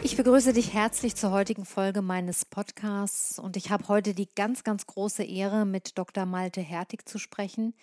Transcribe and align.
Ich 0.00 0.16
begrüße 0.16 0.52
dich 0.52 0.72
herzlich 0.72 1.16
zur 1.16 1.32
heutigen 1.32 1.64
Folge 1.64 2.02
meines 2.02 2.44
Podcasts 2.44 3.38
und 3.38 3.56
ich 3.56 3.70
habe 3.70 3.88
heute 3.88 4.14
die 4.14 4.28
ganz, 4.32 4.62
ganz 4.62 4.86
große 4.86 5.24
Ehre, 5.24 5.66
mit 5.66 5.98
Dr. 5.98 6.24
Malte 6.24 6.60
Hertig 6.60 7.08
zu 7.08 7.18
sprechen. 7.18 7.74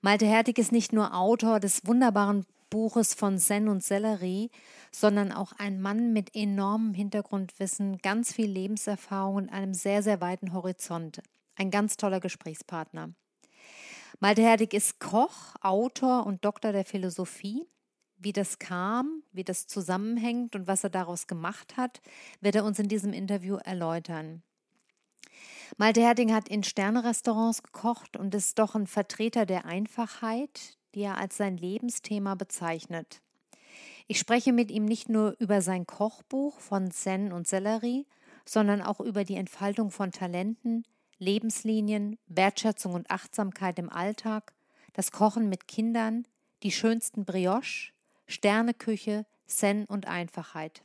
Malte 0.00 0.24
Hertig 0.24 0.58
ist 0.58 0.72
nicht 0.72 0.94
nur 0.94 1.14
Autor 1.14 1.60
des 1.60 1.86
wunderbaren 1.86 2.46
Buches 2.70 3.12
von 3.12 3.38
Zen 3.38 3.68
und 3.68 3.84
Sellerie, 3.84 4.50
sondern 4.90 5.30
auch 5.30 5.52
ein 5.58 5.80
Mann 5.80 6.14
mit 6.14 6.34
enormem 6.34 6.94
Hintergrundwissen, 6.94 7.98
ganz 7.98 8.32
viel 8.32 8.50
Lebenserfahrung 8.50 9.34
und 9.34 9.48
einem 9.50 9.74
sehr, 9.74 10.02
sehr 10.02 10.22
weiten 10.22 10.54
Horizont. 10.54 11.20
Ein 11.54 11.70
ganz 11.70 11.98
toller 11.98 12.20
Gesprächspartner. 12.20 13.10
Malte 14.20 14.40
Hertig 14.40 14.72
ist 14.72 15.00
Koch, 15.00 15.54
Autor 15.60 16.24
und 16.26 16.46
Doktor 16.46 16.72
der 16.72 16.86
Philosophie. 16.86 17.66
Wie 18.24 18.32
das 18.32 18.60
kam, 18.60 19.24
wie 19.32 19.42
das 19.42 19.66
zusammenhängt 19.66 20.54
und 20.54 20.68
was 20.68 20.84
er 20.84 20.90
daraus 20.90 21.26
gemacht 21.26 21.76
hat, 21.76 22.00
wird 22.40 22.54
er 22.54 22.64
uns 22.64 22.78
in 22.78 22.86
diesem 22.86 23.12
Interview 23.12 23.56
erläutern. 23.56 24.44
Malte 25.76 26.02
Herding 26.02 26.32
hat 26.32 26.48
in 26.48 26.62
Sternerestaurants 26.62 27.64
gekocht 27.64 28.16
und 28.16 28.32
ist 28.32 28.60
doch 28.60 28.76
ein 28.76 28.86
Vertreter 28.86 29.44
der 29.44 29.64
Einfachheit, 29.64 30.78
die 30.94 31.00
er 31.00 31.18
als 31.18 31.36
sein 31.36 31.56
Lebensthema 31.56 32.36
bezeichnet. 32.36 33.22
Ich 34.06 34.20
spreche 34.20 34.52
mit 34.52 34.70
ihm 34.70 34.84
nicht 34.84 35.08
nur 35.08 35.34
über 35.40 35.60
sein 35.60 35.84
Kochbuch 35.84 36.60
von 36.60 36.92
Zen 36.92 37.32
und 37.32 37.48
Sellerie, 37.48 38.06
sondern 38.44 38.82
auch 38.82 39.00
über 39.00 39.24
die 39.24 39.36
Entfaltung 39.36 39.90
von 39.90 40.12
Talenten, 40.12 40.84
Lebenslinien, 41.18 42.18
Wertschätzung 42.28 42.94
und 42.94 43.10
Achtsamkeit 43.10 43.80
im 43.80 43.90
Alltag, 43.90 44.52
das 44.92 45.10
Kochen 45.10 45.48
mit 45.48 45.66
Kindern, 45.66 46.24
die 46.62 46.70
schönsten 46.70 47.24
Brioche, 47.24 47.92
Sterneküche, 48.26 49.26
Zen 49.46 49.84
und 49.84 50.06
Einfachheit. 50.06 50.82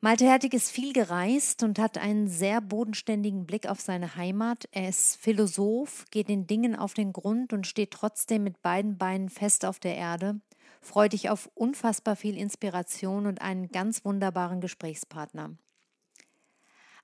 Malte 0.00 0.26
Hertig 0.26 0.54
ist 0.54 0.70
viel 0.70 0.92
gereist 0.92 1.64
und 1.64 1.80
hat 1.80 1.98
einen 1.98 2.28
sehr 2.28 2.60
bodenständigen 2.60 3.46
Blick 3.46 3.68
auf 3.68 3.80
seine 3.80 4.14
Heimat. 4.14 4.68
Er 4.70 4.88
ist 4.88 5.16
Philosoph, 5.16 6.04
geht 6.12 6.28
den 6.28 6.46
Dingen 6.46 6.76
auf 6.76 6.94
den 6.94 7.12
Grund 7.12 7.52
und 7.52 7.66
steht 7.66 7.90
trotzdem 7.90 8.44
mit 8.44 8.62
beiden 8.62 8.96
Beinen 8.96 9.28
fest 9.28 9.64
auf 9.64 9.80
der 9.80 9.96
Erde, 9.96 10.40
freut 10.80 11.14
dich 11.14 11.30
auf 11.30 11.50
unfassbar 11.54 12.14
viel 12.14 12.36
Inspiration 12.36 13.26
und 13.26 13.42
einen 13.42 13.70
ganz 13.70 14.04
wunderbaren 14.04 14.60
Gesprächspartner. 14.60 15.56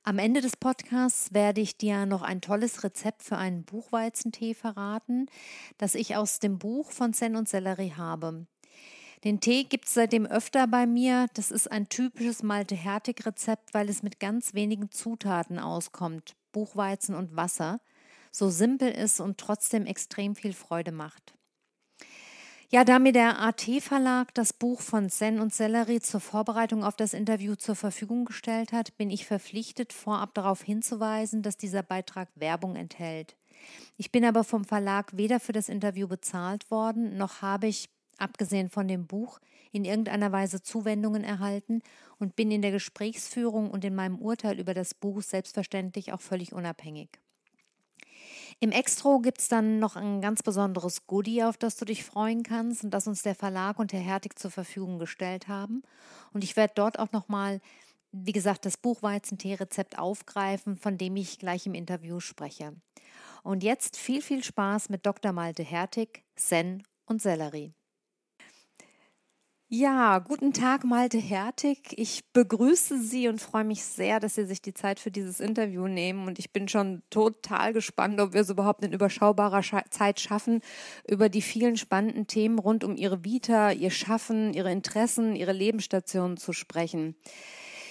Am 0.06 0.18
Ende 0.18 0.42
des 0.42 0.54
Podcasts 0.56 1.32
werde 1.32 1.62
ich 1.62 1.78
dir 1.78 2.04
noch 2.04 2.20
ein 2.20 2.42
tolles 2.42 2.84
Rezept 2.84 3.22
für 3.22 3.38
einen 3.38 3.64
Buchweizentee 3.64 4.52
verraten, 4.52 5.30
das 5.78 5.94
ich 5.94 6.14
aus 6.14 6.40
dem 6.40 6.58
Buch 6.58 6.90
von 6.90 7.14
Zen 7.14 7.36
und 7.36 7.48
Sellerie 7.48 7.94
habe. 7.96 8.46
Den 9.24 9.40
Tee 9.40 9.64
gibt 9.64 9.86
es 9.86 9.94
seitdem 9.94 10.26
öfter 10.26 10.66
bei 10.66 10.84
mir. 10.84 11.28
Das 11.32 11.50
ist 11.50 11.72
ein 11.72 11.88
typisches 11.88 12.42
Malte-Hertig-Rezept, 12.42 13.72
weil 13.72 13.88
es 13.88 14.02
mit 14.02 14.20
ganz 14.20 14.52
wenigen 14.52 14.90
Zutaten 14.90 15.58
auskommt: 15.58 16.36
Buchweizen 16.52 17.14
und 17.14 17.34
Wasser. 17.34 17.80
So 18.30 18.50
simpel 18.50 18.90
ist 18.90 19.20
und 19.20 19.38
trotzdem 19.38 19.86
extrem 19.86 20.36
viel 20.36 20.52
Freude 20.52 20.92
macht. 20.92 21.32
Ja, 22.70 22.82
da 22.82 22.98
mir 22.98 23.12
der 23.12 23.40
AT-Verlag 23.40 24.32
das 24.34 24.52
Buch 24.52 24.80
von 24.80 25.10
Zen 25.10 25.38
und 25.38 25.54
Sellerie 25.54 26.00
zur 26.00 26.20
Vorbereitung 26.20 26.82
auf 26.82 26.96
das 26.96 27.12
Interview 27.12 27.54
zur 27.56 27.76
Verfügung 27.76 28.24
gestellt 28.24 28.72
hat, 28.72 28.96
bin 28.96 29.10
ich 29.10 29.26
verpflichtet, 29.26 29.92
vorab 29.92 30.34
darauf 30.34 30.62
hinzuweisen, 30.62 31.42
dass 31.42 31.56
dieser 31.56 31.82
Beitrag 31.82 32.28
Werbung 32.34 32.74
enthält. 32.74 33.36
Ich 33.96 34.10
bin 34.10 34.24
aber 34.24 34.44
vom 34.44 34.64
Verlag 34.64 35.16
weder 35.16 35.40
für 35.40 35.52
das 35.52 35.68
Interview 35.68 36.08
bezahlt 36.08 36.70
worden, 36.70 37.16
noch 37.16 37.42
habe 37.42 37.66
ich, 37.66 37.90
abgesehen 38.18 38.70
von 38.70 38.88
dem 38.88 39.06
Buch, 39.06 39.40
in 39.70 39.84
irgendeiner 39.84 40.32
Weise 40.32 40.62
Zuwendungen 40.62 41.22
erhalten 41.22 41.82
und 42.18 42.34
bin 42.34 42.50
in 42.50 42.62
der 42.62 42.70
Gesprächsführung 42.70 43.70
und 43.70 43.84
in 43.84 43.94
meinem 43.94 44.18
Urteil 44.18 44.58
über 44.58 44.72
das 44.72 44.94
Buch 44.94 45.22
selbstverständlich 45.22 46.12
auch 46.12 46.20
völlig 46.20 46.52
unabhängig. 46.52 47.20
Im 48.60 48.70
Extro 48.70 49.20
gibt 49.20 49.40
es 49.40 49.48
dann 49.48 49.78
noch 49.78 49.96
ein 49.96 50.20
ganz 50.20 50.42
besonderes 50.42 51.06
Goodie, 51.06 51.42
auf 51.42 51.56
das 51.56 51.76
du 51.76 51.84
dich 51.84 52.04
freuen 52.04 52.42
kannst 52.42 52.84
und 52.84 52.90
das 52.90 53.06
uns 53.06 53.22
der 53.22 53.34
Verlag 53.34 53.78
und 53.78 53.92
der 53.92 54.00
Hertig 54.00 54.38
zur 54.38 54.50
Verfügung 54.50 54.98
gestellt 54.98 55.48
haben. 55.48 55.82
Und 56.32 56.44
ich 56.44 56.56
werde 56.56 56.74
dort 56.76 56.98
auch 56.98 57.12
nochmal, 57.12 57.60
wie 58.12 58.32
gesagt, 58.32 58.64
das 58.64 58.76
Buch 58.76 59.02
Weizentee-Rezept 59.02 59.98
aufgreifen, 59.98 60.76
von 60.76 60.98
dem 60.98 61.16
ich 61.16 61.38
gleich 61.38 61.66
im 61.66 61.74
Interview 61.74 62.20
spreche. 62.20 62.74
Und 63.42 63.62
jetzt 63.62 63.96
viel, 63.96 64.22
viel 64.22 64.42
Spaß 64.42 64.88
mit 64.88 65.04
Dr. 65.04 65.32
Malte 65.32 65.62
Hertig, 65.62 66.24
Sen 66.36 66.82
und 67.06 67.20
Sellerie. 67.20 67.74
Ja, 69.68 70.18
guten 70.18 70.52
Tag, 70.52 70.84
Malte 70.84 71.18
Hertig. 71.18 71.94
Ich 71.96 72.22
begrüße 72.32 73.00
Sie 73.02 73.28
und 73.28 73.40
freue 73.40 73.64
mich 73.64 73.82
sehr, 73.82 74.20
dass 74.20 74.34
Sie 74.34 74.44
sich 74.44 74.60
die 74.62 74.74
Zeit 74.74 75.00
für 75.00 75.10
dieses 75.10 75.40
Interview 75.40 75.88
nehmen. 75.88 76.28
Und 76.28 76.38
ich 76.38 76.52
bin 76.52 76.68
schon 76.68 77.02
total 77.10 77.72
gespannt, 77.72 78.20
ob 78.20 78.34
wir 78.34 78.42
es 78.42 78.50
überhaupt 78.50 78.84
in 78.84 78.92
überschaubarer 78.92 79.62
Zeit 79.90 80.20
schaffen, 80.20 80.60
über 81.08 81.28
die 81.28 81.42
vielen 81.42 81.76
spannenden 81.76 82.26
Themen 82.26 82.58
rund 82.58 82.84
um 82.84 82.94
Ihre 82.96 83.24
Vita, 83.24 83.72
Ihr 83.72 83.90
Schaffen, 83.90 84.52
Ihre 84.52 84.70
Interessen, 84.70 85.34
Ihre 85.34 85.52
Lebensstationen 85.52 86.36
zu 86.36 86.52
sprechen. 86.52 87.16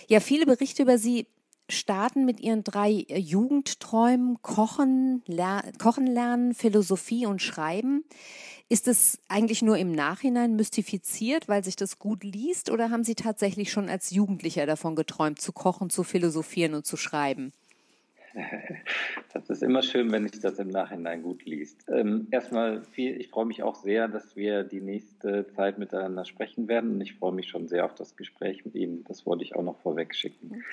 Ja, 0.07 0.19
viele 0.19 0.45
Berichte 0.45 0.83
über 0.83 0.97
Sie 0.97 1.27
starten 1.73 2.25
mit 2.25 2.39
ihren 2.39 2.63
drei 2.63 3.05
Jugendträumen 3.09 4.41
Kochen, 4.41 5.23
Ler 5.25 5.63
Kochen 5.77 6.07
lernen, 6.07 6.53
Philosophie 6.53 7.25
und 7.25 7.41
Schreiben. 7.41 8.03
Ist 8.69 8.87
es 8.87 9.19
eigentlich 9.27 9.61
nur 9.61 9.77
im 9.77 9.91
Nachhinein 9.91 10.55
mystifiziert, 10.55 11.47
weil 11.47 11.63
sich 11.63 11.75
das 11.75 11.99
gut 11.99 12.23
liest, 12.23 12.71
oder 12.71 12.89
haben 12.89 13.03
Sie 13.03 13.15
tatsächlich 13.15 13.71
schon 13.71 13.89
als 13.89 14.11
Jugendlicher 14.11 14.65
davon 14.65 14.95
geträumt, 14.95 15.39
zu 15.39 15.51
kochen, 15.51 15.89
zu 15.89 16.03
philosophieren 16.03 16.73
und 16.73 16.85
zu 16.85 16.97
schreiben? 16.97 17.51
Das 19.33 19.49
ist 19.49 19.63
immer 19.63 19.81
schön, 19.81 20.11
wenn 20.11 20.27
sich 20.27 20.41
das 20.41 20.59
im 20.59 20.69
Nachhinein 20.69 21.23
gut 21.23 21.43
liest. 21.45 21.85
Ähm, 21.89 22.27
erstmal 22.29 22.83
viel, 22.83 23.19
ich 23.19 23.29
freue 23.29 23.45
mich 23.45 23.63
auch 23.63 23.75
sehr, 23.75 24.07
dass 24.07 24.35
wir 24.35 24.63
die 24.63 24.81
nächste 24.81 25.47
Zeit 25.47 25.79
miteinander 25.79 26.23
sprechen 26.23 26.67
werden 26.67 26.91
und 26.91 27.01
ich 27.01 27.15
freue 27.15 27.31
mich 27.31 27.47
schon 27.47 27.67
sehr 27.67 27.85
auf 27.85 27.95
das 27.95 28.15
Gespräch 28.15 28.63
mit 28.63 28.75
Ihnen. 28.75 29.03
Das 29.07 29.25
wollte 29.25 29.43
ich 29.43 29.55
auch 29.55 29.63
noch 29.63 29.79
vorweg 29.79 30.13
schicken. 30.15 30.63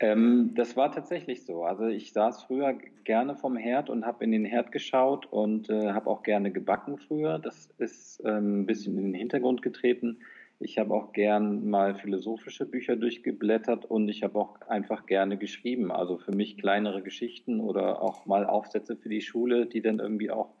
Ähm, 0.00 0.52
das 0.54 0.76
war 0.76 0.90
tatsächlich 0.90 1.44
so. 1.44 1.62
Also 1.64 1.86
ich 1.86 2.12
saß 2.14 2.44
früher 2.44 2.72
gerne 3.04 3.36
vom 3.36 3.56
Herd 3.56 3.90
und 3.90 4.06
habe 4.06 4.24
in 4.24 4.32
den 4.32 4.46
Herd 4.46 4.72
geschaut 4.72 5.26
und 5.26 5.68
äh, 5.68 5.92
habe 5.92 6.08
auch 6.08 6.22
gerne 6.22 6.50
gebacken 6.50 6.96
früher. 6.96 7.38
Das 7.38 7.68
ist 7.76 8.22
ähm, 8.24 8.62
ein 8.62 8.66
bisschen 8.66 8.96
in 8.96 9.04
den 9.04 9.14
Hintergrund 9.14 9.60
getreten. 9.60 10.20
Ich 10.58 10.78
habe 10.78 10.94
auch 10.94 11.12
gern 11.12 11.68
mal 11.68 11.94
philosophische 11.94 12.64
Bücher 12.64 12.96
durchgeblättert 12.96 13.84
und 13.84 14.08
ich 14.08 14.22
habe 14.22 14.38
auch 14.38 14.60
einfach 14.62 15.04
gerne 15.04 15.36
geschrieben. 15.36 15.92
Also 15.92 16.16
für 16.16 16.32
mich 16.32 16.56
kleinere 16.56 17.02
Geschichten 17.02 17.60
oder 17.60 18.02
auch 18.02 18.24
mal 18.24 18.46
Aufsätze 18.46 18.96
für 18.96 19.08
die 19.10 19.22
Schule, 19.22 19.66
die 19.66 19.82
dann 19.82 19.98
irgendwie 19.98 20.30
auch 20.30 20.54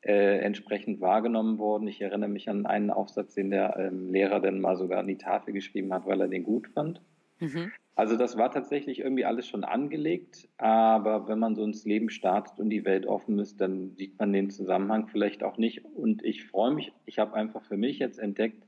äh, 0.00 0.38
entsprechend 0.38 1.02
wahrgenommen 1.02 1.58
wurden. 1.58 1.88
Ich 1.88 2.00
erinnere 2.00 2.30
mich 2.30 2.48
an 2.48 2.64
einen 2.64 2.90
Aufsatz, 2.90 3.34
den 3.34 3.50
der 3.50 3.76
ähm, 3.78 4.12
Lehrer 4.12 4.40
dann 4.40 4.60
mal 4.60 4.76
sogar 4.76 5.00
an 5.00 5.06
die 5.06 5.18
Tafel 5.18 5.52
geschrieben 5.52 5.92
hat, 5.92 6.06
weil 6.06 6.22
er 6.22 6.28
den 6.28 6.42
gut 6.42 6.68
fand. 6.68 7.02
Mhm. 7.38 7.70
Also 7.94 8.16
das 8.16 8.38
war 8.38 8.50
tatsächlich 8.50 9.00
irgendwie 9.00 9.26
alles 9.26 9.46
schon 9.46 9.64
angelegt, 9.64 10.48
aber 10.56 11.28
wenn 11.28 11.38
man 11.38 11.54
so 11.54 11.62
ins 11.62 11.84
Leben 11.84 12.08
startet 12.08 12.58
und 12.58 12.70
die 12.70 12.86
Welt 12.86 13.06
offen 13.06 13.38
ist, 13.38 13.60
dann 13.60 13.94
sieht 13.96 14.18
man 14.18 14.32
den 14.32 14.50
Zusammenhang 14.50 15.08
vielleicht 15.08 15.42
auch 15.42 15.58
nicht. 15.58 15.84
Und 15.84 16.24
ich 16.24 16.44
freue 16.44 16.72
mich, 16.72 16.92
ich 17.04 17.18
habe 17.18 17.34
einfach 17.34 17.62
für 17.64 17.76
mich 17.76 17.98
jetzt 17.98 18.18
entdeckt, 18.18 18.64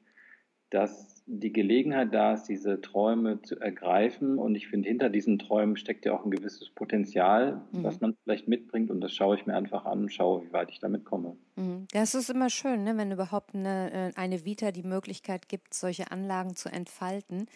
dass 0.74 1.22
die 1.26 1.52
Gelegenheit 1.52 2.12
da 2.12 2.34
ist, 2.34 2.44
diese 2.46 2.80
Träume 2.80 3.40
zu 3.40 3.58
ergreifen. 3.60 4.38
Und 4.38 4.56
ich 4.56 4.68
finde, 4.68 4.88
hinter 4.88 5.08
diesen 5.08 5.38
Träumen 5.38 5.76
steckt 5.76 6.04
ja 6.04 6.12
auch 6.12 6.24
ein 6.24 6.30
gewisses 6.30 6.68
Potenzial, 6.70 7.62
mhm. 7.72 7.84
was 7.84 8.00
man 8.00 8.16
vielleicht 8.24 8.48
mitbringt. 8.48 8.90
Und 8.90 9.00
das 9.00 9.12
schaue 9.12 9.36
ich 9.36 9.46
mir 9.46 9.54
einfach 9.54 9.86
an 9.86 10.00
und 10.00 10.12
schaue, 10.12 10.44
wie 10.44 10.52
weit 10.52 10.70
ich 10.70 10.80
damit 10.80 11.04
komme. 11.04 11.36
Mhm. 11.56 11.86
Das 11.92 12.14
ist 12.14 12.28
immer 12.28 12.50
schön, 12.50 12.84
ne? 12.84 12.96
wenn 12.96 13.12
überhaupt 13.12 13.54
eine, 13.54 13.92
äh, 13.92 14.20
eine 14.20 14.44
Vita 14.44 14.72
die 14.72 14.82
Möglichkeit 14.82 15.48
gibt, 15.48 15.72
solche 15.74 16.10
Anlagen 16.10 16.56
zu 16.56 16.68
entfalten. 16.70 17.46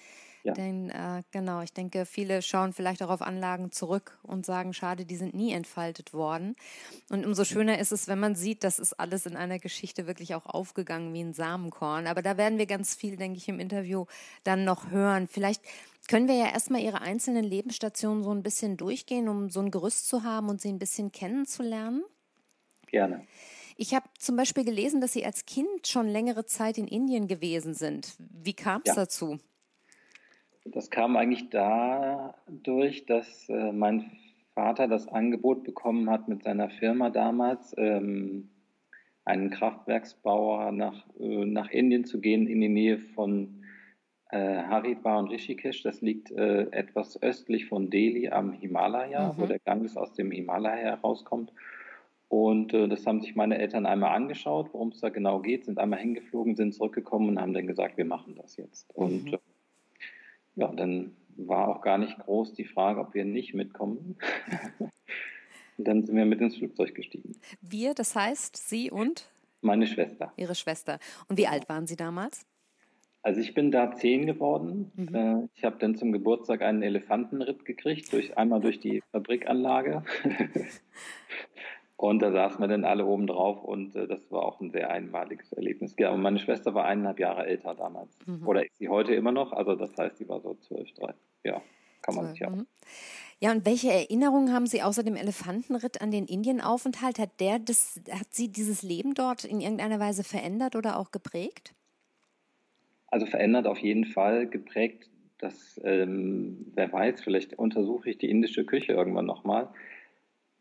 Ja. 0.44 0.52
Denn 0.52 0.90
äh, 0.90 1.23
genau, 1.31 1.62
ich 1.62 1.73
denke, 1.73 2.06
viele 2.06 2.43
schauen 2.43 2.73
vielleicht 2.73 3.02
auch 3.02 3.11
auf 3.11 3.23
Anlagen 3.23 3.73
zurück 3.73 4.19
und 4.23 4.46
sagen, 4.46 4.73
schade, 4.73 5.05
die 5.05 5.17
sind 5.17 5.35
nie 5.35 5.52
entfaltet 5.52 6.12
worden. 6.12 6.56
Und 7.11 7.26
umso 7.26 7.44
schöner 7.44 7.79
ist 7.79 7.93
es, 7.93 8.08
wenn 8.08 8.20
man 8.20 8.35
sieht, 8.35 8.64
das 8.64 8.79
ist 8.79 8.94
alles 8.94 9.26
in 9.26 9.37
einer 9.37 9.58
Geschichte 9.58 10.06
wirklich 10.06 10.35
auch 10.35 10.46
aufgegangen 10.46 11.12
wie 11.12 11.20
ein 11.20 11.32
Samenkorn. 11.32 12.06
Aber 12.06 12.23
da 12.23 12.37
werden 12.37 12.58
wir 12.58 12.67
ganz 12.67 12.94
viel, 12.94 13.17
denke 13.17 13.38
ich, 13.38 13.49
im 13.49 13.61
Interview 13.61 14.06
dann 14.44 14.64
noch 14.64 14.90
hören. 14.90 15.26
Vielleicht 15.26 15.62
können 16.08 16.29
wir 16.29 16.37
ja 16.37 16.50
erstmal 16.50 16.81
Ihre 16.81 17.02
einzelnen 17.02 17.44
Lebensstationen 17.44 18.25
so 18.25 18.31
ein 18.31 18.43
bisschen 18.43 18.76
durchgehen, 18.76 19.29
um 19.29 19.50
so 19.50 19.61
ein 19.61 19.70
Gerüst 19.70 20.08
zu 20.08 20.23
haben 20.23 20.49
und 20.49 20.61
Sie 20.61 20.69
ein 20.69 20.79
bisschen 20.79 21.12
kennenzulernen. 21.12 22.05
Gerne. 22.87 23.26
Ich 23.76 23.94
habe 23.94 24.08
zum 24.19 24.34
Beispiel 24.34 24.64
gelesen, 24.64 25.00
dass 25.00 25.12
Sie 25.12 25.25
als 25.25 25.46
Kind 25.46 25.87
schon 25.87 26.08
längere 26.08 26.46
Zeit 26.46 26.79
in 26.79 26.88
Indien 26.88 27.29
gewesen 27.29 27.75
sind. 27.75 28.17
Wie 28.19 28.55
kam 28.55 28.81
es 28.84 28.88
ja. 28.88 28.94
dazu? 28.94 29.38
Das 30.73 30.91
kam 30.91 31.17
eigentlich 31.17 31.50
dadurch, 31.50 33.06
dass 33.06 33.49
äh, 33.49 33.73
mein 33.73 34.11
Vater 34.55 34.88
das 34.88 35.09
Angebot 35.09 35.65
bekommen 35.65 36.11
hat, 36.11 36.29
mit 36.29 36.43
seiner 36.43 36.69
Firma 36.69 37.11
damals 37.11 37.75
ähm, 37.79 38.50
einen 39.25 39.50
Kraftwerksbauer 39.50 40.73
nach, 40.73 41.06
äh, 41.20 41.44
nach 41.44 41.70
Indien 41.70 42.05
zu 42.05 42.20
gehen, 42.20 42.47
in 42.47 42.61
die 42.61 42.69
Nähe 42.69 42.99
von 42.99 43.62
äh, 44.31 44.38
Haridwar 44.38 45.19
und 45.19 45.29
Rishikesh. 45.29 45.82
Das 45.82 46.00
liegt 46.00 46.31
äh, 46.32 46.62
etwas 46.70 47.23
östlich 47.23 47.67
von 47.67 47.91
Delhi 47.91 48.31
am 48.31 48.53
Himalaya, 48.53 49.32
mhm. 49.32 49.41
wo 49.41 49.47
der 49.47 49.59
Ganges 49.61 49.97
aus 49.97 50.12
dem 50.15 50.31
Himalaya 50.31 50.97
herauskommt. 50.97 51.53
Und 52.29 52.75
äh, 52.75 52.88
das 52.88 53.06
haben 53.06 53.20
sich 53.20 53.35
meine 53.37 53.59
Eltern 53.59 53.87
einmal 53.87 54.15
angeschaut, 54.15 54.69
worum 54.73 54.88
es 54.88 55.00
da 55.00 55.09
genau 55.09 55.41
geht, 55.41 55.65
sind 55.65 55.79
einmal 55.79 55.99
hingeflogen, 56.00 56.56
sind 56.56 56.75
zurückgekommen 56.75 57.31
und 57.31 57.41
haben 57.41 57.55
dann 57.55 57.67
gesagt, 57.67 57.97
wir 57.97 58.05
machen 58.05 58.35
das 58.37 58.56
jetzt. 58.56 58.94
Und 58.94 59.25
mhm. 59.25 59.38
Ja, 60.58 60.72
dann 60.72 61.12
war 61.37 61.69
auch 61.69 61.82
gar 61.82 61.99
nicht 61.99 62.19
groß 62.19 62.52
die 62.55 62.64
Frage, 62.64 63.00
ob 63.00 63.14
wir 63.14 63.25
nicht 63.25 63.55
mitkommen. 63.55 64.16
und 64.81 64.90
dann 65.88 66.05
sind 66.05 66.16
wir 66.16 66.25
mit 66.25 66.40
ins 66.40 66.56
Flugzeug 66.56 66.96
gestiegen. 66.96 67.37
Wir, 67.60 67.94
das 67.94 68.16
heißt 68.16 68.56
Sie 68.56 68.90
und? 68.90 69.31
Meine 69.60 69.87
Schwester. 69.87 70.32
Ihre 70.37 70.56
Schwester. 70.56 70.99
Und 71.28 71.38
wie 71.38 71.46
alt 71.46 71.69
waren 71.69 71.87
Sie 71.87 71.94
damals? 71.94 72.44
Also 73.22 73.40
ich 73.40 73.55
bin 73.55 73.70
da 73.70 73.93
zehn 73.94 74.26
geworden. 74.26 74.90
Mhm. 74.96 75.14
Äh, 75.14 75.49
ich 75.55 75.64
habe 75.64 75.76
dann 75.78 75.94
zum 75.94 76.10
Geburtstag 76.10 76.62
einen 76.62 76.82
Elefantenritt 76.82 77.64
gekriegt, 77.64 78.12
durch, 78.12 78.37
einmal 78.37 78.60
durch 78.60 78.81
die 78.81 79.02
Fabrikanlage. 79.12 80.02
Und 81.98 82.20
da 82.20 82.30
saßen 82.30 82.60
wir 82.60 82.68
dann 82.68 82.84
alle 82.84 83.04
oben 83.04 83.26
drauf 83.26 83.64
und 83.64 83.96
äh, 83.96 84.06
das 84.06 84.30
war 84.30 84.44
auch 84.44 84.60
ein 84.60 84.70
sehr 84.70 84.88
einmaliges 84.88 85.52
Erlebnis. 85.52 85.96
Ja, 85.98 86.10
und 86.10 86.22
meine 86.22 86.38
Schwester 86.38 86.72
war 86.72 86.84
eineinhalb 86.84 87.18
Jahre 87.18 87.44
älter 87.44 87.74
damals. 87.74 88.16
Mhm. 88.24 88.46
Oder 88.46 88.64
ist 88.64 88.78
sie 88.78 88.88
heute 88.88 89.14
immer 89.16 89.32
noch? 89.32 89.52
Also 89.52 89.74
das 89.74 89.96
heißt, 89.98 90.16
sie 90.16 90.28
war 90.28 90.40
so 90.40 90.54
zwölf, 90.54 90.88
drei. 90.92 91.12
Ja, 91.42 91.60
kann 92.02 92.14
man 92.14 92.28
sich 92.28 92.38
ja. 92.38 92.50
Mhm. 92.50 92.68
Ja, 93.40 93.50
und 93.50 93.66
welche 93.66 93.92
Erinnerungen 93.92 94.52
haben 94.52 94.66
Sie 94.66 94.80
außer 94.80 95.02
dem 95.02 95.16
Elefantenritt 95.16 96.00
an 96.00 96.12
den 96.12 96.26
Indienaufenthalt? 96.26 97.18
Hat 97.18 97.40
der 97.40 97.58
das, 97.58 98.00
hat 98.12 98.28
Sie 98.30 98.48
dieses 98.48 98.82
Leben 98.82 99.14
dort 99.14 99.42
in 99.44 99.60
irgendeiner 99.60 99.98
Weise 99.98 100.22
verändert 100.22 100.76
oder 100.76 101.00
auch 101.00 101.10
geprägt? 101.10 101.74
Also 103.08 103.26
verändert 103.26 103.66
auf 103.66 103.78
jeden 103.78 104.04
Fall, 104.04 104.46
geprägt, 104.46 105.10
dass, 105.38 105.80
ähm, 105.82 106.70
wer 106.74 106.92
weiß, 106.92 107.22
vielleicht 107.22 107.58
untersuche 107.58 108.10
ich 108.10 108.18
die 108.18 108.30
indische 108.30 108.64
Küche 108.64 108.92
irgendwann 108.92 109.26
nochmal. 109.26 109.68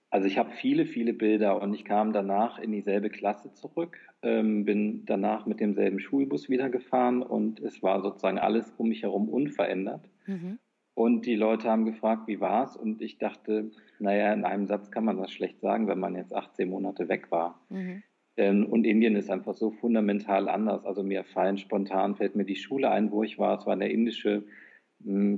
Also 0.09 0.27
ich 0.27 0.37
habe 0.37 0.51
viele, 0.51 0.85
viele 0.85 1.13
Bilder 1.13 1.61
und 1.61 1.73
ich 1.73 1.83
kam 1.83 2.13
danach 2.13 2.59
in 2.59 2.71
dieselbe 2.71 3.09
Klasse 3.09 3.53
zurück, 3.53 3.97
ähm, 4.21 4.63
bin 4.63 5.05
danach 5.05 5.45
mit 5.45 5.59
demselben 5.59 5.99
Schulbus 5.99 6.49
wieder 6.49 6.69
gefahren 6.69 7.21
und 7.21 7.59
es 7.59 7.83
war 7.83 8.01
sozusagen 8.01 8.39
alles 8.39 8.73
um 8.77 8.87
mich 8.87 9.03
herum 9.03 9.27
unverändert. 9.27 10.09
Mhm. 10.25 10.59
Und 10.93 11.25
die 11.25 11.35
Leute 11.35 11.69
haben 11.69 11.85
gefragt, 11.85 12.27
wie 12.27 12.39
war's? 12.39 12.75
Und 12.75 13.01
ich 13.01 13.19
dachte, 13.19 13.69
naja, 13.99 14.33
in 14.33 14.45
einem 14.45 14.65
Satz 14.65 14.89
kann 14.89 15.05
man 15.05 15.17
das 15.17 15.31
schlecht 15.31 15.59
sagen, 15.59 15.87
wenn 15.87 15.99
man 15.99 16.15
jetzt 16.15 16.33
18 16.33 16.69
Monate 16.69 17.09
weg 17.09 17.29
war. 17.29 17.61
Mhm. 17.69 18.01
Ähm, 18.37 18.65
und 18.65 18.85
Indien 18.85 19.15
ist 19.15 19.29
einfach 19.29 19.55
so 19.55 19.71
fundamental 19.71 20.47
anders. 20.47 20.85
Also 20.85 21.03
mir 21.03 21.23
fallen 21.23 21.57
spontan, 21.57 22.15
fällt 22.15 22.35
mir 22.35 22.45
die 22.45 22.55
Schule 22.55 22.89
ein, 22.89 23.11
wo 23.11 23.23
ich 23.23 23.37
war. 23.37 23.59
Es 23.59 23.65
war 23.65 23.73
eine 23.73 23.89
indische 23.89 24.43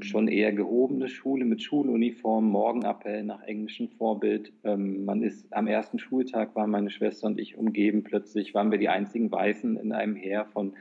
schon 0.01 0.27
eher 0.27 0.53
gehobene 0.53 1.09
Schule 1.09 1.45
mit 1.45 1.61
Schuluniform, 1.61 2.49
Morgenappell 2.49 3.23
nach 3.23 3.43
englischem 3.43 3.89
Vorbild. 3.89 4.53
Ähm, 4.63 5.05
man 5.05 5.21
ist 5.21 5.51
am 5.53 5.67
ersten 5.67 5.99
Schultag 5.99 6.55
waren 6.55 6.71
meine 6.71 6.89
Schwester 6.89 7.27
und 7.27 7.39
ich 7.39 7.57
umgeben. 7.57 8.03
Plötzlich 8.03 8.53
waren 8.53 8.71
wir 8.71 8.77
die 8.77 8.89
einzigen 8.89 9.31
Weißen 9.31 9.77
in 9.77 9.91
einem 9.91 10.15
Heer 10.15 10.45
von 10.45 10.73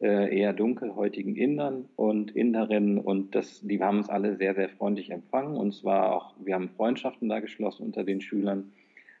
äh, 0.00 0.36
eher 0.36 0.52
dunkelhäutigen 0.52 1.36
Indern 1.36 1.88
und 1.96 2.30
Inderinnen 2.30 2.98
und 2.98 3.34
das, 3.34 3.60
die 3.62 3.82
haben 3.82 3.98
uns 3.98 4.08
alle 4.08 4.36
sehr, 4.36 4.54
sehr 4.54 4.68
freundlich 4.68 5.10
empfangen 5.10 5.56
und 5.56 5.68
es 5.68 5.84
war 5.84 6.14
auch, 6.14 6.34
wir 6.38 6.54
haben 6.54 6.68
Freundschaften 6.68 7.28
da 7.28 7.40
geschlossen 7.40 7.84
unter 7.84 8.04
den 8.04 8.20
Schülern, 8.20 8.72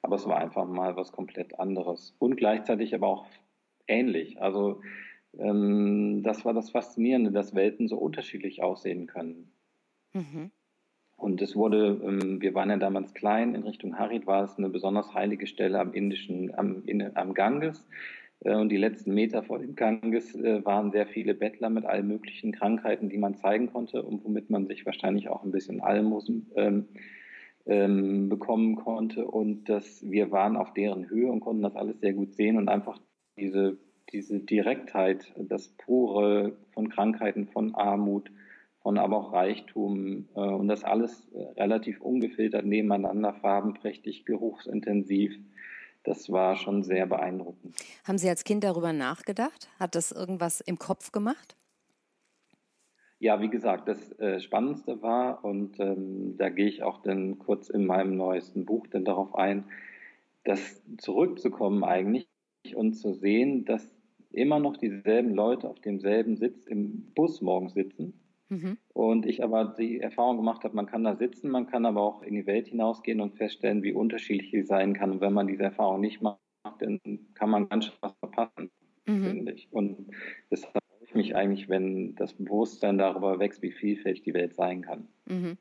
aber 0.02 0.16
es 0.16 0.26
war 0.26 0.38
einfach 0.38 0.68
mal 0.68 0.96
was 0.96 1.10
komplett 1.10 1.58
anderes 1.58 2.14
und 2.20 2.36
gleichzeitig 2.36 2.94
aber 2.94 3.08
auch 3.08 3.26
ähnlich. 3.88 4.40
Also 4.40 4.80
ähm, 5.36 6.22
das 6.22 6.44
war 6.44 6.54
das 6.54 6.70
Faszinierende, 6.70 7.30
dass 7.30 7.54
Welten 7.54 7.88
so 7.88 7.96
unterschiedlich 7.96 8.62
aussehen 8.62 9.06
können. 9.06 9.52
Mhm. 10.14 10.50
Und 11.16 11.42
es 11.42 11.56
wurde, 11.56 12.00
ähm, 12.02 12.40
wir 12.40 12.54
waren 12.54 12.70
ja 12.70 12.76
damals 12.76 13.12
klein, 13.12 13.54
in 13.54 13.64
Richtung 13.64 13.98
Harid 13.98 14.26
war 14.26 14.44
es 14.44 14.56
eine 14.56 14.68
besonders 14.68 15.14
heilige 15.14 15.46
Stelle 15.46 15.80
am 15.80 15.92
indischen, 15.92 16.54
am, 16.54 16.84
in, 16.86 17.16
am 17.16 17.34
Ganges. 17.34 17.86
Äh, 18.40 18.54
und 18.54 18.68
die 18.68 18.76
letzten 18.76 19.14
Meter 19.14 19.42
vor 19.42 19.58
dem 19.58 19.74
Ganges 19.74 20.34
äh, 20.36 20.64
waren 20.64 20.92
sehr 20.92 21.06
viele 21.06 21.34
Bettler 21.34 21.70
mit 21.70 21.84
allen 21.84 22.06
möglichen 22.06 22.52
Krankheiten, 22.52 23.08
die 23.08 23.18
man 23.18 23.34
zeigen 23.34 23.70
konnte 23.72 24.02
und 24.02 24.24
womit 24.24 24.48
man 24.48 24.66
sich 24.66 24.86
wahrscheinlich 24.86 25.28
auch 25.28 25.42
ein 25.44 25.50
bisschen 25.50 25.80
Almosen 25.80 26.50
ähm, 26.54 26.88
ähm, 27.66 28.28
bekommen 28.28 28.76
konnte. 28.76 29.26
Und 29.26 29.68
das, 29.68 30.08
wir 30.08 30.30
waren 30.30 30.56
auf 30.56 30.72
deren 30.72 31.10
Höhe 31.10 31.30
und 31.30 31.40
konnten 31.40 31.62
das 31.62 31.76
alles 31.76 32.00
sehr 32.00 32.12
gut 32.12 32.32
sehen 32.32 32.56
und 32.56 32.68
einfach 32.68 33.00
diese 33.36 33.76
diese 34.12 34.40
Direktheit, 34.40 35.32
das 35.36 35.68
Pure 35.68 36.56
von 36.72 36.88
Krankheiten, 36.88 37.48
von 37.48 37.74
Armut, 37.74 38.30
von 38.80 38.98
aber 38.98 39.18
auch 39.18 39.32
Reichtum 39.32 40.28
äh, 40.34 40.40
und 40.40 40.68
das 40.68 40.84
alles 40.84 41.28
äh, 41.32 41.42
relativ 41.60 42.00
ungefiltert 42.00 42.64
nebeneinander, 42.64 43.34
farbenprächtig, 43.34 44.24
geruchsintensiv. 44.24 45.36
Das 46.04 46.30
war 46.30 46.56
schon 46.56 46.82
sehr 46.82 47.06
beeindruckend. 47.06 47.76
Haben 48.04 48.18
Sie 48.18 48.28
als 48.28 48.44
Kind 48.44 48.64
darüber 48.64 48.92
nachgedacht? 48.92 49.68
Hat 49.78 49.94
das 49.94 50.12
irgendwas 50.12 50.60
im 50.60 50.78
Kopf 50.78 51.12
gemacht? 51.12 51.56
Ja, 53.20 53.40
wie 53.40 53.50
gesagt, 53.50 53.88
das 53.88 54.12
äh, 54.20 54.40
Spannendste 54.40 55.02
war, 55.02 55.44
und 55.44 55.80
ähm, 55.80 56.36
da 56.38 56.50
gehe 56.50 56.68
ich 56.68 56.84
auch 56.84 57.02
dann 57.02 57.38
kurz 57.40 57.68
in 57.68 57.84
meinem 57.84 58.16
neuesten 58.16 58.64
Buch 58.64 58.86
dann 58.86 59.04
darauf 59.04 59.34
ein, 59.34 59.64
das 60.44 60.80
zurückzukommen 60.98 61.82
eigentlich 61.82 62.28
und 62.74 62.94
zu 62.94 63.12
sehen, 63.12 63.64
dass 63.64 63.97
immer 64.38 64.58
noch 64.58 64.76
dieselben 64.76 65.34
Leute 65.34 65.68
auf 65.68 65.80
demselben 65.80 66.36
Sitz 66.36 66.66
im 66.66 67.12
Bus 67.14 67.40
morgens 67.40 67.74
sitzen. 67.74 68.14
Mhm. 68.48 68.78
Und 68.94 69.26
ich 69.26 69.42
aber 69.42 69.74
die 69.78 70.00
Erfahrung 70.00 70.38
gemacht 70.38 70.64
habe, 70.64 70.74
man 70.74 70.86
kann 70.86 71.04
da 71.04 71.16
sitzen, 71.16 71.50
man 71.50 71.66
kann 71.66 71.84
aber 71.84 72.00
auch 72.00 72.22
in 72.22 72.34
die 72.34 72.46
Welt 72.46 72.68
hinausgehen 72.68 73.20
und 73.20 73.36
feststellen, 73.36 73.82
wie 73.82 73.92
unterschiedlich 73.92 74.50
sie 74.50 74.62
sein 74.62 74.94
kann. 74.94 75.12
Und 75.12 75.20
wenn 75.20 75.34
man 75.34 75.46
diese 75.46 75.64
Erfahrung 75.64 76.00
nicht 76.00 76.22
macht, 76.22 76.38
dann 76.78 77.00
kann 77.34 77.50
man 77.50 77.68
ganz 77.68 77.86
schön 77.86 77.94
was 78.00 78.14
verpassen, 78.18 78.70
mhm. 79.06 79.24
finde 79.24 79.52
ich. 79.52 79.68
Und 79.70 80.06
deshalb 80.50 80.72
freue 80.72 81.04
ich 81.04 81.14
mich 81.14 81.36
eigentlich, 81.36 81.68
wenn 81.68 82.14
das 82.14 82.32
Bewusstsein 82.32 82.96
darüber 82.96 83.38
wächst, 83.38 83.62
wie 83.62 83.72
vielfältig 83.72 84.22
die 84.22 84.34
Welt 84.34 84.54
sein 84.54 84.82
kann. 84.82 85.08
Mhm. 85.26 85.58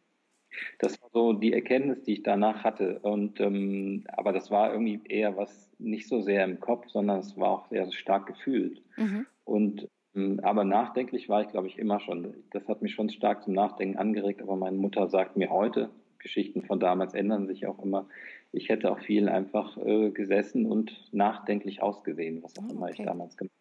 Das 0.80 1.02
war 1.02 1.10
so 1.12 1.34
die 1.34 1.54
Erkenntnis, 1.54 2.04
die 2.04 2.14
ich 2.14 2.24
danach 2.24 2.64
hatte. 2.64 3.00
Und 3.00 3.40
ähm, 3.40 4.06
aber 4.08 4.34
das 4.34 4.52
war 4.52 4.72
irgendwie 4.72 5.02
eher 5.08 5.38
was 5.38 5.70
nicht 5.80 6.08
so 6.08 6.22
sehr 6.22 6.44
im 6.44 6.60
Kopf, 6.60 6.88
sondern 6.90 7.20
es 7.20 7.38
war 7.38 7.50
auch 7.50 7.68
sehr 7.68 7.92
stark 7.92 8.28
gefühlt. 8.28 8.82
Mhm. 8.98 9.26
Und 9.44 9.88
ähm, 10.16 10.40
aber 10.44 10.64
nachdenklich 10.64 11.30
war 11.30 11.42
ich, 11.42 11.50
glaube 11.50 11.68
ich, 11.68 11.78
immer 11.78 12.00
schon. 12.00 12.34
Das 12.52 12.68
hat 12.68 12.82
mich 12.82 12.94
schon 12.94 13.10
stark 13.10 13.44
zum 13.44 13.54
Nachdenken 13.54 13.98
angeregt. 13.98 14.42
Aber 14.42 14.56
meine 14.56 14.78
Mutter 14.78 15.08
sagt 15.08 15.38
mir 15.38 15.50
heute, 15.50 15.90
Geschichten 16.20 16.64
von 16.64 16.80
damals 16.80 17.14
ändern 17.14 17.48
sich 17.48 17.68
auch 17.68 17.80
immer. 17.84 18.08
Ich 18.52 18.70
hätte 18.70 18.92
auch 18.92 19.00
viel 19.00 19.30
einfach 19.30 19.78
äh, 19.78 20.10
gesessen 20.10 20.66
und 20.66 21.10
nachdenklich 21.12 21.82
ausgesehen, 21.82 22.42
was 22.42 22.58
auch 22.58 22.64
okay. 22.64 22.74
immer 22.74 22.90
ich 22.90 22.98
damals 22.98 23.38
gemacht 23.38 23.52
habe. 23.52 23.57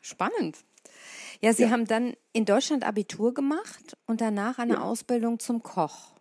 Spannend. 0.00 0.64
Ja, 1.40 1.52
Sie 1.52 1.64
ja. 1.64 1.70
haben 1.70 1.86
dann 1.86 2.14
in 2.32 2.44
Deutschland 2.44 2.86
Abitur 2.86 3.34
gemacht 3.34 3.96
und 4.06 4.20
danach 4.20 4.58
eine 4.58 4.74
ja. 4.74 4.80
Ausbildung 4.80 5.38
zum 5.38 5.62
Koch. 5.62 6.14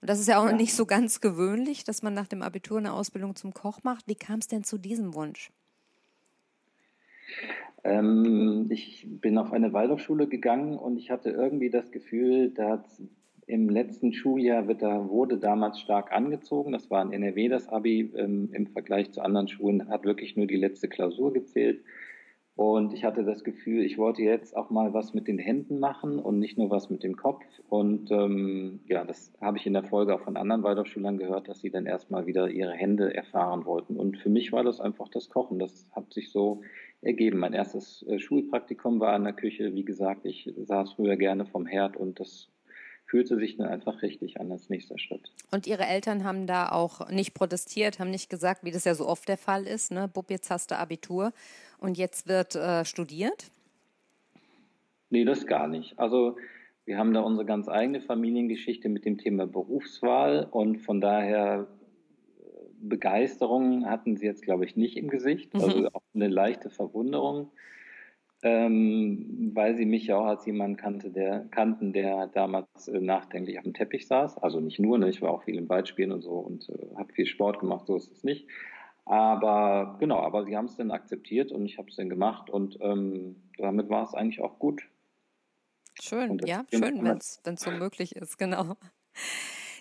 Und 0.00 0.08
das 0.08 0.20
ist 0.20 0.28
ja 0.28 0.40
auch 0.40 0.48
ja. 0.48 0.56
nicht 0.56 0.74
so 0.74 0.86
ganz 0.86 1.20
gewöhnlich, 1.20 1.84
dass 1.84 2.02
man 2.02 2.14
nach 2.14 2.28
dem 2.28 2.42
Abitur 2.42 2.78
eine 2.78 2.92
Ausbildung 2.92 3.36
zum 3.36 3.52
Koch 3.52 3.82
macht. 3.82 4.08
Wie 4.08 4.14
kam 4.14 4.38
es 4.38 4.48
denn 4.48 4.64
zu 4.64 4.78
diesem 4.78 5.14
Wunsch? 5.14 5.50
Ähm, 7.84 8.66
ich 8.70 9.06
bin 9.08 9.38
auf 9.38 9.52
eine 9.52 9.72
Waldorfschule 9.72 10.26
gegangen 10.26 10.78
und 10.78 10.96
ich 10.96 11.10
hatte 11.10 11.30
irgendwie 11.30 11.70
das 11.70 11.90
Gefühl, 11.90 12.50
dass 12.50 13.02
im 13.46 13.68
letzten 13.68 14.12
Schuljahr 14.12 14.68
wird 14.68 14.82
da, 14.82 15.08
wurde 15.08 15.36
damals 15.36 15.80
stark 15.80 16.12
angezogen. 16.12 16.72
Das 16.72 16.90
war 16.90 17.02
in 17.02 17.12
NRW 17.12 17.48
das 17.48 17.68
Abi. 17.68 18.12
Ähm, 18.16 18.50
Im 18.52 18.68
Vergleich 18.68 19.10
zu 19.10 19.22
anderen 19.22 19.48
Schulen 19.48 19.88
hat 19.88 20.04
wirklich 20.04 20.36
nur 20.36 20.46
die 20.46 20.56
letzte 20.56 20.88
Klausur 20.88 21.32
gezählt. 21.32 21.82
Und 22.60 22.92
ich 22.92 23.04
hatte 23.04 23.24
das 23.24 23.42
Gefühl, 23.42 23.86
ich 23.86 23.96
wollte 23.96 24.20
jetzt 24.20 24.54
auch 24.54 24.68
mal 24.68 24.92
was 24.92 25.14
mit 25.14 25.28
den 25.28 25.38
Händen 25.38 25.78
machen 25.78 26.18
und 26.18 26.38
nicht 26.38 26.58
nur 26.58 26.68
was 26.68 26.90
mit 26.90 27.02
dem 27.02 27.16
Kopf. 27.16 27.42
Und 27.70 28.10
ähm, 28.10 28.80
ja, 28.86 29.02
das 29.02 29.32
habe 29.40 29.56
ich 29.56 29.64
in 29.64 29.72
der 29.72 29.84
Folge 29.84 30.14
auch 30.14 30.20
von 30.20 30.36
anderen 30.36 30.62
Waldorfschülern 30.62 31.16
gehört, 31.16 31.48
dass 31.48 31.60
sie 31.60 31.70
dann 31.70 31.86
erstmal 31.86 32.26
wieder 32.26 32.50
ihre 32.50 32.74
Hände 32.74 33.14
erfahren 33.14 33.64
wollten. 33.64 33.96
Und 33.96 34.18
für 34.18 34.28
mich 34.28 34.52
war 34.52 34.62
das 34.62 34.78
einfach 34.78 35.08
das 35.08 35.30
Kochen. 35.30 35.58
Das 35.58 35.88
hat 35.92 36.12
sich 36.12 36.30
so 36.30 36.60
ergeben. 37.00 37.38
Mein 37.38 37.54
erstes 37.54 38.04
äh, 38.06 38.18
Schulpraktikum 38.18 39.00
war 39.00 39.16
in 39.16 39.24
der 39.24 39.32
Küche. 39.32 39.72
Wie 39.72 39.86
gesagt, 39.86 40.26
ich 40.26 40.52
saß 40.58 40.92
früher 40.92 41.16
gerne 41.16 41.46
vom 41.46 41.64
Herd 41.64 41.96
und 41.96 42.20
das 42.20 42.50
fühlte 43.10 43.36
sich 43.36 43.56
dann 43.56 43.66
einfach 43.66 44.02
richtig 44.02 44.40
an 44.40 44.52
als 44.52 44.70
nächster 44.70 44.98
Schritt. 44.98 45.32
Und 45.50 45.66
Ihre 45.66 45.84
Eltern 45.84 46.22
haben 46.22 46.46
da 46.46 46.70
auch 46.70 47.10
nicht 47.10 47.34
protestiert, 47.34 47.98
haben 47.98 48.10
nicht 48.10 48.30
gesagt, 48.30 48.64
wie 48.64 48.70
das 48.70 48.84
ja 48.84 48.94
so 48.94 49.06
oft 49.06 49.28
der 49.28 49.36
Fall 49.36 49.66
ist, 49.66 49.90
ne, 49.90 50.08
Bub, 50.08 50.30
jetzt 50.30 50.50
hast 50.50 50.70
du 50.70 50.78
Abitur 50.78 51.32
und 51.78 51.98
jetzt 51.98 52.28
wird 52.28 52.54
äh, 52.54 52.84
studiert? 52.84 53.50
Nee, 55.10 55.24
das 55.24 55.46
gar 55.46 55.66
nicht. 55.66 55.98
Also 55.98 56.36
wir 56.84 56.98
haben 56.98 57.12
da 57.12 57.20
unsere 57.20 57.44
ganz 57.44 57.68
eigene 57.68 58.00
Familiengeschichte 58.00 58.88
mit 58.88 59.04
dem 59.04 59.18
Thema 59.18 59.46
Berufswahl 59.46 60.46
und 60.48 60.78
von 60.78 61.00
daher 61.00 61.66
äh, 62.38 62.44
Begeisterung 62.80 63.86
hatten 63.86 64.16
sie 64.16 64.26
jetzt, 64.26 64.42
glaube 64.42 64.64
ich, 64.64 64.76
nicht 64.76 64.96
im 64.96 65.08
Gesicht. 65.08 65.52
Mhm. 65.52 65.60
Also 65.60 65.88
auch 65.88 66.02
eine 66.14 66.28
leichte 66.28 66.70
Verwunderung 66.70 67.50
ähm, 68.42 69.50
weil 69.54 69.76
sie 69.76 69.84
mich 69.84 70.06
ja 70.06 70.16
auch 70.16 70.26
als 70.26 70.46
jemand 70.46 70.78
kannte, 70.78 71.10
der, 71.10 71.46
kannten, 71.50 71.92
der 71.92 72.28
damals 72.28 72.88
äh, 72.88 73.00
nachdenklich 73.00 73.58
auf 73.58 73.64
dem 73.64 73.74
Teppich 73.74 74.06
saß. 74.06 74.38
Also 74.38 74.60
nicht 74.60 74.78
nur, 74.78 74.98
ne, 74.98 75.10
ich 75.10 75.20
war 75.20 75.30
auch 75.30 75.42
viel 75.42 75.56
im 75.56 75.68
Wald 75.68 75.88
spielen 75.88 76.12
und 76.12 76.22
so 76.22 76.32
und 76.32 76.68
äh, 76.68 76.96
habe 76.96 77.12
viel 77.12 77.26
Sport 77.26 77.60
gemacht, 77.60 77.86
so 77.86 77.96
ist 77.96 78.10
es 78.10 78.24
nicht. 78.24 78.46
Aber 79.04 79.96
genau, 79.98 80.20
aber 80.20 80.44
sie 80.44 80.56
haben 80.56 80.66
es 80.66 80.76
dann 80.76 80.90
akzeptiert 80.90 81.52
und 81.52 81.66
ich 81.66 81.78
habe 81.78 81.88
es 81.90 81.96
dann 81.96 82.08
gemacht 82.08 82.48
und 82.48 82.78
ähm, 82.80 83.36
damit 83.58 83.90
war 83.90 84.04
es 84.04 84.14
eigentlich 84.14 84.40
auch 84.40 84.58
gut. 84.58 84.82
Schön, 86.00 86.40
ja, 86.46 86.64
schön, 86.72 87.04
wenn 87.04 87.18
es 87.18 87.40
so 87.56 87.70
möglich 87.70 88.16
ist, 88.16 88.38
genau. 88.38 88.76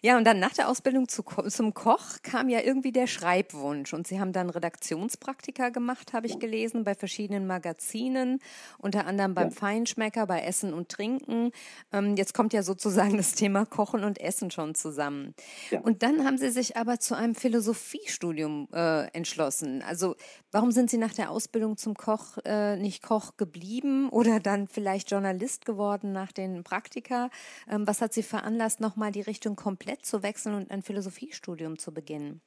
Ja, 0.02 0.18
und 0.18 0.24
dann 0.26 0.40
nach 0.40 0.54
der 0.54 0.70
Ausbildung 0.70 1.08
zu, 1.08 1.24
zum 1.24 1.74
Koch 1.74 2.22
kam 2.24 2.50
ja 2.50 2.62
irgendwie 2.62 2.92
der 2.92 3.08
Schreibwunsch. 3.08 3.94
Und 3.94 4.08
Sie 4.08 4.20
haben 4.20 4.34
dann 4.34 4.50
Redaktionspraktika 4.50 5.70
gemacht, 5.70 6.14
habe 6.14 6.28
ich 6.28 6.40
gelesen, 6.40 6.84
bei 6.84 6.96
verschiedenen 6.96 7.46
Magazinen, 7.46 8.40
unter 8.78 9.06
anderem 9.06 9.36
beim. 9.36 9.52
Feinschmecker, 9.60 10.26
bei 10.26 10.42
Essen 10.42 10.74
und 10.74 10.90
Trinken. 10.90 11.52
Ähm, 11.92 12.16
jetzt 12.16 12.34
kommt 12.34 12.54
ja 12.54 12.64
sozusagen 12.64 13.18
das 13.18 13.34
Thema 13.34 13.66
Kochen 13.66 14.04
und 14.04 14.20
Essen 14.20 14.52
schon 14.52 14.74
zusammen. 14.74 15.36
Ja. 15.70 15.82
Und 15.82 16.02
dann 16.02 16.26
haben 16.26 16.38
Sie 16.38 16.50
sich 16.50 16.78
aber 16.78 17.00
zu 17.00 17.16
einem 17.16 17.36
Philosophiestudium 17.36 18.70
äh, 18.74 19.08
entschlossen. 19.12 19.82
Also 19.82 20.16
warum 20.52 20.72
sind 20.72 20.90
Sie 20.90 20.98
nach 20.98 21.14
der 21.14 21.32
Ausbildung 21.32 21.78
zum 21.78 21.96
Koch 21.96 22.38
äh, 22.46 22.78
nicht 22.78 23.04
Koch 23.04 23.38
geblieben 23.38 24.10
oder 24.10 24.40
dann 24.40 24.68
vielleicht 24.68 25.12
Journalist 25.12 25.66
geworden 25.66 26.12
nach 26.12 26.32
den 26.32 26.64
Praktika? 26.64 27.30
Ähm, 27.70 27.88
was 27.88 28.02
hat 28.02 28.14
Sie 28.14 28.24
veranlasst, 28.24 28.80
nochmal 28.80 29.12
die 29.12 29.22
Richtung 29.22 29.56
komplett 29.56 30.06
zu 30.06 30.24
wechseln 30.24 30.56
und 30.56 30.72
ein 30.72 30.82
Philosophiestudium 30.82 31.78
zu 31.78 31.94
beginnen? 31.94 32.42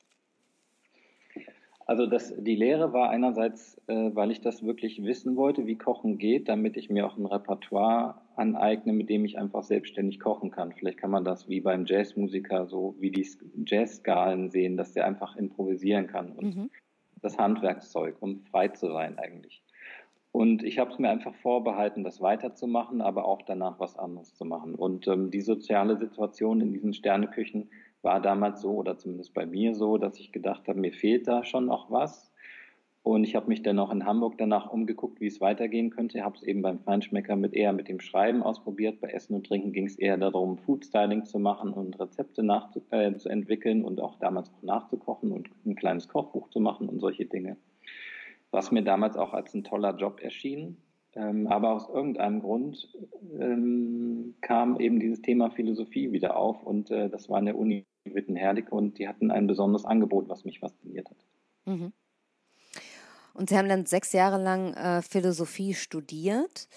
Also 1.86 2.06
das, 2.06 2.32
die 2.38 2.54
Lehre 2.54 2.92
war 2.92 3.10
einerseits, 3.10 3.80
äh, 3.86 4.10
weil 4.14 4.30
ich 4.30 4.40
das 4.40 4.62
wirklich 4.62 5.02
wissen 5.02 5.36
wollte, 5.36 5.66
wie 5.66 5.76
Kochen 5.76 6.16
geht, 6.16 6.48
damit 6.48 6.76
ich 6.76 6.90
mir 6.90 7.06
auch 7.06 7.16
ein 7.16 7.26
Repertoire 7.26 8.20
aneigne, 8.36 8.92
mit 8.92 9.10
dem 9.10 9.24
ich 9.24 9.38
einfach 9.38 9.62
selbstständig 9.62 10.20
kochen 10.20 10.50
kann. 10.50 10.72
Vielleicht 10.72 10.98
kann 10.98 11.10
man 11.10 11.24
das 11.24 11.48
wie 11.48 11.60
beim 11.60 11.84
Jazzmusiker, 11.84 12.66
so 12.66 12.94
wie 12.98 13.10
die 13.10 13.26
Jazzskalen 13.66 14.50
sehen, 14.50 14.76
dass 14.76 14.92
der 14.92 15.06
einfach 15.06 15.36
improvisieren 15.36 16.06
kann 16.06 16.32
und 16.32 16.56
mhm. 16.56 16.70
Das 17.22 17.38
Handwerkszeug, 17.38 18.16
um 18.20 18.44
frei 18.50 18.68
zu 18.68 18.88
sein 18.92 19.18
eigentlich. 19.18 19.62
Und 20.32 20.62
ich 20.62 20.78
habe 20.78 20.90
es 20.90 20.98
mir 20.98 21.10
einfach 21.10 21.34
vorbehalten, 21.36 22.04
das 22.04 22.22
weiterzumachen, 22.22 23.02
aber 23.02 23.26
auch 23.26 23.42
danach 23.42 23.78
was 23.78 23.98
anderes 23.98 24.34
zu 24.34 24.46
machen. 24.46 24.74
Und 24.74 25.06
ähm, 25.06 25.30
die 25.30 25.42
soziale 25.42 25.98
Situation 25.98 26.62
in 26.62 26.72
diesen 26.72 26.94
Sterneküchen 26.94 27.70
war 28.00 28.20
damals 28.20 28.62
so, 28.62 28.70
oder 28.72 28.96
zumindest 28.96 29.34
bei 29.34 29.44
mir 29.44 29.74
so, 29.74 29.98
dass 29.98 30.18
ich 30.18 30.32
gedacht 30.32 30.66
habe, 30.68 30.80
mir 30.80 30.92
fehlt 30.92 31.28
da 31.28 31.44
schon 31.44 31.66
noch 31.66 31.90
was. 31.90 32.31
Und 33.04 33.24
ich 33.24 33.34
habe 33.34 33.48
mich 33.48 33.62
dann 33.62 33.80
auch 33.80 33.90
in 33.90 34.06
Hamburg 34.06 34.38
danach 34.38 34.70
umgeguckt, 34.70 35.20
wie 35.20 35.26
es 35.26 35.40
weitergehen 35.40 35.90
könnte. 35.90 36.18
Ich 36.18 36.24
habe 36.24 36.36
es 36.36 36.44
eben 36.44 36.62
beim 36.62 36.78
Feinschmecker 36.78 37.34
mit 37.34 37.52
eher 37.52 37.72
mit 37.72 37.88
dem 37.88 37.98
Schreiben 37.98 38.44
ausprobiert. 38.44 39.00
Bei 39.00 39.08
Essen 39.08 39.34
und 39.34 39.46
Trinken 39.46 39.72
ging 39.72 39.86
es 39.86 39.98
eher 39.98 40.16
darum, 40.16 40.58
Foodstyling 40.58 41.24
zu 41.24 41.40
machen 41.40 41.72
und 41.72 41.98
Rezepte 41.98 42.44
nachzu 42.44 42.80
äh, 42.90 43.12
zu 43.16 43.28
entwickeln 43.28 43.84
und 43.84 44.00
auch 44.00 44.18
damals 44.20 44.50
auch 44.50 44.62
nachzukochen 44.62 45.32
und 45.32 45.50
ein 45.66 45.74
kleines 45.74 46.08
Kochbuch 46.08 46.48
zu 46.50 46.60
machen 46.60 46.88
und 46.88 47.00
solche 47.00 47.26
Dinge 47.26 47.56
was 48.52 48.70
mir 48.70 48.84
damals 48.84 49.16
auch 49.16 49.32
als 49.32 49.52
ein 49.54 49.64
toller 49.64 49.96
Job 49.96 50.20
erschien. 50.22 50.76
Ähm, 51.14 51.46
aber 51.48 51.72
aus 51.72 51.88
irgendeinem 51.88 52.40
Grund 52.40 52.96
ähm, 53.38 54.34
kam 54.40 54.78
eben 54.78 55.00
dieses 55.00 55.20
Thema 55.20 55.50
Philosophie 55.50 56.12
wieder 56.12 56.36
auf 56.36 56.62
und 56.62 56.90
äh, 56.90 57.10
das 57.10 57.28
war 57.28 57.38
in 57.38 57.46
der 57.46 57.58
Uni 57.58 57.84
Wittenherdecke 58.04 58.74
und 58.74 58.98
die 58.98 59.08
hatten 59.08 59.30
ein 59.30 59.46
besonderes 59.46 59.84
Angebot, 59.84 60.28
was 60.28 60.44
mich 60.44 60.60
fasziniert 60.60 61.10
hat. 61.10 61.26
Mhm. 61.66 61.92
Und 63.34 63.48
Sie 63.48 63.56
haben 63.56 63.68
dann 63.68 63.86
sechs 63.86 64.12
Jahre 64.12 64.42
lang 64.42 64.74
äh, 64.74 65.02
Philosophie 65.02 65.74
studiert. 65.74 66.68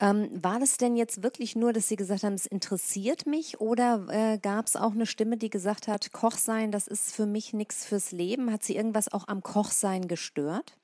Ähm, 0.00 0.30
war 0.32 0.58
das 0.58 0.78
denn 0.78 0.96
jetzt 0.96 1.22
wirklich 1.22 1.56
nur, 1.56 1.72
dass 1.72 1.88
Sie 1.88 1.96
gesagt 1.96 2.22
haben, 2.22 2.34
es 2.34 2.46
interessiert 2.46 3.26
mich 3.26 3.60
oder 3.60 4.06
äh, 4.10 4.38
gab 4.38 4.66
es 4.66 4.76
auch 4.76 4.92
eine 4.92 5.06
Stimme, 5.06 5.36
die 5.36 5.50
gesagt 5.50 5.88
hat, 5.88 6.12
Koch 6.12 6.36
sein, 6.36 6.72
das 6.72 6.86
ist 6.86 7.14
für 7.14 7.26
mich 7.26 7.52
nichts 7.52 7.84
fürs 7.84 8.10
Leben? 8.10 8.50
Hat 8.50 8.62
Sie 8.62 8.76
irgendwas 8.76 9.12
auch 9.12 9.28
am 9.28 9.42
Kochsein 9.42 10.08
gestört? 10.08 10.76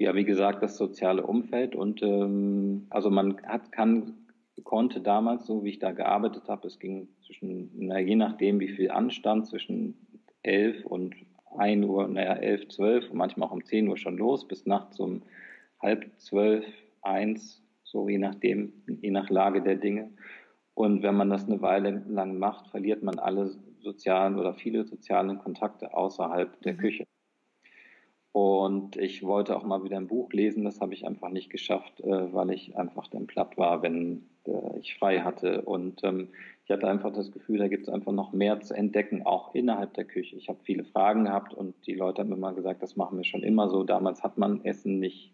ja, 0.00 0.14
wie 0.14 0.24
gesagt, 0.24 0.62
das 0.62 0.78
soziale 0.78 1.26
Umfeld 1.26 1.76
und 1.76 2.02
ähm, 2.02 2.86
also 2.88 3.10
man 3.10 3.36
hat, 3.42 3.70
kann, 3.70 4.14
konnte 4.64 5.02
damals, 5.02 5.44
so 5.46 5.62
wie 5.62 5.68
ich 5.68 5.78
da 5.78 5.92
gearbeitet 5.92 6.44
habe, 6.48 6.66
es 6.66 6.78
ging 6.78 7.08
zwischen, 7.20 7.70
na, 7.74 7.98
je 8.00 8.16
nachdem, 8.16 8.60
wie 8.60 8.68
viel 8.68 8.90
Anstand, 8.90 9.46
zwischen 9.46 9.94
11 10.42 10.86
und 10.86 11.14
1 11.56 11.84
Uhr, 11.84 12.08
naja, 12.08 12.34
11, 12.34 12.68
12 12.68 13.10
und 13.10 13.16
manchmal 13.16 13.48
auch 13.48 13.52
um 13.52 13.64
10 13.64 13.88
Uhr 13.88 13.96
schon 13.96 14.16
los, 14.16 14.46
bis 14.46 14.66
nachts 14.66 15.00
um 15.00 15.22
halb 15.80 16.04
12, 16.18 16.64
1, 17.02 17.62
so 17.84 18.08
je 18.08 18.18
nachdem, 18.18 18.72
je 18.86 19.10
nach 19.10 19.30
Lage 19.30 19.62
der 19.62 19.76
Dinge. 19.76 20.10
Und 20.74 21.02
wenn 21.02 21.16
man 21.16 21.30
das 21.30 21.46
eine 21.46 21.60
Weile 21.60 22.04
lang 22.08 22.38
macht, 22.38 22.68
verliert 22.68 23.02
man 23.02 23.18
alle 23.18 23.50
sozialen 23.80 24.38
oder 24.38 24.54
viele 24.54 24.84
sozialen 24.84 25.38
Kontakte 25.38 25.94
außerhalb 25.94 26.60
der 26.62 26.74
mhm. 26.74 26.78
Küche. 26.78 27.06
Und 28.32 28.96
ich 28.96 29.24
wollte 29.24 29.56
auch 29.56 29.64
mal 29.64 29.82
wieder 29.82 29.96
ein 29.96 30.06
Buch 30.06 30.32
lesen, 30.32 30.64
das 30.64 30.80
habe 30.80 30.94
ich 30.94 31.04
einfach 31.04 31.30
nicht 31.30 31.50
geschafft, 31.50 32.00
äh, 32.00 32.32
weil 32.32 32.50
ich 32.50 32.76
einfach 32.76 33.08
dann 33.08 33.26
platt 33.26 33.58
war, 33.58 33.82
wenn 33.82 34.24
äh, 34.46 34.78
ich 34.78 34.96
frei 34.96 35.20
hatte. 35.20 35.62
Und 35.62 36.04
ähm, 36.04 36.28
ich 36.64 36.70
hatte 36.70 36.88
einfach 36.88 37.12
das 37.12 37.32
Gefühl, 37.32 37.58
da 37.58 37.66
gibt 37.66 37.88
es 37.88 37.92
einfach 37.92 38.12
noch 38.12 38.32
mehr 38.32 38.60
zu 38.60 38.74
entdecken, 38.74 39.26
auch 39.26 39.52
innerhalb 39.54 39.94
der 39.94 40.04
Küche. 40.04 40.36
Ich 40.36 40.48
habe 40.48 40.60
viele 40.62 40.84
Fragen 40.84 41.24
gehabt 41.24 41.54
und 41.54 41.74
die 41.86 41.94
Leute 41.94 42.22
haben 42.22 42.38
mal 42.38 42.54
gesagt, 42.54 42.82
das 42.82 42.94
machen 42.94 43.18
wir 43.18 43.24
schon 43.24 43.42
immer 43.42 43.68
so. 43.68 43.82
Damals 43.82 44.22
hat 44.22 44.38
man 44.38 44.64
Essen 44.64 45.00
nicht 45.00 45.32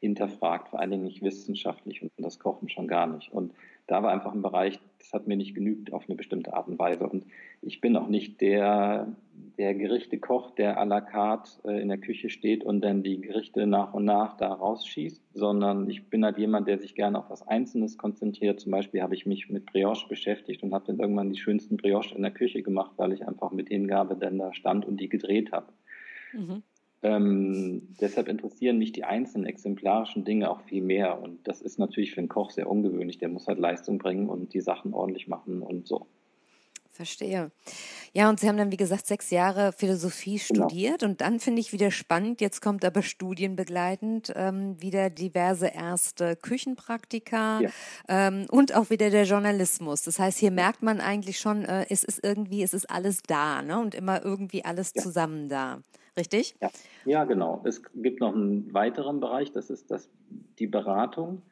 hinterfragt, 0.00 0.70
vor 0.70 0.80
allen 0.80 0.90
Dingen 0.90 1.04
nicht 1.04 1.22
wissenschaftlich 1.22 2.02
und 2.02 2.10
das 2.16 2.40
Kochen 2.40 2.68
schon 2.68 2.88
gar 2.88 3.06
nicht. 3.06 3.32
Und 3.32 3.52
da 3.90 4.04
war 4.04 4.12
einfach 4.12 4.32
ein 4.32 4.42
Bereich, 4.42 4.78
das 4.98 5.12
hat 5.12 5.26
mir 5.26 5.36
nicht 5.36 5.54
genügt 5.54 5.92
auf 5.92 6.04
eine 6.06 6.14
bestimmte 6.14 6.54
Art 6.54 6.68
und 6.68 6.78
Weise. 6.78 7.08
Und 7.08 7.26
ich 7.60 7.80
bin 7.80 7.96
auch 7.96 8.06
nicht 8.06 8.40
der, 8.40 9.16
der 9.58 9.74
Gerichte 9.74 10.18
kocht, 10.18 10.58
der 10.58 10.80
à 10.80 10.84
la 10.84 11.00
carte 11.00 11.50
äh, 11.64 11.82
in 11.82 11.88
der 11.88 11.98
Küche 11.98 12.30
steht 12.30 12.62
und 12.62 12.82
dann 12.82 13.02
die 13.02 13.20
Gerichte 13.20 13.66
nach 13.66 13.92
und 13.92 14.04
nach 14.04 14.36
da 14.36 14.52
rausschießt, 14.52 15.34
sondern 15.34 15.90
ich 15.90 16.08
bin 16.08 16.24
halt 16.24 16.38
jemand, 16.38 16.68
der 16.68 16.78
sich 16.78 16.94
gerne 16.94 17.18
auf 17.18 17.30
was 17.30 17.46
Einzelnes 17.48 17.98
konzentriert. 17.98 18.60
Zum 18.60 18.70
Beispiel 18.70 19.02
habe 19.02 19.16
ich 19.16 19.26
mich 19.26 19.50
mit 19.50 19.66
Brioche 19.66 20.08
beschäftigt 20.08 20.62
und 20.62 20.72
habe 20.72 20.86
dann 20.86 21.00
irgendwann 21.00 21.32
die 21.32 21.40
schönsten 21.40 21.76
Brioche 21.76 22.14
in 22.14 22.22
der 22.22 22.30
Küche 22.30 22.62
gemacht, 22.62 22.92
weil 22.96 23.12
ich 23.12 23.26
einfach 23.26 23.50
mit 23.50 23.70
Hingabe 23.70 24.14
dann 24.14 24.38
da 24.38 24.54
stand 24.54 24.86
und 24.86 25.00
die 25.00 25.08
gedreht 25.08 25.50
habe. 25.50 25.66
Mhm. 26.32 26.62
Ähm, 27.02 27.94
deshalb 28.00 28.28
interessieren 28.28 28.78
mich 28.78 28.92
die 28.92 29.04
einzelnen 29.04 29.46
exemplarischen 29.46 30.24
Dinge 30.24 30.50
auch 30.50 30.60
viel 30.62 30.82
mehr. 30.82 31.20
Und 31.20 31.46
das 31.48 31.62
ist 31.62 31.78
natürlich 31.78 32.12
für 32.12 32.20
einen 32.20 32.28
Koch 32.28 32.50
sehr 32.50 32.68
ungewöhnlich. 32.68 33.18
Der 33.18 33.28
muss 33.28 33.46
halt 33.46 33.58
Leistung 33.58 33.98
bringen 33.98 34.28
und 34.28 34.52
die 34.52 34.60
Sachen 34.60 34.92
ordentlich 34.92 35.26
machen 35.26 35.62
und 35.62 35.86
so. 35.86 36.06
Verstehe. 36.92 37.50
Ja, 38.12 38.28
und 38.28 38.40
Sie 38.40 38.46
haben 38.46 38.58
dann, 38.58 38.72
wie 38.72 38.76
gesagt, 38.76 39.06
sechs 39.06 39.30
Jahre 39.30 39.72
Philosophie 39.72 40.38
genau. 40.46 40.68
studiert. 40.68 41.02
Und 41.02 41.22
dann 41.22 41.40
finde 41.40 41.60
ich 41.60 41.72
wieder 41.72 41.90
spannend. 41.90 42.42
Jetzt 42.42 42.60
kommt 42.60 42.84
aber 42.84 43.00
studienbegleitend 43.00 44.34
ähm, 44.36 44.76
wieder 44.82 45.08
diverse 45.08 45.68
erste 45.68 46.36
Küchenpraktika 46.36 47.60
ja. 47.62 47.70
ähm, 48.08 48.44
und 48.50 48.74
auch 48.74 48.90
wieder 48.90 49.08
der 49.08 49.24
Journalismus. 49.24 50.02
Das 50.02 50.18
heißt, 50.18 50.38
hier 50.38 50.50
merkt 50.50 50.82
man 50.82 51.00
eigentlich 51.00 51.38
schon, 51.38 51.64
äh, 51.64 51.86
es 51.88 52.04
ist 52.04 52.22
irgendwie, 52.22 52.62
es 52.62 52.74
ist 52.74 52.90
alles 52.90 53.22
da 53.26 53.62
ne? 53.62 53.80
und 53.80 53.94
immer 53.94 54.22
irgendwie 54.22 54.64
alles 54.66 54.92
ja. 54.94 55.02
zusammen 55.02 55.48
da 55.48 55.82
richtig? 56.16 56.54
Ja. 56.60 56.70
ja, 57.04 57.24
genau. 57.24 57.62
Es 57.64 57.82
gibt 57.94 58.20
noch 58.20 58.34
einen 58.34 58.72
weiteren 58.74 59.20
Bereich, 59.20 59.52
das 59.52 59.70
ist 59.70 59.90
das, 59.90 60.08
die 60.58 60.66
Beratung. 60.66 61.42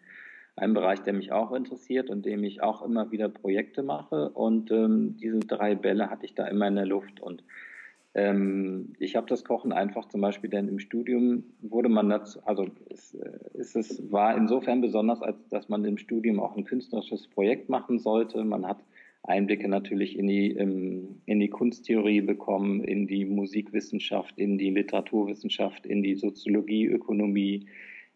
Ein 0.56 0.74
Bereich, 0.74 1.02
der 1.02 1.12
mich 1.12 1.30
auch 1.30 1.52
interessiert 1.52 2.10
und 2.10 2.26
dem 2.26 2.42
ich 2.42 2.62
auch 2.62 2.82
immer 2.82 3.10
wieder 3.10 3.28
Projekte 3.28 3.82
mache. 3.82 4.30
Und 4.30 4.70
ähm, 4.70 5.16
diese 5.18 5.38
drei 5.38 5.74
Bälle 5.74 6.10
hatte 6.10 6.26
ich 6.26 6.34
da 6.34 6.46
immer 6.46 6.66
in 6.66 6.74
der 6.76 6.86
Luft. 6.86 7.20
Und 7.20 7.44
Ähm, 8.14 8.94
ich 8.98 9.14
habe 9.14 9.26
das 9.28 9.44
Kochen 9.44 9.70
einfach 9.70 10.08
zum 10.08 10.22
Beispiel, 10.22 10.50
denn 10.50 10.66
im 10.66 10.78
Studium 10.80 11.44
wurde 11.60 11.88
man 11.90 12.08
dazu, 12.08 12.40
also 12.44 12.66
es, 12.90 13.14
es, 13.54 13.76
es 13.76 14.10
war 14.10 14.34
insofern 14.34 14.80
besonders, 14.80 15.20
als 15.22 15.36
dass 15.50 15.68
man 15.68 15.84
im 15.84 15.98
Studium 15.98 16.40
auch 16.40 16.56
ein 16.56 16.64
künstlerisches 16.64 17.28
Projekt 17.28 17.68
machen 17.68 17.98
sollte. 17.98 18.42
Man 18.42 18.66
hat 18.66 18.78
Einblicke 19.22 19.68
natürlich 19.68 20.18
in 20.18 20.26
die, 20.26 20.50
in 20.50 21.40
die 21.40 21.50
Kunsttheorie 21.50 22.22
bekommen, 22.22 22.82
in 22.82 23.06
die 23.06 23.25
Musikwissenschaft, 23.25 24.38
in 24.38 24.58
die 24.58 24.70
Literaturwissenschaft, 24.70 25.84
in 25.87 26.02
die 26.02 26.14
Soziologie, 26.14 26.87
Ökonomie, 26.87 27.66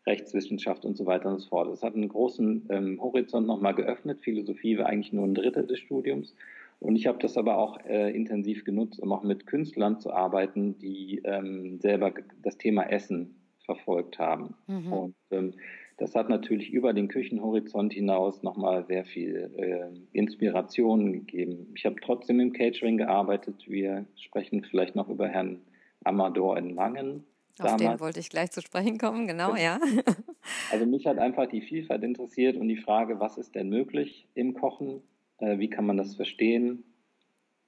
Rechtswissenschaft 0.07 0.85
und 0.85 0.97
so 0.97 1.07
weiter 1.07 1.29
und 1.31 1.39
so 1.39 1.49
fort. 1.49 1.69
Es 1.69 1.83
hat 1.83 1.95
einen 1.95 2.09
großen 2.09 2.67
ähm, 2.71 3.01
Horizont 3.01 3.47
nochmal 3.47 3.75
geöffnet. 3.75 4.21
Philosophie 4.21 4.79
war 4.79 4.87
eigentlich 4.87 5.13
nur 5.13 5.25
ein 5.25 5.35
Drittel 5.35 5.67
des 5.67 5.79
Studiums. 5.79 6.35
Und 6.81 6.97
ich 6.97 7.07
habe 7.07 7.19
das 7.19 7.37
aber 7.37 7.59
auch 7.59 7.79
äh, 7.85 8.11
intensiv 8.11 8.65
genutzt, 8.65 8.99
um 9.01 9.13
auch 9.13 9.23
mit 9.23 9.47
Künstlern 9.47 10.01
zu 10.01 10.13
arbeiten, 10.13 10.79
die 10.79 11.21
ähm, 11.25 11.79
selber 11.79 12.13
das 12.43 12.59
Thema 12.59 12.83
Essen 12.91 13.37
verfolgt 13.65 14.19
haben. 14.19 14.55
Mhm. 14.67 14.93
Und 14.93 15.15
ähm, 15.31 15.55
das 15.99 16.15
hat 16.15 16.29
natürlich 16.29 16.71
über 16.71 16.93
den 16.93 17.09
Küchenhorizont 17.09 17.93
hinaus 17.93 18.43
nochmal 18.43 18.85
sehr 18.87 19.05
viel 19.05 19.51
äh, 19.57 20.17
Inspiration 20.17 21.13
gegeben. 21.13 21.73
Ich 21.75 21.85
habe 21.85 21.97
trotzdem 22.01 22.41
im 22.41 22.53
Catering 22.53 22.97
gearbeitet. 22.97 23.65
Wir 23.69 24.07
sprechen 24.17 24.65
vielleicht 24.65 24.97
noch 24.97 25.09
über 25.09 25.29
Herrn 25.29 25.61
Amador 26.05 26.57
in 26.57 26.71
Langen. 26.71 27.25
Auf 27.59 27.67
damals. 27.67 27.81
den 27.83 28.01
wollte 28.01 28.21
ich 28.21 28.31
gleich 28.31 28.51
zu 28.51 28.63
sprechen 28.63 28.99
kommen, 28.99 29.27
genau, 29.27 29.55
ja. 29.55 29.79
Also 30.73 30.87
mich 30.87 31.07
hat 31.07 31.19
einfach 31.19 31.47
die 31.47 31.61
Vielfalt 31.61 32.03
interessiert 32.03 32.57
und 32.57 32.67
die 32.67 32.77
Frage, 32.77 33.21
was 33.21 33.39
ist 33.39 33.55
denn 33.55 33.69
möglich 33.69 34.27
im 34.35 34.55
Kochen? 34.55 35.03
Äh, 35.39 35.59
wie 35.59 35.71
kann 35.71 35.87
man 35.87 35.97
das 35.97 36.17
verstehen? 36.17 36.83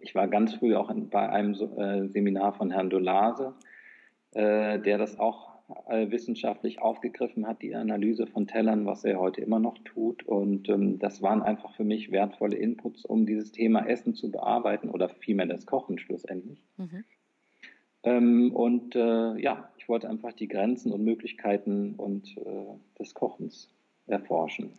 Ich 0.00 0.14
war 0.14 0.26
ganz 0.26 0.54
früh 0.54 0.74
auch 0.74 0.92
bei 0.92 1.28
einem 1.28 1.52
äh, 1.54 2.08
Seminar 2.08 2.54
von 2.54 2.72
Herrn 2.72 2.90
Dolase, 2.90 3.54
äh, 4.32 4.80
der 4.80 4.98
das 4.98 5.18
auch 5.20 5.53
wissenschaftlich 5.88 6.80
aufgegriffen 6.80 7.46
hat, 7.46 7.62
die 7.62 7.74
Analyse 7.74 8.26
von 8.26 8.46
Tellern, 8.46 8.84
was 8.84 9.04
er 9.04 9.18
heute 9.18 9.40
immer 9.40 9.58
noch 9.58 9.78
tut. 9.78 10.22
Und 10.22 10.68
ähm, 10.68 10.98
das 10.98 11.22
waren 11.22 11.42
einfach 11.42 11.74
für 11.74 11.84
mich 11.84 12.12
wertvolle 12.12 12.56
Inputs, 12.56 13.04
um 13.04 13.24
dieses 13.24 13.50
Thema 13.50 13.86
Essen 13.86 14.14
zu 14.14 14.30
bearbeiten 14.30 14.90
oder 14.90 15.08
vielmehr 15.08 15.46
das 15.46 15.64
Kochen 15.64 15.98
schlussendlich. 15.98 16.62
Mhm. 16.76 17.04
Ähm, 18.02 18.52
und 18.54 18.94
äh, 18.94 19.40
ja, 19.40 19.70
ich 19.78 19.88
wollte 19.88 20.08
einfach 20.08 20.32
die 20.32 20.48
Grenzen 20.48 20.92
und 20.92 21.02
Möglichkeiten 21.02 21.94
und 21.94 22.36
äh, 22.36 22.98
des 22.98 23.14
Kochens 23.14 23.70
erforschen. 24.06 24.70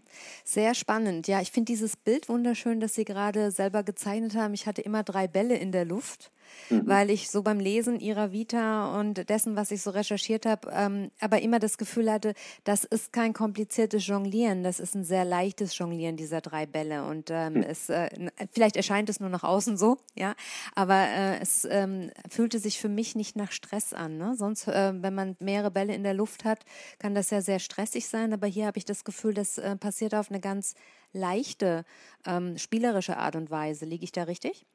Sehr 0.43 0.75
spannend. 0.75 1.27
Ja, 1.27 1.41
ich 1.41 1.51
finde 1.51 1.71
dieses 1.71 1.97
Bild 1.97 2.29
wunderschön, 2.29 2.79
das 2.79 2.93
Sie 2.93 3.05
gerade 3.05 3.49
selber 3.49 3.81
gezeichnet 3.81 4.35
haben. 4.35 4.53
Ich 4.53 4.67
hatte 4.67 4.83
immer 4.83 5.01
drei 5.01 5.27
Bälle 5.27 5.55
in 5.57 5.71
der 5.71 5.85
Luft 5.85 6.31
mhm. 6.69 6.87
weil 6.87 7.09
ich 7.09 7.29
so 7.29 7.41
beim 7.41 7.59
Lesen 7.59 7.99
ihrer 7.99 8.31
Vita 8.31 8.99
und 8.99 9.29
dessen, 9.29 9.55
was 9.55 9.71
ich 9.71 9.81
so 9.81 9.91
recherchiert 9.91 10.45
habe, 10.45 10.69
ähm, 10.71 11.11
aber 11.19 11.41
immer 11.41 11.59
das 11.59 11.77
Gefühl 11.77 12.11
hatte, 12.11 12.33
das 12.63 12.83
ist 12.83 13.13
kein 13.13 13.33
kompliziertes 13.33 14.05
Jonglieren, 14.07 14.63
das 14.63 14.79
ist 14.79 14.95
ein 14.95 15.03
sehr 15.03 15.25
leichtes 15.25 15.77
Jonglieren 15.77 16.17
dieser 16.17 16.41
drei 16.41 16.65
Bälle 16.65 17.05
und 17.05 17.29
ähm, 17.31 17.53
mhm. 17.53 17.63
es 17.63 17.89
äh, 17.89 18.09
vielleicht 18.51 18.75
erscheint 18.75 19.09
es 19.09 19.19
nur 19.19 19.29
nach 19.29 19.43
außen 19.43 19.77
so, 19.77 19.97
ja, 20.15 20.35
aber 20.73 21.07
äh, 21.07 21.39
es 21.39 21.65
ähm, 21.69 22.11
fühlte 22.29 22.59
sich 22.59 22.79
für 22.79 22.89
mich 22.89 23.15
nicht 23.15 23.35
nach 23.35 23.51
Stress 23.51 23.93
an. 23.93 24.17
Ne? 24.17 24.35
Sonst, 24.35 24.67
äh, 24.67 24.93
wenn 24.95 25.13
man 25.13 25.35
mehrere 25.39 25.71
Bälle 25.71 25.95
in 25.95 26.03
der 26.03 26.13
Luft 26.13 26.45
hat, 26.45 26.65
kann 26.99 27.15
das 27.15 27.29
ja 27.29 27.41
sehr 27.41 27.59
stressig 27.59 28.07
sein, 28.07 28.33
aber 28.33 28.47
hier 28.47 28.65
habe 28.65 28.77
ich 28.77 28.85
das 28.85 29.03
Gefühl, 29.03 29.33
das 29.33 29.57
äh, 29.57 29.75
passiert 29.75 30.15
auf 30.15 30.29
eine 30.29 30.39
ganz 30.39 30.75
leichte, 31.13 31.85
ähm, 32.25 32.57
spielerische 32.57 33.17
Art 33.17 33.35
und 33.35 33.49
Weise. 33.49 33.85
Liege 33.85 34.03
ich 34.03 34.11
da 34.11 34.23
richtig? 34.23 34.65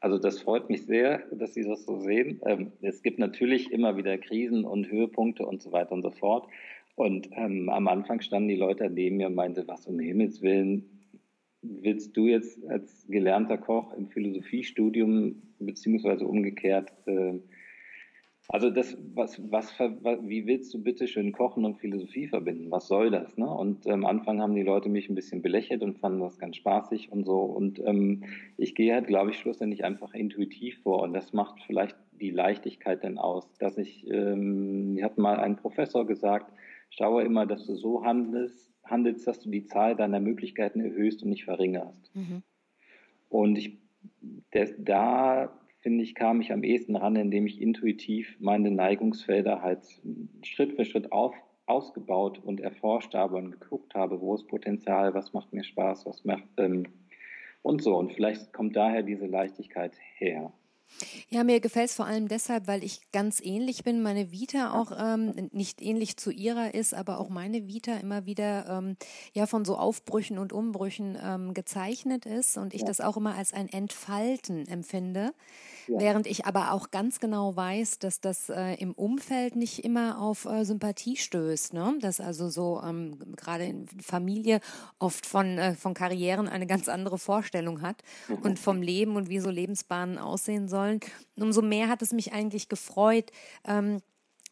Also 0.00 0.18
das 0.18 0.40
freut 0.40 0.70
mich 0.70 0.86
sehr, 0.86 1.18
dass 1.30 1.52
Sie 1.54 1.62
das 1.62 1.84
so 1.84 2.00
sehen. 2.00 2.40
Ähm, 2.46 2.72
es 2.80 3.02
gibt 3.02 3.18
natürlich 3.18 3.70
immer 3.70 3.96
wieder 3.96 4.16
Krisen 4.16 4.64
und 4.64 4.90
Höhepunkte 4.90 5.44
und 5.44 5.62
so 5.62 5.72
weiter 5.72 5.92
und 5.92 6.02
so 6.02 6.10
fort. 6.10 6.48
Und 6.94 7.28
ähm, 7.32 7.68
am 7.68 7.86
Anfang 7.86 8.20
standen 8.20 8.48
die 8.48 8.56
Leute 8.56 8.88
neben 8.90 9.18
mir 9.18 9.26
und 9.26 9.34
meinte, 9.34 9.68
was 9.68 9.86
um 9.86 9.98
Himmels 9.98 10.42
Willen 10.42 11.00
willst 11.62 12.16
du 12.16 12.26
jetzt 12.26 12.64
als 12.68 13.06
gelernter 13.08 13.58
Koch 13.58 13.92
im 13.94 14.08
Philosophiestudium 14.08 15.42
beziehungsweise 15.58 16.26
umgekehrt 16.26 16.90
äh, 17.06 17.34
also 18.52 18.68
das, 18.68 18.96
was, 19.14 19.40
was, 19.50 19.78
wie 19.78 20.44
willst 20.44 20.74
du 20.74 20.82
bitte 20.82 21.06
schön 21.06 21.30
Kochen 21.30 21.64
und 21.64 21.78
Philosophie 21.78 22.26
verbinden? 22.26 22.68
Was 22.72 22.88
soll 22.88 23.12
das? 23.12 23.38
Ne? 23.38 23.48
Und 23.48 23.86
am 23.86 24.04
Anfang 24.04 24.40
haben 24.40 24.56
die 24.56 24.64
Leute 24.64 24.88
mich 24.88 25.08
ein 25.08 25.14
bisschen 25.14 25.40
belächelt 25.40 25.82
und 25.82 26.00
fanden 26.00 26.18
das 26.18 26.36
ganz 26.36 26.56
spaßig 26.56 27.12
und 27.12 27.24
so. 27.24 27.42
Und 27.42 27.78
ähm, 27.78 28.24
ich 28.56 28.74
gehe 28.74 28.92
halt, 28.92 29.06
glaube 29.06 29.30
ich, 29.30 29.38
schlussendlich 29.38 29.84
einfach 29.84 30.14
intuitiv 30.14 30.82
vor. 30.82 31.02
Und 31.02 31.12
das 31.12 31.32
macht 31.32 31.62
vielleicht 31.64 31.96
die 32.20 32.30
Leichtigkeit 32.30 33.04
dann 33.04 33.18
aus, 33.18 33.48
dass 33.58 33.78
ich, 33.78 34.10
ähm, 34.10 34.94
mir 34.94 35.04
hat 35.04 35.16
mal 35.16 35.38
ein 35.38 35.54
Professor 35.54 36.04
gesagt, 36.04 36.52
schaue 36.90 37.22
immer, 37.22 37.46
dass 37.46 37.66
du 37.66 37.76
so 37.76 38.04
handelst, 38.04 38.72
handelst, 38.84 39.28
dass 39.28 39.38
du 39.38 39.48
die 39.48 39.64
Zahl 39.64 39.94
deiner 39.94 40.18
Möglichkeiten 40.18 40.80
erhöhst 40.80 41.22
und 41.22 41.28
nicht 41.28 41.44
verringerst. 41.44 42.10
Mhm. 42.16 42.42
Und 43.28 43.56
ich, 43.56 43.78
der, 44.52 44.70
da 44.76 45.59
finde 45.80 46.04
ich, 46.04 46.14
kam 46.14 46.40
ich 46.40 46.52
am 46.52 46.62
ehesten 46.62 46.96
ran, 46.96 47.16
indem 47.16 47.46
ich 47.46 47.60
intuitiv 47.60 48.36
meine 48.38 48.70
Neigungsfelder 48.70 49.62
halt 49.62 49.80
Schritt 50.42 50.74
für 50.74 50.84
Schritt 50.84 51.12
auf, 51.12 51.34
ausgebaut 51.66 52.38
und 52.42 52.60
erforscht 52.60 53.14
habe 53.14 53.36
und 53.36 53.52
geguckt 53.52 53.94
habe, 53.94 54.20
wo 54.20 54.34
ist 54.34 54.48
Potenzial, 54.48 55.14
was 55.14 55.32
macht 55.32 55.52
mir 55.52 55.64
Spaß, 55.64 56.06
was 56.06 56.24
macht 56.24 56.48
ähm, 56.58 56.86
und 57.62 57.82
so. 57.82 57.96
Und 57.96 58.12
vielleicht 58.12 58.52
kommt 58.52 58.76
daher 58.76 59.02
diese 59.02 59.26
Leichtigkeit 59.26 59.96
her. 60.16 60.52
Ja, 61.28 61.44
mir 61.44 61.60
gefällt 61.60 61.90
es 61.90 61.94
vor 61.94 62.06
allem 62.06 62.28
deshalb, 62.28 62.66
weil 62.66 62.84
ich 62.84 63.00
ganz 63.12 63.40
ähnlich 63.40 63.84
bin. 63.84 64.02
Meine 64.02 64.32
Vita 64.32 64.72
auch 64.72 64.92
ähm, 64.96 65.48
nicht 65.52 65.80
ähnlich 65.80 66.16
zu 66.16 66.30
ihrer 66.30 66.74
ist, 66.74 66.94
aber 66.94 67.18
auch 67.18 67.28
meine 67.28 67.66
Vita 67.66 67.96
immer 67.96 68.26
wieder 68.26 68.66
ähm, 68.68 68.96
ja 69.32 69.46
von 69.46 69.64
so 69.64 69.76
Aufbrüchen 69.76 70.38
und 70.38 70.52
Umbrüchen 70.52 71.16
ähm, 71.22 71.54
gezeichnet 71.54 72.26
ist 72.26 72.58
und 72.58 72.74
ich 72.74 72.82
ja. 72.82 72.86
das 72.86 73.00
auch 73.00 73.16
immer 73.16 73.34
als 73.34 73.52
ein 73.52 73.68
Entfalten 73.68 74.66
empfinde. 74.68 75.32
Ja. 75.86 76.00
Während 76.00 76.26
ich 76.26 76.46
aber 76.46 76.72
auch 76.72 76.90
ganz 76.90 77.20
genau 77.20 77.56
weiß, 77.56 77.98
dass 77.98 78.20
das 78.20 78.48
äh, 78.48 78.74
im 78.74 78.92
Umfeld 78.92 79.56
nicht 79.56 79.84
immer 79.84 80.20
auf 80.20 80.44
äh, 80.44 80.64
Sympathie 80.64 81.16
stößt. 81.16 81.72
Ne? 81.72 81.94
Dass 82.00 82.20
also 82.20 82.48
so 82.48 82.80
ähm, 82.84 83.18
gerade 83.36 83.64
in 83.64 83.86
Familie 83.88 84.60
oft 84.98 85.26
von, 85.26 85.58
äh, 85.58 85.74
von 85.74 85.94
Karrieren 85.94 86.48
eine 86.48 86.66
ganz 86.66 86.88
andere 86.88 87.18
Vorstellung 87.18 87.82
hat 87.82 88.02
mhm. 88.28 88.36
und 88.36 88.58
vom 88.58 88.82
Leben 88.82 89.16
und 89.16 89.28
wie 89.28 89.40
so 89.40 89.50
Lebensbahnen 89.50 90.18
aussehen 90.18 90.68
sollen. 90.68 91.00
Umso 91.36 91.62
mehr 91.62 91.88
hat 91.88 92.02
es 92.02 92.12
mich 92.12 92.32
eigentlich 92.32 92.68
gefreut, 92.68 93.30
ähm, 93.64 94.00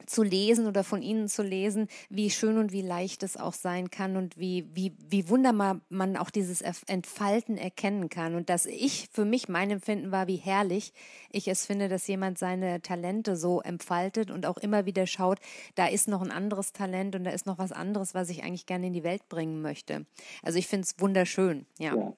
zu 0.06 0.22
lesen 0.22 0.66
oder 0.66 0.84
von 0.84 1.02
ihnen 1.02 1.28
zu 1.28 1.42
lesen, 1.42 1.88
wie 2.08 2.30
schön 2.30 2.58
und 2.58 2.72
wie 2.72 2.82
leicht 2.82 3.22
es 3.22 3.36
auch 3.36 3.52
sein 3.52 3.90
kann 3.90 4.16
und 4.16 4.38
wie, 4.38 4.68
wie, 4.74 4.92
wie 5.08 5.28
wunderbar 5.28 5.80
man 5.88 6.16
auch 6.16 6.30
dieses 6.30 6.62
Entfalten 6.62 7.56
erkennen 7.56 8.08
kann. 8.08 8.34
Und 8.34 8.48
dass 8.48 8.66
ich, 8.66 9.08
für 9.12 9.24
mich, 9.24 9.48
mein 9.48 9.70
Empfinden 9.70 10.10
war, 10.10 10.26
wie 10.26 10.36
herrlich 10.36 10.92
ich 11.30 11.48
es 11.48 11.66
finde, 11.66 11.88
dass 11.88 12.06
jemand 12.06 12.38
seine 12.38 12.80
Talente 12.80 13.36
so 13.36 13.60
entfaltet 13.60 14.30
und 14.30 14.46
auch 14.46 14.58
immer 14.58 14.86
wieder 14.86 15.06
schaut, 15.06 15.38
da 15.74 15.86
ist 15.86 16.08
noch 16.08 16.22
ein 16.22 16.30
anderes 16.30 16.72
Talent 16.72 17.14
und 17.14 17.24
da 17.24 17.30
ist 17.30 17.46
noch 17.46 17.58
was 17.58 17.72
anderes, 17.72 18.14
was 18.14 18.30
ich 18.30 18.42
eigentlich 18.42 18.66
gerne 18.66 18.86
in 18.86 18.92
die 18.92 19.04
Welt 19.04 19.28
bringen 19.28 19.60
möchte. 19.60 20.06
Also 20.42 20.58
ich 20.58 20.66
finde 20.66 20.84
es 20.84 21.00
wunderschön, 21.00 21.66
ja. 21.78 21.94
ja. 21.94 22.16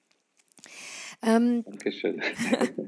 Ähm, 1.23 1.63
Dankeschön. 1.63 2.21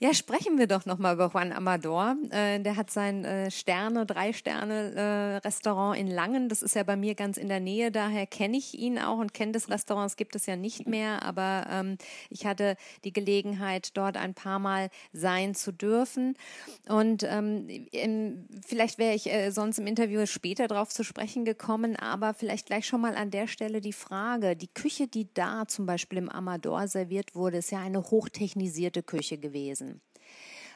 ja, 0.00 0.14
sprechen 0.14 0.58
wir 0.58 0.66
doch 0.66 0.86
nochmal 0.86 1.14
über 1.14 1.30
Juan 1.32 1.52
Amador. 1.52 2.16
Äh, 2.30 2.60
der 2.60 2.76
hat 2.76 2.90
sein 2.90 3.24
äh, 3.24 3.50
Sterne, 3.50 4.06
Drei-Sterne-Restaurant 4.06 5.96
äh, 5.96 6.00
in 6.00 6.08
Langen. 6.08 6.48
Das 6.48 6.62
ist 6.62 6.74
ja 6.74 6.82
bei 6.82 6.96
mir 6.96 7.14
ganz 7.14 7.36
in 7.36 7.48
der 7.48 7.60
Nähe, 7.60 7.90
daher 7.90 8.26
kenne 8.26 8.56
ich 8.56 8.78
ihn 8.78 8.98
auch 8.98 9.18
und 9.18 9.34
kenne 9.34 9.52
das 9.52 9.68
Restaurant. 9.68 10.10
Es 10.10 10.16
gibt 10.16 10.36
es 10.36 10.46
ja 10.46 10.56
nicht 10.56 10.86
mehr, 10.86 11.22
aber 11.22 11.66
ähm, 11.70 11.98
ich 12.30 12.46
hatte 12.46 12.76
die 13.04 13.12
Gelegenheit, 13.12 13.96
dort 13.96 14.16
ein 14.16 14.34
paar 14.34 14.58
Mal 14.58 14.90
sein 15.12 15.54
zu 15.54 15.72
dürfen. 15.72 16.36
Und 16.88 17.22
ähm, 17.24 17.68
in, 17.92 18.48
vielleicht 18.66 18.98
wäre 18.98 19.14
ich 19.14 19.32
äh, 19.32 19.50
sonst 19.50 19.78
im 19.78 19.86
Interview 19.86 20.26
später 20.26 20.68
darauf 20.68 20.90
zu 20.90 21.04
sprechen 21.04 21.44
gekommen, 21.44 21.96
aber 21.96 22.34
vielleicht 22.34 22.66
gleich 22.66 22.86
schon 22.86 23.00
mal 23.00 23.14
an 23.14 23.30
der 23.30 23.46
Stelle 23.46 23.80
die 23.80 23.92
Frage, 23.92 24.56
die 24.56 24.68
Küche, 24.68 25.06
die 25.06 25.28
da 25.34 25.66
zum 25.66 25.86
Beispiel 25.86 26.18
im 26.18 26.28
Amador 26.28 26.88
serviert 26.88 27.34
wurde, 27.34 27.58
ist 27.58 27.70
ja 27.70 27.80
eine 27.80 28.02
hochtechnisierte 28.02 29.02
Küche 29.02 29.38
gewesen. 29.44 30.00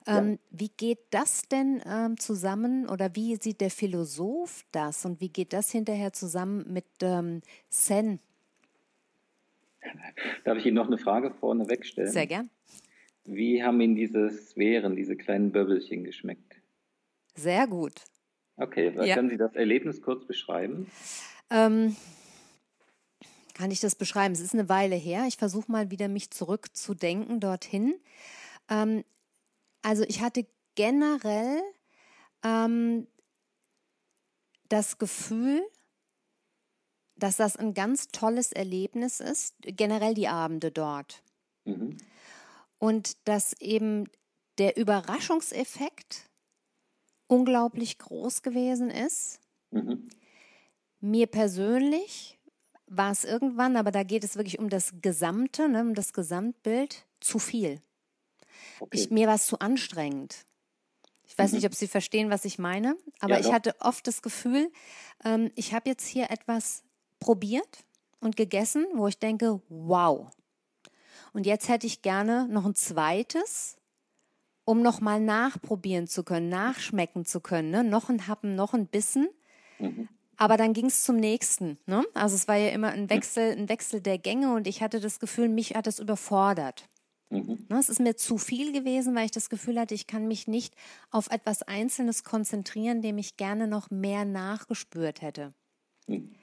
Ähm, 0.07 0.33
ja. 0.33 0.39
Wie 0.51 0.69
geht 0.69 1.01
das 1.11 1.43
denn 1.49 1.83
ähm, 1.87 2.19
zusammen 2.19 2.89
oder 2.89 3.15
wie 3.17 3.37
sieht 3.37 3.61
der 3.61 3.71
Philosoph 3.71 4.65
das 4.73 5.05
und 5.05 5.21
wie 5.21 5.31
geht 5.31 5.53
das 5.53 5.73
hinterher 5.73 6.13
zusammen 6.13 6.65
mit 6.73 6.87
ähm, 7.03 7.41
Zen? 7.69 8.21
Darf 10.45 10.59
ich 10.59 10.67
Ihnen 10.67 10.77
noch 10.77 10.87
eine 10.87 10.99
Frage 10.99 11.31
vorneweg 11.31 11.87
stellen? 11.87 12.11
Sehr 12.11 12.27
gern. 12.27 12.51
Wie 13.25 13.63
haben 13.63 13.81
Ihnen 13.81 13.97
diese 13.97 14.31
Sphären, 14.31 14.97
diese 14.97 15.17
kleinen 15.17 15.53
Böbbelchen 15.53 16.05
geschmeckt? 16.05 16.57
Sehr 17.35 17.67
gut. 17.67 18.03
Okay, 18.57 18.93
ja. 19.05 19.15
können 19.15 19.31
Sie 19.31 19.37
das 19.37 19.55
Erlebnis 19.55 20.03
kurz 20.03 20.27
beschreiben? 20.27 20.91
Ähm, 21.51 21.97
kann 23.55 23.71
ich 23.71 23.81
das 23.81 23.95
beschreiben? 23.95 24.33
Es 24.33 24.41
ist 24.41 24.55
eine 24.55 24.69
Weile 24.69 24.97
her. 24.97 25.25
Ich 25.29 25.37
versuche 25.37 25.71
mal 25.71 25.91
wieder 25.91 26.09
mich 26.09 26.31
zurückzudenken 26.31 27.41
dorthin. 27.41 27.95
Ähm, 28.69 29.05
also 29.83 30.05
ich 30.05 30.21
hatte 30.21 30.47
generell 30.75 31.63
ähm, 32.43 33.07
das 34.69 34.99
Gefühl, 34.99 35.63
dass 37.17 37.37
das 37.37 37.57
ein 37.57 37.75
ganz 37.75 38.09
tolles 38.09 38.53
Erlebnis 38.53 39.21
ist, 39.21 39.57
generell 39.63 40.15
die 40.15 40.29
Abende 40.29 40.71
dort. 40.71 41.23
Mhm. 41.65 41.99
Und 42.79 43.17
dass 43.27 43.55
eben 43.61 44.09
der 44.59 44.77
Überraschungseffekt 44.77 46.29
unglaublich 47.27 47.99
groß 47.99 48.43
gewesen 48.43 48.91
ist. 48.91 49.41
Mhm. 49.71 50.09
Mir 51.01 51.27
persönlich 51.27 52.39
war 52.87 53.13
es 53.13 53.25
irgendwann, 53.25 53.77
aber 53.77 53.91
da 53.91 54.03
geht 54.03 54.25
es 54.25 54.37
wirklich 54.37 54.59
um 54.59 54.69
das 54.69 54.95
Gesamte, 55.03 55.69
ne, 55.69 55.83
um 55.83 55.95
das 55.95 56.13
Gesamtbild, 56.13 57.07
zu 57.21 57.39
viel. 57.39 57.83
Okay. 58.81 58.99
Ich, 58.99 59.11
mir 59.11 59.27
war 59.27 59.35
es 59.35 59.47
zu 59.47 59.59
anstrengend. 59.59 60.45
Ich 61.27 61.37
weiß 61.37 61.53
mhm. 61.53 61.57
nicht, 61.57 61.67
ob 61.67 61.75
Sie 61.75 61.89
verstehen, 61.89 62.31
was 62.31 62.45
ich 62.45 62.59
meine, 62.59 62.97
aber 63.21 63.35
ja, 63.35 63.41
ich 63.41 63.53
hatte 63.53 63.75
oft 63.81 64.07
das 64.07 64.23
Gefühl, 64.23 64.73
ähm, 65.25 65.51
ich 65.55 65.75
habe 65.75 65.89
jetzt 65.89 66.07
hier 66.07 66.31
etwas 66.31 66.83
probiert 67.21 67.85
und 68.21 68.37
gegessen, 68.37 68.87
wo 68.95 69.07
ich 69.09 69.19
denke, 69.19 69.61
wow. 69.69 70.31
Und 71.33 71.47
jetzt 71.47 71.69
hätte 71.69 71.87
ich 71.87 72.03
gerne 72.03 72.49
noch 72.49 72.65
ein 72.65 72.75
zweites, 72.75 73.77
um 74.65 74.83
noch 74.83 75.01
mal 75.01 75.21
nachprobieren 75.21 76.07
zu 76.07 76.25
können, 76.25 76.49
nachschmecken 76.49 77.25
zu 77.25 77.41
können, 77.41 77.71
ne? 77.71 77.85
noch 77.85 78.09
ein 78.09 78.27
Happen, 78.27 78.55
noch 78.55 78.75
ein 78.75 78.87
Bissen. 78.87 79.29
Mhm. 79.79 80.09
Aber 80.37 80.57
dann 80.57 80.73
ging 80.73 80.87
es 80.87 81.03
zum 81.03 81.17
nächsten. 81.17 81.79
Ne? 81.87 82.05
Also 82.15 82.37
es 82.37 82.49
war 82.49 82.57
ja 82.57 82.71
immer 82.71 82.89
ein 82.89 83.11
Wechsel, 83.11 83.53
ein 83.53 83.69
Wechsel 83.69 84.01
der 84.01 84.19
Gänge 84.19 84.55
und 84.55 84.67
ich 84.67 84.83
hatte 84.83 85.01
das 85.01 85.19
Gefühl, 85.19 85.49
mich 85.49 85.75
hat 85.75 85.87
es 85.87 85.99
überfordert. 85.99 86.89
Mhm. 87.31 87.67
Ne? 87.69 87.79
Es 87.79 87.89
ist 87.89 88.01
mir 88.01 88.17
zu 88.17 88.39
viel 88.39 88.73
gewesen, 88.73 89.15
weil 89.15 89.27
ich 89.27 89.31
das 89.31 89.51
Gefühl 89.51 89.79
hatte, 89.79 89.95
ich 89.95 90.07
kann 90.07 90.29
mich 90.29 90.49
nicht 90.49 90.75
auf 91.11 91.31
etwas 91.31 91.63
Einzelnes 91.63 92.25
konzentrieren, 92.25 93.03
dem 93.03 93.19
ich 93.19 93.37
gerne 93.37 93.69
noch 93.69 93.91
mehr 93.91 94.25
nachgespürt 94.25 95.23
hätte. 95.23 95.53
Mhm. 96.07 96.35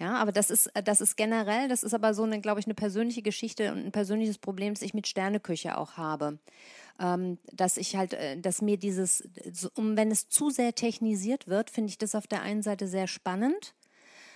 Ja, 0.00 0.14
aber 0.16 0.30
das 0.30 0.50
ist, 0.50 0.68
äh, 0.74 0.82
das 0.82 1.00
ist 1.00 1.16
generell, 1.16 1.68
das 1.68 1.82
ist 1.82 1.92
aber 1.92 2.14
so 2.14 2.22
eine, 2.22 2.40
glaube 2.40 2.60
ich, 2.60 2.66
eine 2.66 2.74
persönliche 2.74 3.22
Geschichte 3.22 3.72
und 3.72 3.78
ein 3.78 3.92
persönliches 3.92 4.38
Problem, 4.38 4.74
das 4.74 4.82
ich 4.82 4.94
mit 4.94 5.08
Sterneküche 5.08 5.76
auch 5.76 5.96
habe. 5.96 6.38
Ähm, 7.00 7.38
dass 7.52 7.76
ich 7.76 7.96
halt, 7.96 8.14
äh, 8.14 8.40
dass 8.40 8.62
mir 8.62 8.76
dieses, 8.76 9.28
um, 9.74 9.96
wenn 9.96 10.10
es 10.10 10.28
zu 10.28 10.50
sehr 10.50 10.74
technisiert 10.74 11.48
wird, 11.48 11.70
finde 11.70 11.90
ich 11.90 11.98
das 11.98 12.14
auf 12.14 12.28
der 12.28 12.42
einen 12.42 12.62
Seite 12.62 12.86
sehr 12.86 13.08
spannend. 13.08 13.74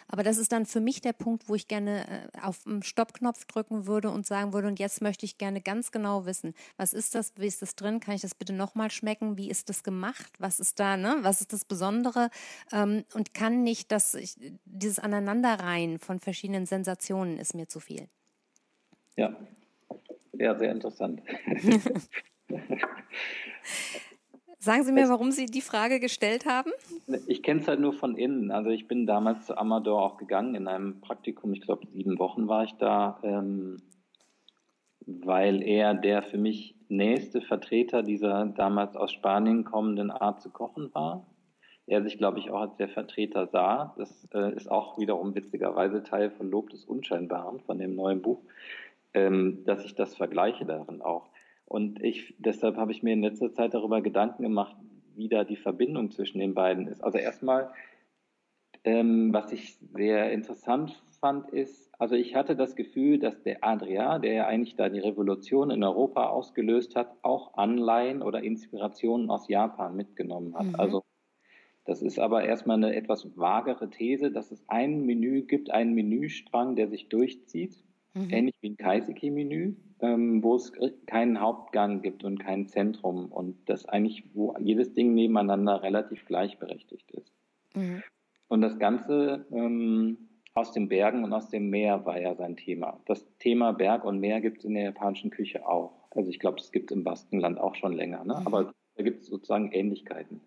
Aber 0.09 0.23
das 0.23 0.39
ist 0.39 0.53
dann 0.53 0.67
für 0.67 0.81
mich 0.81 1.01
der 1.01 1.13
Punkt, 1.13 1.49
wo 1.49 1.55
ich 1.55 1.69
gerne 1.69 2.07
äh, 2.09 2.41
auf 2.41 2.65
den 2.65 2.83
Stoppknopf 2.83 3.45
drücken 3.47 3.87
würde 3.87 4.11
und 4.11 4.27
sagen 4.27 4.53
würde, 4.53 4.69
und 4.69 4.79
jetzt 4.79 5.03
möchte 5.03 5.27
ich 5.27 5.39
gerne 5.39 5.61
ganz 5.61 5.93
genau 5.93 6.27
wissen, 6.27 6.55
was 6.77 6.93
ist 6.93 7.15
das, 7.15 7.33
wie 7.37 7.47
ist 7.47 7.63
das 7.63 7.75
drin, 7.75 8.01
kann 8.01 8.15
ich 8.15 8.23
das 8.23 8.35
bitte 8.35 8.53
nochmal 8.53 8.91
schmecken, 8.91 9.37
wie 9.37 9.51
ist 9.51 9.69
das 9.69 9.83
gemacht, 9.83 10.33
was 10.39 10.61
ist 10.61 10.79
da, 10.81 10.97
ne, 10.97 11.19
was 11.23 11.41
ist 11.41 11.53
das 11.53 11.65
Besondere? 11.65 12.31
Ähm, 12.73 13.05
und 13.15 13.35
kann 13.35 13.63
nicht, 13.63 13.93
dass 13.93 14.15
ich, 14.15 14.37
dieses 14.65 14.99
Aneinanderreihen 14.99 15.99
von 15.99 16.21
verschiedenen 16.21 16.67
Sensationen 16.67 17.39
ist 17.39 17.55
mir 17.55 17.69
zu 17.69 17.81
viel. 17.81 18.09
Ja, 19.17 19.37
ja, 20.33 20.59
sehr 20.59 20.73
interessant. 20.73 21.23
Sagen 24.63 24.85
Sie 24.85 24.93
mir, 24.93 25.09
warum 25.09 25.33
Sie 25.33 25.47
die 25.47 25.61
Frage 25.61 25.99
gestellt 25.99 26.47
haben? 26.47 26.71
Ich 27.27 27.43
kenne 27.43 27.63
es 27.63 27.67
halt 27.67 27.81
nur 27.81 27.93
von 27.93 28.17
innen. 28.17 28.53
Also 28.53 28.71
ich 28.71 28.87
bin 28.87 29.07
damals 29.07 29.47
zu 29.47 29.59
Amador 29.59 30.01
auch 30.01 30.19
gegangen 30.19 30.55
in 30.55 30.69
einem 30.69 31.01
Praktikum. 31.01 31.53
Ich 31.53 31.63
glaube, 31.63 31.89
sieben 31.89 32.17
Wochen 32.21 32.47
war 32.47 32.63
ich 32.63 32.73
da, 32.75 33.19
ähm, 33.25 33.79
weil 35.05 35.65
er 35.65 35.95
der 35.95 36.23
für 36.23 36.39
mich 36.39 36.77
nächste 36.89 37.41
Vertreter 37.41 38.05
dieser 38.05 38.47
damals 38.47 38.95
aus 38.95 39.11
Spanien 39.11 39.65
kommenden 39.65 40.13
Art 40.13 40.41
zu 40.41 40.51
kochen 40.51 40.95
war. 40.95 41.27
Er 41.89 42.05
sich, 42.05 42.17
glaube 42.17 42.39
ich, 42.39 42.53
auch 42.53 42.61
als 42.61 42.77
der 42.77 42.89
Vertreter 42.89 43.49
sah. 43.49 43.97
Das 43.99 44.29
äh, 44.33 44.55
ist 44.55 44.71
auch 44.71 44.97
wiederum 44.97 45.35
witzigerweise 45.35 46.05
Teil 46.05 46.31
von 46.31 46.49
Lob 46.49 46.71
des 46.71 46.85
Unscheinbaren, 46.85 47.59
von 47.63 47.79
dem 47.79 47.97
neuen 47.97 48.23
Buch, 48.23 48.45
ähm, 49.13 49.65
dass 49.65 49.85
ich 49.85 49.97
das 49.97 50.15
vergleiche 50.15 50.65
darin 50.65 51.03
auch. 51.03 51.32
Und 51.73 52.03
ich, 52.03 52.35
deshalb 52.39 52.77
habe 52.77 52.93
ich 52.93 53.03
mir 53.03 53.15
in 53.15 53.23
letzter 53.23 53.51
Zeit 53.55 53.73
darüber 53.73 54.03
Gedanken 54.03 54.43
gemacht, 54.43 54.77
wie 55.17 55.31
da 55.31 55.43
die 55.43 55.57
Verbindung 55.57 56.11
zwischen 56.11 56.39
den 56.39 56.53
beiden 56.53 56.87
ist. 56.87 57.03
Also 57.03 57.17
erstmal, 57.17 57.73
ähm, 58.85 59.33
was 59.33 59.53
ich 59.53 59.79
sehr 59.95 60.33
interessant 60.33 61.03
fand, 61.19 61.49
ist, 61.49 61.91
also 61.99 62.15
ich 62.15 62.35
hatte 62.35 62.57
das 62.57 62.77
Gefühl, 62.77 63.19
dass 63.19 63.43
der 63.43 63.65
Adria, 63.65 64.19
der 64.19 64.35
ja 64.35 64.47
eigentlich 64.47 64.77
da 64.77 64.91
die 64.91 64.99
Revolution 64.99 65.71
in 65.71 65.83
Europa 65.83 66.27
ausgelöst 66.27 66.95
hat, 66.95 67.17
auch 67.23 67.55
Anleihen 67.55 68.21
oder 68.21 68.43
Inspirationen 68.43 69.31
aus 69.31 69.49
Japan 69.49 69.97
mitgenommen 69.97 70.55
hat. 70.55 70.67
Mhm. 70.67 70.75
Also 70.77 71.03
das 71.87 72.03
ist 72.03 72.19
aber 72.19 72.45
erstmal 72.45 72.77
eine 72.77 72.95
etwas 72.95 73.35
vagere 73.35 73.89
These, 73.89 74.31
dass 74.31 74.51
es 74.51 74.63
ein 74.69 75.07
Menü 75.07 75.47
gibt, 75.47 75.71
einen 75.71 75.95
Menüstrang, 75.95 76.77
der 76.77 76.89
sich 76.89 77.09
durchzieht, 77.09 77.83
mhm. 78.15 78.31
ähnlich 78.31 78.55
wie 78.61 78.71
ein 78.71 78.77
Kaiseki-Menü 78.77 79.75
ähm, 80.03 80.43
wo 80.43 80.57
es 80.57 80.73
keinen 81.07 81.41
Hauptgang 81.41 82.03
gibt 82.03 82.25
und 82.25 82.39
kein 82.39 82.67
Zentrum 82.67 83.27
und 83.31 83.57
das 83.67 83.87
eigentlich, 83.87 84.25
wo 84.35 84.55
jedes 84.59 84.93
Ding 84.93 85.15
nebeneinander 85.15 85.83
relativ 85.83 86.27
gleichberechtigt 86.27 87.11
ist. 87.13 87.33
Mhm. 87.75 88.03
Und 88.49 88.61
das 88.61 88.79
Ganze 88.79 89.47
ähm, 89.53 90.19
aus 90.55 90.73
den 90.73 90.89
Bergen 90.89 91.25
und 91.25 91.33
aus 91.33 91.49
dem 91.49 91.71
Meer 91.71 92.05
war 92.05 92.21
ja 92.21 92.35
sein 92.35 92.57
Thema. 92.57 93.01
Das 93.07 93.25
Thema 93.39 93.73
Berg 93.73 94.05
und 94.05 94.19
Meer 94.19 94.41
gibt 94.41 94.59
es 94.59 94.65
in 94.65 94.75
der 94.75 94.83
japanischen 94.85 95.31
Küche 95.31 95.67
auch. 95.67 95.93
Also 96.11 96.29
ich 96.29 96.41
glaube, 96.41 96.59
es 96.59 96.73
gibt 96.73 96.91
es 96.91 96.97
im 96.97 97.05
Baskenland 97.05 97.59
auch 97.59 97.77
schon 97.77 97.93
länger, 97.93 98.25
ne? 98.25 98.37
Mhm. 98.41 98.47
aber 98.47 98.73
da 98.97 99.03
gibt 99.03 99.23
es 99.23 99.29
sozusagen 99.29 99.73
Ähnlichkeiten. 99.73 100.41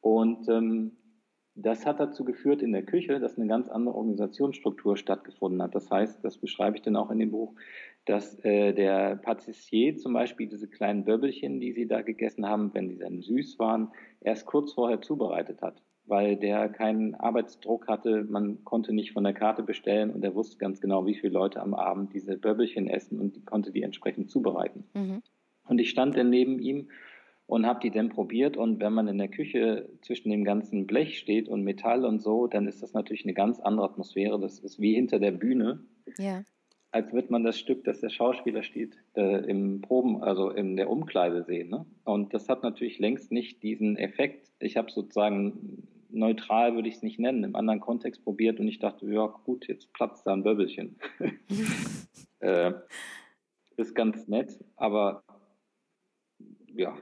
Und 0.00 0.48
ähm, 0.48 0.92
das 1.60 1.86
hat 1.86 1.98
dazu 1.98 2.24
geführt 2.24 2.62
in 2.62 2.72
der 2.72 2.84
Küche, 2.84 3.18
dass 3.18 3.36
eine 3.36 3.48
ganz 3.48 3.68
andere 3.68 3.96
Organisationsstruktur 3.96 4.96
stattgefunden 4.96 5.60
hat. 5.60 5.74
Das 5.74 5.90
heißt, 5.90 6.24
das 6.24 6.38
beschreibe 6.38 6.76
ich 6.76 6.82
dann 6.82 6.96
auch 6.96 7.10
in 7.10 7.18
dem 7.18 7.32
Buch, 7.32 7.54
dass 8.04 8.38
äh, 8.44 8.72
der 8.72 9.16
Patissier 9.16 9.96
zum 9.96 10.12
Beispiel 10.12 10.48
diese 10.48 10.68
kleinen 10.68 11.04
Böbbelchen, 11.04 11.58
die 11.58 11.72
sie 11.72 11.88
da 11.88 12.02
gegessen 12.02 12.46
haben, 12.46 12.72
wenn 12.74 12.88
die 12.88 12.98
dann 12.98 13.20
süß 13.20 13.58
waren, 13.58 13.90
erst 14.20 14.46
kurz 14.46 14.72
vorher 14.72 15.00
zubereitet 15.00 15.60
hat, 15.60 15.82
weil 16.06 16.36
der 16.36 16.68
keinen 16.68 17.16
Arbeitsdruck 17.16 17.88
hatte. 17.88 18.24
Man 18.24 18.64
konnte 18.64 18.94
nicht 18.94 19.12
von 19.12 19.24
der 19.24 19.34
Karte 19.34 19.64
bestellen 19.64 20.10
und 20.10 20.24
er 20.24 20.36
wusste 20.36 20.58
ganz 20.58 20.80
genau, 20.80 21.06
wie 21.06 21.16
viele 21.16 21.32
Leute 21.32 21.60
am 21.60 21.74
Abend 21.74 22.14
diese 22.14 22.38
Böbbelchen 22.38 22.88
essen 22.88 23.18
und 23.18 23.34
die 23.34 23.44
konnte 23.44 23.72
die 23.72 23.82
entsprechend 23.82 24.30
zubereiten. 24.30 24.84
Mhm. 24.94 25.22
Und 25.66 25.80
ich 25.80 25.90
stand 25.90 26.16
dann 26.16 26.30
neben 26.30 26.60
ihm 26.60 26.88
und 27.48 27.66
habe 27.66 27.80
die 27.80 27.90
dann 27.90 28.10
probiert. 28.10 28.56
Und 28.56 28.78
wenn 28.78 28.92
man 28.92 29.08
in 29.08 29.16
der 29.16 29.28
Küche 29.28 29.88
zwischen 30.02 30.30
dem 30.30 30.44
ganzen 30.44 30.86
Blech 30.86 31.18
steht 31.18 31.48
und 31.48 31.64
Metall 31.64 32.04
und 32.04 32.20
so, 32.20 32.46
dann 32.46 32.68
ist 32.68 32.82
das 32.82 32.92
natürlich 32.92 33.24
eine 33.24 33.32
ganz 33.32 33.58
andere 33.58 33.86
Atmosphäre. 33.86 34.38
Das 34.38 34.58
ist 34.58 34.78
wie 34.78 34.94
hinter 34.94 35.18
der 35.18 35.32
Bühne. 35.32 35.80
Ja. 36.18 36.42
Als 36.90 37.12
wird 37.14 37.30
man 37.30 37.44
das 37.44 37.58
Stück, 37.58 37.84
das 37.84 38.00
der 38.00 38.10
Schauspieler 38.10 38.62
steht, 38.62 38.98
äh, 39.16 39.48
im 39.50 39.80
Proben, 39.80 40.22
also 40.22 40.50
in 40.50 40.76
der 40.76 40.90
Umkleide 40.90 41.42
sehen. 41.42 41.70
Ne? 41.70 41.86
Und 42.04 42.34
das 42.34 42.50
hat 42.50 42.62
natürlich 42.62 42.98
längst 42.98 43.32
nicht 43.32 43.62
diesen 43.62 43.96
Effekt. 43.96 44.50
Ich 44.60 44.76
habe 44.76 44.90
sozusagen 44.90 45.88
neutral 46.10 46.74
würde 46.74 46.88
ich 46.88 46.96
es 46.96 47.02
nicht 47.02 47.18
nennen, 47.18 47.44
im 47.44 47.56
anderen 47.56 47.80
Kontext 47.80 48.24
probiert 48.24 48.60
und 48.60 48.68
ich 48.68 48.78
dachte, 48.78 49.06
ja 49.10 49.26
gut, 49.44 49.68
jetzt 49.68 49.92
platzt 49.92 50.26
da 50.26 50.32
ein 50.32 50.42
Böbbelchen. 50.42 50.96
äh, 52.40 52.72
ist 53.76 53.94
ganz 53.94 54.26
nett, 54.26 54.58
aber 54.76 55.22
ja, 56.74 56.96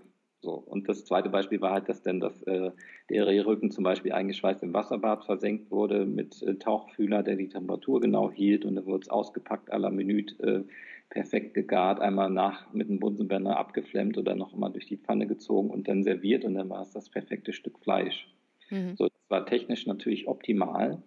so. 0.47 0.55
Und 0.55 0.89
das 0.89 1.05
zweite 1.05 1.29
Beispiel 1.29 1.61
war 1.61 1.73
halt, 1.73 1.89
dass 1.89 2.03
dann 2.03 2.21
das, 2.21 2.41
äh, 2.45 2.71
der 3.11 3.27
Rehrücken 3.27 3.71
zum 3.71 3.85
Beispiel 3.85 4.13
eingeschweißt 4.13 4.63
im 4.63 4.73
Wasserbad 4.73 5.25
versenkt 5.25 5.71
wurde 5.71 6.07
mit 6.07 6.41
äh, 6.43 6.55
Tauchfühler, 6.55 7.23
der 7.23 7.37
die 7.37 7.49
Temperatur 7.49 8.01
genau 8.01 8.31
hielt 8.31 8.65
und 8.65 8.77
dann 8.77 8.87
wurde 8.87 9.03
es 9.03 9.11
ausgepackt, 9.11 9.73
à 9.73 9.79
la 9.79 9.91
Minute, 9.91 10.43
äh, 10.43 10.65
perfekt 11.11 11.55
gegart, 11.55 12.01
einmal 12.01 12.31
nach 12.31 12.73
mit 12.73 12.89
einem 12.89 13.01
Bunsenbrenner 13.01 13.57
abgeflemmt 13.57 14.17
oder 14.19 14.35
noch 14.35 14.55
einmal 14.55 14.73
durch 14.73 14.87
die 14.87 14.97
Pfanne 14.97 15.27
gezogen 15.27 15.71
und 15.71 15.89
dann 15.89 16.05
serviert 16.05 16.45
und 16.45 16.55
dann 16.55 16.71
war 16.71 16.83
es 16.83 16.93
das 16.93 17.11
perfekte 17.11 17.53
Stück 17.53 17.79
Fleisch. 17.81 18.33
Mhm. 18.71 18.97
So, 18.97 19.05
das 19.09 19.31
war 19.31 19.47
technisch 19.47 19.87
natürlich 19.87 20.29
optimal, 20.29 21.03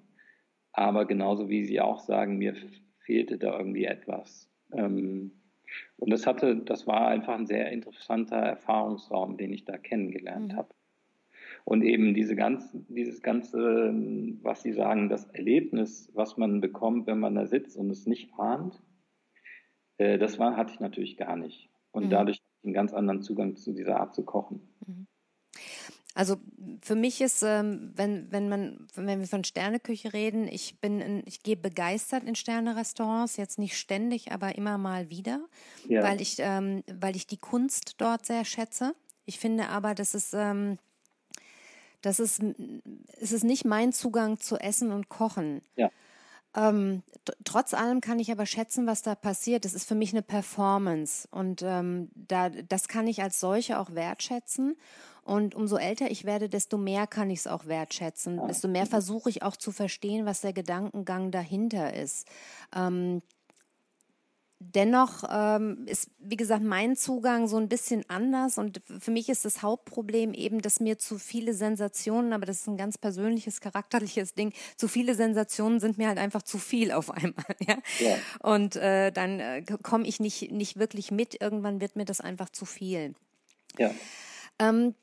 aber 0.74 1.06
genauso 1.06 1.50
wie 1.50 1.64
Sie 1.64 1.82
auch 1.82 2.00
sagen, 2.00 2.38
mir 2.38 2.56
fehlte 3.00 3.38
da 3.38 3.58
irgendwie 3.58 3.86
etwas. 3.86 4.50
Ähm, 4.74 5.32
und 5.98 6.12
das 6.12 6.26
hatte, 6.26 6.56
das 6.56 6.88
war 6.88 7.08
einfach 7.08 7.36
ein 7.36 7.46
sehr 7.46 7.72
interessanter 7.72 8.38
Erfahrungsraum, 8.38 9.38
den 9.38 9.54
ich 9.54 9.66
da 9.66 9.78
kennengelernt 9.78 10.54
mhm. 10.54 10.58
habe. 10.58 10.70
Und 11.66 11.84
eben 11.84 12.14
diese 12.14 12.36
ganze, 12.36 12.84
dieses 12.88 13.22
ganze, 13.22 13.94
was 14.42 14.62
Sie 14.62 14.72
sagen, 14.72 15.10
das 15.10 15.26
Erlebnis, 15.26 16.10
was 16.14 16.38
man 16.38 16.62
bekommt, 16.62 17.06
wenn 17.06 17.20
man 17.20 17.36
da 17.36 17.46
sitzt 17.46 17.78
und 17.78 17.90
es 17.90 18.06
nicht 18.06 18.34
ahnt, 18.40 18.82
äh, 19.98 20.18
das 20.18 20.40
war, 20.40 20.56
hatte 20.56 20.74
ich 20.74 20.80
natürlich 20.80 21.18
gar 21.18 21.36
nicht. 21.36 21.70
Und 21.92 22.06
mhm. 22.06 22.10
dadurch 22.10 22.42
einen 22.64 22.74
ganz 22.74 22.94
anderen 22.94 23.22
Zugang 23.22 23.56
zu 23.56 23.74
dieser 23.74 24.00
Art 24.00 24.16
zu 24.16 24.24
kochen. 24.24 24.62
Mhm. 24.86 25.08
Also 26.20 26.36
für 26.82 26.96
mich 26.96 27.22
ist, 27.22 27.44
ähm, 27.44 27.94
wenn, 27.96 28.30
wenn 28.30 28.50
man, 28.50 28.90
wenn 28.94 29.22
wir 29.22 29.28
von 29.28 29.46
Sterneküche 29.46 30.12
reden, 30.12 30.50
ich 30.50 30.78
bin, 30.82 31.00
in, 31.00 31.24
ich 31.26 31.44
gehe 31.44 31.56
begeistert 31.56 32.26
in 32.26 32.36
Sternerestaurants, 32.36 33.38
jetzt 33.38 33.58
nicht 33.58 33.78
ständig, 33.78 34.34
aber 34.34 34.58
immer 34.58 34.78
mal 34.78 35.10
wieder, 35.10 35.40
ja. 35.88 36.04
weil 36.04 36.20
ich, 36.20 36.36
ähm, 36.40 36.84
weil 36.92 37.16
ich 37.16 37.26
die 37.26 37.38
Kunst 37.38 37.94
dort 38.00 38.26
sehr 38.26 38.44
schätze. 38.44 38.96
Ich 39.24 39.40
finde 39.40 39.70
aber, 39.70 39.96
dass 39.96 40.14
es, 40.14 40.34
ähm, 40.34 40.78
das 42.02 42.20
ist, 42.20 42.44
es 43.22 43.32
ist 43.32 43.46
nicht 43.46 43.64
mein 43.64 43.94
Zugang 43.94 44.42
zu 44.42 44.58
Essen 44.58 44.92
und 44.92 45.08
Kochen. 45.08 45.62
Ja. 45.78 45.90
Ähm, 46.54 47.02
trotz 47.46 47.74
allem 47.74 48.02
kann 48.02 48.20
ich 48.20 48.30
aber 48.30 48.46
schätzen, 48.46 48.88
was 48.88 49.04
da 49.04 49.16
passiert. 49.16 49.64
Das 49.64 49.74
ist 49.74 49.88
für 49.88 49.96
mich 49.96 50.12
eine 50.12 50.24
Performance 50.24 51.30
und 51.32 51.62
ähm, 51.64 52.10
da, 52.14 52.50
das 52.50 52.90
kann 52.90 53.08
ich 53.08 53.22
als 53.22 53.40
solche 53.40 53.80
auch 53.80 53.96
wertschätzen. 53.96 54.76
Und 55.30 55.54
umso 55.54 55.78
älter 55.78 56.10
ich 56.10 56.26
werde, 56.26 56.50
desto 56.50 56.80
mehr 56.80 57.06
kann 57.06 57.30
ich 57.30 57.42
es 57.42 57.48
auch 57.48 57.68
wertschätzen. 57.68 58.42
Desto 58.48 58.68
mehr 58.68 58.88
versuche 58.88 59.30
ich 59.30 59.44
auch 59.44 59.56
zu 59.56 59.72
verstehen, 59.72 60.26
was 60.26 60.42
der 60.42 60.54
Gedankengang 60.54 61.30
dahinter 61.30 61.94
ist. 61.94 62.28
Ähm, 62.76 63.22
Dennoch 64.62 65.24
ähm, 65.32 65.86
ist, 65.86 66.10
wie 66.18 66.36
gesagt, 66.36 66.64
mein 66.64 66.98
Zugang 66.98 67.48
so 67.48 67.56
ein 67.56 67.70
bisschen 67.70 68.04
anders 68.10 68.58
und 68.58 68.82
für 69.00 69.10
mich 69.10 69.30
ist 69.30 69.46
das 69.46 69.62
Hauptproblem 69.62 70.34
eben, 70.34 70.62
dass 70.62 70.82
mir 70.82 70.98
zu 70.98 71.18
viele 71.18 71.54
Sensationen, 71.54 72.34
aber 72.34 72.46
das 72.46 72.58
ist 72.58 72.68
ein 72.68 72.76
ganz 72.76 72.98
persönliches, 72.98 73.62
charakterliches 73.62 74.34
Ding, 74.34 74.52
zu 74.76 74.90
viele 74.90 75.16
Sensationen 75.16 75.80
sind 75.80 75.98
mir 75.98 76.10
halt 76.10 76.18
einfach 76.18 76.42
zu 76.42 76.58
viel 76.58 76.92
auf 76.92 77.10
einmal. 77.10 77.46
Ja? 77.66 77.78
ja. 78.00 78.18
Und 78.40 78.76
äh, 78.76 79.12
dann 79.12 79.40
äh, 79.40 79.64
komme 79.82 80.06
ich 80.06 80.20
nicht, 80.20 80.52
nicht 80.52 80.78
wirklich 80.78 81.10
mit, 81.10 81.42
irgendwann 81.42 81.80
wird 81.80 81.96
mir 81.96 82.06
das 82.06 82.20
einfach 82.20 82.50
zu 82.50 82.66
viel. 82.66 83.14
Ja. 83.78 83.92
Ähm, 84.60 84.94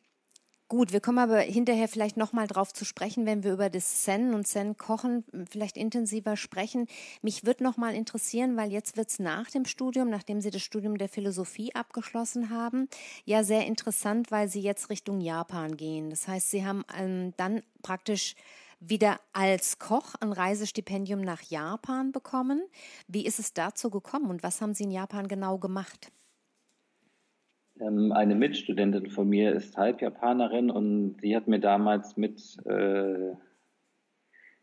Gut, 0.68 0.92
wir 0.92 1.00
kommen 1.00 1.20
aber 1.20 1.38
hinterher 1.38 1.86
vielleicht 1.86 2.16
nochmal 2.16 2.48
drauf 2.48 2.72
zu 2.72 2.84
sprechen, 2.84 3.24
wenn 3.24 3.44
wir 3.44 3.52
über 3.52 3.70
das 3.70 4.02
Zen 4.02 4.34
und 4.34 4.48
Zen 4.48 4.76
kochen 4.76 5.22
vielleicht 5.48 5.76
intensiver 5.76 6.36
sprechen. 6.36 6.88
Mich 7.22 7.46
würde 7.46 7.62
nochmal 7.62 7.94
interessieren, 7.94 8.56
weil 8.56 8.72
jetzt 8.72 8.96
wird's 8.96 9.20
nach 9.20 9.48
dem 9.48 9.64
Studium, 9.64 10.10
nachdem 10.10 10.40
Sie 10.40 10.50
das 10.50 10.62
Studium 10.62 10.98
der 10.98 11.08
Philosophie 11.08 11.72
abgeschlossen 11.72 12.50
haben, 12.50 12.88
ja 13.24 13.44
sehr 13.44 13.64
interessant, 13.64 14.32
weil 14.32 14.48
Sie 14.48 14.60
jetzt 14.60 14.90
Richtung 14.90 15.20
Japan 15.20 15.76
gehen. 15.76 16.10
Das 16.10 16.26
heißt, 16.26 16.50
Sie 16.50 16.66
haben 16.66 16.84
ähm, 16.98 17.32
dann 17.36 17.62
praktisch 17.82 18.34
wieder 18.80 19.20
als 19.32 19.78
Koch 19.78 20.16
ein 20.16 20.32
Reisestipendium 20.32 21.20
nach 21.20 21.42
Japan 21.42 22.10
bekommen. 22.10 22.60
Wie 23.06 23.24
ist 23.24 23.38
es 23.38 23.54
dazu 23.54 23.88
gekommen 23.88 24.30
und 24.30 24.42
was 24.42 24.60
haben 24.60 24.74
Sie 24.74 24.82
in 24.82 24.90
Japan 24.90 25.28
genau 25.28 25.58
gemacht? 25.58 26.10
Ähm, 27.80 28.12
eine 28.12 28.34
Mitstudentin 28.34 29.10
von 29.10 29.28
mir 29.28 29.52
ist 29.52 29.76
Halbjapanerin 29.76 30.70
und 30.70 31.20
sie 31.20 31.36
hat 31.36 31.46
mir 31.46 31.60
damals 31.60 32.16
mit 32.16 32.40
äh, 32.64 33.34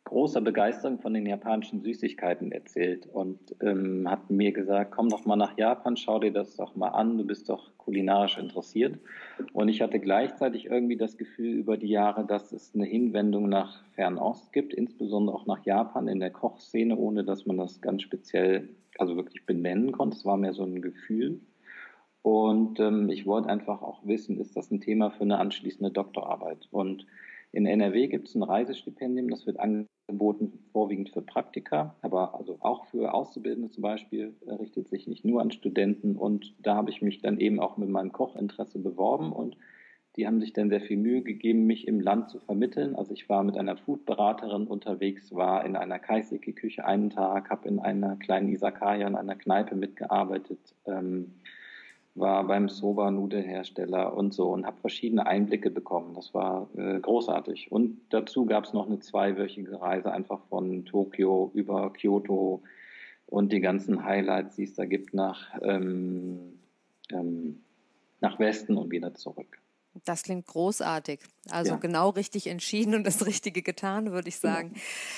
großer 0.05 0.41
Begeisterung 0.41 0.99
von 0.99 1.13
den 1.13 1.25
japanischen 1.25 1.81
Süßigkeiten 1.81 2.51
erzählt 2.51 3.07
und 3.07 3.39
ähm, 3.61 4.09
hat 4.09 4.29
mir 4.29 4.51
gesagt, 4.51 4.91
komm 4.91 5.09
doch 5.09 5.25
mal 5.25 5.35
nach 5.35 5.57
Japan, 5.57 5.95
schau 5.95 6.19
dir 6.19 6.31
das 6.31 6.55
doch 6.55 6.75
mal 6.75 6.89
an, 6.89 7.17
du 7.17 7.25
bist 7.25 7.49
doch 7.49 7.77
kulinarisch 7.77 8.37
interessiert. 8.37 8.99
Und 9.53 9.69
ich 9.69 9.81
hatte 9.81 9.99
gleichzeitig 9.99 10.65
irgendwie 10.65 10.97
das 10.97 11.17
Gefühl 11.17 11.53
über 11.53 11.77
die 11.77 11.87
Jahre, 11.87 12.25
dass 12.25 12.51
es 12.51 12.73
eine 12.75 12.85
Hinwendung 12.85 13.47
nach 13.47 13.83
Fernost 13.93 14.51
gibt, 14.53 14.73
insbesondere 14.73 15.35
auch 15.35 15.45
nach 15.45 15.65
Japan 15.65 16.07
in 16.07 16.19
der 16.19 16.31
Kochszene, 16.31 16.97
ohne 16.97 17.23
dass 17.23 17.45
man 17.45 17.57
das 17.57 17.81
ganz 17.81 18.01
speziell, 18.01 18.69
also 18.97 19.15
wirklich 19.15 19.45
benennen 19.45 19.91
konnte. 19.91 20.17
Es 20.17 20.25
war 20.25 20.37
mehr 20.37 20.53
so 20.53 20.63
ein 20.63 20.81
Gefühl. 20.81 21.39
Und 22.23 22.79
ähm, 22.79 23.09
ich 23.09 23.25
wollte 23.25 23.49
einfach 23.49 23.81
auch 23.81 23.99
wissen, 24.05 24.39
ist 24.39 24.55
das 24.55 24.71
ein 24.71 24.79
Thema 24.79 25.11
für 25.11 25.23
eine 25.23 25.39
anschließende 25.39 25.91
Doktorarbeit? 25.91 26.69
Und 26.71 27.05
in 27.51 27.67
NRW 27.67 28.07
gibt 28.07 28.29
es 28.29 28.35
ein 28.35 28.43
Reisestipendium, 28.43 29.29
das 29.29 29.45
wird 29.45 29.59
angeboten 29.59 30.59
vorwiegend 30.71 31.09
für 31.09 31.21
Praktika, 31.21 31.95
aber 32.01 32.33
also 32.33 32.57
auch 32.61 32.85
für 32.85 33.13
Auszubildende 33.13 33.69
zum 33.69 33.83
Beispiel, 33.83 34.33
richtet 34.47 34.87
sich 34.87 35.05
nicht 35.05 35.25
nur 35.25 35.41
an 35.41 35.51
Studenten. 35.51 36.15
Und 36.15 36.55
da 36.59 36.75
habe 36.75 36.89
ich 36.89 37.01
mich 37.01 37.21
dann 37.21 37.39
eben 37.39 37.59
auch 37.59 37.75
mit 37.77 37.89
meinem 37.89 38.13
Kochinteresse 38.13 38.79
beworben 38.79 39.33
und 39.33 39.57
die 40.15 40.25
haben 40.25 40.39
sich 40.39 40.53
dann 40.53 40.69
sehr 40.69 40.81
viel 40.81 40.97
Mühe 40.97 41.23
gegeben, 41.23 41.65
mich 41.65 41.87
im 41.87 41.99
Land 41.99 42.29
zu 42.29 42.39
vermitteln. 42.39 42.95
Also 42.95 43.13
ich 43.13 43.27
war 43.29 43.43
mit 43.43 43.57
einer 43.57 43.75
Foodberaterin 43.75 44.67
unterwegs, 44.67 45.33
war 45.33 45.65
in 45.65 45.75
einer 45.75 45.99
Kaiseki-Küche 45.99 46.85
einen 46.85 47.09
Tag, 47.09 47.49
habe 47.49 47.67
in 47.67 47.79
einer 47.79 48.15
kleinen 48.15 48.49
Isakaya, 48.49 49.07
in 49.07 49.15
einer 49.15 49.35
Kneipe 49.35 49.75
mitgearbeitet. 49.75 50.75
Ähm, 50.85 51.33
war 52.15 52.45
beim 52.45 52.69
Soba-Nudelhersteller 52.69 54.15
und 54.15 54.33
so 54.33 54.51
und 54.51 54.65
habe 54.65 54.79
verschiedene 54.79 55.25
Einblicke 55.25 55.71
bekommen. 55.71 56.13
Das 56.13 56.33
war 56.33 56.69
äh, 56.77 56.99
großartig. 56.99 57.71
Und 57.71 58.01
dazu 58.09 58.45
gab 58.45 58.65
es 58.65 58.73
noch 58.73 58.85
eine 58.85 58.99
zweiwöchige 58.99 59.81
Reise 59.81 60.11
einfach 60.11 60.41
von 60.49 60.85
Tokio 60.85 61.51
über 61.53 61.91
Kyoto 61.93 62.61
und 63.25 63.51
die 63.51 63.61
ganzen 63.61 64.05
Highlights, 64.05 64.55
die 64.57 64.63
es 64.63 64.75
da 64.75 64.85
gibt, 64.85 65.13
nach, 65.13 65.59
ähm, 65.63 66.59
ähm, 67.11 67.63
nach 68.21 68.37
Westen 68.37 68.77
und 68.77 68.91
wieder 68.91 69.15
zurück. 69.15 69.59
Das 70.05 70.23
klingt 70.23 70.45
großartig. 70.45 71.19
Also 71.49 71.73
ja. 71.73 71.77
genau 71.77 72.09
richtig 72.09 72.47
entschieden 72.47 72.93
und 72.95 73.05
das 73.05 73.25
Richtige 73.25 73.61
getan, 73.63 74.11
würde 74.11 74.29
ich 74.29 74.37
sagen. 74.37 74.73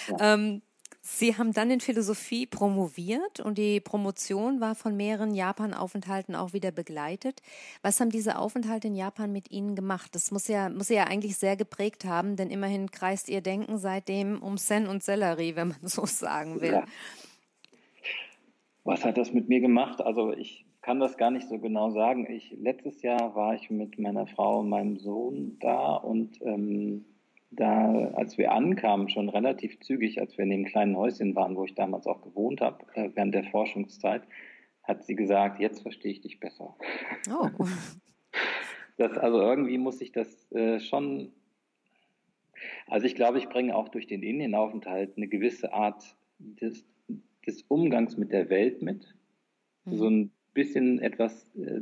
Ja. 0.10 0.34
Ähm, 0.34 0.62
Sie 1.07 1.37
haben 1.37 1.53
dann 1.53 1.69
in 1.69 1.81
Philosophie 1.81 2.47
promoviert 2.47 3.39
und 3.39 3.59
die 3.59 3.79
Promotion 3.79 4.59
war 4.59 4.73
von 4.73 4.97
mehreren 4.97 5.35
Japan-Aufenthalten 5.35 6.33
auch 6.33 6.51
wieder 6.51 6.71
begleitet. 6.71 7.43
Was 7.83 7.99
haben 7.99 8.09
diese 8.09 8.39
Aufenthalte 8.39 8.87
in 8.87 8.95
Japan 8.95 9.31
mit 9.31 9.51
Ihnen 9.51 9.75
gemacht? 9.75 10.15
Das 10.15 10.31
muss 10.31 10.47
ja, 10.47 10.67
muss 10.67 10.89
ja 10.89 11.03
eigentlich 11.03 11.37
sehr 11.37 11.57
geprägt 11.57 12.05
haben, 12.05 12.37
denn 12.37 12.49
immerhin 12.49 12.89
kreist 12.89 13.29
Ihr 13.29 13.41
Denken 13.41 13.77
seitdem 13.77 14.41
um 14.41 14.57
Sen 14.57 14.87
und 14.87 15.03
Sellerie, 15.03 15.55
wenn 15.55 15.67
man 15.67 15.77
so 15.83 16.07
sagen 16.07 16.59
will. 16.59 16.73
Ja. 16.73 16.85
Was 18.83 19.05
hat 19.05 19.19
das 19.19 19.31
mit 19.31 19.47
mir 19.47 19.59
gemacht? 19.59 20.01
Also 20.01 20.33
ich 20.33 20.65
kann 20.81 20.99
das 20.99 21.17
gar 21.17 21.29
nicht 21.29 21.47
so 21.47 21.59
genau 21.59 21.91
sagen. 21.91 22.27
Ich, 22.31 22.57
letztes 22.59 23.03
Jahr 23.03 23.35
war 23.35 23.53
ich 23.53 23.69
mit 23.69 23.99
meiner 23.99 24.25
Frau 24.25 24.61
und 24.61 24.69
meinem 24.69 24.97
Sohn 24.97 25.59
da 25.59 25.97
und 25.97 26.41
ähm, 26.41 27.05
da, 27.51 28.12
als 28.15 28.38
wir 28.38 28.51
ankamen, 28.51 29.10
schon 29.10 29.29
relativ 29.29 29.79
zügig, 29.79 30.19
als 30.19 30.38
wir 30.38 30.43
in 30.43 30.49
dem 30.49 30.65
kleinen 30.65 30.97
Häuschen 30.97 31.36
waren, 31.36 31.55
wo 31.55 31.65
ich 31.65 31.75
damals 31.75 32.08
auch 32.08 32.21
gewohnt 32.21 32.62
habe, 32.62 32.86
äh, 32.93 33.10
während 33.13 33.34
der 33.34 33.45
Forschungszeit, 33.45 34.23
hat 34.84 35.03
sie 35.03 35.15
gesagt, 35.15 35.60
jetzt 35.60 35.81
verstehe 35.81 36.12
ich 36.12 36.21
dich 36.21 36.39
besser. 36.39 36.75
Oh. 37.29 37.49
Das, 38.97 39.17
also 39.17 39.41
irgendwie 39.41 39.77
muss 39.77 39.99
ich 39.99 40.13
das 40.13 40.49
äh, 40.53 40.79
schon, 40.79 41.34
also 42.88 43.05
ich 43.05 43.15
glaube, 43.15 43.39
ich 43.39 43.49
bringe 43.49 43.75
auch 43.75 43.89
durch 43.89 44.08
den 44.08 44.23
Indienaufenthalt 44.23 45.17
eine 45.17 45.27
gewisse 45.27 45.73
Art 45.73 46.15
des, 46.39 46.86
des 47.45 47.63
Umgangs 47.63 48.15
mit 48.15 48.31
der 48.31 48.49
Welt 48.49 48.81
mit. 48.81 49.13
Mhm. 49.84 49.95
So 49.97 50.10
ein 50.10 50.31
bisschen 50.53 50.99
etwas 50.99 51.53
äh, 51.58 51.81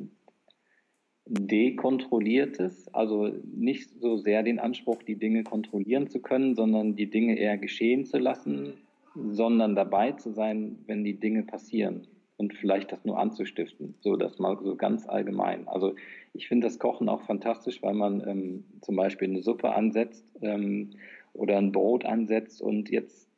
dekontrolliertes, 1.26 2.94
also 2.94 3.32
nicht 3.56 3.90
so 4.02 4.18
sehr 4.18 4.44
den 4.44 4.60
Anspruch, 4.60 5.04
die 5.04 5.16
Dinge 5.16 5.44
kontrollieren 5.44 6.08
zu 6.08 6.20
können, 6.20 6.56
sondern 6.56 6.96
die 6.96 7.10
Dinge 7.10 7.38
eher 7.38 7.58
geschehen 7.58 8.06
zu 8.06 8.18
lassen, 8.18 8.74
sondern 9.16 9.76
dabei 9.76 10.14
zu 10.14 10.32
sein, 10.32 10.80
wenn 10.86 11.04
die 11.04 11.20
Dinge 11.20 11.44
passieren 11.44 12.08
und 12.38 12.54
vielleicht 12.56 12.92
das 12.92 13.06
nur 13.06 13.20
anzustiften, 13.20 13.96
so 14.02 14.16
das 14.16 14.40
mal 14.40 14.58
so 14.62 14.76
ganz 14.76 15.08
allgemein. 15.08 15.68
Also 15.68 15.96
ich 16.34 16.48
finde 16.48 16.68
das 16.68 16.80
Kochen 16.80 17.08
auch 17.08 17.22
fantastisch, 17.22 17.82
weil 17.82 17.94
man 17.94 18.28
ähm, 18.28 18.66
zum 18.82 18.96
Beispiel 18.96 19.30
eine 19.30 19.44
Suppe 19.44 19.74
ansetzt 19.74 20.26
ähm, 20.42 20.92
oder 21.34 21.58
ein 21.58 21.72
Brot 21.72 22.06
ansetzt 22.06 22.62
und 22.62 22.90
jetzt 22.90 23.30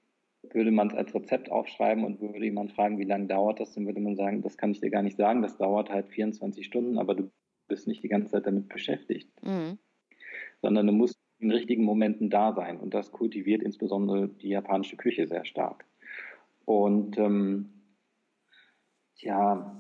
würde 0.53 0.71
man 0.71 0.87
es 0.87 0.95
als 0.95 1.13
Rezept 1.13 1.51
aufschreiben 1.51 2.03
und 2.03 2.21
würde 2.21 2.43
jemand 2.45 2.71
fragen, 2.71 2.99
wie 2.99 3.03
lange 3.03 3.27
dauert 3.27 3.59
das, 3.59 3.73
dann 3.73 3.85
würde 3.85 3.99
man 3.99 4.15
sagen, 4.15 4.41
das 4.41 4.57
kann 4.57 4.71
ich 4.71 4.79
dir 4.79 4.89
gar 4.89 5.01
nicht 5.01 5.17
sagen, 5.17 5.41
das 5.41 5.57
dauert 5.57 5.89
halt 5.89 6.07
24 6.07 6.65
Stunden, 6.65 6.97
aber 6.97 7.15
du 7.15 7.29
bist 7.67 7.88
nicht 7.88 8.04
die 8.04 8.10
ganze 8.10 8.32
Zeit 8.32 8.45
damit 8.45 8.69
beschäftigt, 8.69 9.30
mhm. 9.43 9.78
sondern 10.62 10.88
du 10.88 10.93
musst 10.93 11.19
in 11.39 11.51
richtigen 11.51 11.84
Momenten 11.84 12.30
da 12.30 12.54
sein. 12.54 12.80
Und 12.80 12.93
das 12.93 13.12
kultiviert 13.12 13.62
insbesondere 13.62 14.30
die 14.30 14.49
japanische 14.49 14.97
Küche 14.97 15.28
sehr 15.28 15.45
stark. 15.45 15.86
Und 16.65 17.17
ähm, 17.17 17.69
ja, 19.17 19.80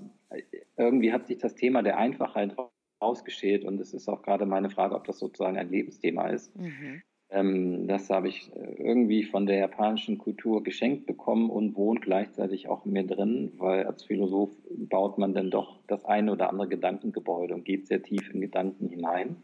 irgendwie 0.77 1.11
hat 1.11 1.27
sich 1.27 1.37
das 1.37 1.55
Thema 1.55 1.81
der 1.81 1.97
Einfachheit 1.97 2.55
rausgeschält 3.01 3.65
und 3.65 3.79
es 3.79 3.93
ist 3.93 4.07
auch 4.07 4.21
gerade 4.21 4.45
meine 4.45 4.69
Frage, 4.69 4.95
ob 4.95 5.05
das 5.05 5.19
sozusagen 5.19 5.57
ein 5.57 5.69
Lebensthema 5.69 6.27
ist. 6.27 6.55
Mhm. 6.55 7.01
Ähm, 7.35 7.87
das 7.87 8.09
habe 8.09 8.29
ich 8.29 8.49
äh, 8.55 8.81
irgendwie 8.81 9.23
von 9.23 9.45
der 9.45 9.57
japanischen 9.57 10.17
Kultur 10.17 10.63
geschenkt 10.63 11.05
bekommen 11.05 11.49
und 11.49 11.75
wohnt 11.75 12.01
gleichzeitig 12.01 12.69
auch 12.69 12.85
in 12.85 12.93
mir 12.93 13.05
drin, 13.05 13.51
weil 13.57 13.85
als 13.85 14.05
Philosoph 14.05 14.51
baut 14.69 15.17
man 15.17 15.33
dann 15.33 15.51
doch 15.51 15.77
das 15.87 16.05
eine 16.05 16.31
oder 16.31 16.49
andere 16.49 16.69
Gedankengebäude 16.69 17.53
und 17.53 17.65
geht 17.65 17.87
sehr 17.87 18.01
tief 18.01 18.33
in 18.33 18.39
Gedanken 18.39 18.87
hinein. 18.87 19.35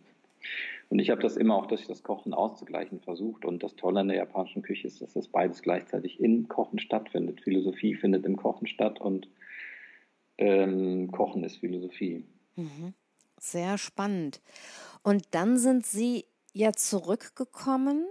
Und 0.87 0.99
ich 0.99 1.09
habe 1.09 1.21
das 1.21 1.35
immer 1.35 1.55
auch 1.55 1.65
durch 1.65 1.85
das 1.85 2.01
Kochen 2.01 2.33
auszugleichen 2.33 3.01
versucht. 3.01 3.43
Und 3.43 3.61
das 3.61 3.75
Tolle 3.75 3.99
an 3.99 4.07
der 4.07 4.17
japanischen 4.17 4.61
Küche 4.61 4.87
ist, 4.87 5.01
dass 5.01 5.13
das 5.13 5.27
beides 5.27 5.61
gleichzeitig 5.61 6.19
im 6.21 6.47
Kochen 6.47 6.79
stattfindet. 6.79 7.41
Philosophie 7.41 7.95
findet 7.95 8.25
im 8.25 8.37
Kochen 8.37 8.67
statt 8.67 9.01
und 9.01 9.29
ähm, 10.37 11.11
Kochen 11.11 11.43
ist 11.43 11.57
Philosophie. 11.57 12.23
Mhm. 12.55 12.93
Sehr 13.37 13.77
spannend. 13.77 14.41
Und 15.03 15.23
dann 15.31 15.57
sind 15.57 15.85
Sie 15.85 16.25
ja 16.53 16.73
zurückgekommen 16.73 18.05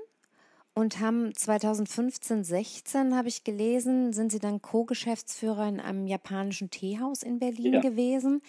und 0.73 1.01
haben 1.01 1.35
2015, 1.35 2.45
16 2.45 3.17
habe 3.17 3.29
ich 3.29 3.43
gelesen, 3.43 4.13
sind 4.13 4.31
Sie 4.31 4.39
dann 4.39 4.63
Co-Geschäftsführer 4.63 5.69
in 5.69 5.81
einem 5.81 6.07
japanischen 6.07 6.71
Teehaus 6.71 7.23
in 7.23 7.41
Berlin 7.41 7.75
ja. 7.75 7.81
gewesen 7.81 8.41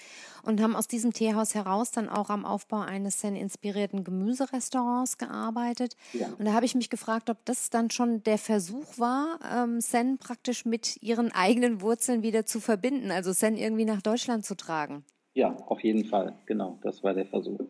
und 0.43 0.61
haben 0.61 0.75
aus 0.75 0.87
diesem 0.87 1.13
Teehaus 1.13 1.55
heraus 1.55 1.91
dann 1.91 2.09
auch 2.09 2.29
am 2.29 2.45
Aufbau 2.45 2.79
eines 2.79 3.19
Zen-inspirierten 3.19 4.03
Gemüserestaurants 4.03 5.17
gearbeitet. 5.17 5.95
Ja. 6.13 6.27
Und 6.37 6.45
da 6.45 6.53
habe 6.53 6.65
ich 6.65 6.75
mich 6.75 6.89
gefragt, 6.89 7.29
ob 7.29 7.43
das 7.45 7.71
dann 7.71 7.89
schon 7.89 8.23
der 8.23 8.37
Versuch 8.37 8.99
war, 8.99 9.39
ähm, 9.53 9.81
Zen 9.81 10.17
praktisch 10.19 10.63
mit 10.63 11.01
Ihren 11.01 11.31
eigenen 11.31 11.81
Wurzeln 11.81 12.21
wieder 12.21 12.45
zu 12.45 12.59
verbinden, 12.59 13.11
also 13.11 13.33
Zen 13.33 13.57
irgendwie 13.57 13.85
nach 13.85 14.01
Deutschland 14.01 14.45
zu 14.45 14.55
tragen. 14.55 15.03
Ja, 15.33 15.55
auf 15.67 15.83
jeden 15.83 16.05
Fall, 16.05 16.35
genau, 16.45 16.77
das 16.83 17.03
war 17.03 17.13
der 17.13 17.25
Versuch. 17.25 17.61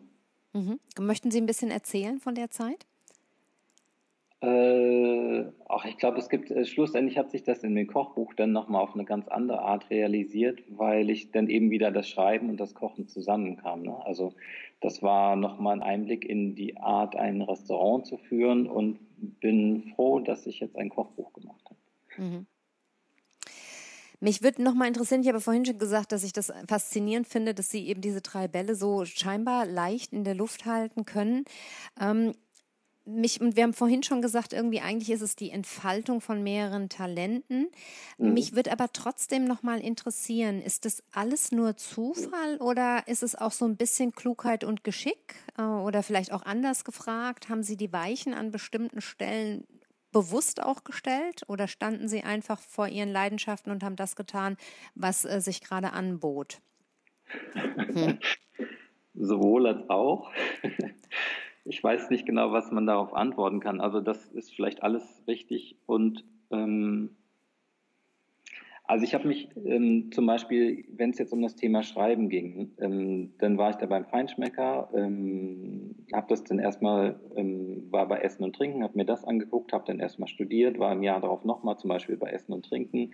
Mhm. 0.52 0.78
Möchten 0.98 1.30
Sie 1.30 1.40
ein 1.40 1.46
bisschen 1.46 1.70
erzählen 1.70 2.18
von 2.18 2.34
der 2.34 2.50
Zeit? 2.50 2.86
Äh, 4.42 5.44
auch 5.68 5.84
ich 5.84 5.96
glaube, 5.98 6.18
es 6.18 6.28
gibt, 6.28 6.50
äh, 6.50 6.64
schlussendlich 6.64 7.16
hat 7.16 7.30
sich 7.30 7.44
das 7.44 7.62
in 7.62 7.76
dem 7.76 7.86
Kochbuch 7.86 8.34
dann 8.34 8.50
nochmal 8.50 8.82
auf 8.82 8.94
eine 8.94 9.04
ganz 9.04 9.28
andere 9.28 9.60
Art 9.60 9.88
realisiert, 9.88 10.62
weil 10.68 11.10
ich 11.10 11.30
dann 11.30 11.48
eben 11.48 11.70
wieder 11.70 11.92
das 11.92 12.08
Schreiben 12.08 12.50
und 12.50 12.58
das 12.58 12.74
Kochen 12.74 13.06
zusammenkam. 13.06 13.82
Ne? 13.82 14.04
Also 14.04 14.34
das 14.80 15.00
war 15.00 15.36
nochmal 15.36 15.76
ein 15.76 15.82
Einblick 15.82 16.24
in 16.24 16.56
die 16.56 16.76
Art, 16.76 17.14
ein 17.14 17.40
Restaurant 17.40 18.04
zu 18.04 18.18
führen 18.18 18.66
und 18.66 18.98
bin 19.40 19.92
froh, 19.94 20.18
dass 20.18 20.44
ich 20.46 20.58
jetzt 20.58 20.76
ein 20.76 20.88
Kochbuch 20.88 21.32
gemacht 21.32 21.64
habe. 21.66 21.76
Mhm. 22.18 22.46
Mich 24.22 24.40
würde 24.40 24.62
noch 24.62 24.74
mal 24.74 24.86
interessieren, 24.86 25.22
ich 25.22 25.28
habe 25.28 25.40
vorhin 25.40 25.64
schon 25.64 25.78
gesagt, 25.78 26.12
dass 26.12 26.22
ich 26.22 26.32
das 26.32 26.52
faszinierend 26.68 27.26
finde, 27.26 27.54
dass 27.54 27.70
Sie 27.70 27.88
eben 27.88 28.00
diese 28.00 28.20
drei 28.20 28.46
Bälle 28.46 28.76
so 28.76 29.04
scheinbar 29.04 29.66
leicht 29.66 30.12
in 30.12 30.22
der 30.22 30.36
Luft 30.36 30.64
halten 30.64 31.04
können. 31.04 31.44
Ähm, 32.00 32.32
mich, 33.04 33.40
und 33.40 33.56
wir 33.56 33.64
haben 33.64 33.74
vorhin 33.74 34.04
schon 34.04 34.22
gesagt, 34.22 34.52
irgendwie 34.52 34.80
eigentlich 34.80 35.10
ist 35.10 35.22
es 35.22 35.34
die 35.34 35.50
Entfaltung 35.50 36.20
von 36.20 36.40
mehreren 36.40 36.88
Talenten. 36.88 37.66
Mhm. 38.16 38.32
Mich 38.32 38.54
würde 38.54 38.70
aber 38.70 38.92
trotzdem 38.92 39.44
noch 39.44 39.64
mal 39.64 39.80
interessieren, 39.80 40.62
ist 40.62 40.84
das 40.84 41.02
alles 41.10 41.50
nur 41.50 41.76
Zufall 41.76 42.58
oder 42.58 43.08
ist 43.08 43.24
es 43.24 43.34
auch 43.34 43.50
so 43.50 43.64
ein 43.64 43.76
bisschen 43.76 44.12
Klugheit 44.12 44.62
und 44.62 44.84
Geschick? 44.84 45.34
Äh, 45.58 45.62
oder 45.62 46.04
vielleicht 46.04 46.30
auch 46.30 46.42
anders 46.42 46.84
gefragt, 46.84 47.48
haben 47.48 47.64
Sie 47.64 47.76
die 47.76 47.92
Weichen 47.92 48.34
an 48.34 48.52
bestimmten 48.52 49.00
Stellen 49.00 49.66
bewusst 50.12 50.62
auch 50.62 50.84
gestellt 50.84 51.42
oder 51.48 51.66
standen 51.68 52.08
Sie 52.08 52.22
einfach 52.22 52.60
vor 52.60 52.88
Ihren 52.88 53.10
Leidenschaften 53.10 53.72
und 53.72 53.82
haben 53.82 53.96
das 53.96 54.16
getan, 54.16 54.56
was 54.94 55.24
äh, 55.24 55.40
sich 55.40 55.60
gerade 55.60 55.92
anbot? 55.92 56.60
Hm. 57.54 58.18
Sowohl 59.14 59.66
als 59.66 59.88
auch. 59.90 60.30
Ich 61.64 61.82
weiß 61.82 62.10
nicht 62.10 62.26
genau, 62.26 62.50
was 62.50 62.72
man 62.72 62.86
darauf 62.86 63.14
antworten 63.14 63.60
kann. 63.60 63.80
Also 63.80 64.00
das 64.00 64.26
ist 64.26 64.52
vielleicht 64.52 64.82
alles 64.82 65.22
richtig. 65.28 65.76
Und 65.86 66.24
ähm, 66.50 67.16
also 68.84 69.04
ich 69.04 69.14
habe 69.14 69.28
mich 69.28 69.48
ähm, 69.64 70.10
zum 70.12 70.26
Beispiel, 70.26 70.84
wenn 70.96 71.10
es 71.10 71.18
jetzt 71.18 71.32
um 71.32 71.40
das 71.40 71.54
Thema 71.54 71.82
Schreiben 71.82 72.28
ging, 72.28 72.72
ähm, 72.78 73.32
dann 73.38 73.56
war 73.56 73.70
ich 73.70 73.76
da 73.76 73.86
beim 73.86 74.04
Feinschmecker, 74.06 74.90
ähm, 74.94 75.94
habe 76.12 76.26
das 76.28 76.44
dann 76.44 76.58
erstmal, 76.58 77.20
ähm, 77.36 77.86
war 77.90 78.08
bei 78.08 78.18
Essen 78.18 78.44
und 78.44 78.56
Trinken, 78.56 78.82
habe 78.82 78.98
mir 78.98 79.04
das 79.04 79.24
angeguckt, 79.24 79.72
habe 79.72 79.84
dann 79.86 80.00
erstmal 80.00 80.28
studiert, 80.28 80.78
war 80.78 80.92
im 80.92 81.02
Jahr 81.02 81.20
darauf 81.20 81.44
nochmal 81.44 81.78
zum 81.78 81.88
Beispiel 81.88 82.16
bei 82.16 82.30
Essen 82.30 82.52
und 82.52 82.66
Trinken, 82.66 83.12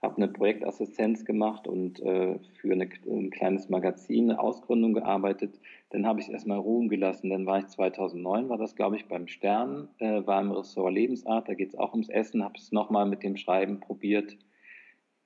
habe 0.00 0.16
eine 0.16 0.28
Projektassistenz 0.28 1.24
gemacht 1.24 1.66
und 1.68 2.00
äh, 2.00 2.38
für 2.60 2.72
eine, 2.72 2.88
ein 3.06 3.30
kleines 3.30 3.68
Magazin 3.68 4.30
eine 4.30 4.40
Ausgründung 4.40 4.94
gearbeitet. 4.94 5.60
Dann 5.90 6.06
habe 6.06 6.20
ich 6.20 6.26
es 6.26 6.32
erstmal 6.32 6.58
ruhen 6.58 6.88
gelassen. 6.88 7.28
Dann 7.28 7.44
war 7.44 7.58
ich 7.58 7.66
2009, 7.66 8.48
war 8.48 8.56
das 8.56 8.76
glaube 8.76 8.96
ich 8.96 9.06
beim 9.08 9.26
Stern, 9.26 9.88
äh, 9.98 10.24
war 10.24 10.40
im 10.40 10.52
Ressort 10.52 10.94
Lebensart, 10.94 11.48
da 11.48 11.54
geht 11.54 11.68
es 11.70 11.74
auch 11.74 11.92
ums 11.92 12.08
Essen, 12.08 12.42
habe 12.44 12.54
es 12.56 12.72
nochmal 12.72 13.06
mit 13.06 13.22
dem 13.22 13.36
Schreiben 13.36 13.80
probiert. 13.80 14.38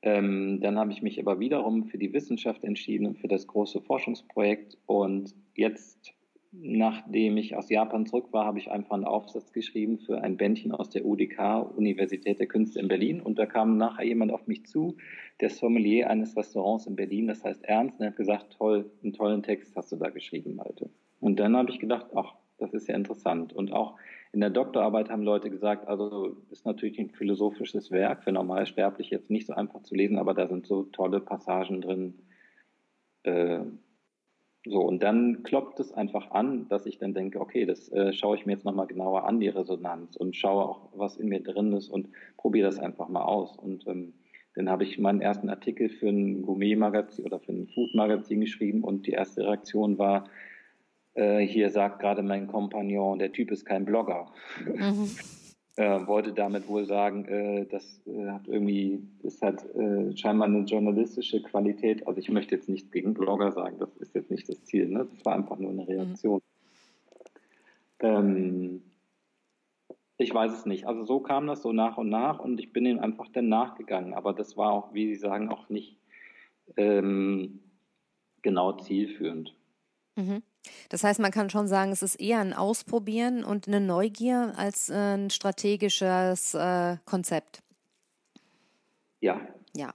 Ähm, 0.04 0.60
dann 0.60 0.78
habe 0.78 0.92
ich 0.92 1.02
mich 1.02 1.18
aber 1.18 1.40
wiederum 1.40 1.84
für 1.84 1.98
die 1.98 2.12
Wissenschaft 2.12 2.62
entschieden 2.62 3.06
und 3.06 3.18
für 3.18 3.28
das 3.28 3.46
große 3.46 3.80
Forschungsprojekt. 3.80 4.78
Und 4.86 5.34
jetzt 5.54 6.14
Nachdem 6.56 7.36
ich 7.36 7.56
aus 7.56 7.68
Japan 7.68 8.06
zurück 8.06 8.28
war, 8.30 8.44
habe 8.44 8.60
ich 8.60 8.70
einfach 8.70 8.92
einen 8.92 9.04
Aufsatz 9.04 9.52
geschrieben 9.52 9.98
für 9.98 10.20
ein 10.20 10.36
Bändchen 10.36 10.70
aus 10.70 10.88
der 10.88 11.04
UDK, 11.04 11.62
Universität 11.76 12.38
der 12.38 12.46
Künste 12.46 12.78
in 12.78 12.86
Berlin. 12.86 13.20
Und 13.20 13.40
da 13.40 13.46
kam 13.46 13.76
nachher 13.76 14.04
jemand 14.04 14.30
auf 14.30 14.46
mich 14.46 14.64
zu, 14.64 14.96
der 15.40 15.50
Sommelier 15.50 16.08
eines 16.08 16.36
Restaurants 16.36 16.86
in 16.86 16.94
Berlin, 16.94 17.26
das 17.26 17.42
heißt 17.42 17.64
Ernst, 17.64 17.98
und 17.98 18.06
hat 18.06 18.16
gesagt, 18.16 18.52
toll, 18.56 18.88
einen 19.02 19.12
tollen 19.12 19.42
Text 19.42 19.74
hast 19.74 19.90
du 19.90 19.96
da 19.96 20.10
geschrieben, 20.10 20.54
Malte. 20.54 20.90
Und 21.18 21.40
dann 21.40 21.56
habe 21.56 21.72
ich 21.72 21.80
gedacht, 21.80 22.06
ach, 22.14 22.34
das 22.58 22.72
ist 22.72 22.86
ja 22.86 22.94
interessant. 22.94 23.52
Und 23.52 23.72
auch 23.72 23.96
in 24.34 24.40
der 24.40 24.50
Doktorarbeit 24.50 25.10
haben 25.10 25.22
Leute 25.22 25.48
gesagt, 25.48 25.88
also 25.88 26.36
ist 26.50 26.66
natürlich 26.66 26.98
ein 26.98 27.10
philosophisches 27.10 27.90
Werk, 27.90 28.24
für 28.24 28.32
Normalsterblich 28.32 29.10
jetzt 29.10 29.30
nicht 29.30 29.46
so 29.46 29.54
einfach 29.54 29.82
zu 29.82 29.94
lesen, 29.94 30.18
aber 30.18 30.34
da 30.34 30.48
sind 30.48 30.66
so 30.66 30.82
tolle 30.82 31.20
Passagen 31.20 31.80
drin, 31.80 32.14
äh, 33.22 33.60
so, 34.66 34.80
und 34.80 35.02
dann 35.02 35.42
klopft 35.42 35.78
es 35.78 35.92
einfach 35.92 36.30
an, 36.30 36.68
dass 36.68 36.86
ich 36.86 36.96
dann 36.96 37.12
denke, 37.12 37.38
okay, 37.38 37.66
das 37.66 37.90
äh, 37.92 38.14
schaue 38.14 38.36
ich 38.36 38.46
mir 38.46 38.52
jetzt 38.52 38.64
nochmal 38.64 38.86
genauer 38.86 39.24
an, 39.24 39.38
die 39.38 39.48
Resonanz, 39.48 40.16
und 40.16 40.34
schaue 40.34 40.64
auch, 40.64 40.88
was 40.94 41.16
in 41.16 41.28
mir 41.28 41.42
drin 41.42 41.72
ist 41.74 41.90
und 41.90 42.08
probiere 42.38 42.66
das 42.66 42.78
einfach 42.78 43.08
mal 43.08 43.24
aus. 43.24 43.58
Und 43.58 43.86
ähm, 43.86 44.14
dann 44.54 44.70
habe 44.70 44.84
ich 44.84 44.98
meinen 44.98 45.20
ersten 45.20 45.50
Artikel 45.50 45.90
für 45.90 46.08
ein 46.08 46.42
Gourmet-Magazin 46.42 47.26
oder 47.26 47.40
für 47.40 47.52
ein 47.52 47.68
Food-Magazin 47.68 48.40
geschrieben 48.40 48.84
und 48.84 49.06
die 49.06 49.12
erste 49.12 49.42
Reaktion 49.42 49.98
war, 49.98 50.30
äh, 51.14 51.40
hier 51.40 51.70
sagt 51.70 52.00
gerade 52.00 52.22
mein 52.22 52.46
Kompagnon, 52.46 53.18
der 53.18 53.32
Typ 53.32 53.50
ist 53.50 53.64
kein 53.64 53.84
Blogger. 53.84 54.26
Mhm. 54.64 55.10
äh, 55.76 56.06
wollte 56.06 56.32
damit 56.32 56.68
wohl 56.68 56.84
sagen, 56.84 57.24
äh, 57.24 57.66
das 57.66 58.00
äh, 58.06 58.30
hat 58.30 58.46
irgendwie, 58.46 59.02
das 59.22 59.40
hat 59.42 59.64
äh, 59.74 60.16
scheinbar 60.16 60.48
eine 60.48 60.60
journalistische 60.60 61.42
Qualität. 61.42 62.06
Also 62.06 62.20
ich 62.20 62.30
möchte 62.30 62.54
jetzt 62.54 62.68
nicht 62.68 62.92
gegen 62.92 63.14
Blogger 63.14 63.52
sagen, 63.52 63.78
das 63.78 63.96
ist 63.96 64.14
jetzt 64.14 64.30
nicht 64.30 64.48
das 64.48 64.62
Ziel, 64.64 64.88
ne? 64.88 65.08
Das 65.12 65.24
war 65.24 65.34
einfach 65.34 65.58
nur 65.58 65.70
eine 65.70 65.86
Reaktion. 65.86 66.40
Mhm. 68.00 68.06
Ähm, 68.06 68.82
ich 70.16 70.32
weiß 70.32 70.52
es 70.52 70.66
nicht. 70.66 70.86
Also 70.86 71.04
so 71.04 71.20
kam 71.20 71.46
das 71.46 71.62
so 71.62 71.72
nach 71.72 71.96
und 71.98 72.08
nach 72.08 72.38
und 72.38 72.60
ich 72.60 72.72
bin 72.72 72.86
ihm 72.86 73.00
einfach 73.00 73.28
dann 73.32 73.48
nachgegangen. 73.48 74.14
Aber 74.14 74.32
das 74.32 74.56
war 74.56 74.72
auch, 74.72 74.94
wie 74.94 75.08
Sie 75.08 75.20
sagen, 75.20 75.48
auch 75.48 75.68
nicht 75.68 75.98
ähm, 76.76 77.60
genau 78.42 78.72
zielführend. 78.72 79.54
Mhm. 80.16 80.42
Das 80.88 81.04
heißt, 81.04 81.20
man 81.20 81.30
kann 81.30 81.50
schon 81.50 81.68
sagen, 81.68 81.92
es 81.92 82.02
ist 82.02 82.16
eher 82.16 82.40
ein 82.40 82.52
Ausprobieren 82.52 83.44
und 83.44 83.68
eine 83.68 83.80
Neugier 83.80 84.54
als 84.56 84.88
äh, 84.88 84.94
ein 84.94 85.30
strategisches 85.30 86.54
äh, 86.54 86.96
Konzept. 87.04 87.62
Ja. 89.20 89.40
Ja. 89.74 89.94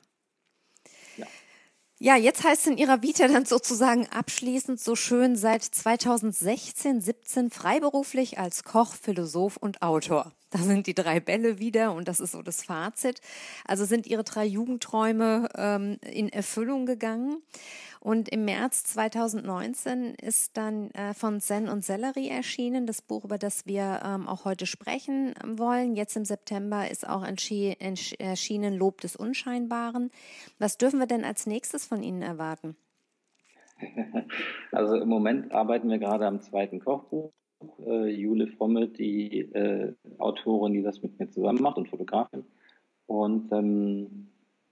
Ja, 2.01 2.15
jetzt 2.15 2.45
heißt 2.45 2.61
es 2.61 2.67
in 2.67 2.77
Ihrer 2.77 3.01
Vita 3.01 3.27
dann 3.27 3.45
sozusagen 3.45 4.07
abschließend 4.07 4.79
so 4.79 4.95
schön 4.95 5.35
seit 5.35 5.63
2016, 5.63 7.01
17 7.01 7.49
freiberuflich 7.49 8.39
als 8.39 8.63
Koch, 8.63 8.95
Philosoph 8.95 9.57
und 9.57 9.81
Autor. 9.81 10.31
Da 10.51 10.57
sind 10.57 10.87
die 10.87 10.95
drei 10.95 11.19
Bälle 11.19 11.59
wieder 11.59 11.93
und 11.93 12.07
das 12.07 12.19
ist 12.19 12.31
so 12.31 12.41
das 12.41 12.63
Fazit. 12.63 13.21
Also 13.65 13.85
sind 13.85 14.07
Ihre 14.07 14.23
drei 14.23 14.45
Jugendträume 14.45 15.47
ähm, 15.55 15.97
in 16.01 16.29
Erfüllung 16.29 16.87
gegangen. 16.87 17.43
Und 17.99 18.29
im 18.29 18.45
März 18.45 18.85
2019 18.85 20.15
ist 20.15 20.55
dann 20.55 20.89
äh, 20.91 21.13
von 21.13 21.41
Zen 21.41 21.67
und 21.67 21.83
Sellerie 21.83 22.29
erschienen, 22.29 22.87
das 22.87 23.01
Buch, 23.01 23.25
über 23.25 23.37
das 23.37 23.65
wir 23.67 24.01
ähm, 24.03 24.27
auch 24.27 24.45
heute 24.45 24.65
sprechen 24.65 25.35
wollen. 25.45 25.95
Jetzt 25.95 26.15
im 26.15 26.23
September 26.23 26.89
ist 26.89 27.07
auch 27.07 27.23
erschienen 27.23 28.73
Lob 28.75 29.01
des 29.01 29.17
Unscheinbaren. 29.17 30.11
Was 30.59 30.77
dürfen 30.77 30.99
wir 30.99 31.07
denn 31.07 31.25
als 31.25 31.45
nächstes 31.45 31.85
von 31.85 32.01
Ihnen 32.01 32.21
erwarten? 32.21 32.75
Also 34.71 34.95
im 34.97 35.09
Moment 35.09 35.51
arbeiten 35.51 35.89
wir 35.89 35.97
gerade 35.97 36.27
am 36.27 36.41
zweiten 36.41 36.79
Kochbuch. 36.79 37.31
Äh, 37.85 38.09
Jule 38.09 38.47
Fromme, 38.47 38.87
die 38.87 39.39
äh, 39.39 39.93
Autorin, 40.17 40.73
die 40.73 40.81
das 40.81 41.01
mit 41.01 41.19
mir 41.19 41.29
zusammen 41.29 41.61
macht 41.61 41.77
und 41.77 41.89
Fotografin. 41.89 42.45
Und 43.05 43.51
ähm, 43.51 44.29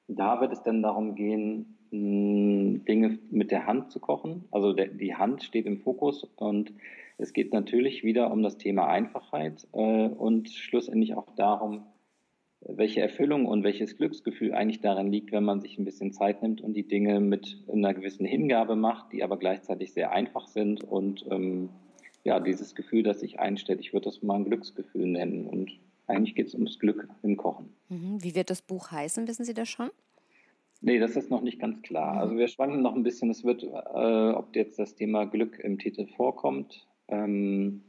da 0.08 0.40
wird 0.42 0.54
es 0.54 0.64
dann 0.64 0.82
darum 0.82 1.16
gehen, 1.16 1.78
Dinge 1.92 3.20
mit 3.32 3.52
der 3.52 3.66
Hand 3.66 3.92
zu 3.92 4.00
kochen. 4.00 4.46
Also 4.52 4.74
der, 4.74 4.88
die 4.88 5.16
Hand 5.16 5.44
steht 5.44 5.66
im 5.66 5.80
Fokus 5.80 6.24
und 6.36 6.74
es 7.18 7.34
geht 7.34 7.54
natürlich 7.54 8.04
wieder 8.04 8.32
um 8.32 8.44
das 8.44 8.58
Thema 8.58 8.88
Einfachheit 8.88 9.68
äh, 9.74 10.08
und 10.08 10.50
schlussendlich 10.50 11.16
auch 11.16 11.34
darum, 11.36 11.86
welche 12.62 13.02
Erfüllung 13.02 13.46
und 13.46 13.64
welches 13.64 13.98
Glücksgefühl 13.98 14.54
eigentlich 14.54 14.82
darin 14.82 15.12
liegt, 15.12 15.32
wenn 15.32 15.44
man 15.44 15.62
sich 15.62 15.78
ein 15.78 15.86
bisschen 15.86 16.12
Zeit 16.12 16.42
nimmt 16.42 16.60
und 16.62 16.74
die 16.74 16.88
Dinge 16.88 17.20
mit 17.20 17.64
einer 17.72 17.94
gewissen 17.94 18.26
Hingabe 18.26 18.76
macht, 18.76 19.14
die 19.14 19.24
aber 19.24 19.38
gleichzeitig 19.38 19.94
sehr 19.94 20.12
einfach 20.12 20.48
sind 20.48 20.84
und 20.84 21.26
ähm, 21.32 21.70
ja, 22.28 22.42
dieses 22.42 22.76
Gefühl, 22.76 23.04
das 23.04 23.22
sich 23.22 23.40
einstellt, 23.40 23.80
ich 23.80 23.94
würde 23.94 24.06
das 24.06 24.22
mal 24.22 24.36
ein 24.36 24.44
Glücksgefühl 24.44 25.08
nennen 25.08 25.48
und 25.48 25.72
eigentlich 26.08 26.36
geht 26.36 26.48
es 26.48 26.54
ums 26.54 26.78
Glück 26.78 27.08
im 27.24 27.38
Kochen. 27.38 27.74
Mhm. 27.88 28.22
Wie 28.22 28.36
wird 28.36 28.50
das 28.50 28.62
Buch 28.62 28.92
heißen, 28.92 29.28
wissen 29.30 29.46
Sie 29.46 29.54
das 29.54 29.70
schon? 29.70 29.90
Nee, 30.82 31.00
das 31.00 31.16
ist 31.16 31.32
noch 31.32 31.42
nicht 31.42 31.58
ganz 31.58 31.82
klar. 31.84 32.16
Mhm. 32.16 32.20
Also 32.20 32.36
wir 32.36 32.48
schwanken 32.50 32.82
noch 32.82 32.96
ein 32.96 33.04
bisschen. 33.04 33.30
Es 33.30 33.46
wird, 33.46 33.64
äh, 33.64 33.68
ob 33.68 34.54
jetzt 34.58 34.78
das 34.78 34.96
Thema 34.96 35.24
Glück 35.24 35.58
im 35.60 35.80
Titel 35.80 36.06
vorkommt. 36.06 36.86
Ähm, 37.08 37.82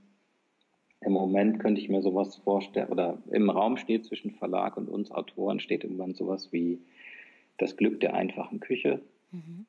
Im 1.00 1.12
Moment 1.12 1.58
könnte 1.58 1.80
ich 1.80 1.88
mir 1.88 2.00
sowas 2.00 2.36
vorstellen, 2.36 2.90
oder 2.90 3.18
im 3.32 3.50
Raum 3.50 3.76
steht 3.76 4.04
zwischen 4.04 4.30
Verlag 4.30 4.76
und 4.76 4.88
uns 4.88 5.10
Autoren 5.10 5.58
steht 5.58 5.82
irgendwann 5.82 6.14
sowas 6.14 6.52
wie 6.52 6.78
das 7.56 7.76
Glück 7.76 7.98
der 7.98 8.14
einfachen 8.14 8.60
Küche. 8.60 9.00
Mhm. 9.32 9.66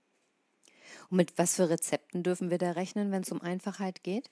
Und 1.10 1.18
mit 1.18 1.38
was 1.38 1.56
für 1.56 1.72
Rezepten 1.72 2.22
dürfen 2.22 2.52
wir 2.52 2.60
da 2.60 2.74
rechnen, 2.74 3.12
wenn 3.12 3.24
es 3.24 3.32
um 3.32 3.42
Einfachheit 3.42 4.04
geht? 4.04 4.30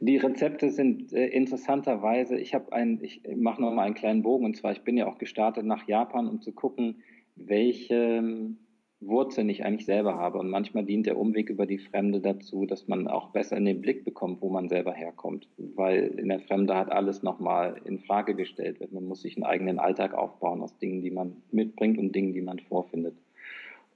Die 0.00 0.16
Rezepte 0.16 0.70
sind 0.70 1.12
äh, 1.12 1.26
interessanterweise, 1.26 2.38
ich 2.38 2.54
habe 2.54 2.72
ein, 2.72 3.00
ich 3.02 3.22
mache 3.36 3.60
noch 3.60 3.72
mal 3.72 3.82
einen 3.82 3.94
kleinen 3.94 4.22
Bogen 4.22 4.44
und 4.44 4.56
zwar, 4.56 4.72
ich 4.72 4.82
bin 4.82 4.96
ja 4.96 5.06
auch 5.06 5.18
gestartet 5.18 5.64
nach 5.64 5.86
Japan, 5.88 6.28
um 6.28 6.40
zu 6.40 6.52
gucken, 6.52 7.02
welche 7.36 8.54
Wurzeln 9.00 9.48
ich 9.48 9.64
eigentlich 9.64 9.86
selber 9.86 10.16
habe. 10.16 10.38
Und 10.38 10.50
manchmal 10.50 10.84
dient 10.84 11.06
der 11.06 11.18
Umweg 11.18 11.50
über 11.50 11.66
die 11.66 11.78
Fremde 11.78 12.20
dazu, 12.20 12.66
dass 12.66 12.88
man 12.88 13.06
auch 13.06 13.30
besser 13.30 13.56
in 13.56 13.64
den 13.64 13.80
Blick 13.80 14.04
bekommt, 14.04 14.42
wo 14.42 14.50
man 14.50 14.68
selber 14.68 14.92
herkommt. 14.92 15.48
Weil 15.56 16.06
in 16.18 16.28
der 16.28 16.40
Fremde 16.40 16.74
hat 16.74 16.90
alles 16.90 17.22
nochmal 17.22 17.80
in 17.84 18.00
Frage 18.00 18.34
gestellt 18.34 18.80
wird. 18.80 18.92
Man 18.92 19.04
muss 19.04 19.22
sich 19.22 19.36
einen 19.36 19.44
eigenen 19.44 19.78
Alltag 19.78 20.14
aufbauen 20.14 20.62
aus 20.62 20.76
Dingen, 20.78 21.02
die 21.02 21.10
man 21.10 21.36
mitbringt 21.52 21.98
und 21.98 22.14
Dingen, 22.14 22.32
die 22.32 22.40
man 22.40 22.58
vorfindet. 22.58 23.14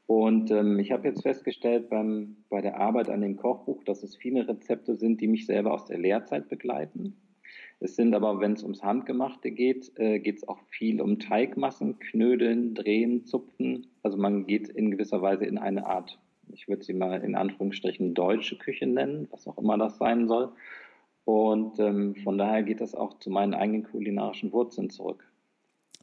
Und 0.06 0.50
ähm, 0.50 0.78
ich 0.78 0.92
habe 0.92 1.08
jetzt 1.08 1.22
festgestellt 1.22 1.88
beim, 1.88 2.36
bei 2.48 2.60
der 2.60 2.78
Arbeit 2.78 3.08
an 3.08 3.20
dem 3.20 3.36
Kochbuch, 3.36 3.84
dass 3.84 4.02
es 4.02 4.16
viele 4.16 4.46
Rezepte 4.48 4.94
sind, 4.96 5.20
die 5.20 5.28
mich 5.28 5.46
selber 5.46 5.72
aus 5.72 5.86
der 5.86 5.98
Lehrzeit 5.98 6.48
begleiten. 6.48 7.16
Es 7.80 7.96
sind 7.96 8.14
aber, 8.14 8.38
wenn 8.40 8.52
es 8.52 8.62
ums 8.62 8.82
Handgemachte 8.82 9.50
geht, 9.50 9.92
äh, 9.96 10.20
geht 10.20 10.38
es 10.38 10.48
auch 10.48 10.60
viel 10.68 11.00
um 11.00 11.18
Teigmassen, 11.18 11.98
Knödeln, 11.98 12.74
Drehen, 12.74 13.24
Zupfen. 13.24 13.88
Also 14.02 14.18
man 14.18 14.46
geht 14.46 14.68
in 14.68 14.90
gewisser 14.90 15.20
Weise 15.20 15.46
in 15.46 15.58
eine 15.58 15.86
Art, 15.86 16.18
ich 16.52 16.68
würde 16.68 16.84
sie 16.84 16.94
mal 16.94 17.22
in 17.24 17.34
Anführungsstrichen 17.34 18.14
deutsche 18.14 18.56
Küche 18.56 18.86
nennen, 18.86 19.26
was 19.30 19.46
auch 19.48 19.58
immer 19.58 19.78
das 19.78 19.98
sein 19.98 20.28
soll. 20.28 20.52
Und 21.24 21.78
ähm, 21.78 22.14
von 22.16 22.38
daher 22.38 22.62
geht 22.62 22.80
das 22.80 22.94
auch 22.94 23.18
zu 23.18 23.30
meinen 23.30 23.54
eigenen 23.54 23.84
kulinarischen 23.84 24.52
Wurzeln 24.52 24.90
zurück. 24.90 25.31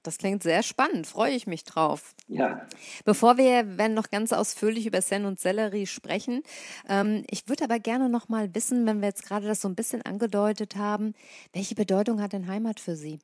Das 0.04 0.18
klingt 0.18 0.44
sehr 0.44 0.64
spannend, 0.64 1.08
freue 1.08 1.34
ich 1.34 1.48
mich 1.48 1.64
drauf. 1.64 2.16
Ja. 2.28 2.66
Bevor 3.06 3.38
wir 3.38 3.78
werden 3.78 3.94
noch 3.94 4.10
ganz 4.10 4.34
ausführlich 4.34 4.86
über 4.86 5.02
Sen 5.02 5.26
und 5.26 5.40
Sellerie 5.40 5.88
sprechen, 5.88 6.42
ähm, 6.88 7.24
ich 7.30 7.48
würde 7.48 7.66
aber 7.66 7.80
gerne 7.80 8.10
noch 8.10 8.30
mal 8.30 8.54
wissen, 8.56 8.86
wenn 8.86 9.02
wir 9.02 9.08
jetzt 9.08 9.26
gerade 9.26 9.48
das 9.48 9.62
so 9.62 9.68
ein 9.68 9.76
bisschen 9.76 10.02
angedeutet 10.02 10.76
haben, 10.76 11.14
welche 11.54 11.76
Bedeutung 11.76 12.22
hat 12.22 12.34
denn 12.34 12.48
Heimat 12.48 12.80
für 12.80 12.96
Sie? 12.96 13.20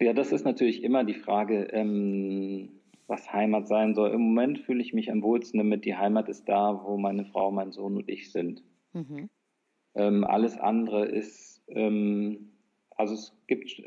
Ja, 0.00 0.12
das 0.12 0.32
ist 0.32 0.44
natürlich 0.44 0.82
immer 0.82 1.04
die 1.04 1.14
Frage, 1.14 1.68
ähm, 1.72 2.80
was 3.06 3.32
Heimat 3.32 3.68
sein 3.68 3.94
soll. 3.94 4.10
Im 4.10 4.20
Moment 4.20 4.58
fühle 4.58 4.82
ich 4.82 4.92
mich 4.92 5.10
am 5.10 5.22
wohlsten 5.22 5.58
damit, 5.58 5.84
die 5.84 5.96
Heimat 5.96 6.28
ist 6.28 6.48
da, 6.48 6.82
wo 6.84 6.96
meine 6.96 7.24
Frau, 7.24 7.50
mein 7.50 7.72
Sohn 7.72 7.96
und 7.96 8.08
ich 8.08 8.32
sind. 8.32 8.62
Mhm. 8.92 9.28
Ähm, 9.94 10.24
alles 10.24 10.58
andere 10.58 11.06
ist 11.06 11.62
ähm, 11.68 12.51
also 13.02 13.14
es 13.14 13.32
gibt, 13.48 13.82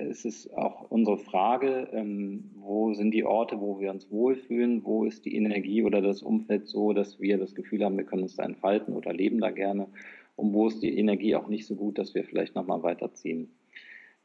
es 0.00 0.24
ist 0.24 0.52
auch 0.54 0.90
unsere 0.90 1.18
Frage, 1.18 1.88
ähm, 1.92 2.50
wo 2.56 2.92
sind 2.94 3.12
die 3.12 3.24
Orte, 3.24 3.60
wo 3.60 3.78
wir 3.78 3.92
uns 3.92 4.10
wohlfühlen, 4.10 4.84
wo 4.84 5.04
ist 5.04 5.24
die 5.24 5.36
Energie 5.36 5.84
oder 5.84 6.02
das 6.02 6.20
Umfeld 6.20 6.66
so, 6.66 6.92
dass 6.92 7.20
wir 7.20 7.38
das 7.38 7.54
Gefühl 7.54 7.84
haben, 7.84 7.96
wir 7.96 8.04
können 8.04 8.24
uns 8.24 8.34
da 8.34 8.42
entfalten 8.42 8.94
oder 8.94 9.12
leben 9.12 9.40
da 9.40 9.50
gerne 9.52 9.86
und 10.34 10.52
wo 10.52 10.66
ist 10.66 10.82
die 10.82 10.98
Energie 10.98 11.36
auch 11.36 11.46
nicht 11.46 11.64
so 11.64 11.76
gut, 11.76 11.96
dass 11.96 12.12
wir 12.16 12.24
vielleicht 12.24 12.56
nochmal 12.56 12.82
weiterziehen. 12.82 13.52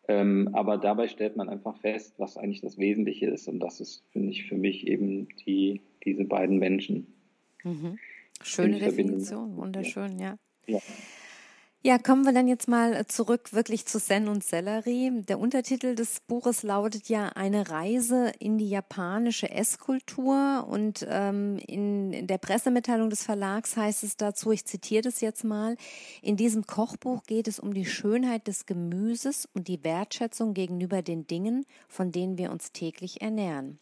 Ähm, 0.07 0.49
aber 0.53 0.79
dabei 0.79 1.07
stellt 1.07 1.37
man 1.37 1.47
einfach 1.47 1.77
fest, 1.77 2.15
was 2.17 2.35
eigentlich 2.35 2.61
das 2.61 2.79
Wesentliche 2.79 3.27
ist 3.27 3.47
und 3.47 3.59
das 3.59 3.79
ist, 3.79 4.03
finde 4.11 4.31
ich, 4.31 4.47
für 4.47 4.57
mich 4.57 4.87
eben 4.87 5.27
die, 5.45 5.81
diese 6.03 6.25
beiden 6.25 6.57
Menschen. 6.57 7.13
Mhm. 7.63 7.99
Schöne 8.41 8.79
Definition, 8.79 9.55
wunderschön, 9.55 10.17
ja. 10.17 10.39
ja. 10.65 10.77
Ja, 10.77 10.79
kommen 11.99 12.25
wir 12.25 12.33
dann 12.33 12.47
jetzt 12.47 12.67
mal 12.67 13.05
zurück 13.05 13.53
wirklich 13.53 13.85
zu 13.85 13.99
Sen 13.99 14.27
und 14.27 14.43
Sellerie. 14.43 15.21
Der 15.21 15.37
Untertitel 15.37 15.93
des 15.93 16.19
Buches 16.19 16.63
lautet 16.63 17.09
ja 17.09 17.27
eine 17.35 17.69
Reise 17.69 18.31
in 18.39 18.57
die 18.57 18.67
japanische 18.67 19.51
Esskultur 19.51 20.65
und 20.67 21.05
ähm, 21.07 21.59
in 21.59 22.25
der 22.25 22.39
Pressemitteilung 22.39 23.11
des 23.11 23.21
Verlags 23.21 23.77
heißt 23.77 24.03
es 24.03 24.17
dazu, 24.17 24.49
ich 24.49 24.65
zitiere 24.65 25.03
das 25.03 25.21
jetzt 25.21 25.43
mal, 25.43 25.77
in 26.23 26.37
diesem 26.37 26.65
Kochbuch 26.65 27.21
geht 27.21 27.47
es 27.47 27.59
um 27.59 27.71
die 27.71 27.85
Schönheit 27.85 28.47
des 28.47 28.65
Gemüses 28.65 29.47
und 29.53 29.67
die 29.67 29.83
Wertschätzung 29.83 30.55
gegenüber 30.55 31.03
den 31.03 31.27
Dingen, 31.27 31.67
von 31.87 32.11
denen 32.11 32.39
wir 32.39 32.49
uns 32.49 32.71
täglich 32.71 33.21
ernähren. 33.21 33.77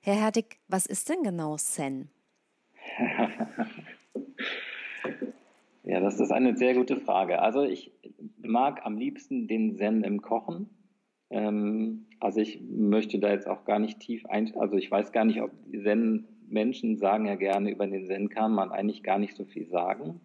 Herr 0.00 0.16
Hertig, 0.16 0.58
was 0.68 0.84
ist 0.84 1.08
denn 1.08 1.22
genau 1.22 1.56
Sen? 1.56 2.10
Ja, 5.90 5.98
das 5.98 6.20
ist 6.20 6.30
eine 6.30 6.56
sehr 6.56 6.74
gute 6.74 6.98
Frage. 6.98 7.42
Also 7.42 7.64
ich 7.64 7.90
mag 8.40 8.86
am 8.86 8.96
liebsten 8.96 9.48
den 9.48 9.74
Zen 9.74 10.04
im 10.04 10.22
Kochen. 10.22 10.70
Ähm, 11.30 12.06
also 12.20 12.40
ich 12.40 12.60
möchte 12.62 13.18
da 13.18 13.32
jetzt 13.32 13.48
auch 13.48 13.64
gar 13.64 13.80
nicht 13.80 13.98
tief 13.98 14.24
ein, 14.26 14.54
also 14.56 14.76
ich 14.76 14.88
weiß 14.88 15.10
gar 15.10 15.24
nicht, 15.24 15.42
ob 15.42 15.50
die 15.66 15.82
Zen-Menschen 15.82 16.96
sagen 16.96 17.26
ja 17.26 17.34
gerne 17.34 17.72
über 17.72 17.88
den 17.88 18.06
Zen 18.06 18.28
kann 18.28 18.52
man 18.52 18.70
eigentlich 18.70 19.02
gar 19.02 19.18
nicht 19.18 19.34
so 19.34 19.44
viel 19.44 19.66
sagen. 19.66 20.20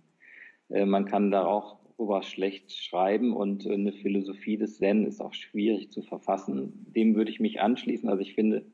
Äh, 0.69 0.85
man 0.85 1.05
kann 1.05 1.31
da 1.31 1.47
auch 1.47 1.79
darüber 1.97 2.21
schlecht 2.21 2.71
schreiben 2.71 3.35
und 3.35 3.65
eine 3.65 3.91
Philosophie 3.91 4.57
des 4.57 4.77
Zen 4.77 5.03
ist 5.03 5.19
auch 5.19 5.33
schwierig 5.33 5.89
zu 5.89 6.03
verfassen. 6.03 6.85
Dem 6.95 7.15
würde 7.15 7.31
ich 7.31 7.39
mich 7.39 7.59
anschließen. 7.59 8.07
Also 8.07 8.21
ich 8.21 8.35
finde, 8.35 8.67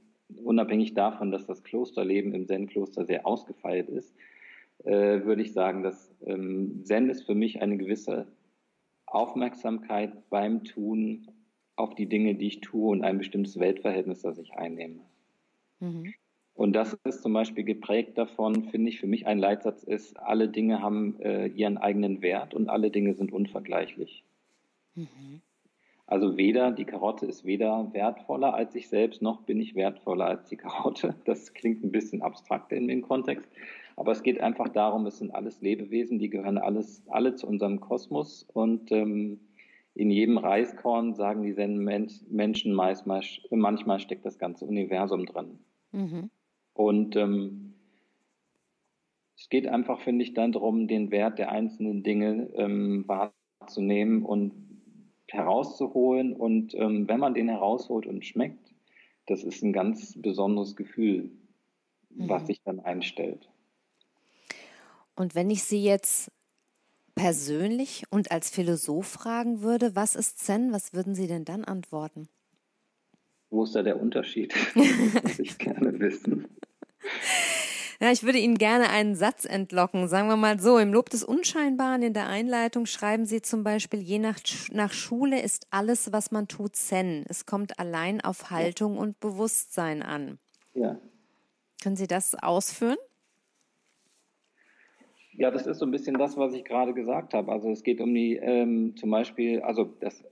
unabhängig 0.44 0.94
davon, 0.94 1.32
dass 1.32 1.46
das 1.46 1.64
Klosterleben 1.64 2.34
im 2.34 2.48
Zen-Kloster 2.48 3.06
sehr 3.06 3.26
ausgefeilt 3.26 3.88
ist, 3.88 4.14
äh, 4.84 5.24
würde 5.24 5.42
ich 5.42 5.54
sagen, 5.54 5.84
dass 5.84 6.14
ähm, 6.26 6.82
Zen 6.84 7.10
ist 7.10 7.24
für 7.24 7.36
mich 7.36 7.62
eine 7.62 7.78
gewisse 7.78 8.28
Aufmerksamkeit 9.06 10.30
beim 10.30 10.64
Tun 10.64 11.28
auf 11.76 11.96
die 11.96 12.08
Dinge, 12.08 12.36
die 12.36 12.48
ich 12.48 12.62
tue 12.62 12.90
und 12.92 13.04
ein 13.04 13.18
bestimmtes 13.18 13.60
Weltverhältnis, 13.60 14.22
das 14.22 14.38
ich 14.38 14.54
einnehme. 14.54 15.02
Mhm. 15.80 16.14
Und 16.54 16.74
das 16.74 16.98
ist 17.06 17.24
zum 17.24 17.34
Beispiel 17.34 17.64
geprägt 17.64 18.18
davon, 18.18 18.66
finde 18.66 18.90
ich, 18.90 19.00
für 19.00 19.08
mich 19.08 19.26
ein 19.26 19.40
Leitsatz 19.40 19.84
ist, 19.84 20.20
alle 20.20 20.50
Dinge 20.50 20.82
haben 20.82 21.20
äh, 21.22 21.48
ihren 21.48 21.78
eigenen 21.78 22.22
Wert 22.22 22.54
und 22.54 22.70
alle 22.70 22.92
Dinge 22.92 23.14
sind 23.14 23.32
unvergleichlich. 23.32 24.24
Mhm. 24.96 25.42
Also 26.06 26.36
weder, 26.36 26.72
die 26.72 26.84
Karotte 26.84 27.26
ist 27.26 27.46
weder 27.46 27.94
wertvoller 27.94 28.54
als 28.54 28.76
ich 28.76 28.90
selbst, 28.90 29.22
noch 29.22 29.44
bin 29.44 29.62
ich 29.62 29.76
wertvoller 29.76 30.26
als 30.26 30.50
die 30.50 30.58
Karotte. 30.58 31.16
Das 31.26 31.54
klingt 31.54 31.84
ein 31.84 31.92
bisschen 31.92 32.22
abstrakt 32.22 32.74
in 32.74 32.90
dem 32.90 33.02
Kontext. 33.02 33.50
Aber 34.02 34.14
es 34.14 34.24
geht 34.24 34.42
einfach 34.42 34.68
darum, 34.68 35.06
es 35.06 35.20
sind 35.20 35.30
alles 35.30 35.62
Lebewesen, 35.62 36.18
die 36.18 36.32
gehören 36.32 36.58
alles, 36.58 37.04
alle 37.10 37.36
zu 37.36 37.46
unserem 37.46 37.80
Kosmos 37.80 38.48
und 38.52 38.92
ähm, 38.92 39.40
in 39.94 40.10
jedem 40.10 40.40
Reiskorn, 40.40 41.14
sagen 41.14 41.44
die 41.44 41.54
Menschen 41.54 42.74
meist, 42.74 43.06
manchmal 43.06 44.00
steckt 44.00 44.26
das 44.26 44.40
ganze 44.40 44.66
Universum 44.66 45.28
drin. 45.28 45.60
Mhm. 45.92 46.32
Und 46.74 47.16
ähm, 47.16 47.76
es 49.38 49.50
geht 49.50 49.68
einfach, 49.68 50.00
finde 50.00 50.24
ich, 50.24 50.34
dann 50.34 50.52
darum, 50.52 50.88
den 50.88 51.12
Wert 51.12 51.38
der 51.38 51.52
einzelnen 51.52 52.02
Dinge 52.02 52.50
ähm, 52.56 53.06
wahrzunehmen 53.08 54.26
und 54.26 54.54
herauszuholen. 55.28 56.34
Und 56.36 56.74
ähm, 56.74 57.08
wenn 57.08 57.20
man 57.20 57.36
den 57.36 57.50
herausholt 57.50 58.08
und 58.08 58.26
schmeckt, 58.26 58.74
das 59.28 59.44
ist 59.44 59.62
ein 59.62 59.74
ganz 59.74 60.20
besonderes 60.20 60.76
Gefühl, 60.76 61.30
mhm. 62.10 62.30
was 62.30 62.48
sich 62.48 62.64
dann 62.64 62.80
einstellt. 62.80 63.51
Und 65.16 65.36
wenn 65.36 65.50
ich 65.50 65.64
Sie 65.64 65.84
jetzt 65.84 66.32
persönlich 67.16 68.04
und 68.10 68.32
als 68.32 68.50
Philosoph 68.50 69.08
fragen 69.08 69.62
würde, 69.62 69.96
was 69.96 70.16
ist 70.16 70.40
Zen, 70.40 70.72
was 70.72 70.94
würden 70.94 71.16
Sie 71.16 71.28
denn 71.28 71.46
dann 71.46 71.64
antworten? 71.66 72.28
Wo 73.50 73.64
ist 73.64 73.76
da 73.76 73.84
der 73.84 74.02
Unterschied? 74.02 74.54
Das 74.76 75.38
würde 75.38 75.44
ich 75.44 75.58
gerne 75.58 76.00
wissen. 76.00 76.48
Ja, 78.00 78.12
ich 78.12 78.24
würde 78.24 78.40
Ihnen 78.40 78.58
gerne 78.58 78.90
einen 78.90 79.16
Satz 79.16 79.46
entlocken. 79.46 80.08
Sagen 80.08 80.28
wir 80.28 80.36
mal 80.36 80.60
so, 80.60 80.80
im 80.80 80.92
Lob 80.92 81.12
des 81.12 81.24
Unscheinbaren 81.24 82.02
in 82.02 82.14
der 82.14 82.28
Einleitung 82.28 82.88
schreiben 82.88 83.28
Sie 83.28 83.44
zum 83.44 83.64
Beispiel, 83.64 84.02
je 84.02 84.18
nach, 84.18 84.40
nach 84.72 84.92
Schule 84.92 85.40
ist 85.40 85.68
alles, 85.70 86.12
was 86.12 86.32
man 86.32 86.48
tut, 86.48 86.76
Zen. 86.76 87.26
Es 87.28 87.46
kommt 87.46 87.78
allein 87.78 88.20
auf 88.22 88.50
Haltung 88.50 88.96
ja. 88.96 89.02
und 89.02 89.20
Bewusstsein 89.20 90.02
an. 90.02 90.40
Ja. 90.74 90.98
Können 91.84 91.96
Sie 91.96 92.08
das 92.08 92.34
ausführen? 92.34 92.98
Ja, 95.42 95.50
das 95.50 95.66
ist 95.66 95.80
so 95.80 95.86
ein 95.86 95.92
bisschen 95.92 96.20
das, 96.20 96.38
was 96.38 96.54
ich 96.54 96.64
gerade 96.64 96.94
gesagt 96.94 97.34
habe. 97.34 97.52
Also 97.52 97.72
es 97.72 97.82
geht 97.82 98.00
um 98.00 98.14
die, 98.14 98.36
ähm, 98.36 98.96
zum 98.96 99.10
Beispiel, 99.10 99.60
also 99.62 99.86
das, 100.00 100.24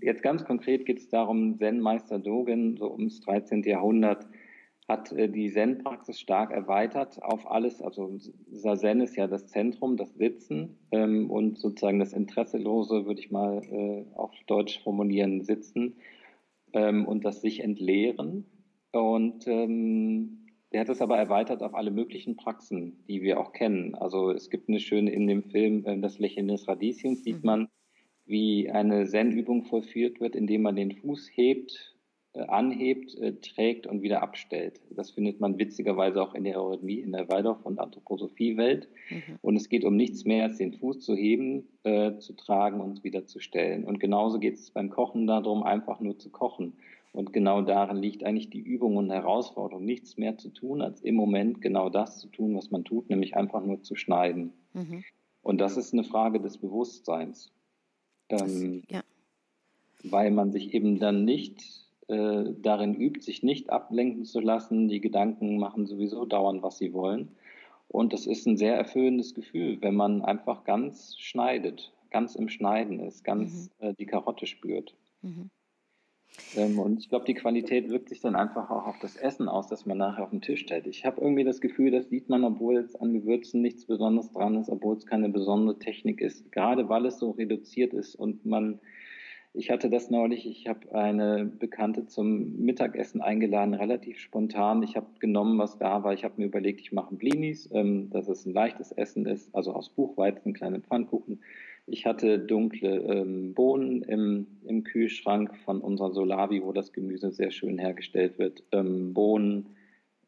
jetzt 0.00 0.24
ganz 0.24 0.44
konkret 0.44 0.86
geht 0.86 0.98
es 0.98 1.08
darum, 1.08 1.56
Zen-Meister 1.56 2.18
Dogen, 2.18 2.76
so 2.76 2.90
ums 2.90 3.20
13. 3.20 3.62
Jahrhundert, 3.62 4.26
hat 4.88 5.12
äh, 5.12 5.28
die 5.28 5.52
Zen-Praxis 5.52 6.18
stark 6.18 6.50
erweitert 6.50 7.22
auf 7.22 7.48
alles. 7.48 7.80
Also 7.80 8.18
Zen 8.50 9.02
ist 9.02 9.14
ja 9.14 9.28
das 9.28 9.46
Zentrum, 9.46 9.96
das 9.96 10.12
Sitzen 10.16 10.78
ähm, 10.90 11.30
und 11.30 11.56
sozusagen 11.60 12.00
das 12.00 12.12
Interesselose, 12.12 13.06
würde 13.06 13.20
ich 13.20 13.30
mal 13.30 13.62
äh, 13.70 14.04
auf 14.16 14.32
Deutsch 14.48 14.82
formulieren, 14.82 15.42
Sitzen 15.42 15.94
ähm, 16.72 17.06
und 17.06 17.24
das 17.24 17.40
sich 17.40 17.60
entleeren. 17.60 18.46
Und 18.90 19.46
ähm, 19.46 20.47
der 20.72 20.80
hat 20.80 20.88
es 20.88 21.00
aber 21.00 21.16
erweitert 21.16 21.62
auf 21.62 21.74
alle 21.74 21.90
möglichen 21.90 22.36
Praxen, 22.36 23.04
die 23.08 23.22
wir 23.22 23.40
auch 23.40 23.52
kennen. 23.52 23.94
Also 23.94 24.30
es 24.30 24.50
gibt 24.50 24.68
eine 24.68 24.80
schöne 24.80 25.10
in 25.10 25.26
dem 25.26 25.42
Film 25.44 25.84
äh, 25.86 25.98
Das 25.98 26.18
Lächeln 26.18 26.48
des 26.48 26.68
Radieschens, 26.68 27.24
sieht 27.24 27.42
mhm. 27.42 27.46
man, 27.46 27.68
wie 28.26 28.70
eine 28.70 29.06
Zen-Übung 29.06 29.64
vollführt 29.64 30.20
wird, 30.20 30.36
indem 30.36 30.62
man 30.62 30.76
den 30.76 30.92
Fuß 30.92 31.30
hebt, 31.32 31.96
äh, 32.34 32.42
anhebt, 32.42 33.16
äh, 33.16 33.32
trägt 33.40 33.86
und 33.86 34.02
wieder 34.02 34.22
abstellt. 34.22 34.82
Das 34.90 35.10
findet 35.10 35.40
man 35.40 35.58
witzigerweise 35.58 36.22
auch 36.22 36.34
in 36.34 36.44
der 36.44 36.60
Eurythmie, 36.60 37.00
in 37.00 37.12
der 37.12 37.30
Waldorf- 37.30 37.64
und 37.64 37.78
Anthroposophie-Welt. 37.78 38.88
Mhm. 39.08 39.38
Und 39.40 39.56
es 39.56 39.70
geht 39.70 39.84
um 39.84 39.96
nichts 39.96 40.26
mehr, 40.26 40.44
als 40.44 40.58
den 40.58 40.74
Fuß 40.74 41.00
zu 41.00 41.16
heben, 41.16 41.66
äh, 41.84 42.18
zu 42.18 42.34
tragen 42.34 42.82
und 42.82 43.02
wieder 43.02 43.24
zu 43.24 43.40
stellen. 43.40 43.84
Und 43.84 43.98
genauso 43.98 44.38
geht 44.38 44.54
es 44.54 44.70
beim 44.70 44.90
Kochen 44.90 45.26
darum, 45.26 45.62
einfach 45.62 46.00
nur 46.00 46.18
zu 46.18 46.30
kochen. 46.30 46.74
Und 47.18 47.32
genau 47.32 47.62
darin 47.62 47.96
liegt 47.96 48.22
eigentlich 48.22 48.48
die 48.48 48.60
Übung 48.60 48.94
und 48.94 49.10
Herausforderung, 49.10 49.84
nichts 49.84 50.18
mehr 50.18 50.38
zu 50.38 50.50
tun, 50.50 50.80
als 50.80 51.00
im 51.00 51.16
Moment 51.16 51.60
genau 51.60 51.90
das 51.90 52.20
zu 52.20 52.28
tun, 52.28 52.54
was 52.54 52.70
man 52.70 52.84
tut, 52.84 53.10
nämlich 53.10 53.36
einfach 53.36 53.60
nur 53.60 53.82
zu 53.82 53.96
schneiden. 53.96 54.52
Mhm. 54.72 55.02
Und 55.42 55.60
das 55.60 55.76
ist 55.76 55.92
eine 55.92 56.04
Frage 56.04 56.38
des 56.38 56.58
Bewusstseins. 56.58 57.50
Ähm, 58.28 58.84
ja. 58.88 59.02
Weil 60.04 60.30
man 60.30 60.52
sich 60.52 60.72
eben 60.74 61.00
dann 61.00 61.24
nicht 61.24 61.88
äh, 62.06 62.52
darin 62.62 62.94
übt, 62.94 63.20
sich 63.22 63.42
nicht 63.42 63.70
ablenken 63.70 64.24
zu 64.24 64.38
lassen. 64.38 64.86
Die 64.86 65.00
Gedanken 65.00 65.58
machen 65.58 65.86
sowieso 65.86 66.24
dauernd, 66.24 66.62
was 66.62 66.78
sie 66.78 66.92
wollen. 66.92 67.32
Und 67.88 68.12
das 68.12 68.28
ist 68.28 68.46
ein 68.46 68.56
sehr 68.56 68.76
erfüllendes 68.76 69.34
Gefühl, 69.34 69.78
wenn 69.80 69.96
man 69.96 70.22
einfach 70.22 70.62
ganz 70.62 71.18
schneidet, 71.18 71.92
ganz 72.10 72.36
im 72.36 72.48
Schneiden 72.48 73.00
ist, 73.00 73.24
ganz 73.24 73.70
mhm. 73.80 73.88
äh, 73.88 73.94
die 73.94 74.06
Karotte 74.06 74.46
spürt. 74.46 74.94
Mhm. 75.22 75.50
Ähm, 76.56 76.78
und 76.78 76.98
ich 76.98 77.08
glaube, 77.08 77.24
die 77.24 77.34
Qualität 77.34 77.88
wirkt 77.88 78.08
sich 78.08 78.20
dann 78.20 78.36
einfach 78.36 78.70
auch 78.70 78.86
auf 78.86 78.98
das 79.00 79.16
Essen 79.16 79.48
aus, 79.48 79.68
das 79.68 79.86
man 79.86 79.98
nachher 79.98 80.24
auf 80.24 80.30
dem 80.30 80.40
Tisch 80.40 80.60
stellt. 80.60 80.86
Ich 80.86 81.04
habe 81.04 81.20
irgendwie 81.20 81.44
das 81.44 81.60
Gefühl, 81.60 81.90
das 81.90 82.08
sieht 82.08 82.28
man, 82.28 82.44
obwohl 82.44 82.76
es 82.76 82.96
an 82.96 83.12
Gewürzen 83.12 83.62
nichts 83.62 83.84
Besonderes 83.86 84.32
dran 84.32 84.56
ist, 84.56 84.68
obwohl 84.68 84.96
es 84.96 85.06
keine 85.06 85.28
besondere 85.28 85.78
Technik 85.78 86.20
ist, 86.20 86.50
gerade 86.52 86.88
weil 86.88 87.06
es 87.06 87.18
so 87.18 87.30
reduziert 87.32 87.92
ist 87.92 88.14
und 88.14 88.46
man 88.46 88.80
ich 89.54 89.70
hatte 89.70 89.90
das 89.90 90.10
neulich, 90.10 90.46
ich 90.46 90.68
habe 90.68 90.94
eine 90.94 91.44
Bekannte 91.44 92.06
zum 92.06 92.60
Mittagessen 92.60 93.20
eingeladen, 93.20 93.74
relativ 93.74 94.18
spontan. 94.20 94.82
Ich 94.82 94.94
habe 94.94 95.06
genommen, 95.18 95.58
was 95.58 95.78
da 95.78 96.04
war. 96.04 96.12
Ich 96.12 96.22
habe 96.22 96.34
mir 96.36 96.46
überlegt, 96.46 96.80
ich 96.80 96.92
mache 96.92 97.14
Blinis, 97.14 97.68
ähm, 97.72 98.10
dass 98.10 98.28
es 98.28 98.46
ein 98.46 98.52
leichtes 98.52 98.92
Essen 98.92 99.26
ist, 99.26 99.52
also 99.54 99.72
aus 99.72 99.88
Buchweizen, 99.88 100.52
kleine 100.52 100.80
Pfannkuchen. 100.80 101.40
Ich 101.90 102.06
hatte 102.06 102.38
dunkle 102.38 102.98
ähm, 102.98 103.54
Bohnen 103.54 104.02
im, 104.02 104.46
im 104.64 104.84
Kühlschrank 104.84 105.56
von 105.64 105.80
unserer 105.80 106.12
Solavi, 106.12 106.62
wo 106.62 106.72
das 106.72 106.92
Gemüse 106.92 107.30
sehr 107.30 107.50
schön 107.50 107.78
hergestellt 107.78 108.38
wird. 108.38 108.62
Ähm, 108.72 109.14
Bohnen, 109.14 109.70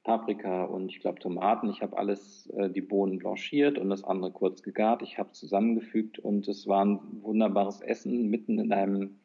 Paprika 0.03 0.65
und 0.65 0.91
ich 0.91 1.01
glaube 1.01 1.21
Tomaten. 1.21 1.69
Ich 1.69 1.83
habe 1.83 1.99
alles, 1.99 2.49
äh, 2.57 2.71
die 2.71 2.81
Bohnen 2.81 3.19
blanchiert 3.19 3.79
und 3.79 3.91
das 3.91 4.05
andere 4.05 4.31
kurz 4.31 4.63
gegart. 4.63 5.03
Ich 5.03 5.19
habe 5.19 5.33
zusammengefügt 5.33 6.19
und 6.19 6.49
es 6.49 6.67
war 6.67 6.85
ein 6.85 6.99
wunderbares 7.21 7.83
Essen 7.83 8.31
mitten 8.31 8.59
in 8.59 8.73
einem 8.73 9.17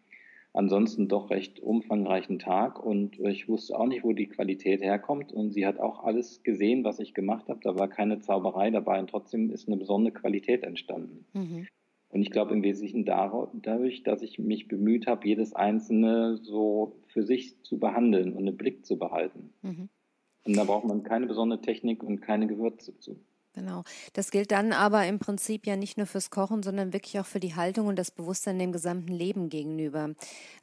ansonsten 0.55 1.07
doch 1.07 1.29
recht 1.29 1.59
umfangreichen 1.59 2.39
Tag 2.39 2.83
und 2.83 3.19
ich 3.19 3.49
wusste 3.49 3.77
auch 3.77 3.87
nicht, 3.87 4.03
wo 4.03 4.13
die 4.13 4.27
Qualität 4.27 4.81
herkommt 4.81 5.33
und 5.33 5.51
sie 5.51 5.65
hat 5.65 5.79
auch 5.79 6.03
alles 6.03 6.43
gesehen, 6.43 6.83
was 6.83 6.99
ich 6.99 7.13
gemacht 7.13 7.49
habe. 7.49 7.59
Da 7.61 7.77
war 7.77 7.89
keine 7.89 8.19
Zauberei 8.19 8.71
dabei 8.71 8.99
und 8.99 9.09
trotzdem 9.09 9.51
ist 9.51 9.67
eine 9.67 9.77
besondere 9.77 10.13
Qualität 10.13 10.63
entstanden. 10.63 11.25
Mhm. 11.33 11.67
Und 12.15 12.21
ich 12.21 12.31
glaube 12.31 12.53
im 12.53 12.63
Wesentlichen 12.63 13.03
dadurch, 13.03 14.03
dass 14.03 14.21
ich 14.21 14.39
mich 14.39 14.69
bemüht 14.69 15.05
habe, 15.05 15.27
jedes 15.27 15.53
Einzelne 15.53 16.37
so 16.37 16.95
für 17.07 17.23
sich 17.23 17.61
zu 17.61 17.77
behandeln 17.77 18.31
und 18.31 18.47
einen 18.47 18.55
Blick 18.55 18.85
zu 18.85 18.97
behalten. 18.97 19.49
Mhm. 19.61 19.89
Und 20.45 20.55
da 20.55 20.63
braucht 20.63 20.85
man 20.85 21.03
keine 21.03 21.27
besondere 21.27 21.59
Technik 21.59 22.03
und 22.03 22.21
keine 22.21 22.47
Gewürze 22.47 22.97
zu. 22.99 23.19
Genau. 23.55 23.85
Das 24.11 24.31
gilt 24.31 24.51
dann 24.51 24.73
aber 24.73 25.07
im 25.07 25.17
Prinzip 25.17 25.65
ja 25.65 25.77
nicht 25.77 25.97
nur 25.97 26.07
fürs 26.07 26.29
Kochen, 26.29 26.61
sondern 26.61 26.91
wirklich 26.91 27.17
auch 27.21 27.25
für 27.25 27.39
die 27.39 27.55
Haltung 27.55 27.87
und 27.87 27.97
das 27.97 28.11
Bewusstsein 28.11 28.59
dem 28.59 28.73
gesamten 28.73 29.13
Leben 29.13 29.47
gegenüber, 29.47 30.09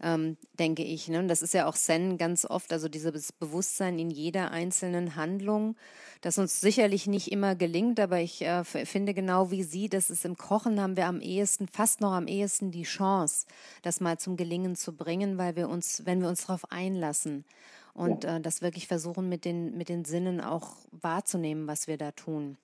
ähm, 0.02 0.36
denke 0.58 0.84
ich. 0.84 1.08
Ne? 1.08 1.18
Und 1.18 1.28
das 1.28 1.40
ist 1.40 1.54
ja 1.54 1.66
auch 1.66 1.74
Zen 1.74 2.18
ganz 2.18 2.44
oft, 2.44 2.70
also 2.70 2.90
dieses 2.90 3.32
Bewusstsein 3.32 3.98
in 3.98 4.10
jeder 4.10 4.50
einzelnen 4.50 5.16
Handlung, 5.16 5.74
das 6.20 6.36
uns 6.36 6.60
sicherlich 6.60 7.06
nicht 7.06 7.32
immer 7.32 7.54
gelingt, 7.54 7.98
aber 7.98 8.20
ich 8.20 8.42
äh, 8.42 8.62
finde 8.62 9.14
genau 9.14 9.50
wie 9.50 9.62
Sie, 9.62 9.88
dass 9.88 10.10
es 10.10 10.26
im 10.26 10.36
Kochen 10.36 10.78
haben 10.78 10.96
wir 10.98 11.06
am 11.06 11.22
ehesten, 11.22 11.68
fast 11.68 12.02
noch 12.02 12.12
am 12.12 12.26
ehesten 12.26 12.70
die 12.72 12.82
Chance, 12.82 13.46
das 13.80 14.00
mal 14.00 14.18
zum 14.18 14.36
Gelingen 14.36 14.76
zu 14.76 14.94
bringen, 14.94 15.38
weil 15.38 15.56
wir 15.56 15.70
uns, 15.70 16.02
wenn 16.04 16.20
wir 16.20 16.28
uns 16.28 16.46
darauf 16.46 16.70
einlassen 16.70 17.46
und 17.94 18.24
äh, 18.24 18.40
das 18.40 18.62
wirklich 18.62 18.86
versuchen 18.86 19.28
mit 19.28 19.44
den, 19.44 19.76
mit 19.76 19.88
den 19.88 20.04
Sinnen 20.04 20.40
auch 20.40 20.76
wahrzunehmen, 20.90 21.66
was 21.66 21.86
wir 21.86 21.96
da 21.96 22.12
tun. 22.12 22.58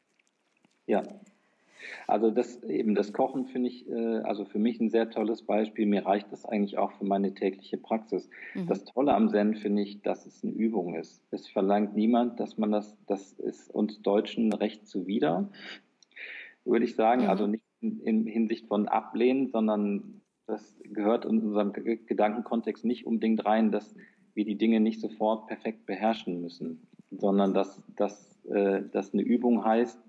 Ja. 0.89 1.03
Also 2.07 2.31
das 2.31 2.63
eben 2.65 2.95
das 2.95 3.13
Kochen 3.13 3.47
finde 3.47 3.69
ich 3.69 3.89
äh, 3.89 4.19
also 4.19 4.45
für 4.45 4.59
mich 4.59 4.81
ein 4.81 4.91
sehr 4.91 5.11
tolles 5.11 5.43
Beispiel. 5.43 5.87
Mir 5.87 6.07
reicht 6.07 6.33
das 6.33 6.45
eigentlich 6.45 6.79
auch 6.79 6.93
für 6.93 7.05
meine 7.05 7.35
tägliche 7.35 7.77
Praxis. 7.77 8.29
Mhm. 8.55 8.67
Das 8.67 8.85
Tolle 8.85 9.15
am 9.15 9.29
Zen 9.29 9.55
finde 9.55 9.83
ich, 9.83 10.03
dass 10.03 10.27
es 10.27 10.43
eine 10.43 10.53
Übung 10.53 10.95
ist. 10.95 11.23
Es 11.31 11.47
verlangt 11.47 11.95
niemand, 11.95 12.41
dass 12.41 12.59
man 12.59 12.73
das, 12.73 12.97
das 13.07 13.33
ist 13.33 13.73
uns 13.73 14.03
Deutschen 14.03 14.53
recht 14.53 14.87
zuwider, 14.89 15.51
würde 16.65 16.85
ich 16.85 16.97
sagen. 16.97 17.25
Mhm. 17.25 17.31
Also 17.31 17.47
nicht 17.47 17.63
in, 17.81 18.01
in, 18.01 18.27
Hinsicht 18.27 18.67
von 18.67 18.89
Ablehnen, 18.89 19.49
sondern 19.49 20.23
das 20.47 20.81
gehört 20.83 21.27
in 21.27 21.43
unserem 21.43 21.73
Gedankenkontext 21.75 22.85
nicht 22.85 23.07
unbedingt 23.07 23.45
rein, 23.45 23.71
dass 23.71 23.95
wir 24.35 24.47
die 24.47 24.57
Dinge 24.57 24.81
nicht 24.81 25.01
sofort 25.01 25.47
perfekt 25.47 25.85
beherrschen 25.85 26.41
müssen, 26.41 26.89
sondern 27.11 27.53
dass, 27.53 27.83
dass, 27.97 28.43
äh, 28.47 28.83
dass 28.91 29.13
eine 29.13 29.23
Übung 29.23 29.65
heißt, 29.65 30.01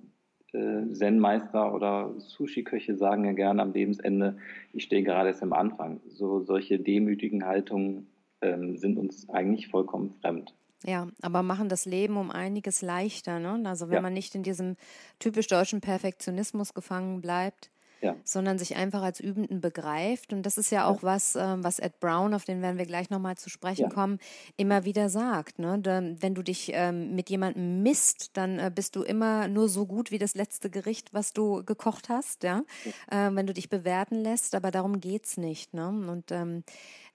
Zen-Meister 0.52 1.74
oder 1.74 2.14
Sushi-Köche 2.18 2.96
sagen 2.96 3.26
ja 3.26 3.34
gerne 3.34 3.62
am 3.62 3.74
Lebensende, 3.74 4.38
ich 4.74 4.84
stehe 4.84 5.04
gerade 5.04 5.30
erst 5.30 5.44
am 5.44 5.54
Anfang. 5.54 6.02
So 6.08 6.42
solche 6.42 6.80
demütigen 6.80 7.46
Haltungen 7.46 8.08
ähm, 8.42 8.78
sind 8.78 8.98
uns 8.98 9.30
eigentlich 9.30 9.68
vollkommen 9.68 10.16
fremd. 10.22 10.54
Ja, 10.86 11.08
aber 11.22 11.44
machen 11.44 11.68
das 11.68 11.86
Leben 11.86 12.18
um 12.18 12.32
einiges 12.32 12.82
leichter. 12.82 13.40
Ne? 13.40 13.62
Also 13.66 13.90
wenn 13.90 13.96
ja. 13.96 14.02
man 14.02 14.14
nicht 14.14 14.34
in 14.36 14.44
diesem 14.44 14.78
typisch 15.20 15.48
deutschen 15.48 15.82
Perfektionismus 15.82 16.74
gefangen 16.74 17.22
bleibt, 17.22 17.70
ja. 18.02 18.16
sondern 18.24 18.58
sich 18.58 18.76
einfach 18.76 19.02
als 19.02 19.20
Übenden 19.20 19.62
begreift. 19.62 20.34
Und 20.34 20.44
das 20.44 20.58
ist 20.58 20.72
ja 20.72 20.86
auch 20.86 21.04
ja. 21.04 21.04
was, 21.04 21.36
äh, 21.36 21.56
was 21.58 21.80
Ed 21.80 22.00
Brown, 22.00 22.34
auf 22.34 22.46
den 22.46 22.62
werden 22.62 22.78
wir 22.78 22.86
gleich 22.86 23.10
nochmal 23.10 23.38
zu 23.38 23.50
sprechen 23.50 23.84
ja. 23.84 23.90
kommen, 23.90 24.20
immer 24.58 24.86
wieder 24.86 25.10
sagt. 25.10 25.60
Ne? 25.60 25.80
wenn 26.20 26.36
du 26.36 26.44
dich 26.44 26.72
ähm, 26.74 27.16
mit 27.16 27.30
jemandem 27.30 27.82
misst, 27.84 28.38
dann 28.38 28.60
äh, 28.60 28.72
bist 28.74 28.96
du 28.96 29.04
immer 29.04 29.48
nur 29.48 29.70
so 29.70 29.86
gut 29.86 30.12
wie 30.12 30.18
das 30.18 30.36
letzte 30.36 30.70
Gericht, 30.70 31.14
was 31.14 31.34
du 31.34 31.64
gekocht 31.64 32.10
hast, 32.10 32.44
ja. 32.44 32.64
Äh, 33.10 33.30
wenn 33.32 33.48
du 33.48 33.54
dich 33.54 33.70
bewerten 33.70 34.22
lässt, 34.22 34.56
aber 34.56 34.72
darum 34.72 35.00
geht's 35.00 35.38
nicht. 35.38 35.74
Ne? 35.74 35.88
Und 35.88 36.32
ähm, 36.32 36.64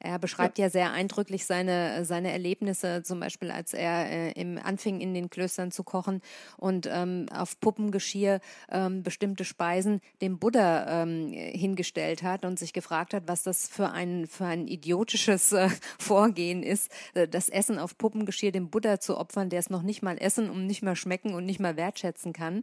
er 0.05 0.18
beschreibt 0.18 0.59
ja. 0.59 0.66
ja, 0.66 0.70
sehr 0.70 0.92
eindrücklich 0.92 1.46
seine, 1.46 2.05
seine 2.05 2.30
Erlebnisse, 2.30 3.02
zum 3.02 3.20
Beispiel 3.20 3.50
als 3.50 3.72
er 3.72 4.11
äh, 4.11 4.32
im, 4.32 4.59
anfing, 4.59 5.00
in 5.00 5.14
den 5.14 5.30
Klöstern 5.30 5.70
zu 5.70 5.82
kochen 5.82 6.20
und 6.59 6.88
ähm, 6.90 7.26
auf 7.34 7.59
Puppengeschirr 7.59 8.40
ähm, 8.70 9.02
bestimmte 9.02 9.44
Speisen 9.44 10.00
dem 10.20 10.38
Buddha 10.38 11.02
ähm, 11.02 11.32
hingestellt 11.32 12.22
hat 12.22 12.44
und 12.44 12.59
sich 12.59 12.72
gefragt 12.72 13.14
hat, 13.14 13.24
was 13.26 13.42
das 13.42 13.66
für 13.66 13.90
ein, 13.90 14.26
für 14.26 14.44
ein 14.44 14.68
idiotisches 14.68 15.52
äh, 15.52 15.68
Vorgehen 15.98 16.62
ist, 16.62 16.92
äh, 17.14 17.26
das 17.26 17.48
Essen 17.48 17.78
auf 17.78 17.96
Puppengeschirr 17.96 18.52
dem 18.52 18.68
Buddha 18.68 19.00
zu 19.00 19.16
opfern, 19.16 19.48
der 19.48 19.61
es 19.61 19.70
noch 19.70 19.82
nicht 19.82 20.02
mal 20.02 20.18
essen 20.18 20.50
und 20.50 20.66
nicht 20.66 20.82
mal 20.82 20.96
schmecken 20.96 21.34
und 21.34 21.46
nicht 21.46 21.61
mal 21.61 21.76
wertschätzen 21.76 22.32
kann. 22.32 22.62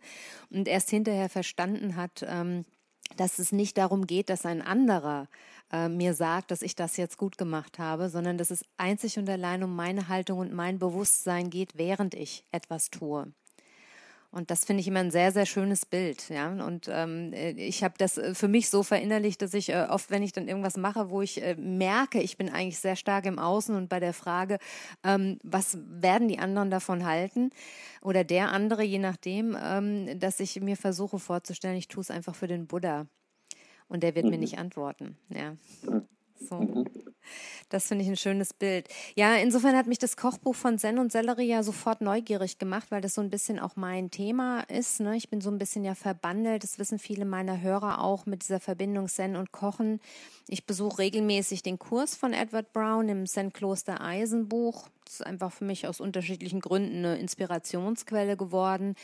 Und 0.52 0.68
erst 0.68 0.92
hinterher 0.92 1.30
verstanden 1.30 1.96
hat, 1.96 2.24
ähm, 2.28 2.66
dass 3.18 3.40
es 3.40 3.52
nicht 3.52 3.78
darum 3.78 4.08
geht, 4.08 4.30
dass 4.30 4.46
ein 4.46 4.62
anderer 4.62 5.28
äh, 5.72 5.90
mir 5.90 6.14
sagt, 6.14 6.52
dass 6.52 6.62
ich 6.62 6.76
das 6.76 6.98
jetzt 6.98 7.18
gut 7.18 7.38
gemacht 7.38 7.80
habe, 7.80 8.10
sondern 8.10 8.38
dass 8.38 8.52
es 8.52 8.66
einzig 8.78 9.18
und 9.18 9.30
allein 9.30 9.64
um 9.64 9.76
meine 9.76 10.08
Haltung 10.08 10.40
und 10.40 10.54
mein 10.54 10.80
Bewusstsein 10.80 11.50
geht, 11.50 11.78
während 11.78 12.14
ich 12.14 12.44
etwas 12.52 12.90
tue. 12.90 13.32
Und 14.34 14.50
das 14.50 14.64
finde 14.64 14.80
ich 14.80 14.88
immer 14.88 15.02
ein 15.02 15.12
sehr, 15.12 15.34
sehr 15.34 15.46
schönes 15.46 15.86
Bild. 15.86 16.30
Ja? 16.30 16.50
Und 16.66 16.90
ähm, 16.90 17.34
ich 17.34 17.84
habe 17.84 17.96
das 17.98 18.18
äh, 18.18 18.34
für 18.34 18.48
mich 18.48 18.70
so 18.70 18.82
verinnerlicht, 18.82 19.42
dass 19.42 19.54
ich 19.54 19.70
äh, 19.70 19.88
oft, 19.90 20.10
wenn 20.10 20.24
ich 20.24 20.32
dann 20.32 20.48
irgendwas 20.48 20.78
mache, 20.78 21.10
wo 21.10 21.22
ich 21.22 21.44
äh, 21.44 21.56
merke, 21.56 22.22
ich 22.22 22.38
bin 22.38 22.50
eigentlich 22.50 22.80
sehr 22.80 22.96
stark 22.96 23.26
im 23.26 23.40
Außen 23.40 23.76
und 23.76 23.90
bei 23.90 24.00
der 24.00 24.14
Frage, 24.14 24.58
ähm, 25.04 25.38
was 25.44 25.78
werden 25.82 26.30
die 26.30 26.40
anderen 26.40 26.72
davon 26.72 27.06
halten 27.06 27.50
oder 28.02 28.24
der 28.24 28.54
andere, 28.54 28.84
je 28.84 29.00
nachdem, 29.00 29.58
ähm, 29.62 30.18
dass 30.18 30.40
ich 30.40 30.62
mir 30.62 30.78
versuche 30.78 31.20
vorzustellen, 31.20 31.76
ich 31.76 31.90
tue 31.90 32.02
es 32.02 32.10
einfach 32.10 32.36
für 32.36 32.48
den 32.48 32.68
Buddha. 32.68 33.08
Und 33.92 34.04
der 34.04 34.16
wird 34.16 34.26
mhm. 34.26 34.32
mir 34.32 34.38
nicht 34.38 34.58
antworten. 34.58 35.18
Ja. 35.30 35.58
So. 36.40 36.56
Mhm. 36.56 36.86
Das 37.70 37.88
finde 37.88 38.04
ich 38.04 38.10
ein 38.10 38.18
schönes 38.18 38.54
Bild. 38.54 38.88
Ja, 39.16 39.36
insofern 39.36 39.76
hat 39.76 39.86
mich 39.86 40.00
das 40.00 40.18
Kochbuch 40.18 40.56
von 40.56 40.80
Zen 40.80 40.98
und 40.98 41.12
Sellerie 41.12 41.48
ja 41.48 41.62
sofort 41.62 42.02
neugierig 42.02 42.58
gemacht, 42.58 42.88
weil 42.90 43.02
das 43.02 43.14
so 43.14 43.22
ein 43.22 43.30
bisschen 43.30 43.60
auch 43.60 43.76
mein 43.76 44.12
Thema 44.12 44.62
ist. 44.62 45.02
Ne? 45.02 45.16
Ich 45.18 45.30
bin 45.30 45.40
so 45.42 45.52
ein 45.52 45.58
bisschen 45.58 45.84
ja 45.84 45.94
verbandelt, 45.94 46.64
das 46.64 46.80
wissen 46.80 47.00
viele 47.00 47.26
meiner 47.26 47.62
Hörer 47.62 48.02
auch 48.02 48.26
mit 48.26 48.44
dieser 48.44 48.60
Verbindung 48.60 49.08
Zen 49.08 49.36
und 49.36 49.52
Kochen. 49.52 50.00
Ich 50.48 50.66
besuche 50.66 51.00
regelmäßig 51.00 51.64
den 51.64 51.80
Kurs 51.80 52.16
von 52.16 52.34
Edward 52.34 52.74
Brown 52.74 53.08
im 53.10 53.26
Zen 53.26 53.54
Kloster 53.54 54.02
Eisenbuch. 54.02 54.88
Das 55.06 55.16
ist 55.16 55.26
einfach 55.26 55.52
für 55.52 55.66
mich 55.66 55.88
aus 55.88 56.00
unterschiedlichen 56.00 56.62
Gründen 56.62 56.98
eine 56.98 57.18
Inspirationsquelle 57.18 58.36
geworden. 58.36 58.96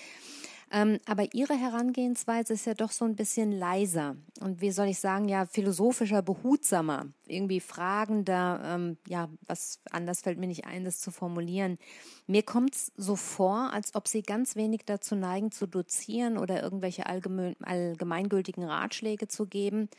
Ähm, 0.70 1.00
aber 1.06 1.34
ihre 1.34 1.56
Herangehensweise 1.56 2.54
ist 2.54 2.66
ja 2.66 2.74
doch 2.74 2.92
so 2.92 3.06
ein 3.06 3.16
bisschen 3.16 3.54
leiser. 3.54 4.18
Und 4.42 4.60
wie 4.60 4.72
soll 4.72 4.88
ich 4.88 5.00
sagen, 5.00 5.30
ja, 5.30 5.46
philosophischer, 5.46 6.22
behutsamer, 6.22 7.06
irgendwie 7.26 7.62
fragender, 7.62 8.62
ähm, 8.66 8.98
ja, 9.08 9.30
was 9.46 9.80
anders 9.92 10.22
fällt 10.22 10.38
mir 10.38 10.48
nicht 10.48 10.66
ein, 10.66 10.84
das 10.84 11.00
zu 11.00 11.12
formulieren. 11.12 11.78
Mir 12.28 12.44
kommt 12.44 12.76
es 12.76 12.92
so 12.98 13.16
vor, 13.16 13.72
als 13.74 13.96
ob 13.96 14.10
sie 14.10 14.24
ganz 14.24 14.58
wenig 14.58 14.82
dazu 14.86 15.16
neigen, 15.16 15.52
zu 15.52 15.68
dozieren 15.68 16.38
oder 16.38 16.62
irgendwelche 16.62 17.06
allgemein, 17.06 17.56
allgemeingültigen 17.64 18.66
Ratschläge 18.66 19.30
zu 19.30 19.46
geben, 19.46 19.90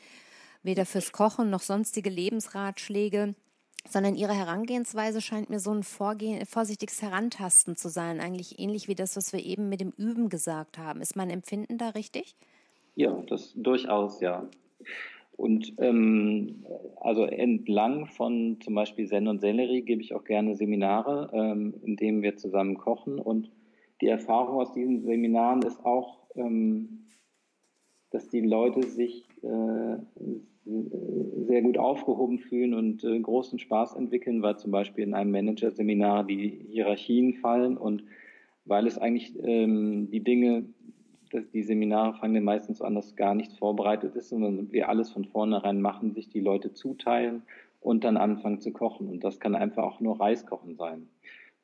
weder 0.61 0.85
fürs 0.85 1.11
Kochen 1.11 1.49
noch 1.49 1.61
sonstige 1.61 2.11
Lebensratschläge 2.11 3.33
sondern 3.87 4.15
ihre 4.15 4.33
Herangehensweise 4.33 5.21
scheint 5.21 5.49
mir 5.49 5.59
so 5.59 5.71
ein 5.71 5.83
Vorgehen, 5.83 6.45
vorsichtiges 6.45 7.01
Herantasten 7.01 7.75
zu 7.75 7.89
sein, 7.89 8.19
eigentlich 8.19 8.59
ähnlich 8.59 8.87
wie 8.87 8.95
das, 8.95 9.15
was 9.15 9.33
wir 9.33 9.43
eben 9.43 9.69
mit 9.69 9.81
dem 9.81 9.93
Üben 9.97 10.29
gesagt 10.29 10.77
haben. 10.77 11.01
Ist 11.01 11.15
mein 11.15 11.29
Empfinden 11.29 11.77
da 11.77 11.89
richtig? 11.89 12.35
Ja, 12.95 13.13
das 13.27 13.53
durchaus, 13.55 14.19
ja. 14.21 14.47
Und 15.37 15.73
ähm, 15.77 16.65
also 16.97 17.23
entlang 17.23 18.07
von 18.07 18.59
zum 18.61 18.75
Beispiel 18.75 19.07
Zen 19.07 19.29
und 19.29 19.39
Sellerie 19.39 19.83
gebe 19.83 20.01
ich 20.01 20.13
auch 20.13 20.25
gerne 20.25 20.55
Seminare, 20.55 21.29
ähm, 21.33 21.75
in 21.81 21.95
denen 21.95 22.21
wir 22.21 22.35
zusammen 22.35 22.77
kochen. 22.77 23.19
Und 23.19 23.49
die 24.01 24.07
Erfahrung 24.07 24.59
aus 24.59 24.73
diesen 24.73 25.01
Seminaren 25.01 25.61
ist 25.61 25.85
auch, 25.85 26.17
ähm, 26.35 27.05
dass 28.11 28.27
die 28.27 28.41
Leute 28.41 28.83
sich 28.83 29.29
äh, 29.41 29.97
sehr 31.47 31.61
gut 31.61 31.77
aufgehoben 31.77 32.39
fühlen 32.39 32.73
und 32.73 33.03
äh, 33.03 33.19
großen 33.19 33.59
Spaß 33.59 33.95
entwickeln, 33.95 34.41
weil 34.41 34.57
zum 34.57 34.71
Beispiel 34.71 35.03
in 35.03 35.13
einem 35.13 35.31
Managerseminar 35.31 36.23
die 36.23 36.65
Hierarchien 36.69 37.33
fallen 37.35 37.77
und 37.77 38.03
weil 38.65 38.85
es 38.85 38.97
eigentlich 38.97 39.33
ähm, 39.43 40.09
die 40.11 40.23
Dinge, 40.23 40.65
dass 41.31 41.49
die 41.49 41.63
Seminare 41.63 42.13
fangen 42.15 42.35
ja 42.35 42.41
meistens 42.41 42.81
an, 42.81 42.95
dass 42.95 43.15
gar 43.15 43.35
nichts 43.35 43.57
vorbereitet 43.57 44.15
ist, 44.15 44.29
sondern 44.29 44.71
wir 44.71 44.89
alles 44.89 45.11
von 45.11 45.25
vornherein 45.25 45.81
machen, 45.81 46.13
sich 46.13 46.29
die 46.29 46.39
Leute 46.39 46.73
zuteilen 46.73 47.43
und 47.81 48.03
dann 48.03 48.17
anfangen 48.17 48.59
zu 48.59 48.71
kochen. 48.71 49.07
Und 49.07 49.23
das 49.23 49.39
kann 49.39 49.55
einfach 49.55 49.83
auch 49.83 49.99
nur 49.99 50.19
Reiskochen 50.19 50.75
sein. 50.75 51.07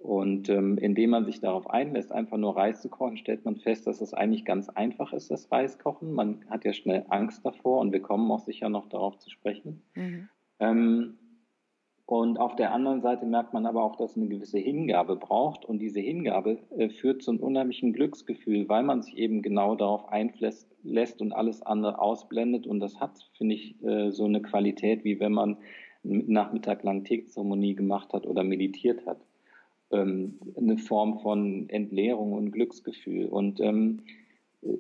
Und 0.06 0.49
ähm, 0.49 0.78
indem 0.78 1.10
man 1.10 1.26
sich 1.26 1.39
darauf 1.39 1.68
einlässt, 1.68 2.12
einfach 2.12 2.38
nur 2.38 2.56
Reis 2.56 2.80
zu 2.80 2.89
kochen, 2.89 3.18
stellt 3.18 3.43
man 3.43 3.56
fest, 3.56 3.88
dass 3.88 4.01
es 4.01 4.14
eigentlich 4.14 4.45
ganz 4.45 4.70
einfach 4.70 5.14
ist, 5.14 5.32
das 5.32 5.51
Reiskochen. 5.51 6.14
Man 6.14 6.45
hat 6.47 6.64
ja 6.64 6.74
schnell 6.74 7.06
Angst 7.10 7.43
davor 7.43 7.80
und 7.80 7.91
wir 7.91 8.03
kommen 8.03 8.30
auch 8.30 8.41
sicher 8.41 8.70
noch 8.70 8.88
darauf 8.88 9.18
zu 9.18 9.32
sprechen. 9.32 9.82
Mhm. 9.95 10.30
Ähm, 10.60 11.18
und 12.06 12.39
auf 12.39 12.56
der 12.56 12.72
anderen 12.72 13.01
Seite 13.01 13.26
merkt 13.26 13.53
man 13.53 13.66
aber 13.66 13.82
auch, 13.82 13.95
dass 13.95 14.16
eine 14.16 14.28
gewisse 14.28 14.60
Hingabe 14.60 15.16
braucht. 15.16 15.66
Und 15.66 15.80
diese 15.80 16.01
Hingabe 16.01 16.60
äh, 16.78 16.89
führt 16.89 17.24
zu 17.24 17.32
einem 17.32 17.39
unheimlichen 17.39 17.91
Glücksgefühl, 17.91 18.70
weil 18.70 18.84
man 18.84 19.01
sich 19.01 19.18
eben 19.18 19.41
genau 19.41 19.74
darauf 19.74 20.08
einlässt 20.10 21.20
und 21.20 21.34
alles 21.34 21.64
andere 21.64 21.97
ausblendet. 21.97 22.68
Und 22.68 22.80
das 22.80 22.99
hat, 22.99 23.28
finde 23.36 23.56
ich, 23.56 23.84
äh, 23.84 24.12
so 24.12 24.26
eine 24.26 24.43
Qualität, 24.43 25.03
wie 25.03 25.20
wenn 25.20 25.32
man 25.32 25.58
Nachmittag 26.03 26.84
lang 26.84 27.06
Teezeremonie 27.06 27.74
gemacht 27.74 28.14
hat 28.14 28.28
oder 28.28 28.43
meditiert 28.43 29.08
hat 29.08 29.18
ähm, 29.91 30.39
eine 30.57 30.77
Form 30.77 31.19
von 31.19 31.69
Entleerung 31.69 32.33
und 32.33 32.51
Glücksgefühl. 32.51 33.27
Und 33.27 33.59
ähm, 33.59 34.01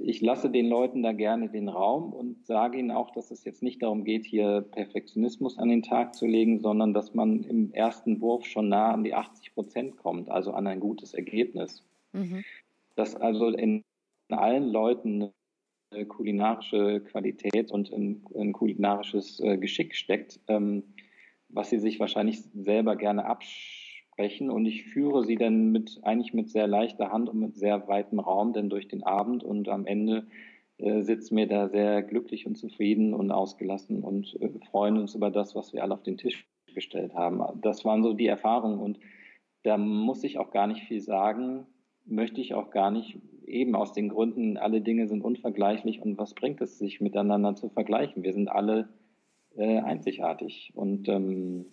ich 0.01 0.21
lasse 0.21 0.49
den 0.49 0.67
Leuten 0.67 1.03
da 1.03 1.11
gerne 1.11 1.49
den 1.49 1.69
Raum 1.69 2.11
und 2.11 2.45
sage 2.45 2.79
ihnen 2.79 2.91
auch, 2.91 3.11
dass 3.11 3.29
es 3.29 3.43
jetzt 3.43 3.61
nicht 3.61 3.83
darum 3.83 4.03
geht, 4.03 4.25
hier 4.25 4.61
Perfektionismus 4.61 5.57
an 5.59 5.69
den 5.69 5.83
Tag 5.83 6.15
zu 6.15 6.25
legen, 6.25 6.59
sondern 6.59 6.93
dass 6.93 7.13
man 7.13 7.43
im 7.43 7.71
ersten 7.71 8.19
Wurf 8.19 8.45
schon 8.45 8.69
nah 8.69 8.91
an 8.91 9.03
die 9.03 9.13
80 9.13 9.53
Prozent 9.53 9.97
kommt, 9.97 10.29
also 10.29 10.53
an 10.53 10.65
ein 10.65 10.79
gutes 10.79 11.13
Ergebnis. 11.13 11.83
Mhm. 12.13 12.43
Dass 12.95 13.15
also 13.15 13.49
in 13.49 13.83
allen 14.29 14.69
Leuten 14.69 15.31
eine 15.91 16.05
kulinarische 16.07 17.01
Qualität 17.01 17.71
und 17.71 17.91
ein, 17.93 18.25
ein 18.35 18.53
kulinarisches 18.53 19.39
äh, 19.39 19.57
Geschick 19.57 19.95
steckt, 19.95 20.39
ähm, 20.47 20.83
was 21.49 21.69
sie 21.69 21.79
sich 21.79 21.99
wahrscheinlich 21.99 22.41
selber 22.53 22.95
gerne 22.95 23.25
absch 23.25 23.84
sprechen 24.15 24.49
und 24.49 24.65
ich 24.65 24.85
führe 24.85 25.25
sie 25.25 25.35
dann 25.35 25.71
mit 25.71 25.99
eigentlich 26.03 26.33
mit 26.33 26.49
sehr 26.49 26.67
leichter 26.67 27.11
Hand 27.11 27.27
und 27.27 27.39
mit 27.39 27.55
sehr 27.57 27.87
weitem 27.89 28.19
Raum 28.19 28.53
dann 28.53 28.69
durch 28.69 28.87
den 28.87 29.03
Abend 29.03 29.43
und 29.43 29.67
am 29.67 29.85
Ende 29.85 30.25
äh, 30.77 31.01
sitzen 31.01 31.35
wir 31.35 31.47
da 31.47 31.67
sehr 31.67 32.01
glücklich 32.01 32.47
und 32.47 32.55
zufrieden 32.55 33.13
und 33.13 33.31
ausgelassen 33.31 34.03
und 34.03 34.39
äh, 34.41 34.49
freuen 34.71 34.97
uns 34.97 35.15
über 35.15 35.31
das, 35.31 35.53
was 35.53 35.73
wir 35.73 35.83
alle 35.83 35.93
auf 35.93 36.03
den 36.03 36.17
Tisch 36.17 36.47
gestellt 36.73 37.13
haben. 37.13 37.41
Das 37.61 37.83
waren 37.83 38.03
so 38.03 38.13
die 38.13 38.27
Erfahrungen 38.27 38.79
und 38.79 38.99
da 39.63 39.77
muss 39.77 40.23
ich 40.23 40.37
auch 40.37 40.51
gar 40.51 40.67
nicht 40.67 40.83
viel 40.83 41.01
sagen, 41.01 41.65
möchte 42.05 42.39
ich 42.39 42.53
auch 42.53 42.69
gar 42.69 42.91
nicht, 42.91 43.19
eben 43.45 43.75
aus 43.75 43.91
den 43.91 44.09
Gründen, 44.09 44.57
alle 44.57 44.79
Dinge 44.79 45.07
sind 45.07 45.21
unvergleichlich 45.21 46.01
und 46.01 46.17
was 46.17 46.33
bringt 46.33 46.61
es 46.61 46.79
sich 46.79 47.01
miteinander 47.01 47.55
zu 47.55 47.69
vergleichen? 47.69 48.23
Wir 48.23 48.33
sind 48.33 48.47
alle 48.47 48.87
äh, 49.55 49.79
einzigartig 49.79 50.71
und 50.73 51.09
ähm, 51.09 51.65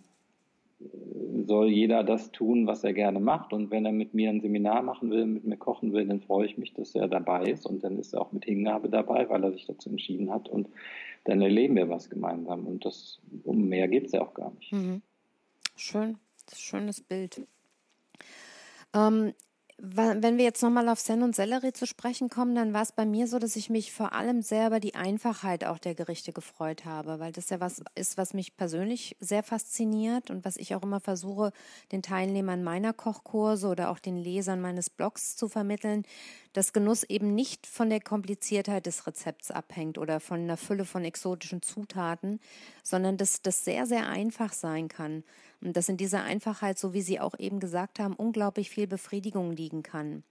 soll 1.46 1.68
jeder 1.68 2.04
das 2.04 2.32
tun, 2.32 2.66
was 2.66 2.84
er 2.84 2.92
gerne 2.92 3.20
macht. 3.20 3.52
Und 3.52 3.70
wenn 3.70 3.84
er 3.84 3.92
mit 3.92 4.14
mir 4.14 4.30
ein 4.30 4.40
Seminar 4.40 4.82
machen 4.82 5.10
will, 5.10 5.26
mit 5.26 5.44
mir 5.44 5.56
kochen 5.56 5.92
will, 5.92 6.06
dann 6.06 6.20
freue 6.20 6.46
ich 6.46 6.58
mich, 6.58 6.74
dass 6.74 6.94
er 6.94 7.08
dabei 7.08 7.44
ist. 7.44 7.66
Und 7.66 7.84
dann 7.84 7.98
ist 7.98 8.14
er 8.14 8.20
auch 8.20 8.32
mit 8.32 8.44
Hingabe 8.44 8.88
dabei, 8.88 9.28
weil 9.28 9.44
er 9.44 9.52
sich 9.52 9.66
dazu 9.66 9.90
entschieden 9.90 10.30
hat. 10.30 10.48
Und 10.48 10.68
dann 11.24 11.40
erleben 11.40 11.76
wir 11.76 11.88
was 11.88 12.10
gemeinsam. 12.10 12.66
Und 12.66 12.84
das, 12.84 13.20
um 13.44 13.68
mehr 13.68 13.88
geht 13.88 14.06
es 14.06 14.12
ja 14.12 14.22
auch 14.22 14.34
gar 14.34 14.52
nicht. 14.54 14.72
Mhm. 14.72 15.02
Schön, 15.76 16.18
schönes 16.54 17.00
Bild. 17.00 17.46
Ähm, 18.94 19.32
wenn 19.84 20.38
wir 20.38 20.44
jetzt 20.44 20.62
nochmal 20.62 20.88
auf 20.88 21.00
Sen 21.00 21.24
und 21.24 21.34
Sellerie 21.34 21.72
zu 21.72 21.88
sprechen 21.88 22.28
kommen, 22.28 22.54
dann 22.54 22.72
war 22.72 22.82
es 22.82 22.92
bei 22.92 23.04
mir 23.04 23.26
so, 23.26 23.40
dass 23.40 23.56
ich 23.56 23.68
mich 23.68 23.92
vor 23.92 24.12
allem 24.12 24.40
sehr 24.40 24.68
über 24.68 24.78
die 24.78 24.94
Einfachheit 24.94 25.64
auch 25.64 25.78
der 25.78 25.96
Gerichte 25.96 26.32
gefreut 26.32 26.84
habe, 26.84 27.18
weil 27.18 27.32
das 27.32 27.50
ja 27.50 27.58
was 27.58 27.82
ist, 27.96 28.16
was 28.16 28.32
mich 28.32 28.56
persönlich 28.56 29.16
sehr 29.18 29.42
fasziniert 29.42 30.30
und 30.30 30.44
was 30.44 30.56
ich 30.56 30.76
auch 30.76 30.84
immer 30.84 31.00
versuche, 31.00 31.52
den 31.90 32.00
Teilnehmern 32.00 32.62
meiner 32.62 32.92
Kochkurse 32.92 33.66
oder 33.66 33.90
auch 33.90 33.98
den 33.98 34.16
Lesern 34.18 34.60
meines 34.60 34.88
Blogs 34.88 35.34
zu 35.34 35.48
vermitteln, 35.48 36.04
dass 36.52 36.72
Genuss 36.72 37.02
eben 37.02 37.34
nicht 37.34 37.66
von 37.66 37.90
der 37.90 38.00
Kompliziertheit 38.00 38.86
des 38.86 39.08
Rezepts 39.08 39.50
abhängt 39.50 39.98
oder 39.98 40.20
von 40.20 40.42
einer 40.42 40.58
Fülle 40.58 40.84
von 40.84 41.04
exotischen 41.04 41.60
Zutaten, 41.60 42.38
sondern 42.84 43.16
dass 43.16 43.42
das 43.42 43.64
sehr, 43.64 43.86
sehr 43.86 44.08
einfach 44.08 44.52
sein 44.52 44.86
kann. 44.86 45.24
Und 45.62 45.76
dass 45.76 45.88
in 45.88 45.96
dieser 45.96 46.24
Einfachheit, 46.24 46.78
so 46.78 46.92
wie 46.92 47.02
Sie 47.02 47.20
auch 47.20 47.38
eben 47.38 47.60
gesagt 47.60 48.00
haben, 48.00 48.14
unglaublich 48.14 48.68
viel 48.68 48.88
Befriedigung 48.88 49.52
liegen 49.52 49.82
kann. 49.82 50.24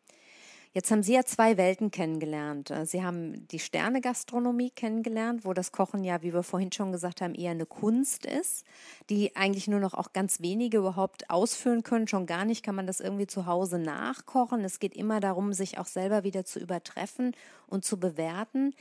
Jetzt 0.74 0.90
haben 0.90 1.04
Sie 1.04 1.14
ja 1.14 1.26
zwei 1.26 1.58
Welten 1.58 1.92
kennengelernt. 1.92 2.72
Äh, 2.72 2.86
Sie 2.86 3.04
haben 3.04 3.46
die 3.50 3.60
Sterne-Gastronomie 3.60 4.70
kennengelernt, 4.70 5.44
wo 5.44 5.54
das 5.54 5.74
Kochen 5.74 6.06
ja, 6.06 6.22
wie 6.22 6.34
wir 6.34 6.44
vorhin 6.44 6.72
schon 6.72 6.94
gesagt 6.94 7.20
haben, 7.20 7.36
eher 7.36 7.52
eine 7.52 7.66
Kunst 7.66 8.26
ist, 8.26 8.66
die 9.10 9.36
eigentlich 9.36 9.68
nur 9.68 9.82
noch 9.82 9.94
auch 9.94 10.14
ganz 10.14 10.40
wenige 10.40 10.78
überhaupt 10.78 11.30
ausführen 11.30 11.84
können. 11.84 12.08
Schon 12.08 12.26
gar 12.26 12.46
nicht 12.46 12.64
kann 12.64 12.76
man 12.76 12.88
das 12.88 13.02
irgendwie 13.02 13.28
zu 13.28 13.48
Hause 13.48 13.80
nachkochen. 13.80 14.64
Es 14.64 14.80
geht 14.80 14.96
immer 14.96 15.20
darum, 15.20 15.52
sich 15.52 15.78
auch 15.78 15.88
selber 15.88 16.24
wieder 16.24 16.46
zu 16.46 16.60
übertreffen 16.60 17.36
und 17.68 17.84
zu 17.84 18.00
bewerten. 18.00 18.74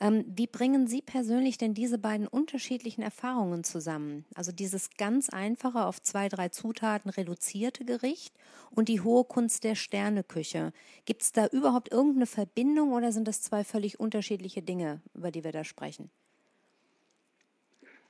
Ähm, 0.00 0.24
wie 0.26 0.46
bringen 0.48 0.88
Sie 0.88 1.02
persönlich 1.02 1.56
denn 1.56 1.74
diese 1.74 1.98
beiden 1.98 2.26
unterschiedlichen 2.26 3.02
Erfahrungen 3.02 3.62
zusammen? 3.62 4.24
Also 4.34 4.50
dieses 4.50 4.90
ganz 4.96 5.28
einfache 5.28 5.84
auf 5.84 6.02
zwei, 6.02 6.28
drei 6.28 6.48
Zutaten 6.48 7.10
reduzierte 7.10 7.84
Gericht 7.84 8.34
und 8.70 8.88
die 8.88 9.00
hohe 9.00 9.24
Kunst 9.24 9.64
der 9.64 9.74
Sterneküche. 9.74 10.72
Gibt 11.04 11.22
es 11.28 11.32
da 11.32 11.46
überhaupt 11.46 11.92
irgendeine 11.92 12.26
Verbindung 12.26 12.92
oder 12.92 13.12
sind 13.12 13.28
das 13.28 13.42
zwei 13.42 13.64
völlig 13.64 14.00
unterschiedliche 14.00 14.62
Dinge, 14.62 15.00
über 15.14 15.30
die 15.30 15.44
wir 15.44 15.52
da 15.52 15.64
sprechen? 15.64 16.10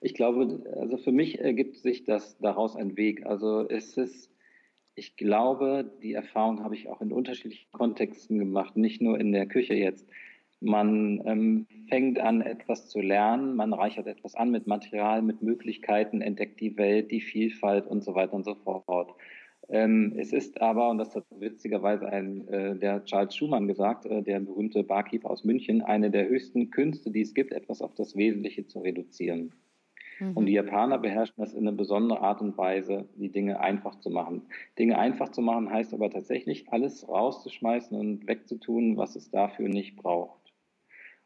Ich 0.01 0.15
glaube, 0.15 0.63
also 0.79 0.97
für 0.97 1.11
mich 1.11 1.41
ergibt 1.41 1.77
sich 1.77 2.05
das 2.05 2.39
daraus 2.39 2.77
ein 2.77 2.97
Weg. 2.97 3.27
Also 3.27 3.69
es 3.69 4.31
ich 4.95 5.17
glaube, 5.17 5.91
die 6.03 6.13
Erfahrung 6.13 6.65
habe 6.65 6.75
ich 6.75 6.89
auch 6.89 7.01
in 7.01 7.13
unterschiedlichen 7.13 7.71
Kontexten 7.73 8.39
gemacht, 8.39 8.77
nicht 8.77 9.01
nur 9.01 9.19
in 9.19 9.33
der 9.33 9.47
Küche 9.47 9.75
jetzt. 9.75 10.09
Man 10.61 11.23
ähm, 11.25 11.67
fängt 11.89 12.19
an, 12.19 12.41
etwas 12.41 12.89
zu 12.89 13.01
lernen, 13.01 13.55
man 13.55 13.73
reichert 13.73 14.09
etwas 14.09 14.35
an 14.35 14.51
mit 14.51 14.67
Material, 14.67 15.23
mit 15.23 15.41
Möglichkeiten, 15.41 16.21
entdeckt 16.21 16.61
die 16.61 16.77
Welt, 16.77 17.13
die 17.13 17.21
Vielfalt 17.21 17.87
und 17.87 18.03
so 18.03 18.17
weiter 18.17 18.35
und 18.35 18.45
so 18.45 18.57
fort. 18.57 19.15
Ähm, 19.71 20.15
es 20.17 20.33
ist 20.33 20.61
aber, 20.63 20.89
und 20.89 20.99
das 20.99 21.15
hat 21.15 21.25
witzigerweise 21.31 22.09
ein, 22.09 22.49
äh, 22.49 22.77
der 22.77 23.05
Charles 23.05 23.37
Schumann 23.37 23.69
gesagt, 23.69 24.07
äh, 24.07 24.23
der 24.23 24.41
berühmte 24.41 24.83
Barkeeper 24.83 25.31
aus 25.31 25.45
München, 25.45 25.83
eine 25.83 26.11
der 26.11 26.29
höchsten 26.29 26.71
Künste, 26.71 27.11
die 27.11 27.21
es 27.21 27.35
gibt, 27.35 27.53
etwas 27.53 27.83
auf 27.83 27.95
das 27.95 28.17
Wesentliche 28.17 28.67
zu 28.67 28.81
reduzieren. 28.81 29.53
Mhm. 30.21 30.37
Und 30.37 30.47
die 30.47 30.53
Japaner 30.53 30.99
beherrschen 30.99 31.35
das 31.37 31.53
in 31.53 31.69
einer 31.69 31.77
besonderen 31.77 32.23
Art 32.23 32.41
und 32.41 32.57
Weise, 32.57 33.09
die 33.17 33.31
Dinge 33.31 33.61
einfach 33.61 33.97
zu 34.01 34.09
machen. 34.09 34.43
Dinge 34.79 34.99
einfach 34.99 35.29
zu 35.31 35.43
machen 35.43 35.71
heißt 35.71 35.93
aber 35.93 36.11
tatsächlich, 36.11 36.73
alles 36.73 37.07
rauszuschmeißen 37.07 37.99
und 37.99 38.27
wegzutun, 38.27 38.97
was 38.97 39.17
es 39.17 39.31
dafür 39.31 39.69
nicht 39.69 39.97
braucht. 39.97 40.39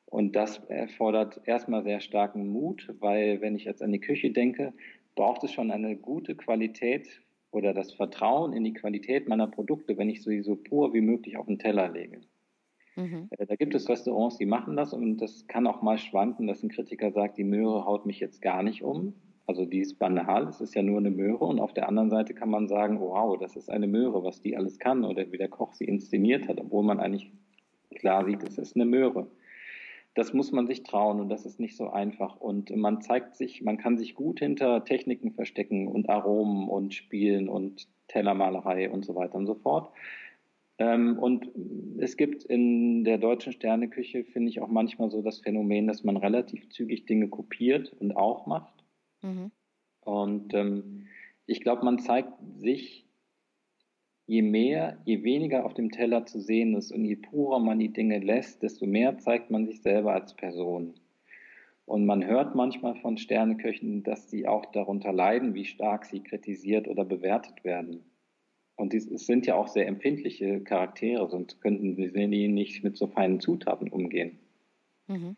Und 0.07 0.36
das 0.36 0.59
erfordert 0.68 1.40
erstmal 1.47 1.84
sehr 1.84 2.01
starken 2.01 2.49
Mut, 2.49 2.93
weil 2.99 3.40
wenn 3.40 3.55
ich 3.55 3.64
jetzt 3.64 3.82
an 3.82 3.93
die 3.93 4.01
Küche 4.01 4.30
denke, 4.30 4.74
braucht 5.14 5.45
es 5.45 5.53
schon 5.53 5.70
eine 5.70 5.97
gute 5.97 6.34
Qualität 6.34 7.22
oder 7.53 7.73
das 7.75 7.93
Vertrauen 7.93 8.53
in 8.53 8.65
die 8.65 8.73
Qualität 8.73 9.29
meiner 9.29 9.47
Produkte, 9.47 9.97
wenn 9.97 10.09
ich 10.09 10.23
sie 10.23 10.43
so 10.43 10.57
pur 10.57 10.93
wie 10.93 11.01
möglich 11.01 11.37
auf 11.37 11.47
den 11.47 11.59
Teller 11.59 11.89
lege. 11.89 12.23
Mhm. 12.97 13.29
Äh, 13.31 13.47
da 13.47 13.55
gibt 13.57 13.75
es 13.75 13.89
Restaurants, 13.89 14.39
die 14.39 14.47
machen 14.47 14.77
das 14.77 14.93
und 14.93 15.19
das 15.19 15.47
kann 15.47 15.67
auch 15.67 15.83
mal 15.83 15.99
schwanken, 15.99 16.47
dass 16.47 16.63
ein 16.63 16.71
Kritiker 16.71 17.13
sagt, 17.13 17.39
die 17.39 17.45
Möhre 17.45 17.85
haut 17.85 18.07
mich 18.07 18.21
jetzt 18.21 18.43
gar 18.43 18.63
nicht 18.63 18.83
um. 18.83 19.15
Also 19.47 19.67
die 19.67 19.81
ist 19.81 19.99
banal, 19.99 20.47
es 20.49 20.61
ist 20.61 20.75
ja 20.75 20.83
nur 20.83 20.99
eine 20.99 21.11
Möhre 21.11 21.45
und 21.45 21.61
auf 21.61 21.75
der 21.75 21.89
anderen 21.89 22.11
Seite 22.11 22.33
kann 22.33 22.49
man 22.49 22.69
sagen, 22.69 23.01
wow, 23.01 23.37
das 23.39 23.57
ist 23.57 23.71
eine 23.71 23.87
Möhre, 23.87 24.25
was 24.25 24.41
die 24.41 24.57
alles 24.57 24.79
kann 24.79 25.05
oder 25.05 25.31
wie 25.31 25.37
der 25.37 25.49
Koch 25.49 25.73
sie 25.73 25.85
inszeniert 25.85 26.49
hat, 26.49 26.61
obwohl 26.61 26.85
man 26.85 27.01
eigentlich 27.01 27.31
klar 27.95 28.25
sieht, 28.25 28.43
es 28.45 28.57
ist 28.57 28.77
eine 28.77 28.85
Möhre. 28.85 29.27
Das 30.15 30.35
muss 30.35 30.53
man 30.53 30.67
sich 30.67 30.83
trauen 30.83 31.21
und 31.21 31.29
das 31.29 31.47
ist 31.47 31.59
nicht 31.59 31.77
so 31.77 31.89
einfach. 31.89 32.37
Und 32.37 32.75
man 32.77 33.01
zeigt 33.01 33.35
sich, 33.35 33.63
man 33.63 33.79
kann 33.79 33.97
sich 33.97 34.15
gut 34.15 34.41
hinter 34.41 34.85
Techniken 34.85 35.33
verstecken 35.33 35.89
und 35.89 36.09
Aromen 36.09 36.69
und 36.69 36.95
Spielen 36.95 37.49
und 37.49 37.89
Tellermalerei 38.09 38.91
und 38.91 39.05
so 39.05 39.15
weiter 39.15 39.37
und 39.37 39.47
so 39.47 39.55
fort. 39.55 39.91
Ähm, 40.79 41.19
und 41.19 41.51
es 41.99 42.17
gibt 42.17 42.45
in 42.45 43.05
der 43.05 43.19
deutschen 43.19 43.53
Sterneküche, 43.53 44.25
finde 44.25 44.51
ich, 44.51 44.61
auch 44.61 44.69
manchmal 44.69 45.11
so 45.11 45.23
das 45.23 45.41
Phänomen, 45.41 45.87
dass 45.87 46.05
man 46.05 46.17
relativ 46.17 46.69
zügig 46.71 47.07
Dinge 47.07 47.29
kopiert 47.29 47.93
und 47.99 48.17
auch 48.17 48.47
macht. 48.47 48.85
Mhm. 49.23 49.51
Und 50.01 50.55
ähm, 50.55 51.07
ich 51.47 51.61
glaube, 51.61 51.85
man 51.85 51.99
zeigt 51.99 52.33
sich, 52.57 53.07
je 54.33 54.41
mehr, 54.41 54.97
je 55.05 55.22
weniger 55.24 55.66
auf 55.66 55.74
dem 55.74 55.91
Teller 55.91 56.24
zu 56.24 56.41
sehen 56.41 56.74
ist 56.74 56.91
und 56.91 57.05
je 57.05 57.16
purer 57.16 57.59
man 57.59 57.78
die 57.78 57.93
Dinge 57.93 58.18
lässt, 58.18 58.62
desto 58.62 58.87
mehr 58.87 59.18
zeigt 59.18 59.51
man 59.51 59.66
sich 59.66 59.83
selber 59.83 60.14
als 60.14 60.33
Person. 60.33 60.95
Und 61.85 62.07
man 62.07 62.24
hört 62.24 62.55
manchmal 62.55 62.95
von 62.95 63.18
Sterneköchen, 63.18 64.03
dass 64.05 64.30
sie 64.30 64.49
auch 64.49 64.64
darunter 64.72 65.12
leiden, 65.12 65.53
wie 65.53 65.66
stark 65.66 66.07
sie 66.07 66.20
kritisiert 66.20 66.89
oder 66.89 67.05
bewertet 67.05 67.62
werden. 67.62 68.05
Und 68.76 68.95
es 68.95 69.05
sind 69.26 69.45
ja 69.45 69.55
auch 69.55 69.68
sehr 69.68 69.87
empfindliche 69.87 70.62
Charaktere, 70.62 71.28
sonst 71.28 71.61
könnten 71.61 71.95
sie 71.95 72.49
nicht 72.49 72.83
mit 72.83 72.97
so 72.97 73.09
feinen 73.09 73.39
Zutaten 73.39 73.91
umgehen. 73.91 74.39
Mhm. 75.09 75.37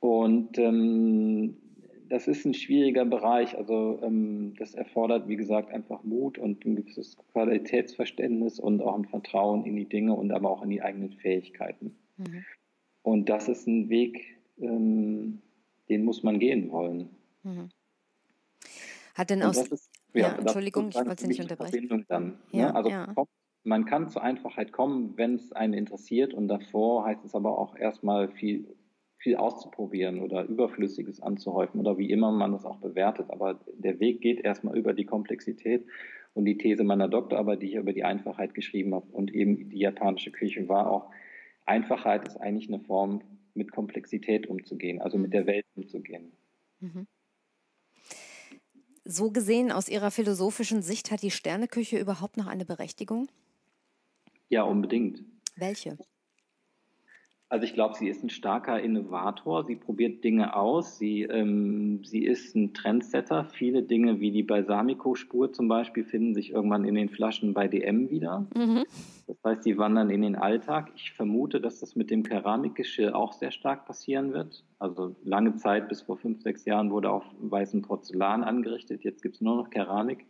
Und 0.00 0.58
ähm, 0.58 1.56
das 2.12 2.28
ist 2.28 2.44
ein 2.44 2.52
schwieriger 2.52 3.06
Bereich. 3.06 3.56
Also 3.56 3.98
ähm, 4.02 4.54
das 4.58 4.74
erfordert, 4.74 5.28
wie 5.28 5.36
gesagt, 5.36 5.70
einfach 5.70 6.04
Mut 6.04 6.36
und 6.36 6.62
ein 6.66 6.76
gewisses 6.76 7.16
Qualitätsverständnis 7.32 8.60
und 8.60 8.82
auch 8.82 8.94
ein 8.98 9.06
Vertrauen 9.06 9.64
in 9.64 9.76
die 9.76 9.88
Dinge 9.88 10.12
und 10.12 10.30
aber 10.30 10.50
auch 10.50 10.62
in 10.62 10.68
die 10.68 10.82
eigenen 10.82 11.12
Fähigkeiten. 11.14 11.96
Mhm. 12.18 12.44
Und 13.00 13.30
das 13.30 13.48
ist 13.48 13.66
ein 13.66 13.88
Weg, 13.88 14.36
ähm, 14.60 15.40
den 15.88 16.04
muss 16.04 16.22
man 16.22 16.38
gehen 16.38 16.70
wollen. 16.70 17.08
Mhm. 17.44 17.70
Hat 19.14 19.30
denn 19.30 19.42
aus 19.42 19.88
ja, 20.12 20.20
ja 20.20 20.36
Entschuldigung, 20.36 20.90
ich 20.90 20.96
wollte 20.96 21.22
Sie 21.22 21.28
nicht 21.28 21.40
unterbrechen. 21.40 22.04
Dann, 22.08 22.26
ne? 22.26 22.34
ja, 22.50 22.66
ne? 22.66 22.74
Also 22.74 22.90
ja. 22.90 23.14
man 23.64 23.86
kann 23.86 24.10
zur 24.10 24.22
Einfachheit 24.22 24.70
kommen, 24.70 25.14
wenn 25.16 25.36
es 25.36 25.52
einen 25.52 25.72
interessiert 25.72 26.34
und 26.34 26.48
davor 26.48 27.06
heißt 27.06 27.24
es 27.24 27.34
aber 27.34 27.56
auch 27.56 27.74
erstmal 27.74 28.28
viel, 28.28 28.76
viel 29.22 29.36
auszuprobieren 29.36 30.20
oder 30.20 30.44
Überflüssiges 30.44 31.22
anzuhäufen 31.22 31.78
oder 31.80 31.96
wie 31.96 32.10
immer 32.10 32.32
man 32.32 32.52
das 32.52 32.64
auch 32.64 32.78
bewertet. 32.78 33.30
Aber 33.30 33.60
der 33.72 34.00
Weg 34.00 34.20
geht 34.20 34.40
erstmal 34.40 34.76
über 34.76 34.94
die 34.94 35.04
Komplexität 35.04 35.86
und 36.34 36.44
die 36.44 36.58
These 36.58 36.82
meiner 36.82 37.08
Doktorarbeit, 37.08 37.62
die 37.62 37.66
ich 37.66 37.74
über 37.74 37.92
die 37.92 38.04
Einfachheit 38.04 38.54
geschrieben 38.54 38.94
habe 38.94 39.06
und 39.12 39.32
eben 39.32 39.68
die 39.70 39.78
japanische 39.78 40.32
Küche 40.32 40.68
war 40.68 40.90
auch, 40.90 41.10
Einfachheit 41.66 42.26
ist 42.26 42.36
eigentlich 42.36 42.68
eine 42.68 42.80
Form, 42.80 43.22
mit 43.54 43.70
Komplexität 43.70 44.46
umzugehen, 44.46 45.00
also 45.00 45.18
mit 45.18 45.32
der 45.32 45.46
Welt 45.46 45.66
umzugehen. 45.74 46.32
Mhm. 46.80 47.06
So 49.04 49.30
gesehen, 49.30 49.70
aus 49.70 49.88
Ihrer 49.88 50.10
philosophischen 50.10 50.80
Sicht, 50.80 51.10
hat 51.10 51.22
die 51.22 51.30
Sterneküche 51.30 51.98
überhaupt 51.98 52.38
noch 52.38 52.46
eine 52.46 52.64
Berechtigung? 52.64 53.28
Ja, 54.48 54.62
unbedingt. 54.62 55.22
Welche? 55.56 55.98
Also 57.52 57.66
ich 57.66 57.74
glaube, 57.74 57.94
sie 57.94 58.08
ist 58.08 58.24
ein 58.24 58.30
starker 58.30 58.80
Innovator. 58.80 59.66
Sie 59.66 59.76
probiert 59.76 60.24
Dinge 60.24 60.56
aus. 60.56 60.96
Sie, 60.96 61.24
ähm, 61.24 62.02
sie 62.02 62.24
ist 62.24 62.56
ein 62.56 62.72
Trendsetter. 62.72 63.44
Viele 63.44 63.82
Dinge 63.82 64.20
wie 64.20 64.30
die 64.30 64.42
Balsamico-Spur 64.42 65.52
zum 65.52 65.68
Beispiel 65.68 66.02
finden 66.02 66.32
sich 66.32 66.52
irgendwann 66.52 66.86
in 66.86 66.94
den 66.94 67.10
Flaschen 67.10 67.52
bei 67.52 67.68
DM 67.68 68.08
wieder. 68.08 68.46
Mhm. 68.56 68.84
Das 69.26 69.36
heißt, 69.44 69.64
sie 69.64 69.76
wandern 69.76 70.08
in 70.08 70.22
den 70.22 70.34
Alltag. 70.34 70.92
Ich 70.96 71.12
vermute, 71.12 71.60
dass 71.60 71.78
das 71.78 71.94
mit 71.94 72.10
dem 72.10 72.22
Keramikgeschirr 72.22 73.14
auch 73.14 73.34
sehr 73.34 73.50
stark 73.50 73.84
passieren 73.84 74.32
wird. 74.32 74.64
Also 74.78 75.14
lange 75.22 75.56
Zeit, 75.56 75.90
bis 75.90 76.00
vor 76.00 76.16
fünf, 76.16 76.40
sechs 76.40 76.64
Jahren, 76.64 76.90
wurde 76.90 77.10
auf 77.10 77.24
weißem 77.38 77.82
Porzellan 77.82 78.44
angerichtet. 78.44 79.04
Jetzt 79.04 79.20
gibt 79.20 79.34
es 79.34 79.40
nur 79.42 79.56
noch 79.56 79.68
Keramik. 79.68 80.24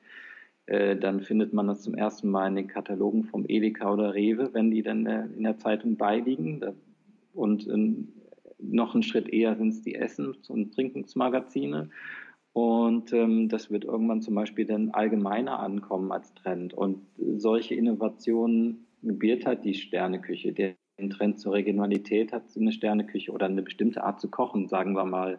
Äh, 0.67 0.97
dann 0.97 1.21
findet 1.21 1.53
man 1.53 1.69
das 1.69 1.83
zum 1.83 1.95
ersten 1.95 2.31
Mal 2.31 2.49
in 2.49 2.57
den 2.57 2.67
Katalogen 2.67 3.23
vom 3.23 3.45
Edeka 3.47 3.93
oder 3.93 4.13
Rewe, 4.13 4.53
wenn 4.55 4.73
die 4.73 4.83
dann 4.83 5.07
äh, 5.07 5.27
in 5.37 5.45
der 5.45 5.59
Zeitung 5.59 5.97
beiliegen. 5.97 6.59
Da 6.59 6.75
und 7.35 7.67
in, 7.67 8.13
noch 8.59 8.95
einen 8.95 9.03
Schritt 9.03 9.29
eher 9.29 9.57
sind 9.57 9.69
es 9.69 9.83
die 9.83 9.95
Essens- 9.95 10.49
und 10.49 10.75
Trinkensmagazine. 10.75 11.91
Und 12.53 13.13
ähm, 13.13 13.49
das 13.49 13.71
wird 13.71 13.85
irgendwann 13.85 14.21
zum 14.21 14.35
Beispiel 14.35 14.67
dann 14.67 14.91
allgemeiner 14.91 15.59
ankommen 15.59 16.13
als 16.13 16.35
Trend. 16.35 16.75
Und 16.75 17.07
solche 17.17 17.75
Innovationen 17.75 18.87
gebiert 19.03 19.47
hat 19.47 19.65
die 19.65 19.75
Sterneküche. 19.75 20.53
Der 20.53 20.75
Trend 21.11 21.41
zur 21.41 21.55
Regionalität 21.55 22.33
hat 22.33 22.45
eine 22.57 22.73
Sterneküche 22.73 23.33
oder 23.33 23.47
eine 23.47 23.63
bestimmte 23.63 24.05
Art 24.05 24.21
zu 24.21 24.31
kochen, 24.31 24.69
sagen 24.69 24.93
wir 24.93 25.05
mal, 25.05 25.39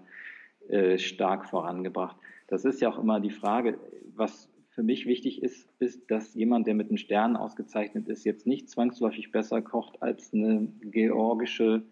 äh, 0.70 0.98
stark 0.98 1.46
vorangebracht. 1.50 2.18
Das 2.48 2.66
ist 2.66 2.82
ja 2.82 2.90
auch 2.90 3.00
immer 3.00 3.20
die 3.20 3.30
Frage, 3.30 3.78
was 4.16 4.50
für 4.74 4.84
mich 4.84 5.06
wichtig 5.06 5.44
ist, 5.44 5.70
ist, 5.80 6.10
dass 6.10 6.34
jemand, 6.34 6.68
der 6.68 6.74
mit 6.74 6.90
einem 6.90 6.98
Stern 6.98 7.36
ausgezeichnet 7.36 8.08
ist, 8.08 8.24
jetzt 8.24 8.48
nicht 8.48 8.70
zwangsläufig 8.70 9.32
besser 9.32 9.62
kocht 9.62 10.02
als 10.02 10.34
eine 10.34 10.68
georgische 10.82 11.84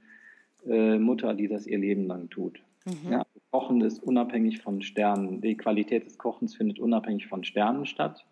äh, 0.68 0.98
Mutter, 0.98 1.34
die 1.36 1.48
das 1.48 1.68
ihr 1.68 1.78
Leben 1.78 2.08
lang 2.08 2.30
tut. 2.30 2.62
Mhm. 2.86 3.12
Ja, 3.12 3.24
Kochen 3.52 3.82
ist 3.82 4.02
unabhängig 4.02 4.62
von 4.62 4.82
Sternen. 4.82 5.42
Die 5.42 5.58
Qualität 5.58 6.06
des 6.06 6.18
Kochens 6.18 6.56
findet 6.56 6.80
unabhängig 6.80 7.28
von 7.28 7.44
Sternen 7.44 7.86
statt. 7.86 8.26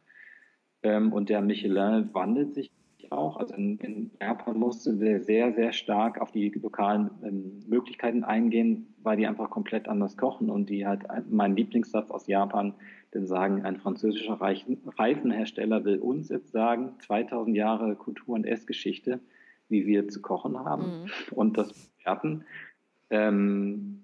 Ähm, 0.82 1.14
und 1.14 1.30
der 1.30 1.42
Michelin 1.42 2.10
wandelt 2.14 2.56
sich 2.56 2.72
auch. 3.12 3.38
Also 3.38 3.54
in, 3.56 3.78
in 3.80 4.12
Japan 4.20 4.58
musste 4.58 5.00
wir 5.00 5.22
sehr, 5.22 5.54
sehr 5.54 5.74
stark 5.74 6.22
auf 6.22 6.32
die 6.32 6.50
lokalen 6.50 7.10
ähm, 7.24 7.60
Möglichkeiten 7.68 8.24
eingehen, 8.24 8.94
weil 9.04 9.18
die 9.18 9.28
einfach 9.28 9.50
komplett 9.50 9.88
anders 9.88 10.18
kochen 10.18 10.50
und 10.50 10.70
die 10.70 10.86
halt 10.86 11.04
mein 11.30 11.56
Lieblingssatz 11.56 12.12
aus 12.12 12.28
Japan, 12.28 12.74
denn 13.14 13.26
sagen, 13.26 13.66
ein 13.66 13.78
französischer 13.78 14.40
Reifenhersteller 14.40 15.84
will 15.86 16.00
uns 16.00 16.30
jetzt 16.30 16.52
sagen, 16.52 16.94
2000 17.00 17.56
Jahre 17.56 17.96
Kultur- 17.96 18.36
und 18.36 18.46
Essgeschichte, 18.46 19.20
wie 19.68 19.86
wir 19.86 20.08
zu 20.08 20.22
kochen 20.22 20.58
haben 20.60 21.04
mhm. 21.04 21.10
und 21.32 21.58
das 21.58 21.74
bewerten. 21.74 22.44
Ähm, 23.10 24.04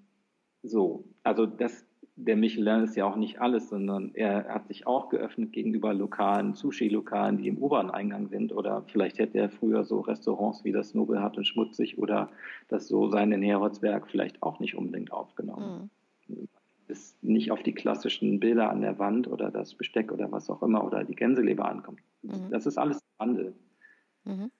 so, 0.64 1.06
also 1.24 1.46
das, 1.46 1.86
der 2.16 2.36
Michelin 2.36 2.84
ist 2.84 2.96
ja 2.96 3.06
auch 3.06 3.16
nicht 3.16 3.40
alles, 3.40 3.70
sondern 3.70 4.12
er 4.16 4.46
hat 4.46 4.68
sich 4.68 4.88
auch 4.88 5.10
geöffnet 5.10 5.52
gegenüber 5.52 5.94
lokalen 5.94 6.54
Sushi-Lokalen, 6.54 7.38
die 7.38 7.48
im 7.48 7.58
U-Bahn-Eingang 7.58 8.28
sind. 8.28 8.54
Oder 8.54 8.84
vielleicht 8.88 9.20
hätte 9.20 9.38
er 9.38 9.50
früher 9.50 9.84
so 9.84 10.00
Restaurants 10.00 10.64
wie 10.64 10.72
das 10.72 10.94
Nobelhart 10.94 11.38
und 11.38 11.46
Schmutzig 11.46 11.98
oder 11.98 12.30
das 12.68 12.88
so 12.88 13.10
seine 13.10 13.38
Herodsberg 13.38 14.08
vielleicht 14.10 14.42
auch 14.42 14.60
nicht 14.60 14.76
unbedingt 14.76 15.12
aufgenommen. 15.12 15.92
Mhm. 16.28 16.48
Ist 16.88 17.24
nicht 17.24 17.52
auf 17.52 17.64
die 17.64 17.74
klassischen 17.74 18.40
Bilder 18.40 18.70
an 18.70 18.82
der 18.82 19.00
Wand 19.00 19.28
oder 19.28 19.50
das 19.50 19.74
Besteck 19.74 20.12
oder 20.12 20.32
was 20.32 20.50
auch 20.50 20.62
immer 20.62 20.84
oder 20.84 21.04
die 21.04 21.16
Gänseleber 21.16 21.66
ankommt. 21.66 22.00
Mhm. 22.22 22.52
Das 22.52 22.66
ist 22.66 22.78
alles 22.78 23.00
Wandel. 23.18 23.56
Mhm. 24.24 24.52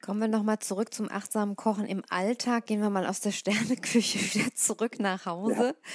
Kommen 0.00 0.20
wir 0.20 0.28
nochmal 0.28 0.58
zurück 0.60 0.94
zum 0.94 1.10
achtsamen 1.10 1.56
Kochen 1.56 1.84
im 1.84 2.02
Alltag. 2.08 2.66
Gehen 2.66 2.80
wir 2.80 2.88
mal 2.88 3.06
aus 3.06 3.20
der 3.20 3.32
Sterneküche 3.32 4.18
wieder 4.34 4.54
zurück 4.54 4.98
nach 4.98 5.26
Hause. 5.26 5.74
Ja. 5.74 5.90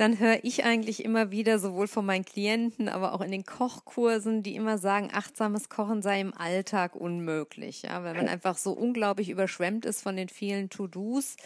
Dann 0.00 0.18
höre 0.18 0.42
ich 0.44 0.64
eigentlich 0.64 1.04
immer 1.04 1.30
wieder, 1.30 1.58
sowohl 1.58 1.86
von 1.86 2.06
meinen 2.06 2.24
Klienten, 2.24 2.88
aber 2.88 3.12
auch 3.12 3.20
in 3.20 3.30
den 3.30 3.44
Kochkursen, 3.44 4.42
die 4.42 4.56
immer 4.56 4.78
sagen, 4.78 5.10
achtsames 5.12 5.68
Kochen 5.68 6.00
sei 6.00 6.22
im 6.22 6.32
Alltag 6.32 6.96
unmöglich. 6.96 7.82
Ja, 7.82 8.02
weil 8.02 8.14
man 8.14 8.26
einfach 8.26 8.56
so 8.56 8.72
unglaublich 8.72 9.28
überschwemmt 9.28 9.84
ist 9.84 10.00
von 10.00 10.16
den 10.16 10.30
vielen 10.30 10.70
To-Dos. 10.70 11.36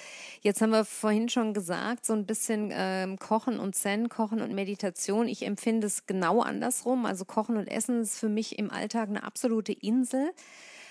Jetzt 0.41 0.63
haben 0.63 0.71
wir 0.71 0.85
vorhin 0.85 1.29
schon 1.29 1.53
gesagt, 1.53 2.07
so 2.07 2.13
ein 2.13 2.27
bisschen 2.27 2.71
ähm, 2.73 3.19
Kochen 3.19 3.59
und 3.59 3.75
Zen, 3.75 4.09
Kochen 4.09 4.41
und 4.41 4.55
Meditation. 4.55 5.27
Ich 5.27 5.45
empfinde 5.45 5.89
es 5.89 6.07
genau 6.07 6.41
andersrum. 6.41 7.07
Also 7.07 7.25
Kochen 7.25 7.57
und 7.57 7.67
Essen 7.67 8.03
ist 8.03 8.21
für 8.21 8.29
mich 8.29 8.57
im 8.57 8.71
Alltag 8.71 9.09
eine 9.09 9.25
absolute 9.25 9.73
Insel 9.73 10.31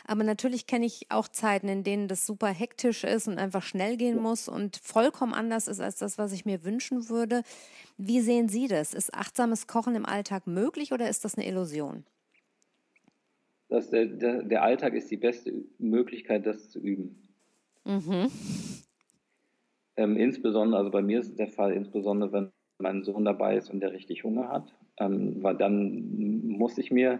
Aber 0.05 0.23
natürlich 0.23 0.67
kenne 0.67 0.85
ich 0.85 1.05
auch 1.09 1.27
Zeiten, 1.27 1.69
in 1.69 1.83
denen 1.83 2.07
das 2.07 2.25
super 2.25 2.47
hektisch 2.47 3.03
ist 3.03 3.27
und 3.27 3.37
einfach 3.37 3.63
schnell 3.63 3.95
gehen 3.95 4.21
muss 4.21 4.49
und 4.49 4.77
vollkommen 4.77 5.33
anders 5.33 5.67
ist 5.67 5.79
als 5.79 5.95
das, 5.95 6.17
was 6.17 6.33
ich 6.33 6.45
mir 6.45 6.65
wünschen 6.65 7.09
würde. 7.09 7.43
Wie 7.97 8.19
sehen 8.19 8.49
Sie 8.49 8.67
das? 8.67 8.93
Ist 8.93 9.13
achtsames 9.13 9.67
Kochen 9.67 9.95
im 9.95 10.05
Alltag 10.05 10.45
möglich 10.45 10.91
oder 10.91 11.09
ist 11.09 11.23
das 11.23 11.35
eine 11.35 11.47
Illusion? 11.47 12.03
Das, 13.69 13.89
der, 13.89 14.05
der, 14.05 14.61
Alltag 14.61 14.93
ist 14.93 15.09
die 15.09 15.17
beste 15.17 15.51
Möglichkeit, 15.79 16.45
das 16.45 16.69
zu 16.69 16.79
üben. 16.79 17.27
Mhm. 17.85 18.29
Ähm, 19.95 20.17
insbesondere, 20.17 20.79
also 20.79 20.91
bei 20.91 21.01
mir 21.01 21.19
ist 21.19 21.29
es 21.29 21.35
der 21.35 21.47
Fall, 21.47 21.73
insbesondere 21.73 22.31
wenn 22.33 22.51
mein 22.77 23.03
Sohn 23.03 23.25
dabei 23.25 23.57
ist 23.57 23.69
und 23.69 23.79
der 23.79 23.93
richtig 23.93 24.23
Hunger 24.23 24.49
hat, 24.49 24.75
ähm, 24.97 25.41
weil 25.41 25.57
dann 25.57 26.47
muss 26.47 26.77
ich 26.77 26.91
mir 26.91 27.19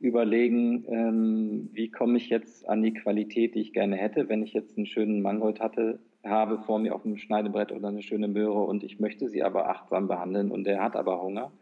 überlegen, 0.00 0.84
ähm, 0.88 1.68
wie 1.72 1.90
komme 1.90 2.16
ich 2.16 2.30
jetzt 2.30 2.68
an 2.68 2.82
die 2.82 2.94
Qualität, 2.94 3.54
die 3.54 3.60
ich 3.60 3.72
gerne 3.72 3.96
hätte, 3.96 4.28
wenn 4.28 4.42
ich 4.42 4.54
jetzt 4.54 4.76
einen 4.76 4.86
schönen 4.86 5.20
Mangold 5.20 5.60
hatte, 5.60 6.00
habe 6.24 6.58
vor 6.58 6.78
mir 6.78 6.94
auf 6.94 7.02
dem 7.02 7.18
Schneidebrett 7.18 7.70
oder 7.70 7.88
eine 7.88 8.02
schöne 8.02 8.28
Möhre 8.28 8.62
und 8.62 8.82
ich 8.82 8.98
möchte 8.98 9.28
sie 9.28 9.42
aber 9.42 9.68
achtsam 9.68 10.08
behandeln 10.08 10.50
und 10.50 10.64
der 10.64 10.82
hat 10.82 10.96
aber 10.96 11.22
Hunger, 11.22 11.52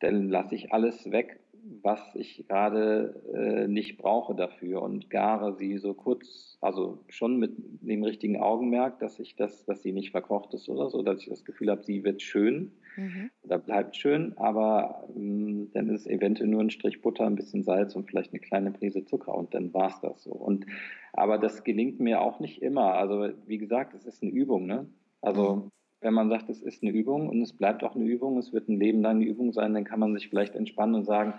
dann 0.00 0.28
lasse 0.28 0.54
ich 0.54 0.72
alles 0.72 1.10
weg 1.10 1.38
was 1.82 2.00
ich 2.14 2.46
gerade 2.48 3.22
äh, 3.34 3.68
nicht 3.68 3.98
brauche 3.98 4.34
dafür 4.34 4.82
und 4.82 5.10
gare 5.10 5.54
sie 5.54 5.78
so 5.78 5.94
kurz, 5.94 6.58
also 6.60 6.98
schon 7.08 7.38
mit 7.38 7.52
dem 7.56 8.02
richtigen 8.02 8.38
Augenmerk, 8.40 8.98
dass 8.98 9.18
ich 9.18 9.36
das, 9.36 9.64
dass 9.64 9.82
sie 9.82 9.92
nicht 9.92 10.10
verkocht 10.10 10.54
ist 10.54 10.68
oder 10.68 10.90
so, 10.90 11.02
dass 11.02 11.20
ich 11.20 11.28
das 11.28 11.44
Gefühl 11.44 11.70
habe, 11.70 11.82
sie 11.82 12.04
wird 12.04 12.22
schön 12.22 12.72
mhm. 12.96 13.30
oder 13.42 13.58
bleibt 13.58 13.96
schön, 13.96 14.36
aber 14.36 15.08
ähm, 15.14 15.70
dann 15.72 15.88
ist 15.88 16.06
eventuell 16.06 16.48
nur 16.48 16.62
ein 16.62 16.70
Strich 16.70 17.02
Butter, 17.02 17.26
ein 17.26 17.36
bisschen 17.36 17.62
Salz 17.62 17.96
und 17.96 18.08
vielleicht 18.08 18.32
eine 18.32 18.40
kleine 18.40 18.70
Prise 18.70 19.04
Zucker 19.04 19.34
und 19.34 19.54
dann 19.54 19.74
war 19.74 19.88
es 19.88 20.00
das 20.00 20.22
so. 20.22 20.32
Und 20.32 20.66
aber 21.12 21.38
das 21.38 21.64
gelingt 21.64 21.98
mir 21.98 22.20
auch 22.20 22.40
nicht 22.40 22.62
immer. 22.62 22.94
Also 22.94 23.30
wie 23.46 23.58
gesagt, 23.58 23.94
es 23.94 24.04
ist 24.04 24.22
eine 24.22 24.32
Übung, 24.32 24.66
ne? 24.66 24.86
Also 25.22 25.56
mhm 25.56 25.70
wenn 26.06 26.14
man 26.14 26.28
sagt, 26.28 26.48
es 26.48 26.62
ist 26.62 26.84
eine 26.84 26.92
Übung 26.92 27.28
und 27.28 27.42
es 27.42 27.52
bleibt 27.52 27.82
auch 27.82 27.96
eine 27.96 28.04
Übung, 28.04 28.38
es 28.38 28.52
wird 28.52 28.68
ein 28.68 28.78
Leben 28.78 29.02
lang 29.02 29.16
eine 29.16 29.24
Übung 29.24 29.52
sein, 29.52 29.74
dann 29.74 29.82
kann 29.82 29.98
man 29.98 30.14
sich 30.14 30.28
vielleicht 30.28 30.54
entspannen 30.54 30.94
und 30.94 31.04
sagen, 31.04 31.34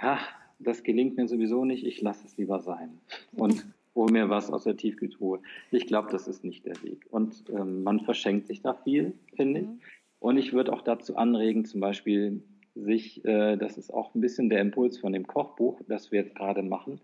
ja, 0.00 0.20
das 0.60 0.84
gelingt 0.84 1.16
mir 1.16 1.26
sowieso 1.26 1.64
nicht, 1.64 1.84
ich 1.84 2.00
lasse 2.00 2.24
es 2.24 2.36
lieber 2.36 2.60
sein 2.60 3.00
und 3.32 3.66
hole 3.96 4.12
mir 4.12 4.30
was 4.30 4.52
aus 4.52 4.62
der 4.62 4.76
Tiefkühltruhe. 4.76 5.40
Ich 5.72 5.88
glaube, 5.88 6.12
das 6.12 6.28
ist 6.28 6.44
nicht 6.44 6.64
der 6.64 6.80
Weg. 6.84 7.06
Und 7.10 7.42
ähm, 7.50 7.82
man 7.82 8.00
verschenkt 8.00 8.46
sich 8.46 8.62
da 8.62 8.74
viel, 8.74 9.14
finde 9.34 9.60
ich. 9.60 9.66
Mhm. 9.66 9.80
Und 10.20 10.36
ich 10.36 10.52
würde 10.52 10.72
auch 10.72 10.82
dazu 10.82 11.16
anregen, 11.16 11.64
zum 11.64 11.80
Beispiel 11.80 12.44
sich, 12.76 13.24
äh, 13.24 13.56
das 13.56 13.78
ist 13.78 13.92
auch 13.92 14.14
ein 14.14 14.20
bisschen 14.20 14.48
der 14.48 14.60
Impuls 14.60 14.96
von 14.96 15.12
dem 15.12 15.26
Kochbuch, 15.26 15.80
das 15.88 16.12
wir 16.12 16.20
jetzt 16.20 16.36
gerade 16.36 16.62
machen, 16.62 17.00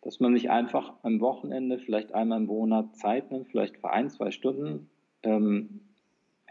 dass 0.00 0.18
man 0.18 0.32
sich 0.32 0.48
einfach 0.48 0.94
am 1.02 1.20
Wochenende, 1.20 1.78
vielleicht 1.78 2.14
einmal 2.14 2.40
im 2.40 2.46
Monat 2.46 2.96
Zeit 2.96 3.30
nimmt, 3.30 3.48
vielleicht 3.48 3.76
für 3.76 3.90
ein, 3.90 4.08
zwei 4.08 4.30
Stunden, 4.30 4.88
ähm, 5.22 5.80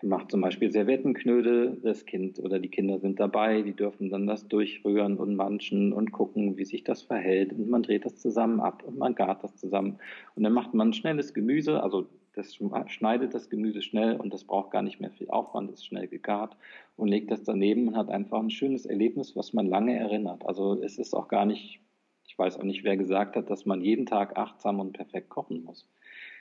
macht 0.04 0.32
zum 0.32 0.42
Beispiel 0.42 0.72
Servettenknödel, 0.72 1.80
das 1.82 2.06
Kind 2.06 2.40
oder 2.40 2.60
die 2.60 2.70
Kinder 2.70 3.00
sind 3.00 3.20
dabei, 3.20 3.62
die 3.62 3.74
dürfen 3.74 4.10
dann 4.10 4.28
das 4.28 4.48
durchrühren 4.48 5.18
und 5.18 5.36
manchen 5.36 5.94
und 5.94 6.12
gucken, 6.12 6.58
wie 6.58 6.66
sich 6.66 6.84
das 6.84 7.02
verhält 7.02 7.54
und 7.54 7.70
man 7.70 7.84
dreht 7.84 8.06
das 8.06 8.16
zusammen 8.18 8.60
ab 8.60 8.84
und 8.84 8.98
man 8.98 9.16
gart 9.16 9.44
das 9.44 9.56
zusammen 9.56 10.00
und 10.36 10.44
dann 10.44 10.54
macht 10.54 10.74
man 10.74 10.94
schnelles 10.94 11.34
Gemüse, 11.34 11.82
also 11.82 12.08
das 12.36 12.58
schneidet 12.88 13.34
das 13.34 13.50
Gemüse 13.50 13.82
schnell 13.82 14.16
und 14.16 14.34
das 14.34 14.44
braucht 14.44 14.72
gar 14.72 14.82
nicht 14.82 15.00
mehr 15.00 15.12
viel 15.12 15.30
Aufwand, 15.30 15.72
ist 15.72 15.86
schnell 15.86 16.08
gegart 16.08 16.58
und 16.96 17.08
legt 17.08 17.30
das 17.30 17.44
daneben 17.44 17.90
und 17.90 17.96
hat 17.96 18.10
einfach 18.10 18.40
ein 18.40 18.50
schönes 18.50 18.86
Erlebnis, 18.86 19.36
was 19.36 19.54
man 19.54 19.68
lange 19.68 19.98
erinnert. 19.98 20.46
Also 20.46 20.82
es 20.82 20.98
ist 20.98 21.14
auch 21.14 21.28
gar 21.28 21.46
nicht, 21.46 21.80
ich 22.26 22.38
weiß 22.38 22.58
auch 22.58 22.64
nicht, 22.64 22.84
wer 22.84 22.98
gesagt 22.98 23.36
hat, 23.36 23.50
dass 23.52 23.66
man 23.66 23.82
jeden 23.82 24.08
Tag 24.08 24.38
achtsam 24.38 24.80
und 24.80 24.94
perfekt 24.94 25.30
kochen 25.30 25.64
muss. 25.64 25.88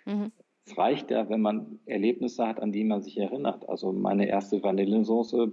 Mhm 0.06 0.32
es 0.64 0.78
reicht 0.78 1.10
ja, 1.10 1.28
wenn 1.28 1.40
man 1.40 1.80
Erlebnisse 1.86 2.46
hat, 2.46 2.60
an 2.60 2.72
die 2.72 2.84
man 2.84 3.02
sich 3.02 3.18
erinnert. 3.18 3.68
Also 3.68 3.92
meine 3.92 4.28
erste 4.28 4.62
Vanillesoße, 4.62 5.52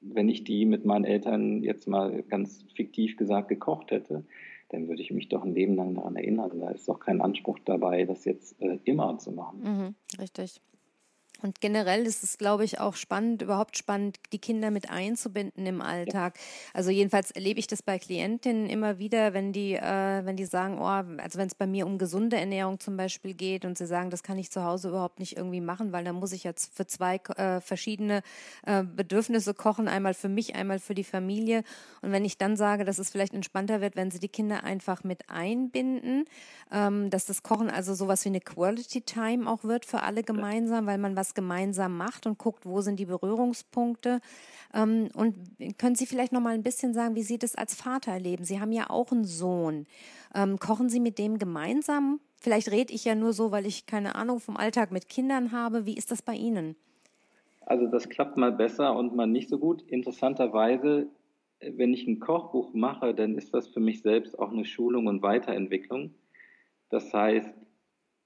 wenn 0.00 0.28
ich 0.28 0.44
die 0.44 0.64
mit 0.64 0.84
meinen 0.84 1.04
Eltern 1.04 1.62
jetzt 1.62 1.86
mal 1.86 2.22
ganz 2.24 2.64
fiktiv 2.74 3.16
gesagt 3.16 3.48
gekocht 3.48 3.90
hätte, 3.90 4.24
dann 4.70 4.88
würde 4.88 5.02
ich 5.02 5.10
mich 5.10 5.28
doch 5.28 5.44
ein 5.44 5.54
Leben 5.54 5.74
lang 5.74 5.94
daran 5.94 6.16
erinnern. 6.16 6.60
Da 6.60 6.70
ist 6.70 6.88
doch 6.88 7.00
kein 7.00 7.20
Anspruch 7.20 7.58
dabei, 7.64 8.04
das 8.04 8.24
jetzt 8.24 8.60
äh, 8.60 8.78
immer 8.84 9.18
zu 9.18 9.32
machen. 9.32 9.60
Mhm, 9.62 9.94
richtig. 10.20 10.60
Und 11.42 11.60
generell 11.60 12.06
ist 12.06 12.22
es, 12.22 12.38
glaube 12.38 12.64
ich, 12.64 12.80
auch 12.80 12.94
spannend, 12.94 13.42
überhaupt 13.42 13.76
spannend, 13.76 14.18
die 14.32 14.38
Kinder 14.38 14.70
mit 14.70 14.90
einzubinden 14.90 15.66
im 15.66 15.80
Alltag. 15.80 16.38
Also 16.74 16.90
jedenfalls 16.90 17.30
erlebe 17.30 17.60
ich 17.60 17.66
das 17.66 17.82
bei 17.82 17.98
Klientinnen 17.98 18.68
immer 18.68 18.98
wieder, 18.98 19.34
wenn 19.34 19.52
die, 19.52 19.74
äh, 19.74 20.24
wenn 20.24 20.36
die 20.36 20.44
sagen, 20.44 20.78
oh, 20.78 20.84
also 20.84 21.38
wenn 21.38 21.46
es 21.46 21.54
bei 21.54 21.66
mir 21.66 21.86
um 21.86 21.98
gesunde 21.98 22.36
Ernährung 22.36 22.80
zum 22.80 22.96
Beispiel 22.96 23.34
geht 23.34 23.64
und 23.64 23.78
sie 23.78 23.86
sagen, 23.86 24.10
das 24.10 24.22
kann 24.22 24.38
ich 24.38 24.50
zu 24.50 24.64
Hause 24.64 24.88
überhaupt 24.88 25.18
nicht 25.18 25.36
irgendwie 25.36 25.60
machen, 25.60 25.92
weil 25.92 26.04
da 26.04 26.12
muss 26.12 26.32
ich 26.32 26.44
jetzt 26.44 26.74
für 26.74 26.86
zwei 26.86 27.16
äh, 27.36 27.60
verschiedene 27.60 28.22
äh, 28.66 28.82
Bedürfnisse 28.82 29.54
kochen, 29.54 29.88
einmal 29.88 30.14
für 30.14 30.28
mich, 30.28 30.54
einmal 30.54 30.78
für 30.78 30.94
die 30.94 31.04
Familie. 31.04 31.64
Und 32.02 32.12
wenn 32.12 32.24
ich 32.24 32.38
dann 32.38 32.56
sage, 32.56 32.84
dass 32.84 32.98
es 32.98 33.10
vielleicht 33.10 33.34
entspannter 33.34 33.80
wird, 33.80 33.96
wenn 33.96 34.10
sie 34.10 34.20
die 34.20 34.28
Kinder 34.28 34.64
einfach 34.64 35.04
mit 35.04 35.30
einbinden, 35.30 36.24
ähm, 36.72 37.10
dass 37.10 37.26
das 37.26 37.42
Kochen 37.42 37.70
also 37.70 37.94
sowas 37.94 38.24
wie 38.24 38.30
eine 38.30 38.40
Quality 38.40 39.02
Time 39.02 39.50
auch 39.50 39.64
wird 39.64 39.84
für 39.84 40.02
alle 40.02 40.22
gemeinsam, 40.22 40.86
weil 40.86 40.98
man 40.98 41.16
was 41.16 41.29
das 41.30 41.34
gemeinsam 41.34 41.96
macht 41.96 42.26
und 42.26 42.38
guckt, 42.38 42.66
wo 42.66 42.80
sind 42.80 42.98
die 42.98 43.06
Berührungspunkte. 43.06 44.20
Ähm, 44.74 45.08
und 45.14 45.36
können 45.78 45.94
Sie 45.94 46.06
vielleicht 46.06 46.32
noch 46.32 46.40
mal 46.40 46.54
ein 46.54 46.62
bisschen 46.62 46.92
sagen, 46.92 47.14
wie 47.14 47.22
Sie 47.22 47.38
das 47.38 47.54
als 47.54 47.74
Vater 47.74 48.12
erleben? 48.12 48.44
Sie 48.44 48.60
haben 48.60 48.72
ja 48.72 48.90
auch 48.90 49.12
einen 49.12 49.24
Sohn. 49.24 49.86
Ähm, 50.34 50.58
kochen 50.58 50.88
Sie 50.88 51.00
mit 51.00 51.18
dem 51.18 51.38
gemeinsam? 51.38 52.20
Vielleicht 52.40 52.70
rede 52.70 52.92
ich 52.92 53.04
ja 53.04 53.14
nur 53.14 53.32
so, 53.32 53.52
weil 53.52 53.66
ich 53.66 53.86
keine 53.86 54.14
Ahnung 54.14 54.40
vom 54.40 54.56
Alltag 54.56 54.90
mit 54.90 55.08
Kindern 55.08 55.52
habe. 55.52 55.86
Wie 55.86 55.96
ist 55.96 56.10
das 56.10 56.22
bei 56.22 56.34
Ihnen? 56.34 56.74
Also 57.66 57.86
das 57.86 58.08
klappt 58.08 58.36
mal 58.36 58.52
besser 58.52 58.96
und 58.96 59.14
mal 59.14 59.26
nicht 59.26 59.48
so 59.48 59.58
gut. 59.58 59.82
Interessanterweise, 59.82 61.06
wenn 61.60 61.92
ich 61.92 62.06
ein 62.06 62.18
Kochbuch 62.18 62.72
mache, 62.72 63.14
dann 63.14 63.36
ist 63.36 63.54
das 63.54 63.68
für 63.68 63.80
mich 63.80 64.02
selbst 64.02 64.38
auch 64.38 64.50
eine 64.50 64.64
Schulung 64.64 65.06
und 65.06 65.22
Weiterentwicklung. 65.22 66.14
Das 66.88 67.12
heißt, 67.12 67.50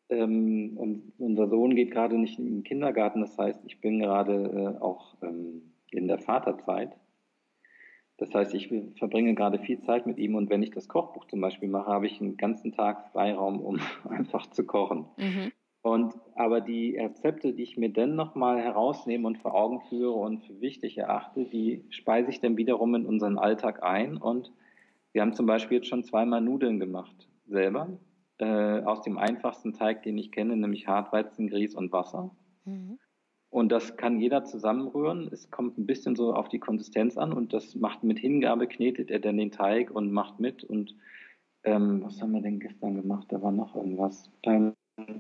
ähm, 0.09 0.77
und 0.77 1.13
unser 1.19 1.49
Sohn 1.49 1.75
geht 1.75 1.91
gerade 1.91 2.19
nicht 2.19 2.39
in 2.39 2.47
den 2.47 2.65
Kindergarten, 2.65 3.21
das 3.21 3.37
heißt, 3.39 3.63
ich 3.67 3.81
bin 3.81 3.99
gerade 3.99 4.77
äh, 4.79 4.83
auch 4.83 5.17
ähm, 5.23 5.73
in 5.91 6.09
der 6.09 6.19
Vaterzeit. 6.19 6.97
Das 8.17 8.33
heißt, 8.33 8.55
ich 8.55 8.73
verbringe 8.97 9.35
gerade 9.35 9.59
viel 9.59 9.81
Zeit 9.81 10.07
mit 10.07 10.19
ihm 10.19 10.37
und 10.37 10.49
wenn 10.49 10.63
ich 10.63 10.71
das 10.71 10.89
Kochbuch 10.89 11.25
zum 11.27 11.41
Beispiel 11.41 11.69
mache, 11.69 11.91
habe 11.91 12.07
ich 12.07 12.21
einen 12.21 12.37
ganzen 12.37 12.73
Tag 12.73 13.11
Freiraum, 13.11 13.61
um 13.61 13.81
einfach 14.09 14.49
zu 14.51 14.65
kochen. 14.65 15.07
Mhm. 15.17 15.53
Und 15.83 16.15
aber 16.35 16.61
die 16.61 16.97
Rezepte, 16.97 17.53
die 17.53 17.63
ich 17.63 17.77
mir 17.77 17.91
dann 17.91 18.15
nochmal 18.15 18.59
herausnehme 18.59 19.27
und 19.27 19.39
vor 19.39 19.55
Augen 19.55 19.81
führe 19.89 20.13
und 20.13 20.43
für 20.45 20.61
wichtig 20.61 20.97
erachte, 20.97 21.45
die 21.45 21.85
speise 21.91 22.31
ich 22.31 22.41
dann 22.41 22.57
wiederum 22.57 22.95
in 22.95 23.05
unseren 23.05 23.37
Alltag 23.37 23.83
ein. 23.83 24.17
Und 24.17 24.51
wir 25.13 25.21
haben 25.21 25.35
zum 25.35 25.45
Beispiel 25.45 25.79
jetzt 25.79 25.89
schon 25.89 26.03
zweimal 26.03 26.41
Nudeln 26.41 26.81
gemacht 26.81 27.29
selber 27.47 27.99
äh, 28.39 28.81
aus 28.83 29.03
dem 29.03 29.19
einfachsten 29.19 29.73
Teig, 29.73 30.03
den 30.03 30.19
ich 30.19 30.33
kenne, 30.33 30.57
nämlich 30.57 30.87
Hartweizen, 30.87 31.49
Grieß 31.49 31.75
und 31.75 31.93
Wasser. 31.93 32.31
Mhm. 32.65 32.99
Und 33.51 33.71
das 33.71 33.97
kann 33.97 34.19
jeder 34.19 34.45
zusammenrühren. 34.45 35.29
Es 35.31 35.51
kommt 35.51 35.79
ein 35.79 35.87
bisschen 35.87 36.17
so 36.17 36.35
auf 36.35 36.49
die 36.49 36.59
Konsistenz 36.59 37.17
an 37.17 37.33
und 37.33 37.53
das 37.53 37.77
macht 37.77 38.03
mit 38.03 38.19
Hingabe, 38.19 38.67
knetet 38.67 39.13
er 39.13 39.21
dann 39.21 39.37
den 39.37 39.53
Teig 39.53 39.93
und 39.93 40.11
macht 40.11 40.41
mit. 40.41 40.65
Und 40.65 40.97
ähm, 41.63 42.03
was 42.05 42.21
haben 42.21 42.33
wir 42.33 42.43
denn 42.43 42.59
gestern 42.59 42.97
gemacht? 42.97 43.29
Da 43.31 43.41
war 43.41 43.53
noch 43.53 43.77
irgendwas. 43.77 44.29
Ähm, 44.43 44.73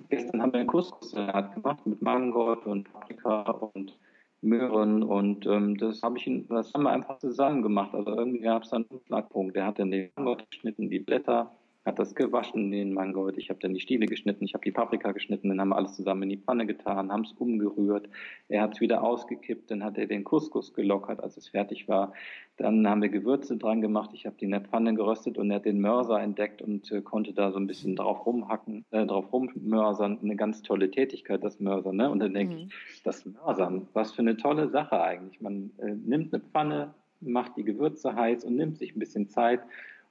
gestern 0.08 0.42
haben 0.42 0.52
wir 0.52 0.60
einen 0.60 0.68
Couscous-Salat 0.68 1.54
gemacht 1.54 1.86
mit 1.86 2.02
Mangold 2.02 2.66
und 2.66 2.92
Paprika 2.92 3.42
und 3.50 3.96
Möhren 4.40 5.02
und 5.02 5.46
ähm, 5.46 5.76
das 5.78 6.02
habe 6.02 6.18
ich, 6.18 6.30
das 6.48 6.74
haben 6.74 6.82
wir 6.82 6.90
einfach 6.90 7.18
zusammen 7.18 7.62
gemacht. 7.62 7.94
Also 7.94 8.10
irgendwie 8.10 8.40
gab 8.40 8.64
es 8.64 8.70
dann 8.70 8.84
einen 8.90 9.04
Knackpunkt. 9.04 9.56
Der 9.56 9.66
hat 9.66 9.78
dann 9.78 9.90
den 9.90 10.10
Mangold 10.16 10.44
geschnitten, 10.50 10.90
die 10.90 10.98
Blätter 10.98 11.50
hat 11.84 11.98
das 11.98 12.14
gewaschen, 12.14 12.70
den 12.70 12.94
Mangold. 12.94 13.36
Ich 13.36 13.50
habe 13.50 13.60
dann 13.60 13.74
die 13.74 13.80
Stiele 13.80 14.06
geschnitten, 14.06 14.44
ich 14.44 14.54
habe 14.54 14.64
die 14.64 14.70
Paprika 14.70 15.12
geschnitten, 15.12 15.48
dann 15.48 15.60
haben 15.60 15.68
wir 15.68 15.76
alles 15.76 15.94
zusammen 15.94 16.24
in 16.24 16.28
die 16.30 16.36
Pfanne 16.38 16.66
getan, 16.66 17.12
haben 17.12 17.24
es 17.24 17.32
umgerührt. 17.32 18.08
Er 18.48 18.62
hat 18.62 18.74
es 18.74 18.80
wieder 18.80 19.02
ausgekippt, 19.02 19.70
dann 19.70 19.84
hat 19.84 19.98
er 19.98 20.06
den 20.06 20.24
Couscous 20.24 20.72
gelockert, 20.72 21.22
als 21.22 21.36
es 21.36 21.48
fertig 21.48 21.86
war. 21.86 22.12
Dann 22.56 22.88
haben 22.88 23.02
wir 23.02 23.08
Gewürze 23.08 23.56
dran 23.56 23.80
gemacht, 23.80 24.10
ich 24.14 24.26
habe 24.26 24.36
die 24.38 24.46
in 24.46 24.52
der 24.52 24.62
Pfanne 24.62 24.94
geröstet 24.94 25.36
und 25.36 25.50
er 25.50 25.56
hat 25.56 25.66
den 25.66 25.80
Mörser 25.80 26.20
entdeckt 26.20 26.62
und 26.62 26.90
äh, 26.90 27.02
konnte 27.02 27.32
da 27.32 27.50
so 27.50 27.58
ein 27.58 27.66
bisschen 27.66 27.96
drauf 27.96 28.24
rumhacken, 28.24 28.84
äh, 28.90 29.04
drauf 29.04 29.32
rummörsern. 29.32 30.18
Eine 30.22 30.36
ganz 30.36 30.62
tolle 30.62 30.90
Tätigkeit, 30.90 31.44
das 31.44 31.60
Mörsern. 31.60 31.96
Ne? 31.96 32.10
Und 32.10 32.20
dann 32.20 32.32
denke 32.32 32.54
mhm. 32.54 32.60
ich, 32.60 33.02
das 33.02 33.26
Mörsern, 33.26 33.88
was 33.92 34.12
für 34.12 34.22
eine 34.22 34.36
tolle 34.36 34.68
Sache 34.68 35.02
eigentlich. 35.02 35.40
Man 35.40 35.70
äh, 35.78 35.94
nimmt 35.94 36.32
eine 36.32 36.42
Pfanne, 36.42 36.94
macht 37.20 37.56
die 37.56 37.64
Gewürze 37.64 38.14
heiß 38.14 38.44
und 38.44 38.56
nimmt 38.56 38.78
sich 38.78 38.94
ein 38.94 38.98
bisschen 38.98 39.28
Zeit 39.28 39.60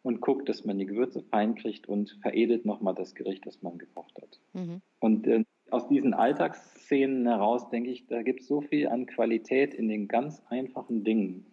und 0.04 0.22
guckt, 0.22 0.48
dass 0.50 0.66
man 0.66 0.78
die 0.78 0.86
Gewürze 0.86 1.24
fein 1.24 1.56
kriegt 1.56 1.88
und 1.90 2.18
veredelt 2.22 2.66
nochmal 2.66 2.94
das 2.94 3.16
Gericht, 3.16 3.46
das 3.46 3.62
man 3.62 3.78
gekocht 3.78 4.22
hat. 4.22 4.40
Mhm. 4.54 4.82
Und 5.00 5.28
äh, 5.28 5.44
aus 5.72 5.88
diesen 5.88 6.14
Alltagsszenen 6.14 7.26
heraus 7.26 7.70
denke 7.70 7.90
ich, 7.90 8.06
da 8.08 8.22
gibt 8.22 8.42
es 8.42 8.48
so 8.48 8.62
viel 8.62 8.88
an 8.88 9.06
Qualität 9.06 9.74
in 9.74 9.88
den 9.88 10.08
ganz 10.08 10.44
einfachen 10.50 11.04
Dingen, 11.04 11.46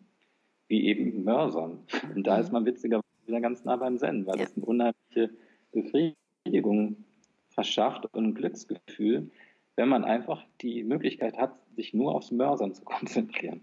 wie 0.68 0.84
eben 0.84 1.24
Mörsern. 1.24 1.84
Und 2.14 2.26
da 2.26 2.36
mhm. 2.36 2.40
ist 2.42 2.52
man 2.52 2.66
witzigerweise 2.66 3.06
wieder 3.26 3.40
ganz 3.40 3.64
nah 3.64 3.76
beim 3.76 3.96
Zen, 3.96 4.26
weil 4.26 4.36
ja. 4.36 4.44
das 4.44 4.56
eine 4.56 4.66
unheimliche 4.66 5.30
Befriedigung 5.72 6.16
Befriedigung 6.44 7.04
verschafft 7.48 8.06
und 8.14 8.24
ein 8.24 8.34
Glücksgefühl, 8.34 9.30
wenn 9.76 9.88
man 9.88 10.04
einfach 10.04 10.44
die 10.60 10.84
Möglichkeit 10.84 11.36
hat, 11.36 11.54
sich 11.76 11.94
nur 11.94 12.14
aufs 12.14 12.30
Mörsern 12.30 12.74
zu 12.74 12.84
konzentrieren. 12.84 13.60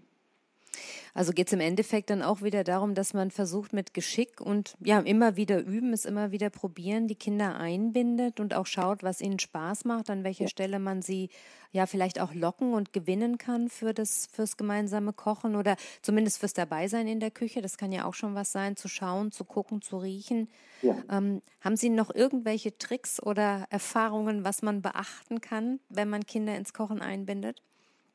Also 1.18 1.32
geht 1.32 1.48
es 1.48 1.52
im 1.52 1.58
Endeffekt 1.58 2.10
dann 2.10 2.22
auch 2.22 2.42
wieder 2.42 2.62
darum, 2.62 2.94
dass 2.94 3.12
man 3.12 3.32
versucht 3.32 3.72
mit 3.72 3.92
Geschick 3.92 4.40
und 4.40 4.76
ja 4.78 5.00
immer 5.00 5.34
wieder 5.34 5.58
üben, 5.58 5.92
es 5.92 6.04
immer 6.04 6.30
wieder 6.30 6.48
probieren, 6.48 7.08
die 7.08 7.16
Kinder 7.16 7.56
einbindet 7.58 8.38
und 8.38 8.54
auch 8.54 8.66
schaut, 8.66 9.02
was 9.02 9.20
ihnen 9.20 9.40
Spaß 9.40 9.84
macht, 9.84 10.10
an 10.10 10.22
welcher 10.22 10.44
ja. 10.44 10.48
Stelle 10.48 10.78
man 10.78 11.02
sie 11.02 11.30
ja 11.72 11.86
vielleicht 11.86 12.20
auch 12.20 12.34
locken 12.34 12.72
und 12.72 12.92
gewinnen 12.92 13.36
kann 13.36 13.68
für 13.68 13.92
das 13.92 14.28
fürs 14.30 14.56
gemeinsame 14.56 15.12
Kochen 15.12 15.56
oder 15.56 15.74
zumindest 16.02 16.38
fürs 16.38 16.54
Dabeisein 16.54 17.08
in 17.08 17.18
der 17.18 17.32
Küche. 17.32 17.62
Das 17.62 17.78
kann 17.78 17.90
ja 17.90 18.04
auch 18.04 18.14
schon 18.14 18.36
was 18.36 18.52
sein, 18.52 18.76
zu 18.76 18.86
schauen, 18.86 19.32
zu 19.32 19.44
gucken, 19.44 19.82
zu 19.82 19.96
riechen. 19.96 20.48
Ja. 20.82 21.02
Ähm, 21.10 21.42
haben 21.60 21.74
Sie 21.74 21.90
noch 21.90 22.14
irgendwelche 22.14 22.78
Tricks 22.78 23.20
oder 23.20 23.66
Erfahrungen, 23.70 24.44
was 24.44 24.62
man 24.62 24.82
beachten 24.82 25.40
kann, 25.40 25.80
wenn 25.88 26.10
man 26.10 26.26
Kinder 26.26 26.54
ins 26.54 26.72
Kochen 26.72 27.02
einbindet? 27.02 27.64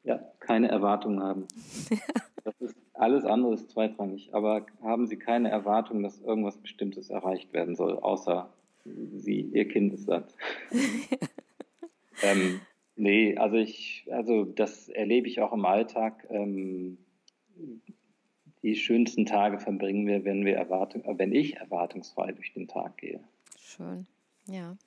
Ja, 0.03 0.19
keine 0.39 0.69
Erwartungen 0.69 1.21
haben. 1.21 1.47
Das 2.45 2.59
ist 2.59 2.75
alles 2.93 3.25
andere 3.25 3.53
ist 3.53 3.69
zweitrangig, 3.69 4.33
aber 4.33 4.65
haben 4.81 5.07
Sie 5.07 5.17
keine 5.17 5.49
Erwartung, 5.49 6.03
dass 6.03 6.21
irgendwas 6.21 6.57
Bestimmtes 6.57 7.09
erreicht 7.09 7.53
werden 7.53 7.75
soll, 7.75 7.97
außer 7.97 8.49
Sie, 8.85 9.41
Ihr 9.41 9.67
Kind 9.67 9.93
ist 9.93 10.05
satt. 10.05 10.35
ähm, 12.21 12.59
nee, 12.95 13.37
also 13.37 13.55
ich, 13.55 14.07
also 14.11 14.43
das 14.43 14.89
erlebe 14.89 15.27
ich 15.27 15.41
auch 15.41 15.53
im 15.53 15.65
Alltag. 15.65 16.27
Ähm, 16.29 16.97
die 18.61 18.75
schönsten 18.75 19.25
Tage 19.25 19.59
verbringen 19.59 20.07
wir, 20.07 20.23
wenn 20.23 20.45
wir 20.45 20.55
Erwartung, 20.55 21.03
wenn 21.17 21.33
ich 21.33 21.57
erwartungsfrei 21.57 22.31
durch 22.31 22.53
den 22.53 22.67
Tag 22.67 22.97
gehe. 22.97 23.19
Schön, 23.57 24.05
ja. 24.47 24.77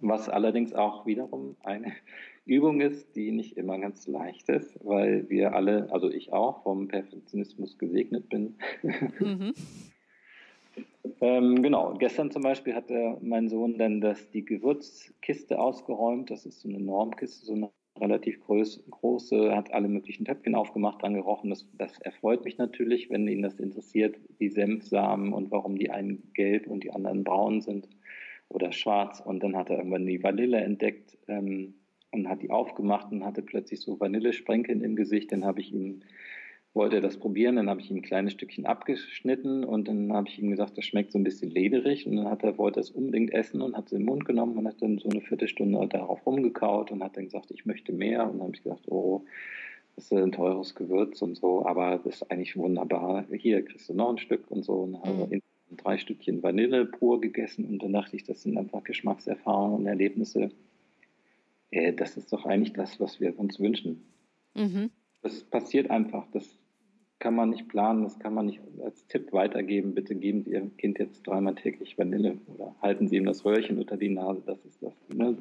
Was 0.00 0.28
allerdings 0.28 0.74
auch 0.74 1.06
wiederum 1.06 1.56
eine 1.62 1.92
Übung 2.48 2.80
ist, 2.80 3.14
die 3.14 3.30
nicht 3.30 3.56
immer 3.56 3.78
ganz 3.78 4.06
leicht 4.06 4.48
ist, 4.48 4.78
weil 4.84 5.28
wir 5.28 5.54
alle, 5.54 5.92
also 5.92 6.10
ich 6.10 6.32
auch, 6.32 6.62
vom 6.62 6.88
Perfektionismus 6.88 7.78
gesegnet 7.78 8.28
bin. 8.28 8.54
Mhm. 9.20 9.52
ähm, 11.20 11.62
genau, 11.62 11.94
gestern 11.98 12.30
zum 12.30 12.42
Beispiel 12.42 12.74
hat 12.74 12.88
der, 12.90 13.18
mein 13.20 13.48
Sohn 13.48 13.76
dann 13.78 14.00
das, 14.00 14.30
die 14.30 14.44
Gewürzkiste 14.44 15.58
ausgeräumt. 15.58 16.30
Das 16.30 16.46
ist 16.46 16.60
so 16.60 16.68
eine 16.68 16.80
Normkiste, 16.80 17.44
so 17.44 17.52
eine 17.52 17.70
relativ 18.00 18.40
groß, 18.40 18.84
große, 18.90 19.54
hat 19.54 19.72
alle 19.72 19.88
möglichen 19.88 20.24
Töpfchen 20.24 20.54
aufgemacht, 20.54 21.02
dran 21.02 21.14
gerochen. 21.14 21.50
Das, 21.50 21.66
das 21.76 21.98
erfreut 22.00 22.44
mich 22.44 22.58
natürlich, 22.58 23.10
wenn 23.10 23.28
ihn 23.28 23.42
das 23.42 23.58
interessiert, 23.58 24.16
die 24.40 24.48
Senfsamen 24.48 25.32
und 25.32 25.50
warum 25.50 25.76
die 25.78 25.90
einen 25.90 26.30
gelb 26.34 26.66
und 26.66 26.84
die 26.84 26.92
anderen 26.92 27.24
braun 27.24 27.60
sind 27.60 27.88
oder 28.48 28.72
schwarz. 28.72 29.20
Und 29.20 29.42
dann 29.42 29.56
hat 29.56 29.68
er 29.68 29.78
irgendwann 29.78 30.06
die 30.06 30.22
Vanille 30.22 30.58
entdeckt 30.58 31.18
ähm, 31.28 31.74
und 32.10 32.28
hat 32.28 32.42
die 32.42 32.50
aufgemacht 32.50 33.10
und 33.12 33.24
hatte 33.24 33.42
plötzlich 33.42 33.80
so 33.80 33.98
Vanillesprenkeln 34.00 34.82
im 34.82 34.96
Gesicht. 34.96 35.32
Dann 35.32 35.44
habe 35.44 35.60
ich 35.60 35.72
ihm, 35.72 36.00
wollte 36.74 36.96
er 36.96 37.02
das 37.02 37.18
probieren, 37.18 37.56
dann 37.56 37.68
habe 37.68 37.80
ich 37.80 37.90
ihm 37.90 37.98
ein 37.98 38.02
kleines 38.02 38.32
Stückchen 38.32 38.66
abgeschnitten 38.66 39.64
und 39.64 39.88
dann 39.88 40.12
habe 40.12 40.28
ich 40.28 40.38
ihm 40.38 40.50
gesagt, 40.50 40.78
das 40.78 40.84
schmeckt 40.84 41.12
so 41.12 41.18
ein 41.18 41.24
bisschen 41.24 41.50
lederig. 41.50 42.06
Und 42.06 42.16
dann 42.16 42.28
hat 42.28 42.42
er, 42.42 42.58
wollte 42.58 42.80
es 42.80 42.90
unbedingt 42.90 43.32
essen 43.32 43.60
und 43.60 43.76
hat 43.76 43.86
es 43.86 43.92
in 43.92 44.00
den 44.00 44.06
Mund 44.06 44.24
genommen 44.24 44.56
und 44.56 44.66
hat 44.66 44.80
dann 44.80 44.98
so 44.98 45.08
eine 45.08 45.20
Viertelstunde 45.20 45.86
darauf 45.88 46.24
rumgekaut 46.26 46.90
und 46.90 47.02
hat 47.02 47.16
dann 47.16 47.24
gesagt, 47.24 47.50
ich 47.50 47.66
möchte 47.66 47.92
mehr. 47.92 48.24
Und 48.24 48.38
dann 48.38 48.42
habe 48.48 48.54
ich 48.54 48.62
gesagt, 48.62 48.88
oh, 48.88 49.24
das 49.96 50.04
ist 50.04 50.12
ein 50.12 50.32
teures 50.32 50.74
Gewürz 50.74 51.20
und 51.22 51.36
so, 51.36 51.66
aber 51.66 52.00
das 52.04 52.22
ist 52.22 52.30
eigentlich 52.30 52.56
wunderbar. 52.56 53.24
Hier 53.32 53.64
kriegst 53.64 53.88
du 53.88 53.94
noch 53.94 54.10
ein 54.10 54.18
Stück 54.18 54.50
und 54.50 54.64
so. 54.64 54.74
Und 54.74 54.96
also 54.96 55.26
mhm 55.26 55.42
drei 55.76 55.98
Stückchen 55.98 56.42
Vanille 56.42 56.86
pur 56.86 57.20
gegessen 57.20 57.64
und 57.64 57.82
dann 57.82 57.92
dachte 57.92 58.16
ich, 58.16 58.24
das 58.24 58.42
sind 58.42 58.56
einfach 58.56 58.84
Geschmackserfahrungen 58.84 59.80
und 59.80 59.86
Erlebnisse. 59.86 60.50
Äh, 61.70 61.92
das 61.92 62.16
ist 62.16 62.32
doch 62.32 62.44
eigentlich 62.44 62.72
das, 62.72 63.00
was 63.00 63.20
wir 63.20 63.38
uns 63.38 63.58
wünschen. 63.60 64.04
Mhm. 64.54 64.90
Das 65.22 65.42
passiert 65.44 65.90
einfach. 65.90 66.26
Das 66.32 66.58
kann 67.18 67.34
man 67.34 67.50
nicht 67.50 67.68
planen, 67.68 68.04
das 68.04 68.18
kann 68.18 68.34
man 68.34 68.46
nicht 68.46 68.60
als 68.82 69.06
Tipp 69.06 69.32
weitergeben. 69.32 69.94
Bitte 69.94 70.14
geben 70.14 70.42
Sie 70.42 70.52
Ihrem 70.52 70.76
Kind 70.76 70.98
jetzt 70.98 71.26
dreimal 71.26 71.54
täglich 71.54 71.98
Vanille 71.98 72.38
oder 72.46 72.76
halten 72.80 73.08
Sie 73.08 73.16
ihm 73.16 73.26
das 73.26 73.44
Röhrchen 73.44 73.78
unter 73.78 73.96
die 73.96 74.10
Nase. 74.10 74.42
Das 74.46 74.64
ist 74.64 74.82
das. 74.82 74.94
Ne? 75.12 75.36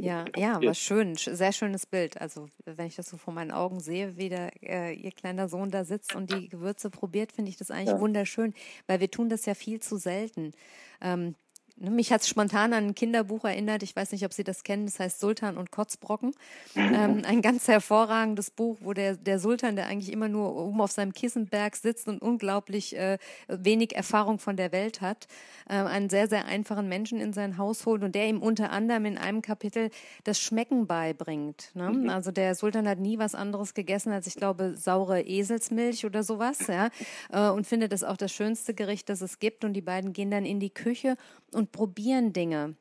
Ja, 0.00 0.26
ja, 0.36 0.62
war 0.62 0.74
schön, 0.74 1.16
sehr 1.16 1.52
schönes 1.52 1.84
Bild. 1.84 2.20
Also 2.20 2.48
wenn 2.64 2.86
ich 2.86 2.94
das 2.94 3.10
so 3.10 3.16
vor 3.16 3.34
meinen 3.34 3.50
Augen 3.50 3.80
sehe, 3.80 4.16
wie 4.16 4.28
der, 4.28 4.50
äh, 4.62 4.94
ihr 4.94 5.10
kleiner 5.10 5.48
Sohn 5.48 5.70
da 5.70 5.84
sitzt 5.84 6.14
und 6.14 6.32
die 6.32 6.48
Gewürze 6.48 6.88
probiert, 6.88 7.32
finde 7.32 7.50
ich 7.50 7.56
das 7.56 7.72
eigentlich 7.72 7.96
ja. 7.96 8.00
wunderschön, 8.00 8.54
weil 8.86 9.00
wir 9.00 9.10
tun 9.10 9.28
das 9.28 9.44
ja 9.44 9.54
viel 9.54 9.80
zu 9.80 9.96
selten. 9.96 10.52
Ähm, 11.00 11.34
mich 11.80 12.12
hat 12.12 12.22
es 12.22 12.28
spontan 12.28 12.72
an 12.72 12.86
ein 12.86 12.94
Kinderbuch 12.94 13.44
erinnert. 13.44 13.82
Ich 13.82 13.94
weiß 13.94 14.12
nicht, 14.12 14.24
ob 14.24 14.32
Sie 14.32 14.44
das 14.44 14.64
kennen. 14.64 14.86
Das 14.86 14.98
heißt 14.98 15.20
Sultan 15.20 15.56
und 15.56 15.70
Kotzbrocken. 15.70 16.34
Ähm, 16.74 17.22
ein 17.26 17.42
ganz 17.42 17.68
hervorragendes 17.68 18.50
Buch, 18.50 18.78
wo 18.80 18.92
der, 18.92 19.16
der 19.16 19.38
Sultan, 19.38 19.76
der 19.76 19.86
eigentlich 19.86 20.12
immer 20.12 20.28
nur 20.28 20.56
oben 20.56 20.80
auf 20.80 20.90
seinem 20.90 21.12
Kissenberg 21.12 21.76
sitzt 21.76 22.08
und 22.08 22.20
unglaublich 22.20 22.96
äh, 22.96 23.18
wenig 23.48 23.94
Erfahrung 23.94 24.38
von 24.38 24.56
der 24.56 24.72
Welt 24.72 25.00
hat, 25.00 25.28
äh, 25.68 25.74
einen 25.74 26.10
sehr, 26.10 26.28
sehr 26.28 26.46
einfachen 26.46 26.88
Menschen 26.88 27.20
in 27.20 27.32
sein 27.32 27.58
Haus 27.58 27.86
holt 27.86 28.02
und 28.02 28.14
der 28.14 28.28
ihm 28.28 28.42
unter 28.42 28.70
anderem 28.70 29.04
in 29.04 29.18
einem 29.18 29.42
Kapitel 29.42 29.90
das 30.24 30.40
Schmecken 30.40 30.86
beibringt. 30.86 31.70
Ne? 31.74 31.90
Mhm. 31.90 32.10
Also 32.10 32.32
der 32.32 32.54
Sultan 32.54 32.88
hat 32.88 32.98
nie 32.98 33.18
was 33.18 33.34
anderes 33.34 33.74
gegessen 33.74 34.12
als, 34.12 34.26
ich 34.26 34.34
glaube, 34.34 34.74
saure 34.76 35.22
Eselsmilch 35.22 36.04
oder 36.04 36.22
sowas. 36.22 36.66
Ja? 36.66 36.88
Äh, 37.30 37.50
und 37.50 37.66
findet 37.66 37.92
das 37.92 38.02
auch 38.02 38.16
das 38.16 38.32
schönste 38.32 38.74
Gericht, 38.74 39.08
das 39.08 39.20
es 39.20 39.38
gibt. 39.38 39.64
Und 39.64 39.74
die 39.74 39.80
beiden 39.80 40.12
gehen 40.12 40.30
dann 40.30 40.44
in 40.44 40.58
die 40.58 40.70
Küche 40.70 41.16
und 41.52 41.67
und 41.68 41.72
probieren 41.72 42.32
Dinge. 42.32 42.76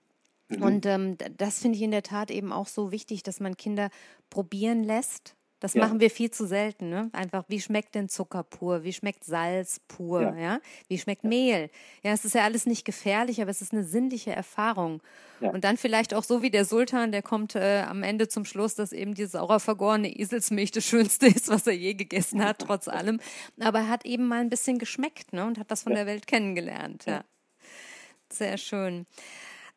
Mhm. 0.49 0.63
Und 0.63 0.85
ähm, 0.85 1.17
das 1.37 1.59
finde 1.59 1.77
ich 1.77 1.83
in 1.83 1.91
der 1.91 2.03
Tat 2.03 2.31
eben 2.31 2.51
auch 2.51 2.67
so 2.67 2.91
wichtig, 2.91 3.23
dass 3.23 3.39
man 3.39 3.57
Kinder 3.57 3.89
probieren 4.29 4.83
lässt. 4.83 5.33
Das 5.59 5.73
ja. 5.73 5.83
machen 5.83 5.99
wir 5.99 6.11
viel 6.11 6.29
zu 6.29 6.45
selten. 6.45 6.89
Ne? 6.89 7.09
Einfach, 7.13 7.43
wie 7.47 7.59
schmeckt 7.59 7.95
denn 7.95 8.09
Zucker 8.09 8.43
pur? 8.43 8.83
Wie 8.83 8.93
schmeckt 8.93 9.23
Salz 9.23 9.81
pur? 9.87 10.21
Ja. 10.21 10.35
ja? 10.35 10.59
Wie 10.87 10.99
schmeckt 10.99 11.23
ja. 11.23 11.29
Mehl? 11.29 11.71
Ja, 12.03 12.11
es 12.11 12.25
ist 12.25 12.35
ja 12.35 12.43
alles 12.43 12.67
nicht 12.67 12.85
gefährlich, 12.85 13.41
aber 13.41 13.49
es 13.49 13.63
ist 13.63 13.73
eine 13.73 13.83
sinnliche 13.83 14.31
Erfahrung. 14.31 15.01
Und 15.39 15.63
dann 15.63 15.77
vielleicht 15.77 16.13
auch 16.13 16.23
so 16.23 16.43
wie 16.43 16.51
der 16.51 16.63
Sultan, 16.63 17.11
der 17.11 17.23
kommt 17.23 17.55
äh, 17.55 17.83
am 17.87 18.03
Ende 18.03 18.27
zum 18.27 18.45
Schluss, 18.45 18.75
dass 18.75 18.91
eben 18.91 19.15
die 19.15 19.25
saurer 19.25 19.59
vergorene 19.59 20.15
Eselsmilch 20.15 20.71
das 20.71 20.85
Schönste 20.85 21.25
ist, 21.27 21.49
was 21.49 21.65
er 21.65 21.75
je 21.75 21.95
gegessen 21.95 22.43
hat, 22.43 22.59
trotz 22.59 22.87
allem. 22.87 23.19
Aber 23.59 23.79
er 23.79 23.89
hat 23.89 24.05
eben 24.05 24.27
mal 24.27 24.41
ein 24.41 24.49
bisschen 24.49 24.77
geschmeckt 24.77 25.33
ne? 25.33 25.45
und 25.45 25.57
hat 25.57 25.71
das 25.71 25.83
von 25.83 25.93
der 25.93 26.05
Welt 26.05 26.27
kennengelernt. 26.27 27.05
Ja. 27.05 27.23
Sehr 28.31 28.57
schön. 28.57 29.05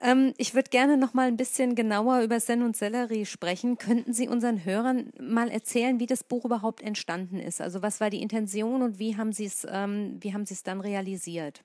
Ähm, 0.00 0.32
ich 0.38 0.54
würde 0.54 0.70
gerne 0.70 0.96
noch 0.96 1.12
mal 1.12 1.28
ein 1.28 1.36
bisschen 1.36 1.74
genauer 1.74 2.22
über 2.22 2.40
Sen 2.40 2.62
und 2.62 2.76
Sellerie 2.76 3.26
sprechen. 3.26 3.76
Könnten 3.76 4.12
Sie 4.12 4.28
unseren 4.28 4.64
Hörern 4.64 5.12
mal 5.20 5.50
erzählen, 5.50 6.00
wie 6.00 6.06
das 6.06 6.24
Buch 6.24 6.44
überhaupt 6.44 6.82
entstanden 6.82 7.38
ist? 7.38 7.60
Also 7.60 7.82
was 7.82 8.00
war 8.00 8.08
die 8.10 8.22
Intention 8.22 8.82
und 8.82 8.98
wie 8.98 9.16
haben 9.16 9.32
Sie 9.32 9.44
es, 9.44 9.66
ähm, 9.70 10.16
wie 10.20 10.32
haben 10.32 10.46
Sie 10.46 10.54
es 10.54 10.62
dann 10.62 10.80
realisiert? 10.80 11.62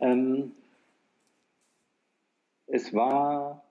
Ähm, 0.00 0.52
es 2.66 2.94
war, 2.94 3.62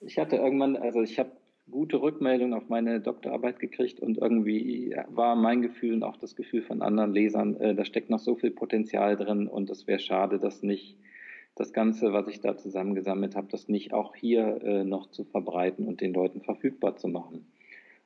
ich 0.00 0.18
hatte 0.18 0.36
irgendwann, 0.36 0.76
also 0.76 1.02
ich 1.02 1.18
habe 1.18 1.32
gute 1.70 2.00
Rückmeldung 2.00 2.54
auf 2.54 2.68
meine 2.68 3.00
Doktorarbeit 3.00 3.58
gekriegt 3.58 4.00
und 4.00 4.18
irgendwie 4.18 4.94
war 5.08 5.36
mein 5.36 5.62
Gefühl 5.62 5.94
und 5.94 6.02
auch 6.02 6.16
das 6.16 6.36
Gefühl 6.36 6.62
von 6.62 6.82
anderen 6.82 7.12
Lesern, 7.12 7.56
äh, 7.56 7.74
da 7.74 7.84
steckt 7.84 8.10
noch 8.10 8.18
so 8.18 8.34
viel 8.34 8.50
Potenzial 8.50 9.16
drin 9.16 9.46
und 9.46 9.70
es 9.70 9.86
wäre 9.86 10.00
schade, 10.00 10.38
das 10.38 10.62
nicht 10.62 10.98
das 11.54 11.72
Ganze, 11.72 12.12
was 12.12 12.28
ich 12.28 12.40
da 12.40 12.56
zusammengesammelt 12.56 13.36
habe, 13.36 13.48
das 13.50 13.68
nicht 13.68 13.92
auch 13.92 14.14
hier 14.14 14.62
äh, 14.62 14.84
noch 14.84 15.10
zu 15.10 15.24
verbreiten 15.24 15.86
und 15.86 16.00
den 16.00 16.14
Leuten 16.14 16.40
verfügbar 16.40 16.96
zu 16.96 17.08
machen. 17.08 17.46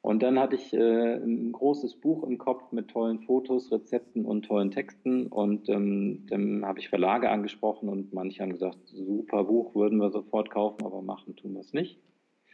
Und 0.02 0.22
dann 0.22 0.38
hatte 0.38 0.54
ich 0.54 0.72
äh, 0.72 1.14
ein 1.16 1.50
großes 1.50 1.96
Buch 1.96 2.22
im 2.22 2.38
Kopf 2.38 2.70
mit 2.70 2.88
tollen 2.88 3.20
Fotos, 3.20 3.72
Rezepten 3.72 4.24
und 4.24 4.44
tollen 4.44 4.70
Texten. 4.70 5.26
Und 5.26 5.68
ähm, 5.68 6.26
dann 6.28 6.64
habe 6.64 6.78
ich 6.78 6.88
Verlage 6.88 7.28
angesprochen 7.28 7.88
und 7.88 8.12
manche 8.12 8.42
haben 8.42 8.52
gesagt, 8.52 8.78
super 8.84 9.42
Buch, 9.42 9.74
würden 9.74 9.98
wir 9.98 10.10
sofort 10.10 10.50
kaufen, 10.50 10.84
aber 10.84 11.02
machen 11.02 11.34
tun 11.34 11.54
wir 11.54 11.60
es 11.60 11.72
nicht. 11.72 11.98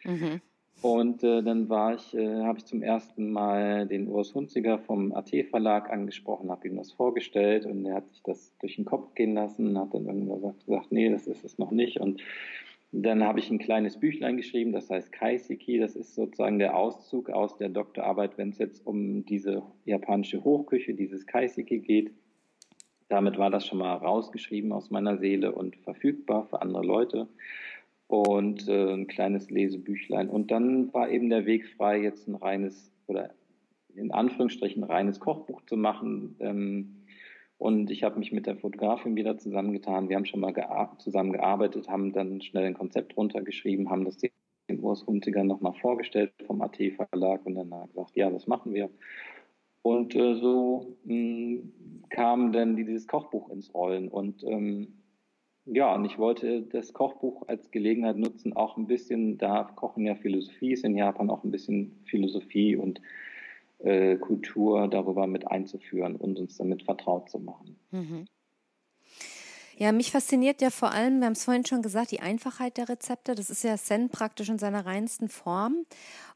Mhm. 0.04 0.40
Und 0.80 1.22
äh, 1.22 1.42
dann 1.42 1.68
war 1.68 1.94
ich, 1.94 2.12
äh, 2.14 2.42
habe 2.42 2.58
ich 2.58 2.64
zum 2.64 2.82
ersten 2.82 3.30
Mal 3.30 3.86
den 3.86 4.08
Urs 4.08 4.34
Hunziger 4.34 4.78
vom 4.78 5.12
AT 5.12 5.30
Verlag 5.48 5.90
angesprochen, 5.90 6.50
habe 6.50 6.66
ihm 6.66 6.76
das 6.76 6.92
vorgestellt 6.92 7.66
und 7.66 7.86
er 7.86 7.96
hat 7.96 8.10
sich 8.10 8.22
das 8.24 8.52
durch 8.58 8.76
den 8.76 8.84
Kopf 8.84 9.14
gehen 9.14 9.34
lassen, 9.34 9.78
hat 9.78 9.94
dann 9.94 10.06
irgendwann 10.06 10.54
gesagt, 10.66 10.90
nee, 10.90 11.08
das 11.08 11.28
ist 11.28 11.44
es 11.44 11.58
noch 11.58 11.70
nicht. 11.70 12.00
Und 12.00 12.20
dann 12.90 13.22
habe 13.22 13.38
ich 13.38 13.48
ein 13.50 13.58
kleines 13.58 13.98
Büchlein 13.98 14.36
geschrieben, 14.36 14.72
das 14.72 14.90
heißt 14.90 15.12
Kaiseki, 15.12 15.78
das 15.78 15.94
ist 15.94 16.14
sozusagen 16.14 16.58
der 16.58 16.76
Auszug 16.76 17.30
aus 17.30 17.56
der 17.56 17.68
Doktorarbeit, 17.68 18.36
wenn 18.36 18.50
es 18.50 18.58
jetzt 18.58 18.84
um 18.86 19.24
diese 19.24 19.62
japanische 19.84 20.42
Hochküche, 20.42 20.94
dieses 20.94 21.26
Kaiseki 21.26 21.78
geht. 21.78 22.10
Damit 23.08 23.38
war 23.38 23.50
das 23.50 23.66
schon 23.66 23.78
mal 23.78 23.94
rausgeschrieben 23.94 24.72
aus 24.72 24.90
meiner 24.90 25.16
Seele 25.16 25.52
und 25.52 25.76
verfügbar 25.76 26.46
für 26.46 26.60
andere 26.60 26.84
Leute 26.84 27.28
und 28.12 28.68
äh, 28.68 28.92
ein 28.92 29.06
kleines 29.06 29.50
Lesebüchlein. 29.50 30.28
Und 30.28 30.50
dann 30.50 30.92
war 30.92 31.08
eben 31.08 31.30
der 31.30 31.46
Weg 31.46 31.66
frei, 31.66 32.02
jetzt 32.02 32.28
ein 32.28 32.34
reines 32.34 32.92
oder 33.06 33.30
in 33.94 34.10
Anführungsstrichen 34.12 34.84
reines 34.84 35.18
Kochbuch 35.18 35.62
zu 35.62 35.76
machen. 35.76 36.36
Ähm, 36.40 36.96
Und 37.58 37.90
ich 37.90 38.02
habe 38.02 38.18
mich 38.18 38.32
mit 38.32 38.46
der 38.46 38.56
Fotografin 38.56 39.16
wieder 39.16 39.38
zusammengetan. 39.38 40.08
Wir 40.08 40.16
haben 40.16 40.26
schon 40.26 40.40
mal 40.40 40.52
zusammen 40.98 41.32
gearbeitet, 41.32 41.88
haben 41.88 42.12
dann 42.12 42.42
schnell 42.42 42.64
ein 42.64 42.74
Konzept 42.74 43.16
runtergeschrieben, 43.16 43.88
haben 43.88 44.04
das 44.04 44.18
den 44.18 44.30
Urs 44.80 45.06
Hunziger 45.06 45.44
nochmal 45.44 45.74
vorgestellt 45.74 46.32
vom 46.46 46.60
AT 46.60 46.76
Verlag 46.76 47.46
und 47.46 47.54
dann 47.54 47.70
gesagt, 47.88 48.16
ja, 48.16 48.30
das 48.30 48.46
machen 48.46 48.74
wir. 48.74 48.90
Und 49.82 50.14
äh, 50.14 50.34
so 50.34 50.96
mh, 51.04 51.14
hm, 51.14 51.72
kam 52.10 52.52
dann 52.52 52.76
dieses 52.76 53.06
Kochbuch 53.06 53.48
ins 53.50 53.72
Rollen. 53.72 54.08
Und 54.08 54.44
ähm, 54.44 55.01
ja, 55.64 55.94
und 55.94 56.04
ich 56.04 56.18
wollte 56.18 56.62
das 56.62 56.92
Kochbuch 56.92 57.46
als 57.48 57.70
Gelegenheit 57.70 58.16
nutzen, 58.16 58.52
auch 58.54 58.76
ein 58.76 58.86
bisschen, 58.86 59.38
da 59.38 59.64
Kochen 59.76 60.06
ja 60.06 60.14
Philosophie 60.14 60.72
ist 60.72 60.84
in 60.84 60.96
Japan, 60.96 61.30
auch 61.30 61.44
ein 61.44 61.50
bisschen 61.50 62.00
Philosophie 62.04 62.76
und 62.76 63.00
äh, 63.78 64.16
Kultur 64.16 64.88
darüber 64.88 65.26
mit 65.26 65.46
einzuführen 65.48 66.16
und 66.16 66.38
uns 66.38 66.56
damit 66.56 66.82
vertraut 66.82 67.30
zu 67.30 67.38
machen. 67.38 67.76
Mhm. 67.90 68.26
Ja, 69.82 69.90
mich 69.90 70.12
fasziniert 70.12 70.62
ja 70.62 70.70
vor 70.70 70.92
allem, 70.92 71.18
wir 71.18 71.26
haben 71.26 71.32
es 71.32 71.42
vorhin 71.42 71.66
schon 71.66 71.82
gesagt, 71.82 72.12
die 72.12 72.20
Einfachheit 72.20 72.76
der 72.76 72.88
Rezepte. 72.88 73.34
Das 73.34 73.50
ist 73.50 73.64
ja 73.64 73.76
Zen 73.76 74.10
praktisch 74.10 74.48
in 74.48 74.60
seiner 74.60 74.86
reinsten 74.86 75.28
Form. 75.28 75.86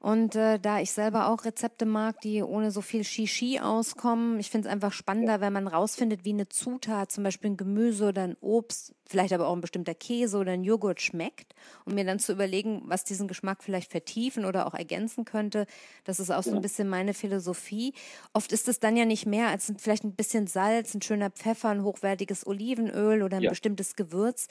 Und 0.01 0.35
äh, 0.35 0.59
da 0.59 0.81
ich 0.81 0.91
selber 0.91 1.29
auch 1.29 1.45
Rezepte 1.45 1.87
mag, 1.87 2.21
die 2.23 2.43
ohne 2.43 2.73
so 2.73 2.81
viel 2.81 3.05
Shishi 3.05 3.61
auskommen, 3.61 4.41
ich 4.41 4.51
finde 4.51 4.67
es 4.67 4.73
einfach 4.73 4.93
spannender, 4.93 5.41
wenn 5.41 5.53
man 5.53 5.69
rausfindet, 5.69 6.25
wie 6.25 6.33
eine 6.33 6.49
Zutat, 6.49 7.13
zum 7.13 7.23
Beispiel 7.23 7.51
ein 7.51 7.57
Gemüse 7.57 8.09
oder 8.09 8.23
ein 8.23 8.37
Obst, 8.41 8.97
vielleicht 9.09 9.33
aber 9.33 9.47
auch 9.49 9.55
ein 9.55 9.61
bestimmter 9.61 9.95
Käse 9.95 10.39
oder 10.39 10.53
ein 10.53 10.65
Joghurt 10.65 11.01
schmeckt, 11.01 11.55
um 11.85 11.95
mir 11.95 12.05
dann 12.05 12.19
zu 12.19 12.33
überlegen, 12.33 12.83
was 12.85 13.05
diesen 13.05 13.29
Geschmack 13.29 13.63
vielleicht 13.63 13.91
vertiefen 13.91 14.45
oder 14.45 14.67
auch 14.67 14.75
ergänzen 14.75 15.25
könnte. 15.25 15.67
Das 16.05 16.21
ist 16.21 16.31
auch 16.31 16.43
so 16.43 16.55
ein 16.55 16.61
bisschen 16.61 16.89
meine 16.89 17.15
Philosophie. 17.15 17.95
Oft 18.33 18.53
ist 18.53 18.69
es 18.69 18.81
dann 18.81 18.97
ja 18.97 19.05
nicht 19.05 19.27
mehr 19.27 19.49
als 19.49 19.73
vielleicht 19.79 20.05
ein 20.05 20.15
bisschen 20.15 20.47
Salz, 20.47 20.95
ein 20.95 21.03
schöner 21.03 21.31
Pfeffer, 21.31 21.69
ein 21.69 21.85
hochwertiges 21.85 22.47
Olivenöl 22.47 23.23
oder 23.23 23.36
ein 23.37 23.43
ja. 23.43 23.51
bestimmtes 23.51 23.97
Gewürz. 23.97 24.49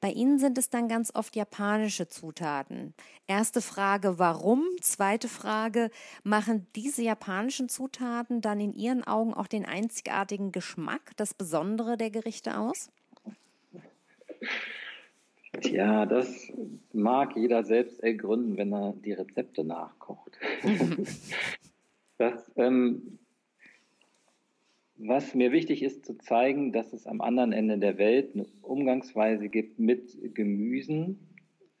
Bei 0.00 0.10
Ihnen 0.10 0.38
sind 0.38 0.58
es 0.58 0.70
dann 0.70 0.88
ganz 0.88 1.14
oft 1.14 1.36
japanische 1.36 2.08
Zutaten. 2.08 2.94
Erste 3.26 3.60
Frage, 3.60 4.18
warum? 4.18 4.64
Zweite 4.80 5.28
Frage, 5.28 5.90
machen 6.22 6.66
diese 6.74 7.02
japanischen 7.02 7.68
Zutaten 7.68 8.40
dann 8.40 8.60
in 8.60 8.72
Ihren 8.72 9.04
Augen 9.04 9.34
auch 9.34 9.46
den 9.46 9.64
einzigartigen 9.64 10.52
Geschmack, 10.52 11.12
das 11.16 11.34
Besondere 11.34 11.96
der 11.96 12.10
Gerichte 12.10 12.58
aus? 12.58 12.90
Tja, 15.60 16.06
das 16.06 16.52
mag 16.92 17.36
jeder 17.36 17.64
selbst 17.64 18.00
ergründen, 18.00 18.56
wenn 18.56 18.72
er 18.72 18.92
die 18.92 19.12
Rezepte 19.12 19.64
nachkocht. 19.64 20.38
das, 22.18 22.50
ähm, 22.56 23.18
was 24.98 25.34
mir 25.34 25.52
wichtig 25.52 25.82
ist 25.82 26.04
zu 26.04 26.18
zeigen, 26.18 26.72
dass 26.72 26.92
es 26.92 27.06
am 27.06 27.20
anderen 27.20 27.52
Ende 27.52 27.78
der 27.78 27.98
Welt 27.98 28.34
eine 28.34 28.46
Umgangsweise 28.62 29.48
gibt 29.48 29.78
mit 29.78 30.16
Gemüsen. 30.34 31.18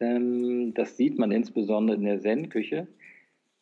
Ähm, 0.00 0.72
das 0.74 0.96
sieht 0.96 1.18
man 1.18 1.32
insbesondere 1.32 1.96
in 1.96 2.04
der 2.04 2.20
Zen-Küche, 2.20 2.86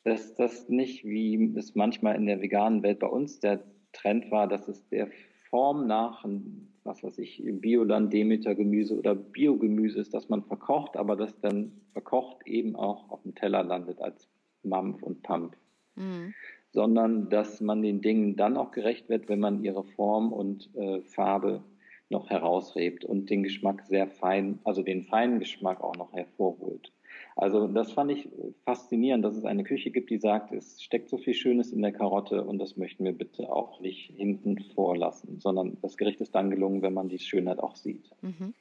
dass 0.05 0.35
das 0.35 0.69
nicht, 0.69 1.05
wie 1.05 1.53
es 1.57 1.75
manchmal 1.75 2.17
in 2.17 2.27
der 2.27 2.41
veganen 2.41 2.83
Welt 2.83 2.99
bei 2.99 3.07
uns 3.07 3.41
der 3.41 3.65
Trend 3.93 4.31
war, 4.31 4.47
dass 4.47 4.69
es 4.69 4.87
der 4.89 5.09
Form 5.49 5.87
nach, 5.87 6.25
was 6.85 7.03
weiß 7.03 7.19
ich, 7.19 7.43
Bioland, 7.45 8.13
Demeter-Gemüse 8.13 8.97
oder 8.97 9.15
Biogemüse 9.15 10.01
ist, 10.01 10.13
dass 10.13 10.29
man 10.29 10.45
verkocht, 10.45 10.97
aber 10.97 11.17
das 11.17 11.41
dann 11.41 11.73
verkocht 11.93 12.47
eben 12.47 12.77
auch 12.77 13.09
auf 13.09 13.23
dem 13.23 13.35
Teller 13.35 13.63
landet 13.63 14.01
als 14.03 14.29
Mampf 14.63 15.03
und 15.03 15.23
Pump. 15.23 15.57
Mhm 15.95 16.35
sondern 16.77 17.31
dass 17.31 17.63
man 17.63 17.81
den 17.81 18.03
Dingen 18.03 18.37
dann 18.37 18.59
auch 18.59 18.71
gerecht 18.71 19.09
wird, 19.09 19.31
wenn 19.31 19.41
man 19.41 19.65
ihre 19.65 19.83
Form 19.83 20.31
und 20.31 20.69
äh, 20.77 21.01
Farbe 21.01 21.63
noch 22.11 22.29
heraushebt 22.29 23.03
und 23.03 23.31
den 23.31 23.43
Geschmack 23.43 23.87
sehr 23.87 24.07
fein, 24.07 24.59
also 24.63 24.83
den 24.83 25.03
feinen 25.03 25.39
Geschmack 25.39 25.81
auch 25.81 25.97
noch 25.97 26.13
hervorholt. 26.13 26.93
Also 27.35 27.67
das 27.67 27.93
fand 27.93 28.11
ich 28.11 28.29
faszinierend, 28.67 29.25
dass 29.25 29.39
es 29.39 29.47
eine 29.47 29.65
Küche 29.65 29.91
gibt, 29.91 30.11
die 30.11 30.19
sagt, 30.19 30.53
es 30.53 30.83
steckt 30.83 31.09
so 31.09 31.17
viel 31.17 31.33
Schönes 31.33 31.73
in 31.73 31.81
der 31.81 31.93
Karotte 31.93 32.45
und 32.45 32.59
das 32.59 32.77
möchten 32.77 33.07
wir 33.07 33.13
bitte 33.13 33.51
auch 33.51 33.81
nicht 33.81 34.13
hinten 34.15 34.59
vorlassen, 34.75 35.41
sondern 35.41 35.79
das 35.81 35.97
Gericht 35.97 36.21
ist 36.21 36.35
dann 36.35 36.51
gelungen, 36.51 36.83
wenn 36.83 36.93
man 36.93 37.09
die 37.09 37.19
Schönheit 37.19 37.59
auch 37.59 37.77
sieht. 37.77 38.11
Mhm. 38.21 38.53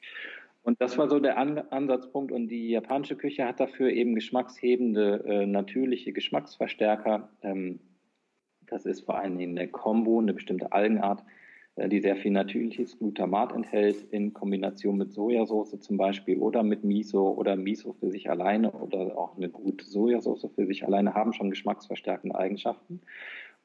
Und 0.63 0.79
das 0.79 0.97
war 0.97 1.09
so 1.09 1.19
der 1.19 1.37
An 1.37 1.57
Ansatzpunkt. 1.57 2.31
Und 2.31 2.47
die 2.47 2.69
japanische 2.69 3.17
Küche 3.17 3.45
hat 3.45 3.59
dafür 3.59 3.89
eben 3.89 4.15
geschmackshebende, 4.15 5.23
äh, 5.27 5.45
natürliche 5.45 6.13
Geschmacksverstärker 6.13 7.29
ähm, 7.43 7.79
das 8.67 8.85
ist 8.85 9.01
vor 9.01 9.17
allen 9.17 9.37
Dingen 9.37 9.57
eine 9.57 9.67
Kombo, 9.67 10.19
eine 10.19 10.33
bestimmte 10.33 10.71
Algenart, 10.71 11.23
äh, 11.75 11.89
die 11.89 11.99
sehr 11.99 12.15
viel 12.15 12.31
natürliches 12.31 12.97
Glutamat 12.97 13.53
enthält, 13.53 13.97
in 14.11 14.33
Kombination 14.33 14.97
mit 14.97 15.13
Sojasauce 15.13 15.79
zum 15.79 15.97
Beispiel 15.97 16.37
oder 16.39 16.63
mit 16.63 16.83
Miso 16.83 17.29
oder 17.31 17.55
Miso 17.55 17.93
für 17.93 18.11
sich 18.11 18.29
alleine 18.29 18.71
oder 18.71 19.17
auch 19.17 19.37
eine 19.37 19.49
gute 19.49 19.85
Sojasauce 19.85 20.49
für 20.55 20.65
sich 20.65 20.85
alleine 20.85 21.13
haben 21.13 21.33
schon 21.33 21.49
geschmacksverstärkende 21.49 22.37
Eigenschaften, 22.37 23.01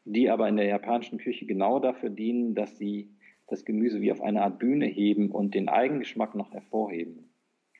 die 0.05 0.31
aber 0.31 0.49
in 0.49 0.57
der 0.57 0.67
japanischen 0.67 1.19
Küche 1.19 1.47
genau 1.47 1.79
dafür 1.79 2.11
dienen, 2.11 2.55
dass 2.55 2.77
sie 2.77 3.11
das 3.47 3.65
Gemüse 3.65 4.01
wie 4.01 4.13
auf 4.13 4.23
eine 4.23 4.43
Art 4.43 4.59
Bühne 4.59 4.87
heben 4.87 5.31
und 5.31 5.55
den 5.55 5.69
Eigengeschmack 5.69 6.35
noch 6.35 6.53
hervorheben. 6.53 7.31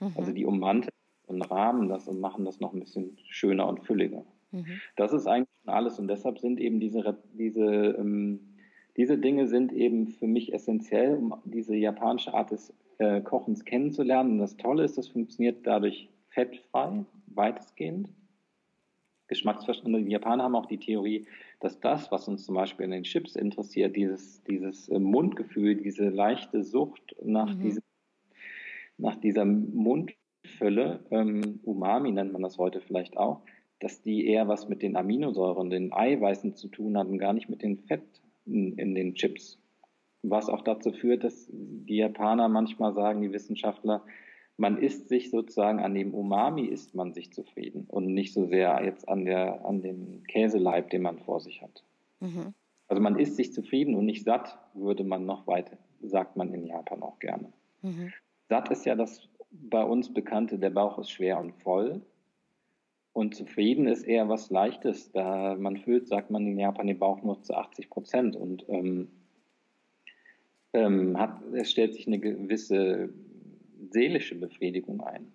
Mhm. 0.01 0.13
Also 0.17 0.33
die 0.33 0.45
ummanteln 0.45 0.91
und 1.27 1.43
rahmen 1.43 1.89
das 1.89 2.09
und 2.09 2.21
machen 2.21 2.45
das 2.45 2.61
noch 2.61 2.73
ein 2.73 2.81
bisschen 2.81 3.17
schöner 3.29 3.69
und 3.69 3.85
fülliger. 3.85 4.25
Mhm. 4.53 4.81
Das 4.97 5.13
ist 5.13 5.27
eigentlich 5.27 5.49
schon 5.65 5.75
alles 5.75 5.99
und 5.99 6.09
deshalb 6.09 6.39
sind 6.39 6.61
eben 6.61 6.81
diese, 6.81 7.19
diese, 7.33 7.97
ähm, 7.99 8.57
diese 8.97 9.19
Dinge 9.19 9.47
sind 9.47 9.73
eben 9.73 10.09
für 10.09 10.27
mich 10.27 10.53
essentiell, 10.53 11.17
um 11.17 11.35
diese 11.45 11.77
japanische 11.77 12.35
Art 12.35 12.51
des 12.51 12.75
äh, 12.99 13.21
Kochens 13.21 13.65
kennenzulernen. 13.65 14.33
Und 14.33 14.39
das 14.39 14.57
Tolle 14.57 14.85
ist, 14.85 14.99
das 14.99 15.09
funktioniert 15.09 15.67
dadurch 15.67 16.09
fettfrei, 16.29 17.05
weitestgehend. 17.27 18.11
Geschmacksverständnis. 19.29 20.05
Die 20.05 20.11
Japaner 20.11 20.43
haben 20.43 20.57
auch 20.57 20.67
die 20.67 20.79
Theorie, 20.79 21.27
dass 21.61 21.81
das, 21.81 22.11
was 22.11 22.27
uns 22.27 22.45
zum 22.45 22.57
Beispiel 22.57 22.85
in 22.85 22.91
den 22.91 23.05
Chips 23.05 23.37
interessiert, 23.37 23.95
dieses, 23.97 24.43
dieses 24.45 24.89
äh, 24.89 24.99
Mundgefühl, 24.99 25.77
diese 25.77 26.09
leichte 26.09 26.65
Sucht 26.65 27.15
nach, 27.23 27.55
mhm. 27.55 27.61
diesem, 27.61 27.83
nach 28.99 29.17
dieser 29.17 29.45
Mundfülle, 29.45 31.05
ähm, 31.11 31.61
Umami 31.63 32.11
nennt 32.11 32.33
man 32.33 32.43
das 32.43 32.59
heute 32.59 32.81
vielleicht 32.81 33.17
auch, 33.17 33.43
dass 33.81 34.03
die 34.03 34.27
eher 34.27 34.47
was 34.47 34.69
mit 34.69 34.83
den 34.83 34.97
Aminosäuren, 34.97 35.71
den 35.71 35.93
Eiweißen 35.93 36.55
zu 36.55 36.69
tun 36.69 36.97
hatten, 36.97 37.19
gar 37.19 37.33
nicht 37.33 37.49
mit 37.49 37.63
den 37.63 37.79
Fetten 37.79 38.79
in 38.79 38.95
den 38.95 39.15
Chips. 39.15 39.59
Was 40.23 40.49
auch 40.49 40.63
dazu 40.63 40.93
führt, 40.93 41.25
dass 41.25 41.49
die 41.51 41.97
Japaner 41.97 42.49
manchmal 42.49 42.93
sagen, 42.93 43.23
die 43.23 43.33
Wissenschaftler, 43.33 44.05
man 44.59 44.77
isst 44.77 45.09
sich 45.09 45.31
sozusagen 45.31 45.81
an 45.81 45.95
dem 45.95 46.13
Umami 46.13 46.67
isst 46.67 46.95
man 46.95 47.15
sich 47.15 47.33
zufrieden 47.33 47.87
und 47.89 48.13
nicht 48.13 48.35
so 48.35 48.45
sehr 48.45 48.85
jetzt 48.85 49.09
an 49.09 49.25
der 49.25 49.65
an 49.65 49.81
dem 49.81 50.23
Käseleib, 50.25 50.91
den 50.91 51.01
man 51.01 51.19
vor 51.19 51.41
sich 51.41 51.63
hat. 51.63 51.83
Mhm. 52.21 52.53
Also 52.87 53.03
man 53.03 53.19
isst 53.19 53.37
sich 53.37 53.55
zufrieden 53.55 53.95
und 53.95 54.05
nicht 54.05 54.25
satt, 54.25 54.59
würde 54.75 55.05
man 55.05 55.25
noch 55.25 55.47
weiter, 55.47 55.79
sagt 56.03 56.37
man 56.37 56.53
in 56.53 56.67
Japan 56.67 57.03
auch 57.03 57.19
gerne. 57.21 57.51
Mhm. 57.81 58.13
Satt 58.51 58.69
ist 58.71 58.85
ja 58.85 58.95
das 58.95 59.27
bei 59.51 59.83
uns 59.83 60.13
bekannte, 60.13 60.59
der 60.59 60.71
Bauch 60.71 60.99
ist 60.99 61.11
schwer 61.11 61.41
und 61.41 61.55
voll. 61.63 62.03
Und 63.21 63.35
zufrieden 63.35 63.87
ist 63.87 64.05
eher 64.05 64.31
was 64.31 64.49
Leichtes. 64.49 65.13
Da 65.13 65.55
man 65.55 65.77
füllt, 65.77 66.09
sagt 66.09 66.31
man 66.31 66.47
in 66.47 66.59
Japan 66.59 66.87
den 66.87 66.99
Bauch 66.99 67.23
nur 67.23 67.43
zu 67.43 67.53
80 67.53 67.91
Prozent 67.91 68.35
und 68.35 68.65
ähm, 68.71 69.09
ähm, 70.73 71.19
hat, 71.19 71.43
es 71.53 71.71
stellt 71.71 71.93
sich 71.93 72.07
eine 72.07 72.19
gewisse 72.19 73.11
seelische 73.91 74.37
Befriedigung 74.37 75.03
ein. 75.03 75.31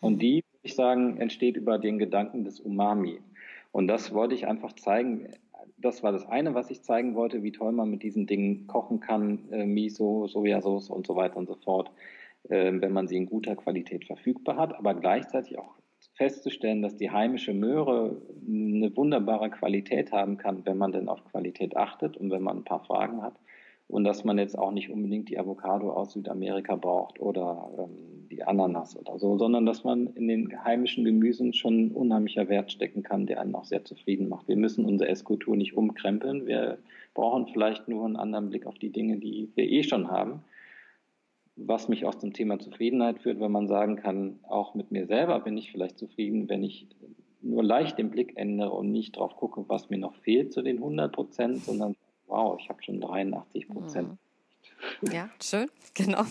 Und 0.00 0.20
die, 0.20 0.44
würde 0.52 0.64
ich 0.64 0.74
sagen, 0.74 1.16
entsteht 1.16 1.56
über 1.56 1.78
den 1.78 1.98
Gedanken 1.98 2.44
des 2.44 2.60
Umami. 2.60 3.20
Und 3.72 3.88
das 3.88 4.12
wollte 4.12 4.34
ich 4.34 4.46
einfach 4.46 4.74
zeigen. 4.74 5.28
Das 5.78 6.02
war 6.02 6.12
das 6.12 6.26
eine, 6.26 6.52
was 6.52 6.70
ich 6.70 6.82
zeigen 6.82 7.14
wollte, 7.14 7.42
wie 7.42 7.52
toll 7.52 7.72
man 7.72 7.90
mit 7.90 8.02
diesen 8.02 8.26
Dingen 8.26 8.66
kochen 8.66 9.00
kann, 9.00 9.50
äh, 9.50 9.64
Miso, 9.64 10.26
Sojasauce 10.26 10.90
und 10.90 11.06
so 11.06 11.16
weiter 11.16 11.38
und 11.38 11.46
so 11.46 11.54
fort, 11.54 11.90
äh, 12.50 12.70
wenn 12.70 12.92
man 12.92 13.08
sie 13.08 13.16
in 13.16 13.24
guter 13.24 13.56
Qualität 13.56 14.04
verfügbar 14.04 14.58
hat, 14.58 14.74
aber 14.74 14.92
gleichzeitig 14.92 15.58
auch 15.58 15.79
festzustellen, 16.20 16.82
dass 16.82 16.98
die 16.98 17.10
heimische 17.10 17.54
Möhre 17.54 18.20
eine 18.46 18.94
wunderbare 18.94 19.48
Qualität 19.48 20.12
haben 20.12 20.36
kann, 20.36 20.66
wenn 20.66 20.76
man 20.76 20.92
denn 20.92 21.08
auf 21.08 21.24
Qualität 21.24 21.78
achtet 21.78 22.18
und 22.18 22.30
wenn 22.30 22.42
man 22.42 22.58
ein 22.58 22.64
paar 22.64 22.84
Fragen 22.84 23.22
hat. 23.22 23.32
Und 23.88 24.04
dass 24.04 24.22
man 24.22 24.36
jetzt 24.36 24.58
auch 24.58 24.70
nicht 24.70 24.90
unbedingt 24.90 25.30
die 25.30 25.38
Avocado 25.38 25.90
aus 25.90 26.12
Südamerika 26.12 26.76
braucht 26.76 27.18
oder 27.20 27.70
ähm, 27.78 28.28
die 28.30 28.42
Ananas 28.42 28.98
oder 28.98 29.18
so, 29.18 29.38
sondern 29.38 29.64
dass 29.64 29.82
man 29.82 30.08
in 30.08 30.28
den 30.28 30.62
heimischen 30.62 31.06
Gemüsen 31.06 31.54
schon 31.54 31.90
unheimlicher 31.92 32.50
Wert 32.50 32.70
stecken 32.70 33.02
kann, 33.02 33.24
der 33.24 33.40
einen 33.40 33.54
auch 33.54 33.64
sehr 33.64 33.86
zufrieden 33.86 34.28
macht. 34.28 34.46
Wir 34.46 34.56
müssen 34.56 34.84
unsere 34.84 35.08
Esskultur 35.08 35.56
nicht 35.56 35.74
umkrempeln. 35.74 36.46
Wir 36.46 36.76
brauchen 37.14 37.46
vielleicht 37.46 37.88
nur 37.88 38.04
einen 38.04 38.16
anderen 38.16 38.50
Blick 38.50 38.66
auf 38.66 38.78
die 38.78 38.92
Dinge, 38.92 39.16
die 39.16 39.50
wir 39.54 39.64
eh 39.64 39.82
schon 39.82 40.10
haben 40.10 40.44
was 41.66 41.88
mich 41.88 42.06
aus 42.06 42.18
dem 42.18 42.32
Thema 42.32 42.58
Zufriedenheit 42.58 43.20
führt, 43.20 43.40
wenn 43.40 43.52
man 43.52 43.68
sagen 43.68 43.96
kann, 43.96 44.40
auch 44.48 44.74
mit 44.74 44.90
mir 44.90 45.06
selber 45.06 45.40
bin 45.40 45.56
ich 45.56 45.70
vielleicht 45.72 45.98
zufrieden, 45.98 46.48
wenn 46.48 46.62
ich 46.62 46.86
nur 47.42 47.62
leicht 47.62 47.98
den 47.98 48.10
Blick 48.10 48.36
ändere 48.36 48.72
und 48.72 48.90
nicht 48.90 49.16
drauf 49.16 49.36
gucke, 49.36 49.64
was 49.68 49.90
mir 49.90 49.98
noch 49.98 50.14
fehlt 50.16 50.52
zu 50.52 50.62
den 50.62 50.78
100 50.78 51.12
Prozent, 51.12 51.64
sondern 51.64 51.96
wow, 52.26 52.58
ich 52.60 52.68
habe 52.68 52.82
schon 52.82 53.00
83 53.00 53.68
Prozent. 53.68 54.18
Ja, 55.10 55.28
schön, 55.42 55.68
genau. 55.94 56.24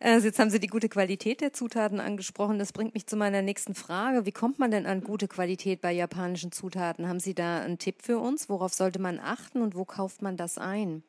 Also 0.00 0.26
jetzt 0.26 0.38
haben 0.40 0.50
Sie 0.50 0.58
die 0.58 0.66
gute 0.66 0.88
Qualität 0.88 1.40
der 1.40 1.52
Zutaten 1.52 2.00
angesprochen. 2.00 2.58
Das 2.58 2.72
bringt 2.72 2.94
mich 2.94 3.06
zu 3.06 3.16
meiner 3.16 3.40
nächsten 3.40 3.74
Frage. 3.74 4.26
Wie 4.26 4.32
kommt 4.32 4.58
man 4.58 4.72
denn 4.72 4.84
an 4.84 5.02
gute 5.02 5.28
Qualität 5.28 5.80
bei 5.80 5.92
japanischen 5.92 6.50
Zutaten? 6.50 7.08
Haben 7.08 7.20
Sie 7.20 7.34
da 7.34 7.60
einen 7.60 7.78
Tipp 7.78 8.02
für 8.02 8.18
uns? 8.18 8.48
Worauf 8.48 8.72
sollte 8.72 8.98
man 8.98 9.20
achten 9.20 9.62
und 9.62 9.76
wo 9.76 9.84
kauft 9.84 10.20
man 10.20 10.36
das 10.36 10.58
ein? 10.58 11.04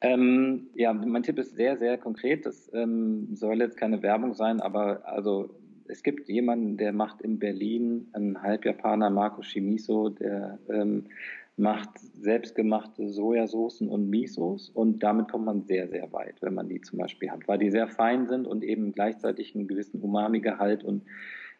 Ähm, 0.00 0.68
ja, 0.74 0.92
mein 0.92 1.22
Tipp 1.22 1.38
ist 1.38 1.56
sehr, 1.56 1.76
sehr 1.76 1.98
konkret. 1.98 2.46
Das 2.46 2.70
ähm, 2.72 3.34
soll 3.34 3.60
jetzt 3.60 3.76
keine 3.76 4.02
Werbung 4.02 4.34
sein, 4.34 4.60
aber 4.60 5.06
also 5.06 5.50
es 5.88 6.02
gibt 6.02 6.28
jemanden, 6.28 6.76
der 6.76 6.92
macht 6.92 7.22
in 7.22 7.38
Berlin, 7.38 8.08
ein 8.12 8.40
Halbjapaner, 8.40 9.10
Marco 9.10 9.42
Shimiso, 9.42 10.10
der 10.10 10.58
ähm, 10.68 11.06
macht 11.56 11.98
selbstgemachte 11.98 13.08
Sojasoßen 13.08 13.88
und 13.88 14.08
Misos 14.08 14.68
und 14.68 15.02
damit 15.02 15.30
kommt 15.32 15.46
man 15.46 15.62
sehr, 15.62 15.88
sehr 15.88 16.12
weit, 16.12 16.40
wenn 16.40 16.54
man 16.54 16.68
die 16.68 16.80
zum 16.80 17.00
Beispiel 17.00 17.30
hat, 17.30 17.48
weil 17.48 17.58
die 17.58 17.70
sehr 17.70 17.88
fein 17.88 18.28
sind 18.28 18.46
und 18.46 18.62
eben 18.62 18.92
gleichzeitig 18.92 19.56
einen 19.56 19.66
gewissen 19.66 20.00
Umami-Gehalt 20.00 20.84
und 20.84 21.02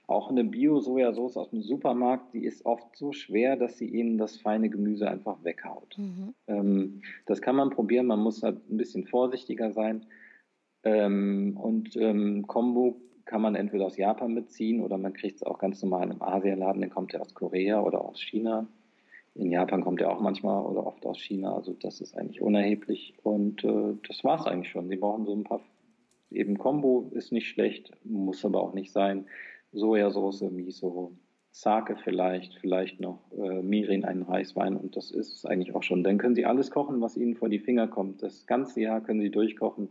auch 0.08 0.30
eine 0.30 0.42
Bio-Sojasauce 0.42 1.36
aus 1.36 1.50
dem 1.50 1.62
Supermarkt, 1.62 2.32
die 2.32 2.44
ist 2.44 2.64
oft 2.64 2.96
so 2.96 3.12
schwer, 3.12 3.56
dass 3.56 3.76
sie 3.76 3.86
ihnen 3.86 4.16
das 4.16 4.38
feine 4.38 4.70
Gemüse 4.70 5.08
einfach 5.08 5.44
weghaut. 5.44 5.96
Mhm. 5.98 6.34
Ähm, 6.46 7.02
das 7.26 7.42
kann 7.42 7.56
man 7.56 7.70
probieren, 7.70 8.06
man 8.06 8.20
muss 8.20 8.42
halt 8.42 8.68
ein 8.70 8.78
bisschen 8.78 9.06
vorsichtiger 9.06 9.70
sein. 9.72 10.06
Ähm, 10.82 11.58
und 11.60 11.94
ähm, 11.96 12.46
Kombu 12.46 12.94
kann 13.26 13.42
man 13.42 13.54
entweder 13.54 13.84
aus 13.84 13.98
Japan 13.98 14.34
beziehen 14.34 14.80
oder 14.80 14.96
man 14.96 15.12
kriegt 15.12 15.36
es 15.36 15.42
auch 15.42 15.58
ganz 15.58 15.82
normal 15.82 16.10
im 16.10 16.22
Asialaden, 16.22 16.80
der 16.80 16.90
kommt 16.90 17.12
ja 17.12 17.20
aus 17.20 17.34
Korea 17.34 17.82
oder 17.82 18.02
aus 18.02 18.22
China. 18.22 18.66
In 19.34 19.50
Japan 19.50 19.82
kommt 19.82 20.00
er 20.00 20.10
auch 20.10 20.20
manchmal 20.20 20.64
oder 20.64 20.86
oft 20.86 21.04
aus 21.04 21.20
China, 21.20 21.54
also 21.54 21.74
das 21.74 22.00
ist 22.00 22.16
eigentlich 22.16 22.40
unerheblich. 22.40 23.14
Und 23.22 23.62
äh, 23.62 23.94
das 24.08 24.24
war 24.24 24.40
es 24.40 24.46
eigentlich 24.46 24.70
schon. 24.70 24.88
Sie 24.88 24.96
brauchen 24.96 25.26
so 25.26 25.34
ein 25.34 25.44
paar, 25.44 25.60
eben 26.30 26.56
Kombo 26.56 27.10
ist 27.12 27.30
nicht 27.30 27.48
schlecht, 27.48 27.92
muss 28.04 28.42
aber 28.46 28.62
auch 28.62 28.72
nicht 28.72 28.90
sein. 28.90 29.26
Sojasauce, 29.72 30.50
Miso, 30.50 31.12
Sake 31.50 31.96
vielleicht, 32.04 32.54
vielleicht 32.60 33.00
noch 33.00 33.20
äh, 33.32 33.62
Mirin, 33.62 34.04
einen 34.04 34.22
Reiswein 34.22 34.76
und 34.76 34.96
das 34.96 35.10
ist 35.10 35.38
es 35.38 35.46
eigentlich 35.46 35.74
auch 35.74 35.82
schon. 35.82 36.04
Dann 36.04 36.18
können 36.18 36.34
Sie 36.34 36.46
alles 36.46 36.70
kochen, 36.70 37.00
was 37.00 37.16
Ihnen 37.16 37.34
vor 37.34 37.48
die 37.48 37.58
Finger 37.58 37.88
kommt. 37.88 38.22
Das 38.22 38.46
ganze 38.46 38.80
Jahr 38.80 39.00
können 39.00 39.20
Sie 39.20 39.30
durchkochen 39.30 39.90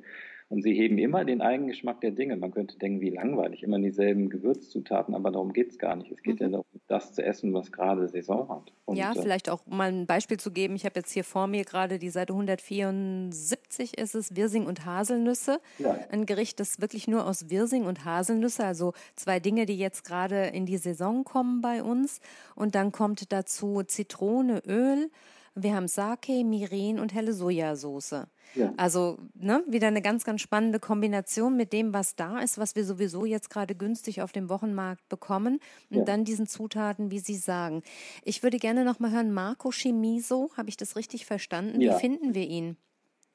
und 0.50 0.62
sie 0.62 0.74
heben 0.74 0.98
immer 0.98 1.26
den 1.26 1.42
Eigengeschmack 1.42 2.00
der 2.00 2.12
Dinge. 2.12 2.38
Man 2.38 2.52
könnte 2.52 2.78
denken, 2.78 3.02
wie 3.02 3.10
langweilig, 3.10 3.64
immer 3.64 3.80
dieselben 3.80 4.30
Gewürzzutaten, 4.30 5.14
aber 5.14 5.32
darum 5.32 5.52
geht 5.52 5.72
es 5.72 5.78
gar 5.78 5.96
nicht. 5.96 6.12
Es 6.12 6.24
geht 6.24 6.40
mhm. 6.40 6.46
ja 6.46 6.50
darum, 6.50 6.66
das 6.88 7.14
zu 7.14 7.24
essen, 7.24 7.54
was 7.54 7.72
gerade 7.72 8.08
Saison 8.08 8.48
hat. 8.48 8.72
Und, 8.86 8.96
ja, 8.96 9.12
äh, 9.12 9.22
vielleicht 9.22 9.50
auch 9.50 9.66
mal 9.66 9.92
ein 9.92 10.08
Beispiel 10.08 10.38
zu 10.38 10.52
geben. 10.52 10.76
Ich 10.76 10.86
habe 10.86 11.00
jetzt 11.00 11.12
hier 11.12 11.26
vor 11.26 11.48
mir 11.48 11.66
gerade 11.66 12.00
die 12.00 12.10
Seite 12.10 12.32
174 12.32 13.98
ist 13.98 14.16
es, 14.16 14.36
Wirsing 14.38 14.66
und 14.66 14.86
Haselnüsse. 14.86 15.60
Ja. 15.80 16.00
Ein 16.12 16.26
Gericht, 16.26 16.62
das 16.62 16.80
wirklich 16.80 17.10
nur 17.10 17.26
aus 17.26 17.50
Wirsing 17.50 17.86
und 17.86 18.06
Haselnüsse, 18.06 18.64
also 18.64 18.94
zwei 19.16 19.42
Dinge, 19.42 19.66
die 19.66 19.78
jetzt 19.78 20.06
gerade 20.06 20.46
in 20.46 20.66
die 20.66 20.78
Saison 20.78 21.26
kommen 21.26 21.60
bei 21.60 21.84
uns. 21.84 22.22
Und 22.56 22.76
dann 22.76 22.94
kommt 22.94 23.34
dazu 23.34 23.84
Zitrone, 23.84 24.62
Öl, 24.66 25.10
wir 25.58 25.76
haben 25.76 25.88
Sake, 25.88 26.44
Mirin 26.44 27.00
und 27.00 27.14
helle 27.14 27.34
Sojasauce. 27.34 28.28
Ja. 28.56 28.74
Also 28.78 29.18
ne, 29.34 29.64
wieder 29.68 29.88
eine 29.88 30.02
ganz, 30.02 30.24
ganz 30.24 30.42
spannende 30.42 30.80
Kombination 30.80 31.58
mit 31.58 31.74
dem, 31.74 31.94
was 31.94 32.16
da 32.16 32.40
ist, 32.40 32.58
was 32.58 32.76
wir 32.76 32.84
sowieso 32.84 33.26
jetzt 33.26 33.50
gerade 33.50 33.76
günstig 33.76 34.22
auf 34.22 34.32
dem 34.32 34.50
Wochenmarkt 34.50 35.08
bekommen 35.10 35.60
und 35.90 35.98
ja. 35.98 36.04
dann 36.04 36.24
diesen 36.24 36.48
Zutaten, 36.48 37.12
wie 37.12 37.20
Sie 37.20 37.36
sagen. 37.36 37.84
Ich 38.24 38.44
würde 38.44 38.58
gerne 38.58 38.86
noch 38.86 39.00
mal 39.00 39.12
hören, 39.12 39.34
Marco 39.34 39.72
Chimiso, 39.72 40.52
habe 40.56 40.70
ich 40.70 40.78
das 40.78 40.96
richtig 40.96 41.26
verstanden? 41.26 41.82
Ja. 41.82 41.96
Wie 41.96 42.00
finden 42.00 42.34
wir 42.34 42.48
ihn? 42.48 42.78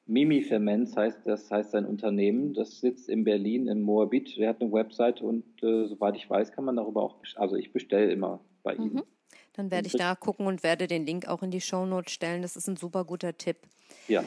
Mimi 0.05 0.41
Ferments 0.41 0.97
heißt, 0.97 1.25
das 1.25 1.49
heißt 1.49 1.71
sein 1.71 1.85
Unternehmen. 1.85 2.53
Das 2.53 2.81
sitzt 2.81 3.07
in 3.07 3.23
Berlin, 3.23 3.67
in 3.67 3.81
Moabit. 3.81 4.37
Er 4.37 4.49
hat 4.49 4.61
eine 4.61 4.71
Website 4.71 5.21
und 5.21 5.45
äh, 5.63 5.85
soweit 5.87 6.17
ich 6.17 6.29
weiß, 6.29 6.51
kann 6.51 6.65
man 6.65 6.75
darüber 6.75 7.03
auch, 7.03 7.19
also 7.35 7.55
ich 7.55 7.71
bestelle 7.71 8.11
immer 8.11 8.41
bei 8.63 8.75
mhm. 8.75 8.83
ihm. 8.83 9.03
Dann 9.53 9.69
werde 9.71 9.87
ich 9.87 9.93
da 9.93 10.15
gucken 10.15 10.47
und 10.47 10.63
werde 10.63 10.87
den 10.87 11.05
Link 11.05 11.27
auch 11.27 11.43
in 11.43 11.51
die 11.51 11.61
Shownote 11.61 12.09
stellen. 12.09 12.41
Das 12.41 12.55
ist 12.55 12.67
ein 12.67 12.75
super 12.75 13.05
guter 13.05 13.37
Tipp. 13.37 13.57
Ja. 14.07 14.23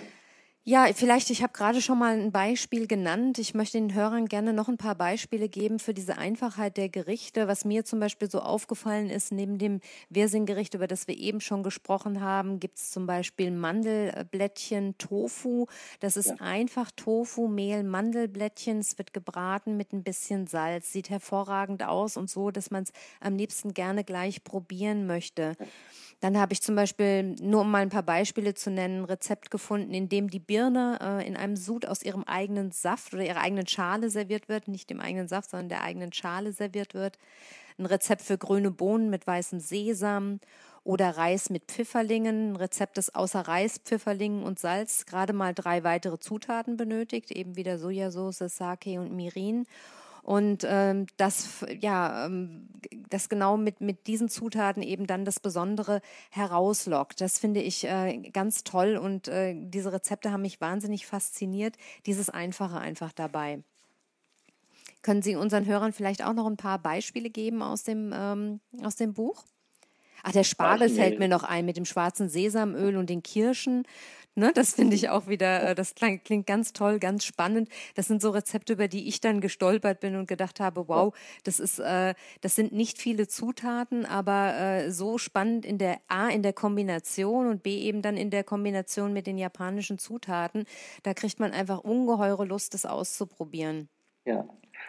Ja, 0.69 0.89
vielleicht, 0.93 1.31
ich 1.31 1.45
habe 1.45 1.53
gerade 1.53 1.81
schon 1.81 1.97
mal 1.97 2.19
ein 2.19 2.33
Beispiel 2.33 2.89
genannt. 2.89 3.39
Ich 3.39 3.55
möchte 3.55 3.79
den 3.79 3.95
Hörern 3.95 4.27
gerne 4.27 4.53
noch 4.53 4.67
ein 4.67 4.79
paar 4.79 4.97
Beispiele 4.97 5.49
geben 5.49 5.79
für 5.79 5.95
diese 5.95 6.19
Einfachheit 6.19 6.77
der 6.77 6.89
Gerichte. 6.89 7.47
Was 7.47 7.65
mir 7.65 7.85
zum 7.85 8.01
Beispiel 8.01 8.29
so 8.29 8.41
aufgefallen 8.41 9.09
ist, 9.09 9.31
neben 9.31 9.59
dem 9.59 9.79
Wirsing-Gericht, 10.11 10.75
über 10.75 10.89
das 10.89 11.07
wir 11.07 11.17
eben 11.17 11.41
schon 11.41 11.63
gesprochen 11.63 12.21
haben, 12.21 12.59
gibt 12.59 12.79
es 12.79 12.91
zum 12.91 13.07
Beispiel 13.07 13.53
Mandelblättchen 13.53 14.99
Tofu. 14.99 15.67
Das 16.01 16.17
ist 16.17 16.31
ja. 16.31 16.37
einfach 16.41 16.91
Tofu, 16.91 17.47
Mehl, 17.47 17.85
Mandelblättchen. 17.85 18.81
Es 18.81 18.99
wird 18.99 19.13
gebraten 19.13 19.77
mit 19.77 19.93
ein 19.93 20.03
bisschen 20.03 20.49
Salz. 20.49 20.91
Sieht 20.91 21.11
hervorragend 21.11 21.85
aus 21.85 22.17
und 22.17 22.29
so, 22.29 22.51
dass 22.51 22.73
man 22.73 22.83
es 22.83 22.93
am 23.21 23.37
liebsten 23.37 23.73
gerne 23.73 24.03
gleich 24.03 24.43
probieren 24.43 25.07
möchte. 25.07 25.55
Ja. 25.61 25.67
Dann 26.27 26.39
habe 26.39 26.53
ich 26.55 26.61
zum 26.61 26.75
Beispiel, 26.75 27.37
nur 27.41 27.61
um 27.61 27.71
mal 27.71 27.83
ein 27.83 27.89
paar 27.89 28.03
Beispiele 28.03 28.53
zu 28.53 28.69
nennen, 28.69 29.03
ein 29.03 29.05
Rezept 29.05 29.49
gefunden, 29.49 29.95
in 29.95 30.09
dem 30.09 30.29
die 30.29 30.41
Birne 30.41 30.99
äh, 31.01 31.25
in 31.25 31.37
einem 31.37 31.55
Sud 31.55 31.87
aus 31.87 32.03
ihrem 32.03 32.25
eigenen 32.25 32.73
Saft 32.73 33.15
oder 33.15 33.25
ihrer 33.25 33.43
eigenen 33.43 33.69
Schale 33.69 34.11
serviert 34.11 34.49
wird, 34.49 34.67
nicht 34.67 34.91
dem 34.91 34.99
eigenen 34.99 35.29
Saft, 35.29 35.51
sondern 35.51 35.69
der 35.69 35.85
eigenen 35.85 36.13
Schale 36.13 36.53
serviert 36.53 36.95
wird. 36.95 37.17
Ein 37.79 37.87
Rezept 37.87 38.23
für 38.23 38.39
grüne 38.39 38.73
Bohnen 38.73 39.09
mit 39.09 39.25
weißem 39.25 39.61
Sesam 39.61 40.41
oder 40.83 41.17
Reis 41.17 41.49
mit 41.49 41.67
Pfifferlingen, 41.67 42.55
ein 42.55 42.57
Rezept, 42.57 42.99
das 42.99 43.15
außer 43.15 43.43
Reis, 43.43 43.79
Pfifferlingen 43.79 44.43
und 44.43 44.59
Salz 44.59 45.07
gerade 45.07 45.33
mal 45.33 45.55
drei 45.55 45.85
weitere 45.85 46.19
Zutaten 46.19 46.77
benötigt, 46.77 47.31
eben 47.31 47.55
wieder 47.55 47.79
Sojasauce, 47.79 48.43
Sake 48.49 49.01
und 49.01 49.15
Mirin 49.15 49.65
und 50.27 50.67
ähm, 50.69 51.07
das, 51.19 51.65
ja, 51.81 52.27
ähm, 52.27 52.67
das 53.11 53.29
genau 53.29 53.57
mit, 53.57 53.81
mit 53.81 54.09
diesen 54.09 54.29
Zutaten 54.29 54.83
eben 54.83 55.07
dann 55.07 55.25
das 55.25 55.39
Besondere 55.39 56.01
herauslockt. 56.31 57.21
Das 57.21 57.39
finde 57.39 57.63
ich 57.63 57.85
äh, 57.85 58.19
ganz 58.33 58.65
toll 58.65 58.97
und 58.97 59.29
äh, 59.29 59.55
diese 59.57 59.93
Rezepte 59.93 60.33
haben 60.33 60.43
mich 60.43 60.61
wahnsinnig 60.61 61.07
fasziniert. 61.07 61.77
Dieses 62.07 62.29
Einfache 62.29 62.81
einfach 62.81 63.13
dabei. 63.13 63.63
Können 65.03 65.23
Sie 65.23 65.37
unseren 65.37 65.65
Hörern 65.65 65.93
vielleicht 65.93 66.25
auch 66.25 66.35
noch 66.35 66.49
ein 66.49 66.57
paar 66.57 66.81
Beispiele 66.81 67.31
geben 67.31 67.63
aus 67.63 67.85
dem, 67.85 68.13
ähm, 68.13 68.59
aus 68.83 68.97
dem 68.97 69.15
Buch? 69.15 69.45
Ach, 70.25 70.33
der 70.33 70.43
Spargel 70.43 70.89
fällt 70.89 71.21
mir 71.21 71.29
noch 71.29 71.45
ein 71.45 71.65
mit 71.65 71.77
dem 71.77 71.85
schwarzen 71.85 72.29
Sesamöl 72.29 72.97
und 72.97 73.09
den 73.09 73.23
Kirschen. 73.23 73.85
Ne, 74.39 74.53
das 74.53 74.75
finde 74.75 74.95
ich 74.95 75.09
auch 75.09 75.29
wieder, 75.29 75.71
äh, 75.71 75.75
das 75.75 75.95
klingt, 75.95 76.25
klingt 76.27 76.47
ganz 76.47 76.75
toll, 76.75 76.99
ganz 76.99 77.25
spannend. 77.25 77.71
Das 77.95 78.07
sind 78.07 78.21
so 78.21 78.31
Rezepte, 78.31 78.75
über 78.75 78.87
die 78.87 79.09
ich 79.09 79.21
dann 79.23 79.41
gestolpert 79.41 80.01
bin 80.01 80.15
und 80.15 80.29
gedacht 80.29 80.61
habe, 80.61 80.89
wow, 80.89 81.15
das 81.45 81.59
ist, 81.59 81.79
äh, 81.79 82.13
das 82.43 82.55
sind 82.55 82.73
nicht 82.73 82.99
viele 82.99 83.29
Zutaten, 83.29 84.05
aber 84.05 84.55
äh, 84.59 84.91
so 84.93 85.17
spannend 85.17 85.65
in 85.65 85.79
der 85.79 86.01
A 86.09 86.29
in 86.29 86.43
der 86.43 86.53
Kombination 86.53 87.47
und 87.47 87.63
B 87.63 87.79
eben 87.81 88.03
dann 88.03 88.19
in 88.19 88.29
der 88.31 88.45
Kombination 88.45 89.15
mit 89.15 89.27
den 89.27 89.39
japanischen 89.39 89.99
Zutaten. 89.99 90.65
Da 91.03 91.15
kriegt 91.15 91.41
man 91.41 91.53
einfach 91.53 91.79
ungeheure 91.81 92.45
Lust, 92.45 92.75
das 92.75 92.85
auszuprobieren. 92.85 93.89
Ja, 94.25 94.45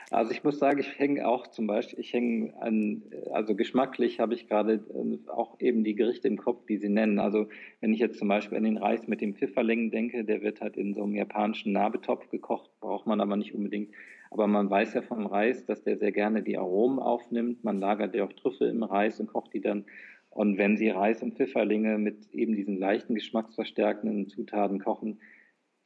also 0.10 0.32
ich 0.32 0.44
muss 0.44 0.60
sagen, 0.60 0.80
ich 0.80 0.98
hänge 0.98 1.28
auch 1.28 1.48
zum 1.48 1.68
Beispiel, 1.68 2.00
ich 2.00 2.14
hänge 2.14 2.54
an, 2.62 3.04
also 3.32 3.56
geschmacklich 3.56 4.20
habe 4.20 4.34
ich 4.34 4.48
gerade 4.48 4.76
äh, 4.76 5.30
auch 5.30 5.60
eben 5.60 5.84
die 5.84 5.96
Gerichte 5.96 6.28
im 6.28 6.38
Kopf, 6.38 6.66
die 6.66 6.78
Sie 6.78 6.90
nennen. 6.90 7.20
Also 7.20 7.48
wenn 7.82 7.94
ich 7.94 8.00
jetzt 8.00 8.18
zum 8.18 8.30
Beispiel 8.30 8.58
an 8.58 8.64
den 8.64 8.78
Reis 8.78 9.08
mit 9.08 9.22
dem 9.22 9.36
Pfifferlingen 9.36 9.92
denke, 9.92 10.24
der 10.24 10.42
wird 10.42 10.62
halt 10.62 10.78
in 10.78 10.94
so 10.94 11.04
einem 11.04 11.16
japanischen 11.16 11.74
Nabetopf 11.74 12.30
gekocht, 12.30 12.70
braucht 12.80 13.06
man 13.06 13.20
aber 13.20 13.36
nicht 13.36 13.54
unbedingt. 13.54 13.92
Aber 14.32 14.48
man 14.48 14.70
weiß 14.70 14.94
ja 14.94 15.02
vom 15.02 15.26
Reis, 15.26 15.66
dass 15.66 15.84
der 15.84 15.98
sehr 15.98 16.12
gerne 16.12 16.42
die 16.42 16.58
Aromen 16.58 17.00
aufnimmt. 17.00 17.64
Man 17.64 17.80
lagert 17.80 18.16
ja 18.16 18.26
auch 18.26 18.34
Trüffel 18.34 18.70
im 18.70 18.84
Reis 18.84 19.20
und 19.20 19.28
kocht 19.28 19.54
die 19.54 19.62
dann. 19.62 19.86
Und 20.30 20.58
wenn 20.58 20.78
Sie 20.78 20.90
Reis 20.90 21.24
und 21.24 21.36
Pfifferlinge 21.36 21.98
mit 21.98 22.32
eben 22.34 22.56
diesen 22.56 22.78
leichten 22.78 23.16
geschmacksverstärkenden 23.16 24.28
Zutaten 24.28 24.80
kochen, 24.80 25.20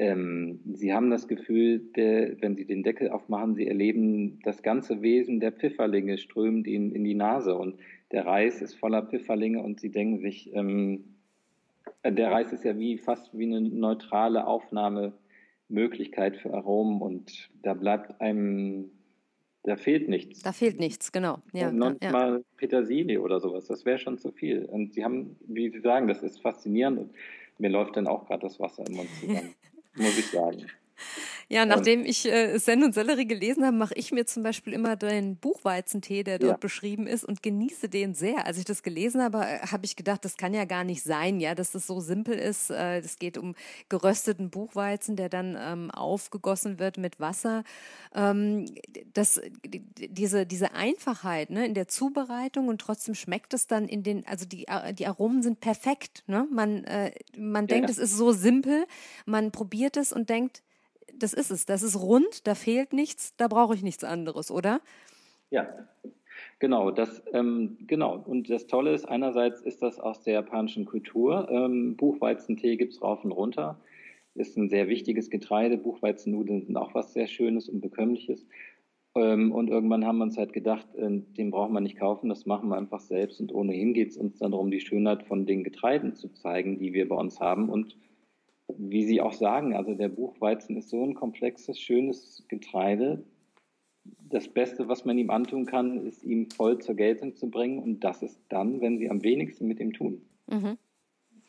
ähm, 0.01 0.59
Sie 0.73 0.91
haben 0.91 1.11
das 1.11 1.27
Gefühl, 1.27 1.77
der, 1.95 2.41
wenn 2.41 2.55
Sie 2.55 2.65
den 2.65 2.81
Deckel 2.81 3.11
aufmachen, 3.11 3.53
Sie 3.53 3.67
erleben 3.67 4.39
das 4.41 4.63
ganze 4.63 5.03
Wesen 5.03 5.39
der 5.39 5.51
Pfifferlinge 5.51 6.17
strömt 6.17 6.65
Ihnen 6.65 6.91
in 6.91 7.03
die 7.03 7.13
Nase 7.13 7.55
und 7.55 7.77
der 8.11 8.25
Reis 8.25 8.63
ist 8.63 8.73
voller 8.73 9.03
Pfifferlinge 9.03 9.61
und 9.61 9.79
Sie 9.79 9.91
denken 9.91 10.17
sich, 10.17 10.51
ähm, 10.55 11.03
der 12.03 12.31
Reis 12.31 12.51
ist 12.51 12.63
ja 12.63 12.79
wie 12.79 12.97
fast 12.97 13.37
wie 13.37 13.45
eine 13.45 13.61
neutrale 13.61 14.47
Aufnahmemöglichkeit 14.47 16.35
für 16.37 16.51
Aromen 16.51 16.99
und 16.99 17.51
da 17.61 17.75
bleibt 17.75 18.19
einem, 18.21 18.89
da 19.61 19.75
fehlt 19.75 20.09
nichts. 20.09 20.41
Da 20.41 20.51
fehlt 20.51 20.79
nichts, 20.79 21.11
genau. 21.11 21.43
Ja, 21.53 21.71
noch 21.71 21.93
ja. 22.01 22.11
mal 22.11 22.43
Petersilie 22.57 23.21
oder 23.21 23.39
sowas, 23.39 23.67
das 23.67 23.85
wäre 23.85 23.99
schon 23.99 24.17
zu 24.17 24.31
viel. 24.31 24.65
Und 24.65 24.95
Sie 24.95 25.03
haben, 25.03 25.35
wie 25.45 25.69
Sie 25.69 25.81
sagen, 25.81 26.07
das 26.07 26.23
ist 26.23 26.41
faszinierend 26.41 26.97
und 26.97 27.11
mir 27.59 27.69
läuft 27.69 27.97
dann 27.97 28.07
auch 28.07 28.25
gerade 28.25 28.41
das 28.41 28.59
Wasser 28.59 28.83
im 28.87 28.95
Mund 28.95 29.09
zusammen. 29.19 29.53
muss 29.95 30.17
ich 30.17 30.27
sagen. 30.27 30.67
Ja, 31.51 31.65
nachdem 31.65 32.05
ich 32.05 32.25
äh, 32.31 32.57
Sen 32.59 32.81
und 32.81 32.93
Sellerie 32.93 33.27
gelesen 33.27 33.65
habe, 33.65 33.75
mache 33.75 33.93
ich 33.95 34.13
mir 34.13 34.25
zum 34.25 34.41
Beispiel 34.41 34.71
immer 34.71 34.95
den 34.95 35.35
Buchweizentee, 35.35 36.23
der 36.23 36.39
dort 36.39 36.51
ja. 36.51 36.57
beschrieben 36.57 37.07
ist, 37.07 37.25
und 37.25 37.43
genieße 37.43 37.89
den 37.89 38.13
sehr. 38.13 38.45
Als 38.45 38.57
ich 38.57 38.63
das 38.63 38.83
gelesen 38.83 39.21
habe, 39.21 39.39
äh, 39.39 39.59
habe 39.67 39.83
ich 39.83 39.97
gedacht, 39.97 40.23
das 40.23 40.37
kann 40.37 40.53
ja 40.53 40.63
gar 40.63 40.85
nicht 40.85 41.03
sein, 41.03 41.41
ja, 41.41 41.53
dass 41.53 41.73
das 41.73 41.85
so 41.85 41.99
simpel 41.99 42.35
ist. 42.35 42.69
Äh, 42.69 42.99
es 42.99 43.19
geht 43.19 43.37
um 43.37 43.55
gerösteten 43.89 44.49
Buchweizen, 44.49 45.17
der 45.17 45.27
dann 45.27 45.57
ähm, 45.59 45.91
aufgegossen 45.91 46.79
wird 46.79 46.97
mit 46.97 47.19
Wasser. 47.19 47.65
Ähm, 48.15 48.67
das, 49.13 49.41
diese, 49.65 50.45
diese 50.45 50.73
Einfachheit 50.73 51.49
ne, 51.49 51.65
in 51.65 51.73
der 51.73 51.89
Zubereitung 51.89 52.69
und 52.69 52.79
trotzdem 52.79 53.13
schmeckt 53.13 53.53
es 53.53 53.67
dann 53.67 53.89
in 53.89 54.03
den, 54.03 54.25
also 54.25 54.45
die, 54.45 54.69
äh, 54.69 54.93
die 54.93 55.05
Aromen 55.05 55.43
sind 55.43 55.59
perfekt. 55.59 56.23
Ne? 56.27 56.47
Man, 56.49 56.85
äh, 56.85 57.11
man 57.35 57.65
ja. 57.65 57.75
denkt, 57.75 57.89
es 57.89 57.97
ist 57.97 58.15
so 58.15 58.31
simpel, 58.31 58.85
man 59.25 59.51
probiert 59.51 59.97
es 59.97 60.13
und 60.13 60.29
denkt, 60.29 60.63
das 61.23 61.33
ist 61.33 61.51
es, 61.51 61.65
das 61.65 61.83
ist 61.83 61.99
rund, 61.99 62.47
da 62.47 62.55
fehlt 62.55 62.93
nichts, 62.93 63.35
da 63.37 63.47
brauche 63.47 63.75
ich 63.75 63.83
nichts 63.83 64.03
anderes, 64.03 64.51
oder? 64.51 64.81
Ja, 65.49 65.67
Genau, 66.59 66.91
das, 66.91 67.23
ähm, 67.33 67.77
genau. 67.87 68.23
Und 68.25 68.49
das 68.49 68.67
Tolle 68.67 68.93
ist, 68.93 69.05
einerseits 69.05 69.61
ist 69.61 69.81
das 69.81 69.99
aus 69.99 70.21
der 70.21 70.33
japanischen 70.33 70.85
Kultur. 70.85 71.47
Ähm, 71.49 71.95
Buchweizentee 71.97 72.77
gibt 72.77 72.93
es 72.93 73.01
rauf 73.01 73.23
und 73.23 73.31
runter. 73.31 73.79
Ist 74.35 74.57
ein 74.57 74.69
sehr 74.69 74.87
wichtiges 74.87 75.29
Getreide. 75.31 75.77
Buchweizennudeln 75.77 76.61
sind 76.61 76.77
auch 76.77 76.93
was 76.93 77.13
sehr 77.13 77.27
Schönes 77.27 77.67
und 77.67 77.81
Bekömmliches. 77.81 78.45
Ähm, 79.15 79.51
und 79.51 79.69
irgendwann 79.69 80.05
haben 80.05 80.19
wir 80.19 80.23
uns 80.23 80.37
halt 80.37 80.53
gedacht, 80.53 80.87
äh, 80.95 81.09
den 81.09 81.51
brauchen 81.51 81.73
wir 81.73 81.81
nicht 81.81 81.97
kaufen, 81.97 82.29
das 82.29 82.45
machen 82.45 82.69
wir 82.69 82.77
einfach 82.77 83.01
selbst. 83.01 83.41
Und 83.41 83.51
ohnehin 83.51 83.93
geht 83.93 84.11
es 84.11 84.17
uns 84.17 84.37
dann 84.37 84.51
darum, 84.51 84.71
die 84.71 84.79
Schönheit 84.79 85.23
von 85.23 85.45
den 85.45 85.63
Getreiden 85.63 86.13
zu 86.15 86.29
zeigen, 86.29 86.77
die 86.77 86.93
wir 86.93 87.09
bei 87.09 87.15
uns 87.15 87.39
haben. 87.39 87.69
Und 87.69 87.97
wie 88.77 89.05
Sie 89.05 89.21
auch 89.21 89.33
sagen, 89.33 89.75
also 89.75 89.93
der 89.93 90.09
Buchweizen 90.09 90.77
ist 90.77 90.89
so 90.89 91.03
ein 91.03 91.13
komplexes, 91.13 91.79
schönes 91.79 92.45
Getreide. 92.47 93.23
Das 94.29 94.47
Beste, 94.47 94.87
was 94.87 95.05
man 95.05 95.17
ihm 95.17 95.29
antun 95.29 95.65
kann, 95.65 96.05
ist 96.05 96.23
ihm 96.23 96.49
voll 96.49 96.79
zur 96.79 96.95
Geltung 96.95 97.35
zu 97.35 97.49
bringen. 97.49 97.79
Und 97.79 98.03
das 98.03 98.23
ist 98.23 98.39
dann, 98.49 98.81
wenn 98.81 98.97
Sie 98.97 99.09
am 99.09 99.23
wenigsten 99.23 99.67
mit 99.67 99.79
ihm 99.79 99.93
tun. 99.93 100.21
Mhm. 100.47 100.77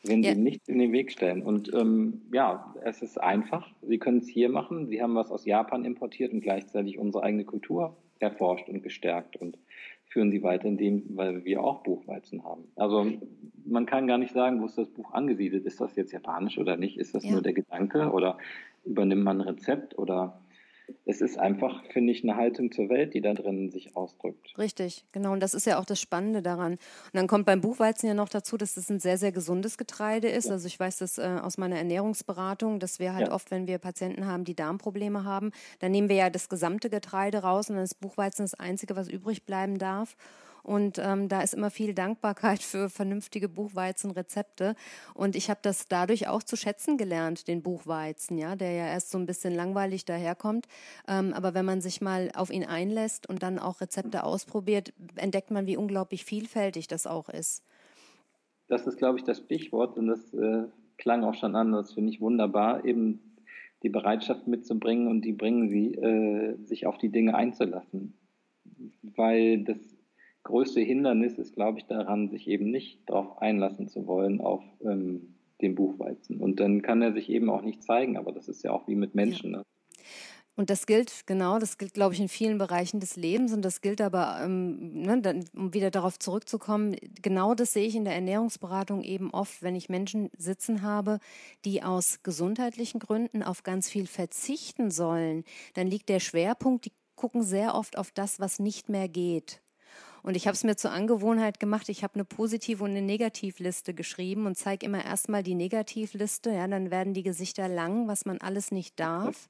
Wenn 0.03 0.21
Sie 0.21 0.29
ja. 0.29 0.35
ihm 0.35 0.43
nichts 0.43 0.67
in 0.67 0.79
den 0.79 0.91
Weg 0.91 1.11
stellen. 1.11 1.41
Und 1.41 1.73
ähm, 1.73 2.21
ja, 2.31 2.75
es 2.83 3.01
ist 3.01 3.19
einfach. 3.19 3.73
Sie 3.81 3.97
können 3.97 4.19
es 4.19 4.27
hier 4.27 4.49
machen. 4.49 4.87
Sie 4.87 5.01
haben 5.01 5.15
was 5.15 5.31
aus 5.31 5.45
Japan 5.45 5.85
importiert 5.85 6.33
und 6.33 6.41
gleichzeitig 6.41 6.99
unsere 6.99 7.23
eigene 7.23 7.45
Kultur 7.45 7.95
erforscht 8.19 8.69
und 8.69 8.81
gestärkt 8.81 9.35
und 9.35 9.57
führen 10.13 10.31
sie 10.31 10.43
weiter, 10.43 10.65
indem, 10.65 11.03
weil 11.17 11.43
wir 11.43 11.63
auch 11.63 11.81
Buchweizen 11.81 12.43
haben. 12.43 12.65
Also 12.75 13.11
man 13.65 13.87
kann 13.87 14.05
gar 14.05 14.19
nicht 14.19 14.33
sagen, 14.33 14.61
wo 14.61 14.65
ist 14.65 14.77
das 14.77 14.89
Buch 14.89 15.11
angesiedelt. 15.11 15.65
Ist 15.65 15.81
das 15.81 15.95
jetzt 15.95 16.11
japanisch 16.11 16.59
oder 16.59 16.77
nicht? 16.77 16.97
Ist 16.97 17.15
das 17.15 17.25
ja. 17.25 17.31
nur 17.31 17.41
der 17.41 17.53
Gedanke 17.53 18.11
oder 18.11 18.37
übernimmt 18.85 19.23
man 19.23 19.41
ein 19.41 19.47
Rezept 19.47 19.97
oder 19.97 20.39
es 21.05 21.21
ist 21.21 21.37
einfach, 21.37 21.83
finde 21.91 22.11
ich, 22.11 22.23
eine 22.23 22.35
Haltung 22.35 22.71
zur 22.71 22.89
Welt, 22.89 23.13
die 23.13 23.21
da 23.21 23.33
drin 23.33 23.69
sich 23.69 23.95
ausdrückt. 23.95 24.53
Richtig, 24.57 25.05
genau. 25.11 25.33
Und 25.33 25.41
das 25.41 25.53
ist 25.53 25.65
ja 25.65 25.79
auch 25.79 25.85
das 25.85 25.99
Spannende 25.99 26.41
daran. 26.41 26.73
Und 26.73 26.79
dann 27.13 27.27
kommt 27.27 27.45
beim 27.45 27.61
Buchweizen 27.61 28.07
ja 28.07 28.13
noch 28.13 28.29
dazu, 28.29 28.57
dass 28.57 28.77
es 28.77 28.89
ein 28.89 28.99
sehr, 28.99 29.17
sehr 29.17 29.31
gesundes 29.31 29.77
Getreide 29.77 30.27
ist. 30.27 30.47
Ja. 30.47 30.53
Also 30.53 30.67
ich 30.67 30.79
weiß 30.79 30.97
das 30.97 31.17
äh, 31.17 31.39
aus 31.41 31.57
meiner 31.57 31.77
Ernährungsberatung, 31.77 32.79
dass 32.79 32.99
wir 32.99 33.13
halt 33.13 33.27
ja. 33.27 33.33
oft, 33.33 33.51
wenn 33.51 33.67
wir 33.67 33.77
Patienten 33.77 34.27
haben, 34.27 34.43
die 34.43 34.55
Darmprobleme 34.55 35.23
haben, 35.23 35.51
dann 35.79 35.91
nehmen 35.91 36.09
wir 36.09 36.15
ja 36.15 36.29
das 36.29 36.49
gesamte 36.49 36.89
Getreide 36.89 37.39
raus 37.39 37.69
und 37.69 37.75
dann 37.75 37.83
ist 37.83 37.99
Buchweizen 37.99 38.43
das 38.43 38.53
Einzige, 38.53 38.95
was 38.95 39.07
übrig 39.07 39.45
bleiben 39.45 39.77
darf. 39.77 40.15
Und 40.63 40.97
ähm, 40.97 41.27
da 41.27 41.41
ist 41.41 41.53
immer 41.53 41.69
viel 41.69 41.93
Dankbarkeit 41.93 42.63
für 42.63 42.89
vernünftige 42.89 43.49
Buchweizenrezepte. 43.49 44.75
Und 45.13 45.35
ich 45.35 45.49
habe 45.49 45.59
das 45.61 45.87
dadurch 45.89 46.27
auch 46.29 46.41
zu 46.41 46.55
schätzen 46.55 46.97
gelernt, 46.97 47.47
den 47.47 47.61
Buchweizen, 47.61 48.37
ja, 48.37 48.55
der 48.55 48.71
ja 48.71 48.87
erst 48.87 49.11
so 49.11 49.17
ein 49.17 49.25
bisschen 49.25 49.53
langweilig 49.53 50.05
daherkommt. 50.05 50.67
Ähm, 51.07 51.33
aber 51.33 51.53
wenn 51.53 51.65
man 51.65 51.81
sich 51.81 51.99
mal 52.01 52.31
auf 52.33 52.49
ihn 52.49 52.63
einlässt 52.63 53.27
und 53.27 53.43
dann 53.43 53.59
auch 53.59 53.81
Rezepte 53.81 54.23
ausprobiert, 54.23 54.93
entdeckt 55.15 55.51
man, 55.51 55.67
wie 55.67 55.77
unglaublich 55.77 56.23
vielfältig 56.23 56.87
das 56.87 57.05
auch 57.05 57.27
ist. 57.29 57.63
Das 58.67 58.87
ist, 58.87 58.97
glaube 58.97 59.17
ich, 59.19 59.25
das 59.25 59.39
Stichwort 59.39 59.97
und 59.97 60.07
das 60.07 60.33
äh, 60.33 60.63
klang 60.97 61.23
auch 61.25 61.35
schon 61.35 61.55
an. 61.55 61.73
Das 61.73 61.93
finde 61.93 62.11
ich 62.11 62.21
wunderbar, 62.21 62.85
eben 62.85 63.19
die 63.83 63.89
Bereitschaft 63.89 64.47
mitzubringen 64.47 65.07
und 65.07 65.23
die 65.25 65.33
bringen 65.33 65.69
sie, 65.69 65.93
äh, 65.95 66.55
sich 66.63 66.87
auf 66.87 66.97
die 66.97 67.09
Dinge 67.09 67.35
einzulassen. 67.35 68.13
Weil 69.01 69.63
das 69.65 69.77
größte 70.43 70.81
Hindernis 70.81 71.37
ist, 71.37 71.55
glaube 71.55 71.79
ich, 71.79 71.85
daran, 71.85 72.29
sich 72.29 72.47
eben 72.47 72.69
nicht 72.69 73.09
darauf 73.09 73.41
einlassen 73.41 73.87
zu 73.87 74.07
wollen, 74.07 74.41
auf 74.41 74.63
ähm, 74.81 75.35
den 75.61 75.75
Buchweizen. 75.75 76.39
Und 76.39 76.59
dann 76.59 76.81
kann 76.81 77.01
er 77.01 77.13
sich 77.13 77.29
eben 77.29 77.49
auch 77.49 77.61
nicht 77.61 77.83
zeigen, 77.83 78.17
aber 78.17 78.31
das 78.31 78.47
ist 78.47 78.63
ja 78.63 78.71
auch 78.71 78.87
wie 78.87 78.95
mit 78.95 79.15
Menschen. 79.15 79.51
Ne? 79.51 79.63
Und 80.55 80.69
das 80.69 80.85
gilt, 80.85 81.25
genau, 81.25 81.57
das 81.57 81.79
gilt, 81.79 81.95
glaube 81.95 82.13
ich, 82.13 82.19
in 82.19 82.29
vielen 82.29 82.59
Bereichen 82.59 82.99
des 82.99 83.15
Lebens. 83.15 83.53
Und 83.53 83.63
das 83.63 83.81
gilt 83.81 84.01
aber, 84.01 84.39
ähm, 84.43 85.01
ne, 85.01 85.19
dann, 85.19 85.45
um 85.55 85.73
wieder 85.73 85.89
darauf 85.89 86.19
zurückzukommen, 86.19 86.95
genau 87.21 87.55
das 87.55 87.73
sehe 87.73 87.87
ich 87.87 87.95
in 87.95 88.05
der 88.05 88.13
Ernährungsberatung 88.13 89.01
eben 89.01 89.33
oft, 89.33 89.63
wenn 89.63 89.75
ich 89.75 89.89
Menschen 89.89 90.29
sitzen 90.37 90.83
habe, 90.83 91.19
die 91.65 91.81
aus 91.81 92.19
gesundheitlichen 92.21 92.99
Gründen 92.99 93.41
auf 93.41 93.63
ganz 93.63 93.89
viel 93.89 94.05
verzichten 94.05 94.91
sollen. 94.91 95.43
Dann 95.73 95.87
liegt 95.87 96.09
der 96.09 96.19
Schwerpunkt, 96.19 96.85
die 96.85 96.91
gucken 97.15 97.41
sehr 97.41 97.73
oft 97.73 97.97
auf 97.97 98.11
das, 98.11 98.39
was 98.39 98.59
nicht 98.59 98.89
mehr 98.89 99.07
geht. 99.07 99.63
Und 100.23 100.35
ich 100.35 100.47
habe 100.47 100.55
es 100.55 100.63
mir 100.63 100.77
zur 100.77 100.91
Angewohnheit 100.91 101.59
gemacht, 101.59 101.89
ich 101.89 102.01
habe 102.01 102.15
eine 102.15 102.23
Positive 102.23 102.81
und 102.81 102.91
eine 102.91 103.01
Negativliste 103.01 103.93
geschrieben 103.93 104.45
und 104.45 104.57
zeige 104.57 104.85
immer 104.85 105.03
erstmal 105.03 105.43
die 105.43 105.53
Negativliste, 105.53 106.51
ja, 106.51 106.65
dann 106.65 106.91
werden 106.91 107.13
die 107.13 107.23
Gesichter 107.23 107.67
lang, 107.67 108.07
was 108.07 108.25
man 108.25 108.39
alles 108.39 108.71
nicht 108.71 108.99
darf. 108.99 109.49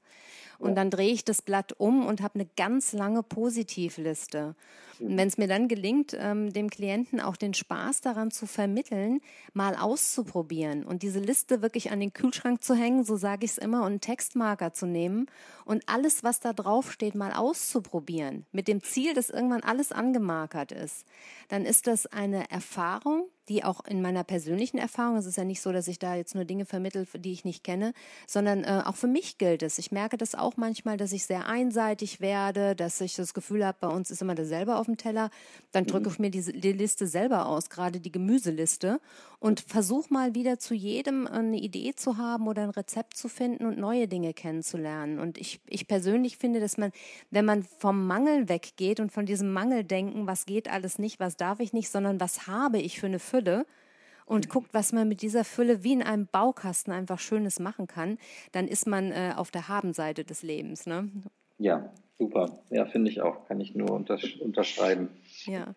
Und 0.58 0.76
dann 0.76 0.90
drehe 0.90 1.12
ich 1.12 1.24
das 1.24 1.42
Blatt 1.42 1.74
um 1.78 2.06
und 2.06 2.22
habe 2.22 2.36
eine 2.36 2.48
ganz 2.56 2.92
lange 2.92 3.22
Positivliste. 3.22 4.54
Und 5.00 5.16
wenn 5.16 5.28
es 5.28 5.38
mir 5.38 5.48
dann 5.48 5.68
gelingt, 5.68 6.16
ähm, 6.18 6.52
dem 6.52 6.70
Klienten 6.70 7.20
auch 7.20 7.36
den 7.36 7.54
Spaß 7.54 8.00
daran 8.00 8.30
zu 8.30 8.46
vermitteln, 8.46 9.20
mal 9.52 9.74
auszuprobieren 9.76 10.84
und 10.84 11.02
diese 11.02 11.18
Liste 11.18 11.62
wirklich 11.62 11.90
an 11.90 12.00
den 12.00 12.12
Kühlschrank 12.12 12.62
zu 12.62 12.74
hängen, 12.74 13.04
so 13.04 13.16
sage 13.16 13.44
ich 13.44 13.52
es 13.52 13.58
immer, 13.58 13.80
und 13.80 13.86
einen 13.86 14.00
Textmarker 14.00 14.72
zu 14.72 14.86
nehmen 14.86 15.26
und 15.64 15.82
alles, 15.88 16.22
was 16.22 16.40
da 16.40 16.52
drauf 16.52 16.92
steht, 16.92 17.14
mal 17.14 17.32
auszuprobieren, 17.32 18.46
mit 18.52 18.68
dem 18.68 18.82
Ziel, 18.82 19.14
dass 19.14 19.30
irgendwann 19.30 19.62
alles 19.62 19.92
angemarkert 19.92 20.63
ist, 20.72 21.06
dann 21.48 21.64
ist 21.64 21.86
das 21.86 22.06
eine 22.06 22.50
Erfahrung, 22.50 23.28
die 23.48 23.64
auch 23.64 23.84
in 23.84 24.02
meiner 24.02 24.24
persönlichen 24.24 24.78
Erfahrung, 24.78 25.16
es 25.16 25.26
ist 25.26 25.36
ja 25.36 25.44
nicht 25.44 25.60
so, 25.60 25.72
dass 25.72 25.88
ich 25.88 25.98
da 25.98 26.14
jetzt 26.14 26.34
nur 26.34 26.44
Dinge 26.44 26.64
vermittle, 26.64 27.06
die 27.14 27.32
ich 27.32 27.44
nicht 27.44 27.64
kenne, 27.64 27.92
sondern 28.26 28.64
äh, 28.64 28.82
auch 28.84 28.96
für 28.96 29.06
mich 29.06 29.38
gilt 29.38 29.62
es. 29.62 29.78
Ich 29.78 29.92
merke 29.92 30.16
das 30.16 30.34
auch 30.34 30.56
manchmal, 30.56 30.96
dass 30.96 31.12
ich 31.12 31.26
sehr 31.26 31.46
einseitig 31.46 32.20
werde, 32.20 32.74
dass 32.74 33.00
ich 33.00 33.14
das 33.16 33.34
Gefühl 33.34 33.64
habe, 33.64 33.78
bei 33.80 33.88
uns 33.88 34.10
ist 34.10 34.22
immer 34.22 34.34
dasselbe 34.34 34.76
auf 34.76 34.86
dem 34.86 34.96
Teller. 34.96 35.30
Dann 35.72 35.86
drücke 35.86 36.08
mhm. 36.08 36.12
ich 36.12 36.18
mir 36.18 36.30
die, 36.30 36.60
die 36.60 36.72
Liste 36.72 37.06
selber 37.06 37.46
aus, 37.46 37.70
gerade 37.70 38.00
die 38.00 38.12
Gemüseliste, 38.12 39.00
und 39.44 39.60
versuche 39.60 40.10
mal 40.10 40.34
wieder 40.34 40.58
zu 40.58 40.72
jedem 40.72 41.26
eine 41.26 41.58
Idee 41.58 41.92
zu 41.94 42.16
haben 42.16 42.48
oder 42.48 42.62
ein 42.62 42.70
Rezept 42.70 43.14
zu 43.14 43.28
finden 43.28 43.66
und 43.66 43.76
neue 43.76 44.08
Dinge 44.08 44.32
kennenzulernen. 44.32 45.18
Und 45.18 45.36
ich, 45.36 45.60
ich 45.68 45.86
persönlich 45.86 46.38
finde, 46.38 46.60
dass 46.60 46.78
man, 46.78 46.92
wenn 47.30 47.44
man 47.44 47.62
vom 47.62 48.06
Mangel 48.06 48.48
weggeht 48.48 49.00
und 49.00 49.12
von 49.12 49.26
diesem 49.26 49.52
Mangel 49.52 49.84
denken, 49.84 50.26
was 50.26 50.46
geht 50.46 50.70
alles 50.70 50.98
nicht, 50.98 51.20
was 51.20 51.36
darf 51.36 51.60
ich 51.60 51.74
nicht, 51.74 51.90
sondern 51.90 52.20
was 52.20 52.46
habe 52.46 52.78
ich 52.78 52.98
für 52.98 53.04
eine 53.04 53.18
Fülle 53.34 53.66
und 54.26 54.48
guckt, 54.48 54.72
was 54.72 54.92
man 54.92 55.08
mit 55.08 55.20
dieser 55.20 55.42
Fülle 55.44 55.82
wie 55.82 55.92
in 55.92 56.02
einem 56.02 56.28
Baukasten 56.30 56.92
einfach 56.92 57.18
Schönes 57.18 57.58
machen 57.58 57.88
kann, 57.88 58.18
dann 58.52 58.68
ist 58.68 58.86
man 58.86 59.10
äh, 59.10 59.32
auf 59.36 59.50
der 59.50 59.68
Habenseite 59.68 60.24
des 60.24 60.44
Lebens. 60.44 60.86
Ne? 60.86 61.10
Ja, 61.58 61.92
super. 62.16 62.60
Ja, 62.70 62.86
finde 62.86 63.10
ich 63.10 63.22
auch. 63.22 63.48
Kann 63.48 63.60
ich 63.60 63.74
nur 63.74 63.90
untersch 63.90 64.36
unterschreiben. 64.40 65.08
Ja. 65.46 65.74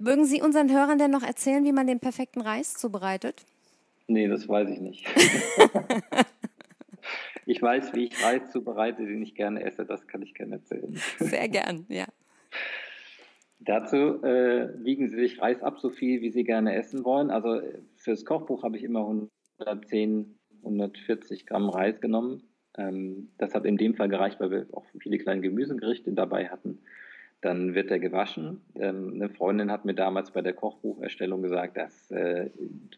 Mögen 0.00 0.24
Sie 0.24 0.42
unseren 0.42 0.72
Hörern 0.72 0.98
denn 0.98 1.12
noch 1.12 1.22
erzählen, 1.22 1.64
wie 1.64 1.72
man 1.72 1.86
den 1.86 2.00
perfekten 2.00 2.40
Reis 2.40 2.74
zubereitet? 2.74 3.44
Nee, 4.08 4.26
das 4.26 4.48
weiß 4.48 4.68
ich 4.68 4.80
nicht. 4.80 5.06
ich 7.46 7.62
weiß, 7.62 7.94
wie 7.94 8.06
ich 8.06 8.24
Reis 8.24 8.50
zubereite, 8.50 9.06
den 9.06 9.22
ich 9.22 9.36
gerne 9.36 9.62
esse. 9.62 9.86
Das 9.86 10.08
kann 10.08 10.22
ich 10.22 10.34
gerne 10.34 10.56
erzählen. 10.56 11.00
Sehr 11.20 11.48
gern, 11.48 11.86
ja. 11.88 12.06
Dazu 13.64 14.22
äh, 14.24 14.70
wiegen 14.82 15.08
Sie 15.08 15.16
sich 15.16 15.40
Reis 15.40 15.62
ab, 15.62 15.78
so 15.78 15.90
viel 15.90 16.20
wie 16.20 16.30
Sie 16.30 16.44
gerne 16.44 16.74
essen 16.74 17.04
wollen. 17.04 17.30
Also 17.30 17.60
fürs 17.96 18.24
Kochbuch 18.24 18.64
habe 18.64 18.76
ich 18.76 18.82
immer 18.82 19.00
110, 19.00 20.38
140 20.64 21.46
Gramm 21.46 21.68
Reis 21.68 22.00
genommen. 22.00 22.42
Ähm, 22.76 23.30
das 23.38 23.54
hat 23.54 23.64
in 23.64 23.76
dem 23.76 23.94
Fall 23.94 24.08
gereicht, 24.08 24.40
weil 24.40 24.50
wir 24.50 24.66
auch 24.72 24.84
viele 24.98 25.18
kleine 25.18 25.42
Gemüsegerichte 25.42 26.12
dabei 26.12 26.48
hatten. 26.48 26.80
Dann 27.40 27.74
wird 27.74 27.90
er 27.90 27.98
gewaschen. 27.98 28.62
Ähm, 28.74 29.12
eine 29.14 29.28
Freundin 29.28 29.70
hat 29.70 29.84
mir 29.84 29.94
damals 29.94 30.32
bei 30.32 30.42
der 30.42 30.54
Kochbucherstellung 30.54 31.42
gesagt, 31.42 31.76
dass 31.76 32.10
äh, 32.10 32.50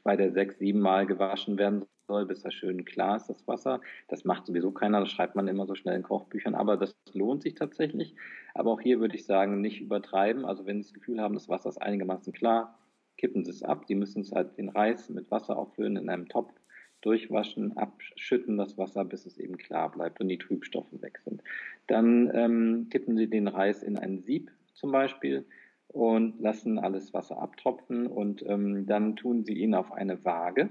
bei 0.03 0.17
der 0.17 0.33
sechs, 0.33 0.59
sieben 0.59 0.81
Mal 0.81 1.07
gewaschen 1.07 1.59
werden 1.59 1.85
soll, 2.07 2.27
bis 2.27 2.43
das 2.43 2.55
schön 2.55 2.85
klar 2.85 3.17
ist, 3.17 3.29
das 3.29 3.47
Wasser. 3.47 3.81
Das 4.09 4.25
macht 4.25 4.47
sowieso 4.47 4.71
keiner, 4.71 5.01
das 5.01 5.11
schreibt 5.11 5.37
man 5.37 5.49
immer 5.49 5.67
so 5.67 5.75
schnell 5.75 5.97
in 5.97 6.03
Kochbüchern, 6.03 6.55
aber 6.55 6.77
das 6.77 6.95
lohnt 7.13 7.43
sich 7.43 7.55
tatsächlich. 7.55 8.15
Aber 8.55 8.73
auch 8.73 8.81
hier 8.81 9.01
würde 9.01 9.17
ich 9.17 9.25
sagen, 9.25 9.61
nicht 9.61 9.81
übertreiben. 9.81 10.45
Also 10.45 10.67
wenn 10.67 10.83
Sie 10.83 10.89
das 10.89 10.95
Gefühl 10.95 11.21
haben, 11.21 11.35
das 11.35 11.49
Wasser 11.49 11.69
ist 11.69 11.81
einigermaßen 11.81 12.33
klar, 12.33 12.79
kippen 13.17 13.45
Sie 13.45 13.51
es 13.51 13.63
ab. 13.63 13.85
Sie 13.87 13.95
müssen 13.95 14.23
es 14.23 14.33
halt 14.33 14.59
den 14.59 14.69
Reis 14.69 15.09
mit 15.09 15.31
Wasser 15.31 15.57
auffüllen 15.57 15.97
in 15.97 16.09
einem 16.09 16.29
Topf, 16.29 16.53
durchwaschen, 17.01 17.77
abschütten 17.77 18.57
das 18.57 18.79
Wasser, 18.79 19.05
bis 19.05 19.27
es 19.27 19.39
eben 19.39 19.59
klar 19.59 19.91
bleibt 19.91 20.21
und 20.21 20.29
die 20.29 20.39
Trübstoffe 20.39 20.93
weg 21.03 21.21
sind. 21.25 21.43
Dann 21.87 22.31
ähm, 22.35 22.89
kippen 22.91 23.17
Sie 23.17 23.29
den 23.29 23.49
Reis 23.49 23.83
in 23.83 23.99
ein 23.99 24.21
Sieb 24.21 24.51
zum 24.73 24.91
Beispiel 24.91 25.45
und 25.89 26.41
lassen 26.41 26.79
alles 26.79 27.13
Wasser 27.13 27.39
abtropfen 27.39 28.07
und 28.07 28.43
ähm, 28.47 28.87
dann 28.87 29.17
tun 29.17 29.45
Sie 29.45 29.53
ihn 29.53 29.75
auf 29.75 29.93
eine 29.93 30.25
Waage, 30.25 30.71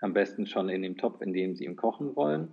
am 0.00 0.12
besten 0.12 0.46
schon 0.46 0.68
in 0.68 0.82
dem 0.82 0.96
Topf, 0.96 1.20
in 1.20 1.32
dem 1.32 1.54
Sie 1.54 1.64
ihn 1.64 1.76
kochen 1.76 2.16
wollen, 2.16 2.52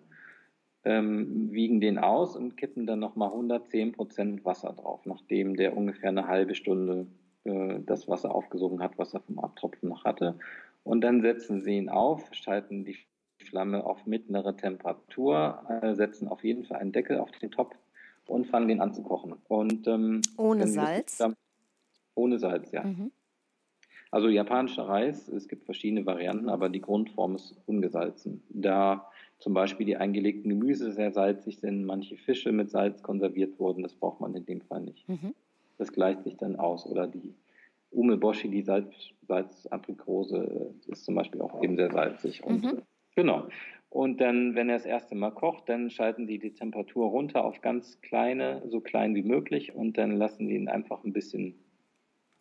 ähm, 0.83 1.51
wiegen 1.51 1.81
den 1.81 1.97
aus 1.97 2.35
und 2.35 2.55
kippen 2.55 2.85
dann 2.85 2.99
nochmal 2.99 3.29
110 3.29 3.91
Prozent 3.93 4.45
Wasser 4.45 4.73
drauf, 4.73 5.05
nachdem 5.05 5.55
der 5.55 5.75
ungefähr 5.75 6.09
eine 6.09 6.27
halbe 6.27 6.55
Stunde 6.55 7.07
äh, 7.43 7.79
das 7.85 8.07
Wasser 8.07 8.33
aufgesogen 8.33 8.81
hat, 8.81 8.97
was 8.97 9.13
er 9.13 9.21
vom 9.21 9.39
Abtropfen 9.39 9.89
noch 9.89 10.05
hatte. 10.05 10.35
Und 10.83 11.01
dann 11.01 11.21
setzen 11.21 11.61
Sie 11.61 11.77
ihn 11.77 11.89
auf, 11.89 12.29
schalten 12.33 12.85
die 12.85 12.97
Flamme 13.43 13.85
auf 13.85 14.05
mittlere 14.05 14.55
Temperatur, 14.55 15.61
äh, 15.81 15.93
setzen 15.95 16.27
auf 16.27 16.43
jeden 16.43 16.63
Fall 16.63 16.79
einen 16.79 16.91
Deckel 16.91 17.19
auf 17.19 17.31
den 17.31 17.51
Topf 17.51 17.75
und 18.25 18.47
fangen 18.47 18.67
den 18.67 18.81
an 18.81 18.93
zu 18.93 19.03
kochen. 19.03 19.35
Und, 19.47 19.87
ähm, 19.87 20.21
ohne 20.37 20.67
Salz? 20.67 21.17
Dann, 21.17 21.35
ohne 22.15 22.39
Salz, 22.39 22.71
ja. 22.71 22.83
Mhm. 22.83 23.11
Also 24.11 24.29
japanischer 24.29 24.83
Reis, 24.83 25.27
es 25.27 25.47
gibt 25.47 25.65
verschiedene 25.65 26.05
Varianten, 26.05 26.49
aber 26.49 26.69
die 26.69 26.81
Grundform 26.81 27.35
ist 27.35 27.55
ungesalzen. 27.65 28.41
Da 28.49 29.09
zum 29.39 29.53
Beispiel 29.53 29.85
die 29.85 29.97
eingelegten 29.97 30.49
Gemüse 30.49 30.91
sehr 30.91 31.11
salzig 31.11 31.59
sind, 31.59 31.85
manche 31.85 32.17
Fische 32.17 32.51
mit 32.51 32.71
Salz 32.71 33.03
konserviert 33.03 33.59
wurden, 33.59 33.83
das 33.83 33.93
braucht 33.93 34.21
man 34.21 34.33
in 34.35 34.45
dem 34.45 34.61
Fall 34.61 34.81
nicht. 34.81 35.07
Mhm. 35.07 35.35
Das 35.77 35.91
gleicht 35.91 36.23
sich 36.23 36.37
dann 36.37 36.55
aus. 36.55 36.85
Oder 36.85 37.07
die 37.07 37.35
Umeboshi, 37.91 38.49
die 38.49 38.63
Salz, 38.63 38.93
Salzaprikose, 39.27 40.73
ist 40.87 41.05
zum 41.05 41.15
Beispiel 41.15 41.41
auch 41.41 41.61
eben 41.61 41.75
sehr 41.75 41.91
salzig. 41.91 42.43
Und, 42.43 42.63
mhm. 42.63 42.81
Genau. 43.15 43.47
Und 43.89 44.19
dann, 44.19 44.55
wenn 44.55 44.69
er 44.69 44.75
das 44.75 44.85
erste 44.85 45.15
Mal 45.15 45.31
kocht, 45.31 45.69
dann 45.69 45.89
schalten 45.89 46.27
die 46.27 46.39
die 46.39 46.53
Temperatur 46.53 47.07
runter 47.07 47.45
auf 47.45 47.61
ganz 47.61 48.01
kleine, 48.01 48.61
so 48.67 48.81
klein 48.81 49.15
wie 49.15 49.23
möglich 49.23 49.73
und 49.75 49.97
dann 49.97 50.17
lassen 50.17 50.47
die 50.47 50.55
ihn 50.55 50.67
einfach 50.67 51.03
ein 51.03 51.13
bisschen 51.13 51.55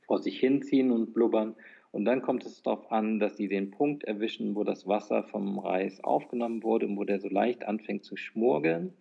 vor 0.07 0.19
sich 0.19 0.39
hinziehen 0.39 0.91
und 0.91 1.13
blubbern. 1.13 1.55
Und 1.93 2.05
dann 2.05 2.23
kommt 2.23 2.45
es 2.45 2.63
darauf 2.63 2.91
an, 2.93 3.19
dass 3.19 3.37
sie 3.37 3.49
den 3.49 3.71
Punkt 3.71 4.05
erwischen, 4.05 4.55
wo 4.55 4.65
das 4.65 4.87
Wasser 4.87 5.23
vom 5.25 5.59
Reis 5.59 6.03
aufgenommen 6.03 6.63
wurde 6.63 6.87
und 6.87 6.97
wo 6.97 7.05
der 7.05 7.21
so 7.21 7.29
leicht 7.29 7.67
anfängt 7.67 8.05
zu 8.05 8.17
schmurgeln. 8.17 8.93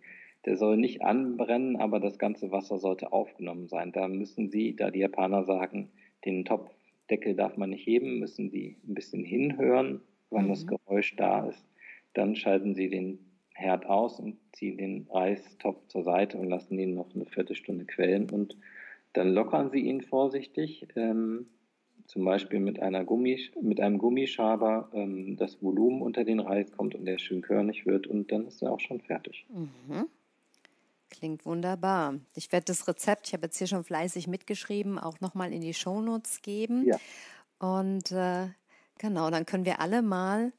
Der 0.46 0.56
soll 0.56 0.76
nicht 0.76 1.02
anbrennen, 1.02 1.76
aber 1.76 2.00
das 2.00 2.18
ganze 2.18 2.52
Wasser 2.52 2.78
sollte 2.78 3.12
aufgenommen 3.12 3.68
sein. 3.68 3.92
Da 3.92 4.08
müssen 4.08 4.48
Sie, 4.48 4.76
da 4.76 4.90
die 4.90 5.00
Japaner 5.00 5.44
sagen, 5.44 5.90
den 6.24 6.44
Topfdeckel 6.44 7.34
darf 7.34 7.56
man 7.56 7.70
nicht 7.70 7.86
heben, 7.86 8.20
müssen 8.20 8.50
Sie 8.50 8.76
ein 8.86 8.94
bisschen 8.94 9.24
hinhören, 9.24 10.00
wann 10.30 10.44
mhm. 10.44 10.50
das 10.50 10.66
Geräusch 10.66 11.16
da 11.16 11.46
ist. 11.48 11.66
Dann 12.14 12.36
schalten 12.36 12.74
Sie 12.74 12.88
den 12.88 13.18
Herd 13.54 13.86
aus 13.86 14.20
und 14.20 14.38
ziehen 14.52 14.78
den 14.78 15.06
Reistopf 15.10 15.86
zur 15.88 16.02
Seite 16.02 16.38
und 16.38 16.48
lassen 16.48 16.78
ihn 16.78 16.94
noch 16.94 17.14
eine 17.14 17.26
Viertelstunde 17.26 17.84
quellen 17.86 18.30
und 18.30 18.56
dann 19.16 19.32
lockern 19.32 19.70
Sie 19.70 19.80
ihn 19.80 20.02
vorsichtig, 20.02 20.86
ähm, 20.96 21.46
zum 22.06 22.24
Beispiel 22.24 22.60
mit, 22.60 22.80
einer 22.80 23.04
Gummi, 23.04 23.40
mit 23.60 23.80
einem 23.80 23.98
Gummischaber, 23.98 24.90
ähm, 24.92 25.36
das 25.36 25.60
Volumen 25.62 26.02
unter 26.02 26.24
den 26.24 26.40
Reis 26.40 26.70
kommt 26.72 26.94
und 26.94 27.04
der 27.04 27.18
schön 27.18 27.42
körnig 27.42 27.86
wird 27.86 28.06
und 28.06 28.30
dann 28.30 28.46
ist 28.46 28.62
er 28.62 28.72
auch 28.72 28.80
schon 28.80 29.00
fertig. 29.00 29.46
Mhm. 29.48 30.06
Klingt 31.10 31.46
wunderbar. 31.46 32.14
Ich 32.34 32.52
werde 32.52 32.66
das 32.66 32.86
Rezept, 32.88 33.28
ich 33.28 33.32
habe 33.32 33.46
jetzt 33.46 33.58
hier 33.58 33.66
schon 33.66 33.84
fleißig 33.84 34.26
mitgeschrieben, 34.26 34.98
auch 34.98 35.20
nochmal 35.20 35.52
in 35.52 35.60
die 35.60 35.74
Shownotes 35.74 36.42
geben. 36.42 36.84
Ja. 36.84 36.98
Und 37.58 38.12
äh, 38.12 38.48
genau, 38.98 39.30
dann 39.30 39.46
können 39.46 39.64
wir 39.64 39.80
alle 39.80 40.02
mal 40.02 40.52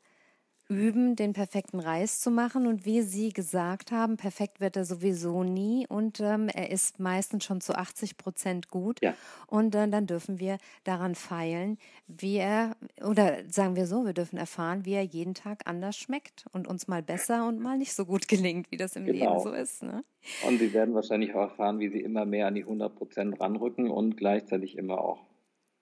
üben, 0.70 1.16
den 1.16 1.34
perfekten 1.34 1.80
Reis 1.80 2.20
zu 2.20 2.32
machen. 2.32 2.68
Und 2.68 2.86
wie 2.86 3.02
Sie 3.02 3.32
gesagt 3.32 3.92
haben, 3.92 4.18
perfekt 4.18 4.60
wird 4.60 4.76
er 4.76 4.86
sowieso 4.86 5.44
nie 5.44 5.88
und 5.88 6.20
ähm, 6.20 6.50
er 6.50 6.72
ist 6.72 7.00
meistens 7.00 7.46
schon 7.46 7.62
zu 7.62 7.76
80 7.76 8.18
Prozent 8.18 8.70
gut. 8.70 9.02
Ja. 9.02 9.14
Und 9.48 9.76
äh, 9.76 9.88
dann 9.88 10.08
dürfen 10.08 10.40
wir 10.40 10.58
daran 10.84 11.16
feilen, 11.16 11.78
wie 12.08 12.36
er, 12.36 12.76
oder 13.04 13.38
sagen 13.50 13.76
wir 13.76 13.88
so, 13.88 14.06
wir 14.06 14.14
dürfen 14.14 14.38
erfahren, 14.38 14.86
wie 14.86 14.94
er 14.94 15.04
jeden 15.04 15.34
Tag 15.34 15.62
anders 15.66 15.98
schmeckt 15.98 16.46
und 16.52 16.68
uns 16.68 16.88
mal 16.88 17.02
besser 17.02 17.48
und 17.48 17.60
mal 17.60 17.78
nicht 17.78 17.94
so 17.94 18.06
gut 18.06 18.28
gelingt, 18.28 18.72
wie 18.72 18.78
das 18.78 18.96
im 18.96 19.06
genau. 19.06 19.34
Leben 19.34 19.40
so 19.40 19.52
ist. 19.52 19.84
Ne? 19.84 20.04
Und 20.48 20.60
Sie 20.60 20.74
werden 20.74 20.94
wahrscheinlich 20.94 21.34
auch 21.34 21.50
erfahren, 21.50 21.80
wie 21.80 21.90
Sie 21.90 22.02
immer 22.02 22.26
mehr 22.26 22.48
an 22.48 22.56
die 22.56 22.64
100 22.64 22.96
Prozent 22.96 23.40
ranrücken 23.40 23.90
und 23.90 24.18
gleichzeitig 24.18 24.78
immer 24.78 25.00
auch 25.00 25.28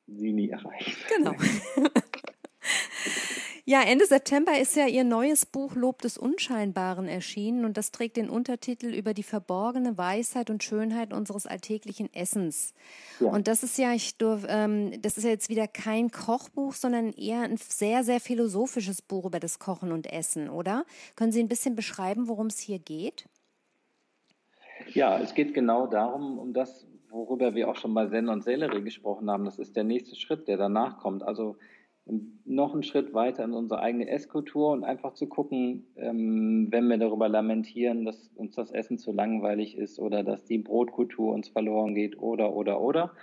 sie 0.08 0.34
nie 0.34 0.50
erreichen. 0.50 0.96
Genau. 1.16 1.32
Ja, 3.68 3.82
Ende 3.82 4.06
September 4.06 4.60
ist 4.60 4.76
ja 4.76 4.86
Ihr 4.86 5.04
neues 5.04 5.48
Buch 5.48 5.74
Lob 5.74 6.00
des 6.04 6.20
Unscheinbaren 6.20 7.08
erschienen 7.08 7.66
und 7.66 7.78
das 7.78 7.92
trägt 7.92 8.16
den 8.16 8.30
Untertitel 8.30 8.94
über 8.94 9.16
die 9.16 9.24
verborgene 9.24 9.98
Weisheit 9.98 10.52
und 10.52 10.64
Schönheit 10.64 11.12
unseres 11.12 11.48
alltäglichen 11.48 12.14
Essens. 12.14 12.76
Ja. 13.20 13.30
Und 13.30 13.48
das 13.48 13.64
ist 13.64 13.80
ja, 13.80 13.92
ich 13.94 14.20
durf, 14.20 14.46
ähm, 14.48 15.02
das 15.02 15.18
ist 15.18 15.24
ja 15.24 15.32
jetzt 15.32 15.50
wieder 15.50 15.68
kein 15.68 16.12
Kochbuch, 16.12 16.74
sondern 16.74 17.12
eher 17.12 17.42
ein 17.42 17.58
sehr, 17.58 18.04
sehr 18.04 18.20
philosophisches 18.20 19.02
Buch 19.02 19.26
über 19.26 19.40
das 19.40 19.58
Kochen 19.58 19.92
und 19.92 20.14
Essen, 20.14 20.48
oder? 20.48 20.86
Können 21.16 21.32
Sie 21.32 21.40
ein 21.40 21.50
bisschen 21.50 21.76
beschreiben, 21.76 22.28
worum 22.28 22.48
es 22.48 22.60
hier 22.60 22.78
geht? 22.78 23.26
Ja, 24.94 25.18
es 25.18 25.34
geht 25.34 25.56
genau 25.56 25.88
darum, 25.88 26.38
um 26.38 26.54
das, 26.54 26.86
worüber 27.10 27.56
wir 27.56 27.68
auch 27.68 27.78
schon 27.78 27.96
bei 27.96 28.06
Zen 28.10 28.30
und 28.30 28.44
Sellerie 28.44 28.84
gesprochen 28.84 29.28
haben. 29.32 29.46
Das 29.46 29.58
ist 29.58 29.76
der 29.76 29.86
nächste 29.86 30.16
Schritt, 30.16 30.48
der 30.48 30.58
danach 30.58 31.00
kommt. 31.00 31.24
Also 31.24 31.56
noch 32.46 32.74
einen 32.74 32.84
Schritt 32.84 33.14
weiter 33.14 33.44
in 33.44 33.54
unsere 33.54 33.82
eigene 33.82 34.08
Esskultur 34.08 34.72
und 34.72 34.84
einfach 34.84 35.14
zu 35.14 35.28
gucken, 35.28 35.88
ähm, 35.96 36.68
wenn 36.70 36.88
wir 36.88 36.98
darüber 36.98 37.28
lamentieren, 37.28 38.06
dass 38.06 38.30
uns 38.36 38.56
das 38.56 38.72
Essen 38.72 38.98
zu 38.98 39.12
langweilig 39.12 39.76
ist 39.78 40.00
oder 40.00 40.24
dass 40.24 40.46
die 40.46 40.60
Brotkultur 40.60 41.34
uns 41.34 41.50
verloren 41.50 41.96
geht 41.96 42.20
oder, 42.20 42.54
oder, 42.54 42.80
oder, 42.80 43.14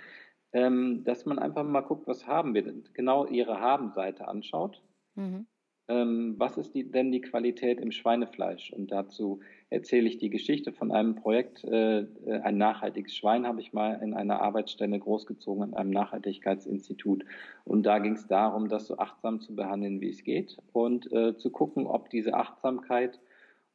ähm, 0.51 1.03
dass 1.05 1.25
man 1.25 1.39
einfach 1.39 1.63
mal 1.63 1.81
guckt, 1.81 2.07
was 2.07 2.27
haben 2.27 2.53
wir 2.53 2.63
denn? 2.63 2.83
Genau 2.93 3.25
ihre 3.25 3.59
Haben-Seite 3.59 4.27
anschaut. 4.27 4.83
Mhm 5.15 5.47
ähm, 5.87 6.35
was 6.37 6.57
ist 6.57 6.73
die, 6.73 6.89
denn 6.89 7.11
die 7.11 7.21
Qualität 7.21 7.79
im 7.79 7.91
Schweinefleisch? 7.91 8.71
Und 8.71 8.91
dazu 8.91 9.41
erzähle 9.73 10.07
ich 10.07 10.17
die 10.17 10.29
Geschichte 10.29 10.71
von 10.71 10.91
einem 10.91 11.15
Projekt, 11.15 11.63
äh, 11.63 12.01
äh, 12.01 12.39
ein 12.43 12.57
nachhaltiges 12.57 13.15
Schwein 13.15 13.47
habe 13.47 13.59
ich 13.59 13.73
mal 13.73 13.99
in 14.01 14.13
einer 14.13 14.41
Arbeitsstelle 14.41 14.99
großgezogen, 14.99 15.69
in 15.69 15.73
einem 15.73 15.89
Nachhaltigkeitsinstitut. 15.89 17.25
Und 17.65 17.83
da 17.83 17.99
ging 17.99 18.13
es 18.13 18.27
darum, 18.27 18.69
das 18.69 18.87
so 18.87 18.97
achtsam 18.97 19.41
zu 19.41 19.55
behandeln, 19.55 19.99
wie 19.99 20.09
es 20.09 20.23
geht 20.23 20.57
und 20.71 21.11
äh, 21.11 21.35
zu 21.37 21.49
gucken, 21.49 21.87
ob 21.87 22.09
diese 22.09 22.35
Achtsamkeit 22.35 23.19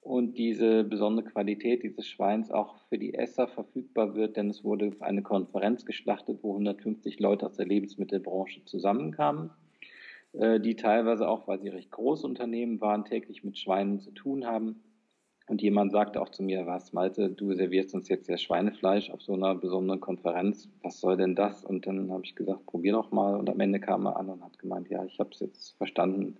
und 0.00 0.38
diese 0.38 0.84
besondere 0.84 1.26
Qualität 1.26 1.82
dieses 1.82 2.06
Schweins 2.06 2.50
auch 2.50 2.78
für 2.88 2.98
die 2.98 3.14
Esser 3.14 3.48
verfügbar 3.48 4.14
wird, 4.14 4.36
denn 4.36 4.48
es 4.48 4.64
wurde 4.64 4.92
eine 5.00 5.22
Konferenz 5.22 5.84
geschlachtet, 5.84 6.38
wo 6.42 6.52
150 6.52 7.18
Leute 7.18 7.46
aus 7.46 7.56
der 7.56 7.66
Lebensmittelbranche 7.66 8.64
zusammenkamen 8.64 9.50
äh, 10.32 10.60
die 10.60 10.76
teilweise 10.76 11.28
auch, 11.28 11.48
weil 11.48 11.60
sie 11.60 11.68
recht 11.68 11.90
große 11.90 12.26
Unternehmen 12.26 12.80
waren, 12.80 13.04
täglich 13.04 13.44
mit 13.44 13.58
Schweinen 13.58 14.00
zu 14.00 14.10
tun 14.12 14.46
haben. 14.46 14.82
Und 15.48 15.62
jemand 15.62 15.92
sagte 15.92 16.20
auch 16.20 16.28
zu 16.28 16.42
mir, 16.42 16.66
was 16.66 16.92
Malte, 16.92 17.30
du 17.30 17.54
servierst 17.54 17.94
uns 17.94 18.08
jetzt 18.08 18.28
ja 18.28 18.36
Schweinefleisch 18.36 19.10
auf 19.10 19.22
so 19.22 19.32
einer 19.32 19.54
besonderen 19.54 20.00
Konferenz, 20.00 20.68
was 20.82 21.00
soll 21.00 21.16
denn 21.16 21.34
das? 21.34 21.64
Und 21.64 21.86
dann 21.86 22.10
habe 22.12 22.24
ich 22.24 22.34
gesagt, 22.34 22.66
probier 22.66 22.92
doch 22.92 23.10
mal. 23.10 23.34
Und 23.34 23.48
am 23.48 23.58
Ende 23.58 23.80
kam 23.80 24.06
er 24.06 24.18
an 24.18 24.28
und 24.28 24.44
hat 24.44 24.58
gemeint, 24.58 24.90
ja, 24.90 25.04
ich 25.04 25.18
habe 25.18 25.30
es 25.32 25.40
jetzt 25.40 25.76
verstanden. 25.78 26.36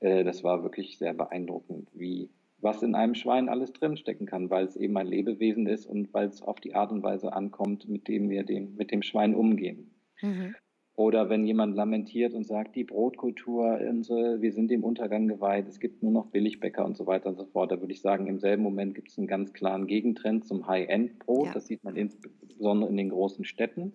Äh, 0.00 0.22
das 0.22 0.44
war 0.44 0.62
wirklich 0.62 0.98
sehr 0.98 1.14
beeindruckend, 1.14 1.88
wie 1.94 2.30
was 2.60 2.82
in 2.82 2.94
einem 2.94 3.16
Schwein 3.16 3.48
alles 3.48 3.72
drinstecken 3.72 4.26
kann, 4.26 4.48
weil 4.48 4.66
es 4.66 4.76
eben 4.76 4.96
ein 4.96 5.08
Lebewesen 5.08 5.66
ist 5.66 5.84
und 5.84 6.14
weil 6.14 6.28
es 6.28 6.42
auf 6.42 6.60
die 6.60 6.76
Art 6.76 6.92
und 6.92 7.02
Weise 7.02 7.32
ankommt, 7.32 7.88
mit 7.88 8.06
dem 8.06 8.30
wir 8.30 8.44
dem, 8.44 8.76
mit 8.76 8.92
dem 8.92 9.02
Schwein 9.02 9.34
umgehen. 9.34 9.90
Mhm. 10.20 10.54
Oder 11.02 11.28
wenn 11.28 11.44
jemand 11.44 11.74
lamentiert 11.74 12.32
und 12.32 12.46
sagt, 12.46 12.76
die 12.76 12.84
Brotkultur, 12.84 13.80
unsere, 13.90 14.40
wir 14.40 14.52
sind 14.52 14.70
dem 14.70 14.84
Untergang 14.84 15.26
geweiht, 15.26 15.66
es 15.66 15.80
gibt 15.80 16.00
nur 16.00 16.12
noch 16.12 16.26
Billigbäcker 16.26 16.84
und 16.84 16.96
so 16.96 17.08
weiter 17.08 17.30
und 17.30 17.36
so 17.36 17.44
fort. 17.44 17.72
Da 17.72 17.80
würde 17.80 17.92
ich 17.92 18.00
sagen, 18.00 18.28
im 18.28 18.38
selben 18.38 18.62
Moment 18.62 18.94
gibt 18.94 19.10
es 19.10 19.18
einen 19.18 19.26
ganz 19.26 19.52
klaren 19.52 19.88
Gegentrend 19.88 20.46
zum 20.46 20.68
High-End-Brot. 20.68 21.46
Ja. 21.46 21.54
Das 21.54 21.66
sieht 21.66 21.82
man 21.82 21.96
insbesondere 21.96 22.88
in 22.88 22.96
den 22.96 23.08
großen 23.08 23.44
Städten. 23.44 23.94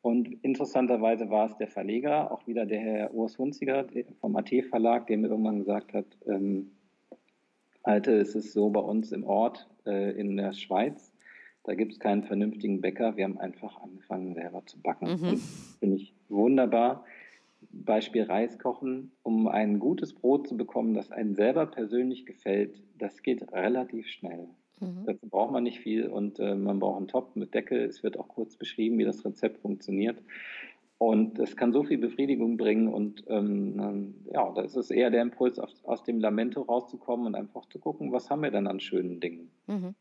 Und 0.00 0.32
interessanterweise 0.42 1.28
war 1.28 1.44
es 1.44 1.58
der 1.58 1.68
Verleger, 1.68 2.32
auch 2.32 2.46
wieder 2.46 2.64
der 2.64 2.80
Herr 2.80 3.12
Urs 3.12 3.36
Hunziger 3.36 3.84
vom 4.18 4.36
AT-Verlag, 4.36 5.08
der 5.08 5.18
mir 5.18 5.28
irgendwann 5.28 5.58
gesagt 5.58 5.92
hat, 5.92 6.06
ähm, 6.26 6.70
Alte, 7.82 8.12
es 8.12 8.34
ist 8.34 8.54
so 8.54 8.70
bei 8.70 8.80
uns 8.80 9.12
im 9.12 9.24
Ort 9.24 9.68
äh, 9.84 10.18
in 10.18 10.38
der 10.38 10.54
Schweiz, 10.54 11.09
da 11.64 11.74
gibt 11.74 11.92
es 11.92 12.00
keinen 12.00 12.24
vernünftigen 12.24 12.80
Bäcker. 12.80 13.16
Wir 13.16 13.24
haben 13.24 13.38
einfach 13.38 13.80
angefangen, 13.82 14.34
selber 14.34 14.64
zu 14.66 14.80
backen. 14.80 15.06
Mhm. 15.06 15.36
Finde 15.78 15.96
ich 15.96 16.14
wunderbar. 16.28 17.04
Beispiel 17.72 18.22
Reis 18.22 18.58
kochen, 18.58 19.12
um 19.22 19.46
ein 19.46 19.78
gutes 19.78 20.14
Brot 20.14 20.48
zu 20.48 20.56
bekommen, 20.56 20.94
das 20.94 21.12
einem 21.12 21.34
selber 21.34 21.66
persönlich 21.66 22.26
gefällt, 22.26 22.82
das 22.98 23.22
geht 23.22 23.52
relativ 23.52 24.08
schnell. 24.08 24.48
Mhm. 24.80 25.04
Dazu 25.06 25.28
braucht 25.28 25.52
man 25.52 25.62
nicht 25.62 25.80
viel 25.80 26.08
und 26.08 26.40
äh, 26.40 26.54
man 26.54 26.78
braucht 26.78 26.96
einen 26.96 27.08
Topf 27.08 27.36
mit 27.36 27.54
Deckel. 27.54 27.84
Es 27.84 28.02
wird 28.02 28.18
auch 28.18 28.28
kurz 28.28 28.56
beschrieben, 28.56 28.98
wie 28.98 29.04
das 29.04 29.24
Rezept 29.24 29.58
funktioniert. 29.58 30.22
Und 30.96 31.38
es 31.38 31.56
kann 31.56 31.72
so 31.72 31.82
viel 31.82 31.96
Befriedigung 31.96 32.58
bringen 32.58 32.88
und 32.88 33.24
ähm, 33.28 34.16
ja, 34.30 34.52
da 34.52 34.60
ist 34.60 34.76
es 34.76 34.90
eher 34.90 35.10
der 35.10 35.22
Impuls, 35.22 35.58
aus, 35.58 35.82
aus, 35.84 36.02
dem 36.02 36.20
Lamento 36.20 36.60
rauszukommen 36.60 37.26
und 37.26 37.34
einfach 37.34 37.64
zu 37.70 37.78
gucken, 37.78 38.12
was 38.12 38.28
haben 38.28 38.42
wir 38.42 38.50
denn 38.50 38.66
an 38.66 38.80
schönen 38.80 39.18
Dingen. 39.18 39.50
Mhm. 39.66 39.94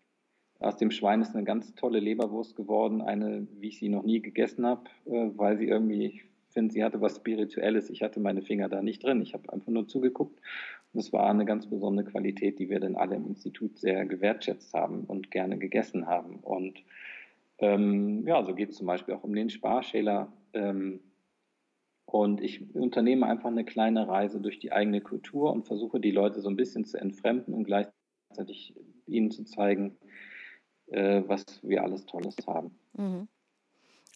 Aus 0.60 0.76
dem 0.76 0.92
Schwein 0.92 1.22
ist 1.22 1.34
eine 1.34 1.46
ganz 1.46 1.74
tolle 1.76 2.00
Leberwurst 2.00 2.56
geworden, 2.56 3.02
eine, 3.02 3.48
wie 3.60 3.70
ich 3.70 3.80
sie 3.80 3.88
noch 3.90 4.04
nie 4.04 4.22
gegessen 4.22 4.66
habe, 4.66 4.90
äh, 5.06 5.30
weil 5.36 5.58
sie 5.58 5.68
irgendwie, 5.68 6.06
ich 6.06 6.26
finde, 6.50 6.74
sie 6.74 6.84
hatte 6.84 7.00
was 7.00 7.16
Spirituelles. 7.16 7.90
Ich 7.90 8.02
hatte 8.02 8.20
meine 8.20 8.42
Finger 8.42 8.68
da 8.68 8.82
nicht 8.82 9.04
drin. 9.04 9.22
Ich 9.22 9.34
habe 9.34 9.52
einfach 9.54 9.72
nur 9.72 9.88
zugeguckt. 9.88 10.40
Und 10.92 11.00
es 11.00 11.14
war 11.14 11.30
eine 11.30 11.46
ganz 11.46 11.68
besondere 11.68 12.10
Qualität, 12.10 12.60
die 12.60 12.70
wir 12.70 12.80
dann 12.80 12.96
alle 12.96 13.16
im 13.16 13.28
Institut 13.28 13.78
sehr 13.78 14.06
gewertschätzt 14.06 14.74
haben 14.74 15.06
und 15.06 15.32
gerne 15.32 15.58
gegessen 15.58 16.08
haben. 16.08 16.38
Und 16.38 16.84
ähm, 17.60 18.26
ja, 18.28 18.44
so 18.44 18.54
geht 18.54 18.70
es 18.70 18.78
zum 18.78 18.88
Beispiel 18.88 19.14
auch 19.14 19.24
um 19.24 19.34
den 19.34 19.50
Sparschäler. 19.50 20.34
Ähm, 20.54 21.00
und 22.06 22.42
ich 22.42 22.76
unternehme 22.76 23.28
einfach 23.28 23.50
eine 23.50 23.64
kleine 23.64 24.08
Reise 24.08 24.42
durch 24.42 24.60
die 24.60 24.72
eigene 24.72 25.00
Kultur 25.00 25.54
und 25.54 25.68
versuche 25.68 26.00
die 26.00 26.12
Leute 26.12 26.42
so 26.42 26.50
ein 26.50 26.56
bisschen 26.56 26.84
zu 26.84 26.98
entfremden 26.98 27.54
und 27.54 27.66
gleichzeitig 27.66 28.74
ihnen 29.06 29.30
zu 29.30 29.44
zeigen, 29.44 29.96
äh, 30.92 31.24
was 31.28 31.46
wir 31.62 31.84
alles 31.84 32.06
Tolles 32.06 32.36
haben. 32.48 32.72
Mhm. 32.94 33.28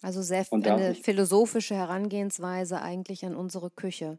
Also 0.02 0.20
sehr 0.20 0.44
eine 0.50 0.94
philosophische 0.94 1.74
Herangehensweise 1.74 2.82
eigentlich 2.82 3.24
an 3.24 3.34
unsere 3.34 3.70
Küche. 3.70 4.18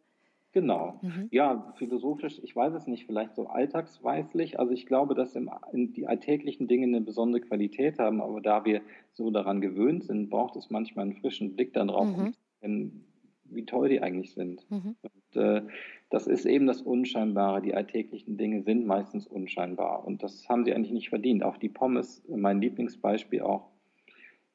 Genau. 0.52 1.00
Mhm. 1.02 1.28
Ja, 1.32 1.74
philosophisch, 1.78 2.40
ich 2.42 2.56
weiß 2.56 2.74
es 2.74 2.88
nicht, 2.88 3.06
vielleicht 3.06 3.36
so 3.36 3.48
alltagsweislich. 3.48 4.58
Also 4.58 4.72
ich 4.72 4.86
glaube, 4.86 5.14
dass 5.14 5.36
im, 5.36 5.50
die 5.74 6.08
alltäglichen 6.08 6.68
Dinge 6.68 6.88
eine 6.88 7.02
besondere 7.02 7.42
Qualität 7.42 8.00
haben, 8.00 8.22
aber 8.22 8.40
da 8.40 8.64
wir 8.64 8.82
so 9.12 9.32
daran 9.32 9.60
gewöhnt 9.60 10.06
sind, 10.06 10.30
braucht 10.30 10.56
es 10.56 10.70
manchmal 10.70 11.04
einen 11.04 11.18
frischen 11.18 11.56
Blick 11.56 11.74
dann 11.74 11.90
drauf, 11.90 12.08
mhm. 12.08 12.34
um 12.62 13.04
wie 13.46 13.66
toll 13.66 13.90
die 13.90 14.02
eigentlich 14.02 14.34
sind. 14.34 14.70
Mhm. 14.70 14.96
Und, 15.02 15.42
äh, 15.42 15.62
das 16.10 16.28
ist 16.28 16.46
eben 16.46 16.68
das 16.68 16.82
Unscheinbare. 16.82 17.62
Die 17.62 17.74
alltäglichen 17.74 18.38
Dinge 18.38 18.62
sind 18.64 18.86
meistens 18.86 19.28
unscheinbar 19.28 20.06
und 20.06 20.24
das 20.24 20.48
haben 20.48 20.64
sie 20.64 20.74
eigentlich 20.74 20.94
nicht 20.94 21.10
verdient. 21.10 21.44
Auch 21.44 21.58
die 21.58 21.70
Pommes, 21.70 22.24
mein 22.28 22.62
Lieblingsbeispiel 22.62 23.42
auch, 23.42 23.70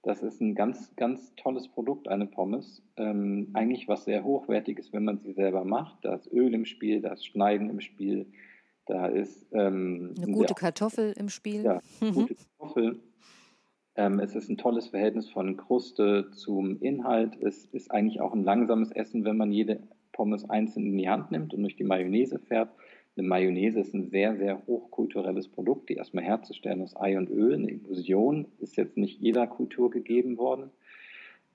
das 0.03 0.23
ist 0.23 0.41
ein 0.41 0.55
ganz, 0.55 0.95
ganz 0.97 1.35
tolles 1.37 1.69
Produkt, 1.69 2.09
eine 2.09 2.27
Pommes. 2.27 2.83
Ähm, 2.97 3.51
eigentlich 3.53 3.87
was 3.87 4.05
sehr 4.05 4.25
Hochwertiges, 4.25 4.93
wenn 4.93 5.05
man 5.05 5.19
sie 5.19 5.33
selber 5.33 5.65
macht. 5.65 6.05
Da 6.05 6.15
ist 6.15 6.33
Öl 6.33 6.55
im 6.55 6.65
Spiel, 6.65 7.03
da 7.03 7.13
ist 7.13 7.27
Schneiden 7.27 7.69
im 7.69 7.81
Spiel, 7.81 8.27
da 8.87 9.07
ist 9.07 9.47
ähm, 9.53 10.15
eine 10.17 10.33
gute 10.33 10.55
Kartoffel 10.55 11.13
im 11.19 11.29
Spiel. 11.29 11.63
Ja, 11.63 11.81
mhm. 12.01 12.13
gute 12.13 12.35
Kartoffel. 12.35 13.01
Ähm, 14.01 14.19
es 14.19 14.35
ist 14.35 14.49
ein 14.49 14.57
tolles 14.57 14.87
Verhältnis 14.87 15.29
von 15.29 15.59
Kruste 15.59 16.31
zum 16.31 16.81
Inhalt. 16.81 17.37
Es 17.43 17.67
ist 17.67 17.91
eigentlich 17.91 18.23
auch 18.23 18.33
ein 18.33 18.45
langsames 18.45 18.91
Essen, 18.93 19.27
wenn 19.27 19.37
man 19.37 19.53
jede 19.53 19.83
Pommes 20.13 20.49
einzeln 20.49 20.87
in 20.87 20.97
die 20.97 21.11
Hand 21.11 21.31
nimmt 21.31 21.53
und 21.53 21.61
durch 21.61 21.77
die 21.77 21.85
Mayonnaise 21.85 22.39
fährt. 22.39 22.71
Eine 23.15 23.29
Mayonnaise 23.29 23.79
ist 23.79 23.93
ein 23.93 24.09
sehr, 24.09 24.39
sehr 24.39 24.67
hochkulturelles 24.67 25.49
Produkt, 25.49 25.91
die 25.91 25.97
erstmal 25.97 26.25
herzustellen 26.25 26.81
aus 26.81 26.97
Ei 26.97 27.19
und 27.19 27.29
Öl. 27.29 27.53
Eine 27.53 27.73
Illusion 27.73 28.47
ist 28.59 28.77
jetzt 28.77 28.97
nicht 28.97 29.21
jeder 29.21 29.47
Kultur 29.47 29.91
gegeben 29.91 30.39
worden. 30.39 30.71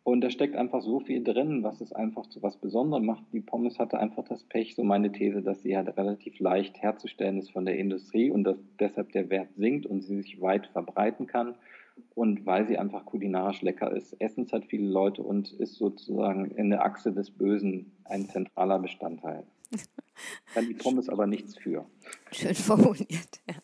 Und 0.03 0.22
da 0.22 0.30
steckt 0.30 0.55
einfach 0.55 0.84
so 0.84 0.99
viel 0.99 1.23
drin, 1.23 1.63
was 1.63 1.81
es 1.81 1.93
einfach 1.93 2.27
zu 2.27 2.43
was 2.43 2.57
Besonderem 2.57 3.07
macht. 3.07 3.23
Die 3.34 3.39
Pommes 3.39 3.80
hatte 3.80 3.97
einfach 3.99 4.23
das 4.23 4.43
Pech, 4.43 4.76
so 4.76 4.84
meine 4.84 5.11
These, 5.11 5.41
dass 5.41 5.63
sie 5.63 5.76
halt 5.76 5.97
relativ 5.97 6.39
leicht 6.39 6.80
herzustellen 6.80 7.39
ist 7.39 7.49
von 7.49 7.65
der 7.65 7.80
Industrie 7.80 8.30
und 8.30 8.43
dass 8.43 8.63
deshalb 8.80 9.13
der 9.13 9.31
Wert 9.31 9.49
sinkt 9.55 9.88
und 9.88 10.01
sie 10.01 10.17
sich 10.17 10.39
weit 10.41 10.67
verbreiten 10.67 11.26
kann. 11.26 11.55
Und 12.13 12.45
weil 12.45 12.67
sie 12.67 12.77
einfach 12.77 13.05
kulinarisch 13.05 13.61
lecker 13.61 13.91
ist. 13.91 14.13
Essen 14.22 14.45
es 14.45 14.53
halt 14.53 14.65
viele 14.65 14.88
Leute 14.88 15.22
und 15.22 15.51
ist 15.53 15.76
sozusagen 15.76 16.51
in 16.51 16.69
der 16.69 16.85
Achse 16.85 17.11
des 17.11 17.31
Bösen 17.31 17.91
ein 18.05 18.30
zentraler 18.30 18.80
Bestandteil. 18.80 19.43
Kann 20.53 20.67
die 20.67 20.73
Pommes 20.73 21.09
aber 21.09 21.27
nichts 21.27 21.57
für. 21.57 21.85
Schön 22.31 22.55
formuliert, 22.55 23.41
ja. 23.47 23.55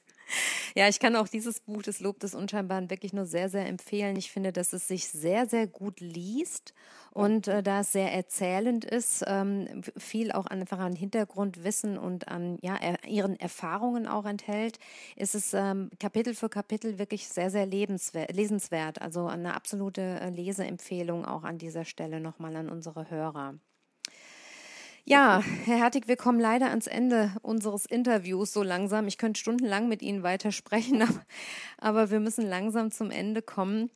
Ja, 0.76 0.88
ich 0.88 0.99
kann 0.99 1.15
auch 1.15 1.27
dieses 1.27 1.60
Buch, 1.60 1.81
Das 1.84 1.99
Lob 1.99 2.19
des 2.19 2.34
Unscheinbaren, 2.35 2.89
wirklich 2.89 3.14
nur 3.14 3.26
sehr, 3.26 3.49
sehr 3.49 3.68
empfehlen. 3.68 4.15
Ich 4.15 4.31
finde, 4.31 4.52
dass 4.53 4.73
es 4.73 4.88
sich 4.88 5.07
sehr, 5.10 5.45
sehr 5.48 5.68
gut 5.68 5.99
liest 5.99 6.73
und 7.11 7.48
äh, 7.48 7.61
da 7.64 7.81
es 7.81 7.91
sehr 7.91 8.11
erzählend 8.14 8.85
ist, 8.85 9.23
ähm, 9.27 9.81
viel 9.98 10.31
auch 10.31 10.45
einfach 10.45 10.80
an 10.80 10.93
Hintergrundwissen 10.95 11.98
und 11.98 12.27
an 12.30 12.57
ja, 12.61 12.76
er, 12.77 13.03
ihren 13.07 13.38
Erfahrungen 13.39 14.07
auch 14.07 14.26
enthält, 14.26 14.80
ist 15.15 15.35
es 15.35 15.53
ähm, 15.53 15.89
Kapitel 15.99 16.34
für 16.35 16.49
Kapitel 16.49 16.98
wirklich 16.99 17.27
sehr, 17.27 17.49
sehr 17.52 17.65
lesenswert. 17.65 19.02
Also 19.02 19.27
eine 19.27 19.53
absolute 19.56 20.02
äh, 20.02 20.30
Leseempfehlung 20.30 21.26
auch 21.26 21.43
an 21.43 21.57
dieser 21.57 21.85
Stelle 21.85 22.19
nochmal 22.22 22.56
an 22.56 22.69
unsere 22.69 23.10
Hörer. 23.10 23.56
Ja, 25.03 25.44
Herr 25.65 25.78
Hertig, 25.78 26.07
wir 26.07 26.15
kommen 26.15 26.40
leider 26.40 26.69
ans 26.69 26.88
Ende 26.88 27.34
unseres 27.41 27.86
Interviews 27.86 28.53
so 28.53 28.64
langsam. 28.64 29.07
Ich 29.07 29.18
könnte 29.18 29.40
stundenlang 29.40 29.88
mit 29.88 30.02
Ihnen 30.02 30.23
weitersprechen, 30.23 31.02
aber, 31.02 31.26
aber 31.78 32.11
wir 32.11 32.19
müssen 32.19 32.48
langsam 32.48 32.91
zum 32.91 33.11
Ende 33.11 33.41
kommen. 33.41 33.90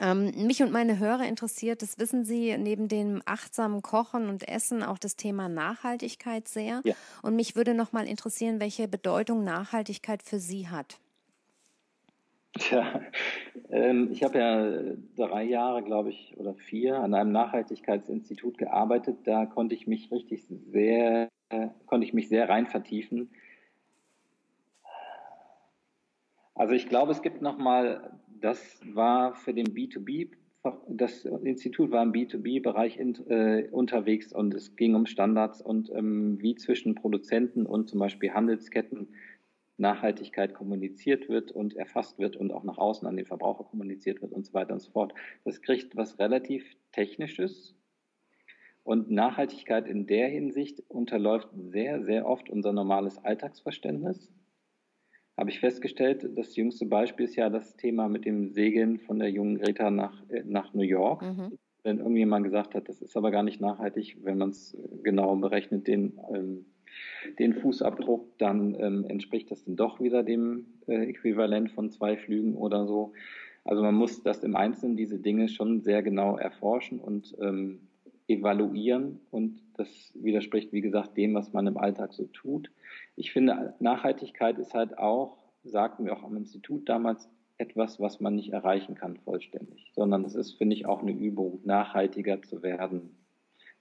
Ähm, 0.00 0.46
mich 0.46 0.62
und 0.62 0.72
meine 0.72 0.98
Hörer 0.98 1.26
interessiert, 1.26 1.82
das 1.82 1.98
wissen 1.98 2.24
Sie, 2.24 2.56
neben 2.56 2.88
dem 2.88 3.20
achtsamen 3.26 3.82
Kochen 3.82 4.30
und 4.30 4.48
Essen 4.48 4.82
auch 4.82 4.98
das 4.98 5.16
Thema 5.16 5.48
Nachhaltigkeit 5.50 6.48
sehr. 6.48 6.80
Ja. 6.84 6.94
Und 7.20 7.36
mich 7.36 7.56
würde 7.56 7.74
noch 7.74 7.92
mal 7.92 8.06
interessieren, 8.06 8.58
welche 8.58 8.88
Bedeutung 8.88 9.44
Nachhaltigkeit 9.44 10.22
für 10.22 10.38
Sie 10.38 10.68
hat. 10.68 10.98
Tja, 12.58 13.00
ähm, 13.70 14.10
ich 14.12 14.22
habe 14.22 14.38
ja 14.38 14.94
drei 15.16 15.44
Jahre, 15.44 15.82
glaube 15.82 16.10
ich, 16.10 16.34
oder 16.36 16.54
vier 16.54 16.98
an 16.98 17.14
einem 17.14 17.32
Nachhaltigkeitsinstitut 17.32 18.58
gearbeitet. 18.58 19.18
Da 19.24 19.46
konnte 19.46 19.74
ich 19.74 19.86
mich 19.86 20.10
richtig 20.12 20.44
sehr, 20.46 21.28
äh, 21.48 21.68
konnte 21.86 22.06
ich 22.06 22.12
mich 22.12 22.28
sehr 22.28 22.48
rein 22.50 22.66
vertiefen. 22.66 23.30
Also 26.54 26.74
ich 26.74 26.88
glaube, 26.88 27.12
es 27.12 27.22
gibt 27.22 27.40
nochmal, 27.40 28.18
das 28.40 28.80
war 28.84 29.34
für 29.34 29.54
den 29.54 29.68
B2B, 29.68 30.32
das 30.88 31.24
Institut 31.24 31.90
war 31.90 32.02
im 32.02 32.12
B2B-Bereich 32.12 32.98
äh, 32.98 33.68
unterwegs 33.70 34.32
und 34.32 34.54
es 34.54 34.76
ging 34.76 34.94
um 34.94 35.06
Standards 35.06 35.60
und 35.60 35.90
ähm, 35.90 36.40
wie 36.40 36.54
zwischen 36.54 36.94
Produzenten 36.94 37.66
und 37.66 37.88
zum 37.88 37.98
Beispiel 37.98 38.32
Handelsketten 38.32 39.08
Nachhaltigkeit 39.76 40.54
kommuniziert 40.54 41.28
wird 41.28 41.50
und 41.52 41.74
erfasst 41.74 42.18
wird 42.18 42.36
und 42.36 42.52
auch 42.52 42.64
nach 42.64 42.78
außen 42.78 43.06
an 43.06 43.16
den 43.16 43.26
Verbraucher 43.26 43.64
kommuniziert 43.64 44.22
wird 44.22 44.32
und 44.32 44.46
so 44.46 44.54
weiter 44.54 44.74
und 44.74 44.80
so 44.80 44.90
fort. 44.90 45.14
Das 45.44 45.62
kriegt 45.62 45.96
was 45.96 46.18
relativ 46.18 46.64
Technisches. 46.92 47.74
Und 48.84 49.10
Nachhaltigkeit 49.10 49.86
in 49.86 50.06
der 50.06 50.28
Hinsicht 50.28 50.82
unterläuft 50.88 51.48
sehr, 51.54 52.02
sehr 52.02 52.26
oft 52.26 52.50
unser 52.50 52.72
normales 52.72 53.18
Alltagsverständnis. 53.24 54.32
Habe 55.36 55.50
ich 55.50 55.60
festgestellt, 55.60 56.28
das 56.36 56.56
jüngste 56.56 56.86
Beispiel 56.86 57.24
ist 57.24 57.36
ja 57.36 57.48
das 57.48 57.76
Thema 57.76 58.08
mit 58.08 58.24
dem 58.24 58.48
Segeln 58.48 58.98
von 58.98 59.18
der 59.18 59.30
jungen 59.30 59.58
Greta 59.58 59.90
nach, 59.90 60.28
äh, 60.28 60.42
nach 60.44 60.74
New 60.74 60.82
York. 60.82 61.22
Mhm. 61.22 61.58
Wenn 61.84 61.98
irgendjemand 61.98 62.44
gesagt 62.44 62.74
hat, 62.74 62.88
das 62.88 63.00
ist 63.00 63.16
aber 63.16 63.30
gar 63.30 63.42
nicht 63.42 63.60
nachhaltig, 63.60 64.18
wenn 64.22 64.38
man 64.38 64.50
es 64.50 64.76
genau 65.02 65.34
berechnet, 65.36 65.88
den 65.88 66.20
ähm, 66.32 66.66
den 67.38 67.54
Fußabdruck, 67.54 68.38
dann 68.38 68.74
ähm, 68.78 69.04
entspricht 69.08 69.50
das 69.50 69.64
dann 69.64 69.76
doch 69.76 70.00
wieder 70.00 70.22
dem 70.22 70.66
äh, 70.86 71.08
Äquivalent 71.08 71.70
von 71.70 71.90
zwei 71.90 72.16
Flügen 72.16 72.56
oder 72.56 72.86
so. 72.86 73.12
Also 73.64 73.82
man 73.82 73.94
muss 73.94 74.22
das 74.22 74.42
im 74.42 74.56
Einzelnen, 74.56 74.96
diese 74.96 75.18
Dinge 75.18 75.48
schon 75.48 75.82
sehr 75.82 76.02
genau 76.02 76.36
erforschen 76.36 76.98
und 76.98 77.36
ähm, 77.40 77.80
evaluieren 78.28 79.20
und 79.30 79.60
das 79.76 80.12
widerspricht, 80.14 80.72
wie 80.72 80.80
gesagt, 80.80 81.16
dem, 81.16 81.34
was 81.34 81.52
man 81.52 81.66
im 81.66 81.76
Alltag 81.76 82.12
so 82.12 82.26
tut. 82.26 82.70
Ich 83.16 83.32
finde, 83.32 83.74
Nachhaltigkeit 83.78 84.58
ist 84.58 84.74
halt 84.74 84.98
auch, 84.98 85.38
sagten 85.64 86.04
wir 86.04 86.16
auch 86.16 86.24
am 86.24 86.36
Institut 86.36 86.88
damals, 86.88 87.28
etwas, 87.58 88.00
was 88.00 88.20
man 88.20 88.34
nicht 88.34 88.52
erreichen 88.52 88.94
kann 88.96 89.16
vollständig, 89.18 89.92
sondern 89.94 90.24
es 90.24 90.34
ist, 90.34 90.54
finde 90.54 90.74
ich, 90.74 90.86
auch 90.86 91.02
eine 91.02 91.12
Übung, 91.12 91.60
nachhaltiger 91.64 92.42
zu 92.42 92.62
werden, 92.62 93.14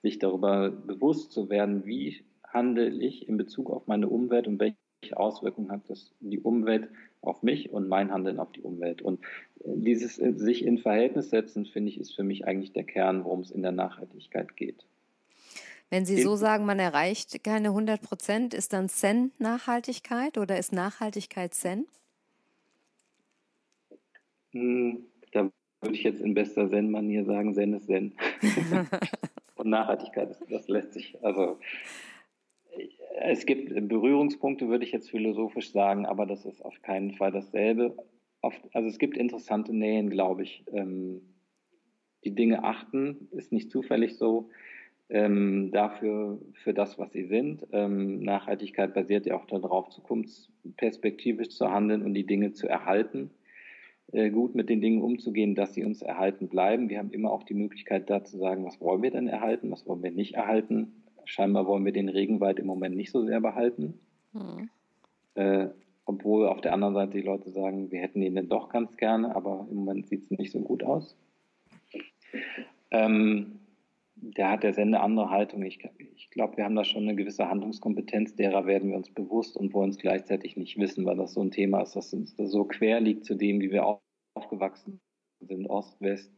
sich 0.04 0.20
darüber 0.20 0.70
bewusst 0.70 1.32
zu 1.32 1.50
werden, 1.50 1.86
wie 1.86 2.24
handle 2.54 2.90
ich 2.90 3.28
in 3.28 3.38
Bezug 3.38 3.70
auf 3.70 3.88
meine 3.88 4.08
Umwelt 4.08 4.48
und 4.48 4.60
welche 4.60 4.78
Auswirkungen 5.18 5.72
hat 5.72 5.90
das 5.90 6.12
die 6.20 6.40
Umwelt 6.40 6.90
auf 7.22 7.44
mich 7.44 7.72
und 7.72 7.88
mein 7.88 8.12
Handeln 8.12 8.40
auf 8.40 8.52
die 8.52 8.62
Umwelt. 8.62 9.02
Und 9.02 9.24
äh, 9.64 9.70
dieses 9.76 10.20
äh, 10.20 10.34
sich 10.34 10.66
in 10.66 10.78
Verhältnis 10.78 11.30
setzen, 11.30 11.66
finde 11.66 11.90
ich, 11.90 12.00
ist 12.00 12.16
für 12.16 12.24
mich 12.24 12.46
eigentlich 12.46 12.74
der 12.74 12.84
Kern, 12.84 13.24
worum 13.24 13.42
es 13.42 13.52
in 13.52 13.62
der 13.62 13.72
Nachhaltigkeit 13.72 14.56
geht. 14.56 14.86
Wenn 15.90 16.06
Sie 16.06 16.22
so 16.22 16.38
sagen, 16.38 16.66
man 16.66 16.80
erreicht 16.80 17.44
keine 17.44 17.70
100 17.70 18.02
Prozent, 18.02 18.54
ist 18.54 18.72
dann 18.72 18.88
Zen 18.88 19.34
Nachhaltigkeit 19.40 20.38
oder 20.38 20.58
ist 20.58 20.72
Nachhaltigkeit 20.72 21.54
Zen? 21.54 21.86
Hm, 24.52 25.06
da 25.34 25.52
würde 25.82 25.96
ich 25.96 26.04
jetzt 26.04 26.22
in 26.22 26.34
bester 26.34 26.70
Zen-Manier 26.70 27.26
sagen, 27.26 27.54
Zen 27.54 27.74
ist 27.74 27.88
Zen. 27.88 28.14
Und 29.56 29.70
Nachhaltigkeit, 29.70 30.38
das 30.50 30.68
lässt 30.70 30.94
sich, 30.94 31.18
also 31.24 31.60
es 33.24 33.46
gibt 33.46 33.74
Berührungspunkte, 33.88 34.68
würde 34.68 34.86
ich 34.86 34.92
jetzt 34.92 35.10
philosophisch 35.10 35.72
sagen, 35.72 36.06
aber 36.06 36.26
das 36.26 36.46
ist 36.46 36.64
auf 36.64 36.82
keinen 36.82 37.12
Fall 37.12 37.32
dasselbe. 37.32 37.96
Oft, 38.42 38.62
also 38.74 38.88
es 38.88 38.98
gibt 38.98 39.18
interessante 39.18 39.76
Nähen, 39.76 40.10
glaube 40.10 40.44
ich. 40.44 40.64
Ähm, 40.74 41.22
die 42.24 42.36
Dinge 42.36 42.64
achten, 42.64 43.28
ist 43.32 43.52
nicht 43.52 43.72
zufällig 43.72 44.18
so. 44.18 44.50
Ähm, 45.10 45.72
dafür, 45.72 46.40
für 46.54 46.74
das, 46.74 46.98
was 46.98 47.12
sie 47.12 47.26
sind. 47.26 47.68
Ähm, 47.74 48.22
Nachhaltigkeit 48.22 48.94
basiert 48.94 49.26
ja 49.26 49.36
auch 49.36 49.46
darauf, 49.46 49.90
zukunftsperspektivisch 49.90 51.50
zu 51.50 51.70
handeln 51.70 52.04
und 52.04 52.14
die 52.14 52.26
Dinge 52.26 52.54
zu 52.54 52.68
erhalten, 52.68 53.32
äh, 54.14 54.30
gut 54.30 54.56
mit 54.56 54.70
den 54.70 54.80
Dingen 54.80 55.02
umzugehen, 55.02 55.54
dass 55.54 55.74
sie 55.74 55.84
uns 55.84 56.02
erhalten 56.02 56.48
bleiben. 56.48 56.88
Wir 56.88 57.00
haben 57.00 57.12
immer 57.12 57.32
auch 57.32 57.44
die 57.44 57.54
Möglichkeit, 57.54 58.10
da 58.10 58.24
zu 58.24 58.38
sagen, 58.38 58.64
was 58.64 58.80
wollen 58.80 59.04
wir 59.04 59.12
denn 59.12 59.28
erhalten, 59.28 59.70
was 59.70 59.86
wollen 59.86 60.02
wir 60.02 60.12
nicht 60.12 60.36
erhalten. 60.36 61.01
Scheinbar 61.26 61.68
wollen 61.68 61.86
wir 61.86 61.94
den 61.94 62.10
Regenwald 62.10 62.60
im 62.60 62.68
Moment 62.68 62.96
nicht 62.96 63.12
so 63.12 63.26
sehr 63.26 63.42
behalten. 63.42 64.00
Hm. 64.34 64.70
Äh, 65.36 65.70
obwohl 66.06 66.48
auf 66.48 66.62
der 66.62 66.74
anderen 66.74 66.94
Seite 66.94 67.18
die 67.18 67.26
Leute 67.26 67.52
sagen, 67.52 67.92
wir 67.92 68.02
hätten 68.02 68.22
ihn 68.22 68.36
denn 68.36 68.50
doch 68.50 68.70
ganz 68.70 68.98
gerne, 68.98 69.36
aber 69.36 69.68
im 69.70 69.78
Moment 69.78 70.08
sieht 70.08 70.24
es 70.24 70.32
nicht 70.32 70.52
so 70.52 70.60
gut 70.60 70.84
aus. 70.84 71.16
Ähm, 72.92 73.60
da 74.16 74.52
hat 74.52 74.64
der 74.64 74.74
Sender 74.74 75.02
andere 75.02 75.30
Haltung. 75.30 75.64
Ich, 75.64 75.80
ich 76.16 76.30
glaube, 76.30 76.58
wir 76.58 76.66
haben 76.66 76.76
da 76.76 76.84
schon 76.84 77.04
eine 77.04 77.16
gewisse 77.16 77.50
Handlungskompetenz, 77.50 78.36
derer 78.36 78.66
werden 78.66 78.90
wir 78.90 78.98
uns 78.98 79.10
bewusst 79.10 79.58
und 79.58 79.74
wollen 79.74 79.90
es 79.90 79.98
gleichzeitig 79.98 80.58
nicht 80.58 80.78
wissen, 80.78 81.06
weil 81.06 81.18
das 81.18 81.34
so 81.34 81.42
ein 81.42 81.52
Thema 81.52 81.82
ist, 81.82 81.96
das 81.96 82.14
uns 82.14 82.36
so 82.38 82.66
quer 82.66 83.00
liegt 83.00 83.26
zu 83.26 83.36
dem, 83.36 83.62
wie 83.62 83.72
wir 83.72 84.00
aufgewachsen 84.36 85.00
sind, 85.40 85.68
Ost, 85.68 86.00
West, 86.02 86.32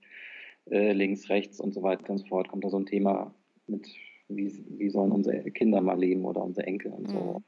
äh, 0.70 0.94
links, 0.94 1.30
rechts 1.30 1.60
und 1.60 1.74
so 1.74 1.84
weiter 1.84 2.10
und 2.10 2.20
so 2.20 2.26
fort. 2.28 2.48
Kommt 2.48 2.64
da 2.64 2.70
so 2.70 2.78
ein 2.78 2.86
Thema 2.86 3.34
mit, 3.68 3.88
wie, 4.28 4.66
wie 4.78 4.90
sollen 4.90 5.12
unsere 5.12 5.52
Kinder 5.52 5.82
mal 5.82 6.00
leben 6.00 6.26
oder 6.26 6.44
unsere 6.44 6.68
Enkel 6.68 6.92
und 6.92 7.10
so. 7.10 7.16
Mhm. 7.16 7.44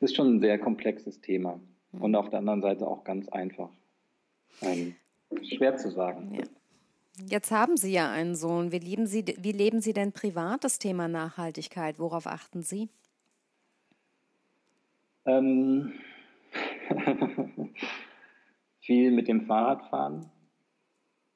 Das 0.00 0.10
ist 0.10 0.16
schon 0.16 0.36
ein 0.36 0.40
sehr 0.40 0.58
komplexes 0.58 1.20
Thema 1.20 1.60
mhm. 1.92 2.02
und 2.02 2.14
auf 2.16 2.30
der 2.30 2.40
anderen 2.40 2.62
Seite 2.62 2.86
auch 2.86 3.04
ganz 3.04 3.28
einfach. 3.28 3.70
Ähm, 4.60 4.94
schwer 5.42 5.76
zu 5.76 5.90
sagen. 5.90 6.34
Ja. 6.34 6.44
Jetzt 7.28 7.50
haben 7.50 7.76
Sie 7.76 7.92
ja 7.92 8.10
einen 8.10 8.34
Sohn. 8.34 8.72
Wie 8.72 8.78
leben 8.78 9.06
Sie, 9.06 9.24
wie 9.38 9.52
leben 9.52 9.80
Sie 9.80 9.92
denn 9.92 10.12
privat 10.12 10.64
das 10.64 10.78
Thema 10.78 11.08
Nachhaltigkeit? 11.08 11.98
Worauf 11.98 12.26
achten 12.26 12.62
Sie? 12.62 12.88
Ähm, 15.24 15.92
viel 18.80 19.12
mit 19.12 19.28
dem 19.28 19.42
Fahrrad 19.42 19.88
fahren. 19.88 20.30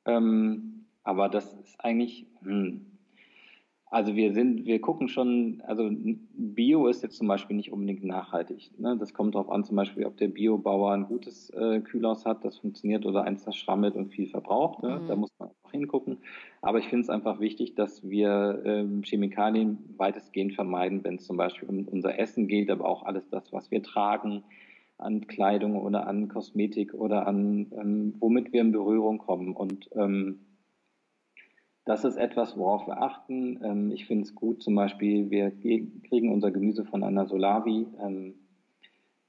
Ähm, 0.07 0.87
aber 1.05 1.29
das 1.29 1.53
ist 1.55 1.79
eigentlich, 1.79 2.27
hm, 2.41 2.96
also 3.89 4.17
wir 4.17 4.33
sind, 4.33 4.65
wir 4.67 4.81
gucken 4.81 5.09
schon, 5.09 5.63
also 5.65 5.89
Bio 6.35 6.89
ist 6.89 7.05
jetzt 7.05 7.17
zum 7.17 7.29
Beispiel 7.29 7.55
nicht 7.55 7.73
unbedingt 7.73 8.05
nachhaltig. 8.05 8.73
Ne? 8.79 8.97
Das 8.99 9.15
kommt 9.15 9.37
darauf 9.37 9.49
an, 9.49 9.63
zum 9.63 9.77
Beispiel, 9.77 10.05
ob 10.07 10.17
der 10.17 10.27
Biobauer 10.27 10.93
ein 10.93 11.07
gutes 11.07 11.51
äh, 11.51 11.81
Kühlhaus 11.81 12.27
hat, 12.27 12.45
das 12.45 12.59
funktioniert 12.59 13.07
oder 13.07 13.23
eins, 13.23 13.45
das 13.45 13.55
schrammelt 13.55 13.95
und 13.95 14.13
viel 14.13 14.27
verbraucht. 14.27 14.83
Ne? 14.83 15.01
Mhm. 15.01 15.07
Da 15.07 15.15
muss 15.15 15.31
man 15.39 15.51
einfach 15.51 15.71
hingucken. 15.71 16.19
Aber 16.63 16.79
ich 16.79 16.89
finde 16.89 17.03
es 17.03 17.11
einfach 17.11 17.39
wichtig, 17.39 17.77
dass 17.77 18.09
wir 18.09 18.61
ähm, 18.65 19.03
Chemikalien 19.05 19.79
weitestgehend 19.97 20.55
vermeiden, 20.55 21.05
wenn 21.05 21.15
es 21.15 21.25
zum 21.25 21.37
Beispiel 21.37 21.69
um 21.69 21.87
unser 21.87 22.19
Essen 22.19 22.49
geht, 22.49 22.71
aber 22.71 22.89
auch 22.89 23.05
alles 23.05 23.29
das, 23.31 23.53
was 23.53 23.71
wir 23.71 23.85
tragen, 23.85 24.43
an 24.99 25.29
Kleidung 25.29 25.77
oder 25.77 26.09
an 26.09 26.29
Kosmetik 26.29 26.93
oder 26.93 27.29
an 27.29 27.67
ähm, 27.79 28.15
womit 28.19 28.53
wir 28.53 28.63
in 28.63 28.73
Berührung 28.73 29.19
kommen. 29.19 29.55
Und 29.55 29.89
ähm, 29.95 30.41
das 31.87 32.05
ist 32.05 32.17
etwas, 32.17 32.59
worauf 32.59 32.87
wir 32.89 33.01
achten. 33.01 33.61
Ähm, 33.63 33.93
ich 33.93 34.07
finde 34.07 34.25
es 34.25 34.35
gut, 34.35 34.63
zum 34.63 34.75
Beispiel, 34.75 35.31
wir 35.31 35.53
kriegen 35.53 36.33
unser 36.33 36.51
Gemüse 36.51 36.85
von 36.85 37.05
einer 37.05 37.27
Solavi, 37.27 37.87
ähm, 38.01 38.35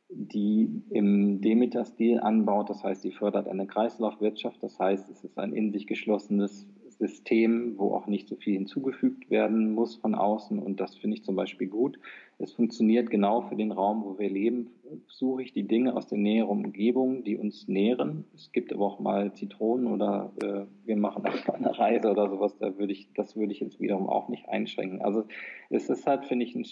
die 0.09 0.84
im 0.89 1.39
Demeter-Stil 1.39 2.19
anbaut. 2.19 2.69
Das 2.71 2.84
heißt, 2.84 3.03
sie 3.03 3.11
fördert 3.11 3.47
eine 3.47 3.67
Kreislaufwirtschaft. 3.67 4.61
Das 4.63 4.79
heißt, 4.79 5.09
es 5.11 5.23
ist 5.23 5.38
ein 5.38 5.53
in 5.53 5.71
sich 5.71 5.85
geschlossenes 5.85 6.67
System, 6.99 7.78
wo 7.78 7.94
auch 7.94 8.07
nicht 8.07 8.28
so 8.28 8.36
viel 8.36 8.53
hinzugefügt 8.56 9.30
werden 9.30 9.74
muss 9.74 9.95
von 9.95 10.15
außen. 10.15 10.60
Und 10.60 10.80
das 10.80 10.95
finde 10.95 11.18
ich 11.18 11.24
zum 11.24 11.36
Beispiel 11.36 11.68
gut. 11.68 11.99
Es 12.40 12.53
funktioniert 12.53 13.10
genau 13.10 13.41
für 13.41 13.56
den 13.56 13.72
Raum, 13.72 14.03
wo 14.03 14.18
wir 14.18 14.30
leben. 14.30 14.72
Suche 15.07 15.44
ich 15.44 15.53
die 15.53 15.68
Dinge 15.68 15.95
aus 15.95 16.07
der 16.07 16.18
näheren 16.18 16.65
Umgebung, 16.65 17.24
die 17.24 17.38
uns 17.38 17.68
nähren. 17.68 18.26
Es 18.36 18.52
gibt 18.52 18.74
aber 18.74 18.86
auch 18.86 18.99
mal 18.99 19.34
Zitronen 19.34 19.88
oder 19.88 20.34
äh, 20.41 20.65
wir 20.86 20.98
machen 20.98 21.26
auch 21.28 21.48
mal 21.48 21.56
eine 21.56 21.78
Reise 21.78 22.10
oder 22.10 22.30
sowas. 22.30 22.57
Da 22.57 22.78
würde 22.78 22.94
ich, 22.94 23.10
das 23.14 23.36
würde 23.36 23.53
ich 23.53 23.60
jetzt 23.60 23.80
wiederum 23.80 24.07
auch 24.07 24.30
nicht 24.30 24.49
einschränken. 24.49 25.02
Also 25.02 25.26
es 25.69 25.90
ist 25.90 26.07
halt, 26.07 26.26
finde 26.26 26.45
ich, 26.45 26.56
ein 26.56 26.65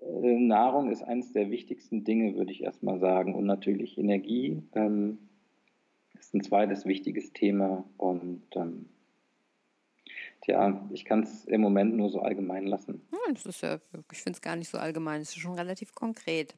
äh, 0.00 0.38
Nahrung 0.40 0.90
ist 0.90 1.02
eines 1.02 1.32
der 1.32 1.50
wichtigsten 1.50 2.04
Dinge, 2.04 2.36
würde 2.36 2.52
ich 2.52 2.62
erstmal 2.62 2.98
sagen. 2.98 3.34
Und 3.34 3.44
natürlich 3.44 3.98
Energie. 3.98 4.62
Ähm, 4.74 5.18
ist 6.18 6.34
ein 6.34 6.42
zweites 6.42 6.86
wichtiges 6.86 7.32
Thema 7.32 7.84
und 7.96 8.42
ähm, 8.54 8.86
tja, 10.42 10.88
ich 10.92 11.04
kann 11.04 11.22
es 11.22 11.44
im 11.46 11.60
Moment 11.60 11.96
nur 11.96 12.10
so 12.10 12.20
allgemein 12.20 12.66
lassen. 12.66 13.02
Ja, 13.12 13.32
das 13.32 13.46
ist 13.46 13.62
ja, 13.62 13.78
ich 14.12 14.18
finde 14.18 14.36
es 14.36 14.42
gar 14.42 14.56
nicht 14.56 14.70
so 14.70 14.78
allgemein, 14.78 15.20
es 15.20 15.30
ist 15.30 15.38
schon 15.38 15.54
relativ 15.54 15.94
konkret. 15.94 16.54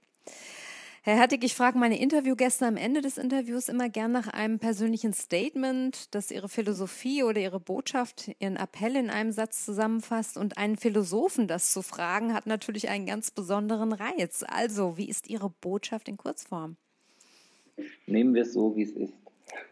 Herr 1.03 1.17
Hertig, 1.17 1.43
ich 1.43 1.55
frage 1.55 1.79
meine 1.79 1.99
Interviewgäste 1.99 2.67
am 2.67 2.77
Ende 2.77 3.01
des 3.01 3.17
Interviews 3.19 3.71
immer 3.71 3.89
gern 3.89 4.13
nach 4.13 4.29
einem 4.29 4.59
persönlichen 4.59 5.15
Statement, 5.15 6.15
das 6.15 6.31
ihre 6.31 6.51
Philosophie 6.51 7.23
oder 7.23 7.41
ihre 7.41 7.61
Botschaft, 7.61 8.31
ihren 8.41 8.57
Appell 8.57 8.95
in 8.95 9.09
einem 9.09 9.33
Satz 9.33 9.65
zusammenfasst. 9.65 10.37
Und 10.37 10.59
einen 10.59 10.77
Philosophen 10.77 11.49
das 11.49 11.73
zu 11.73 11.81
fragen, 11.81 12.35
hat 12.35 12.47
natürlich 12.47 12.91
einen 12.91 13.07
ganz 13.07 13.31
besonderen 13.31 13.93
Reiz. 13.93 14.45
Also, 14.47 14.99
wie 14.99 15.09
ist 15.09 15.31
Ihre 15.31 15.49
Botschaft 15.49 16.09
in 16.09 16.19
Kurzform? 16.19 16.77
Nehmen 18.07 18.35
wir 18.35 18.43
es 18.43 18.53
so, 18.53 18.77
wie 18.77 18.83
es 18.83 18.93
ist. 18.93 19.15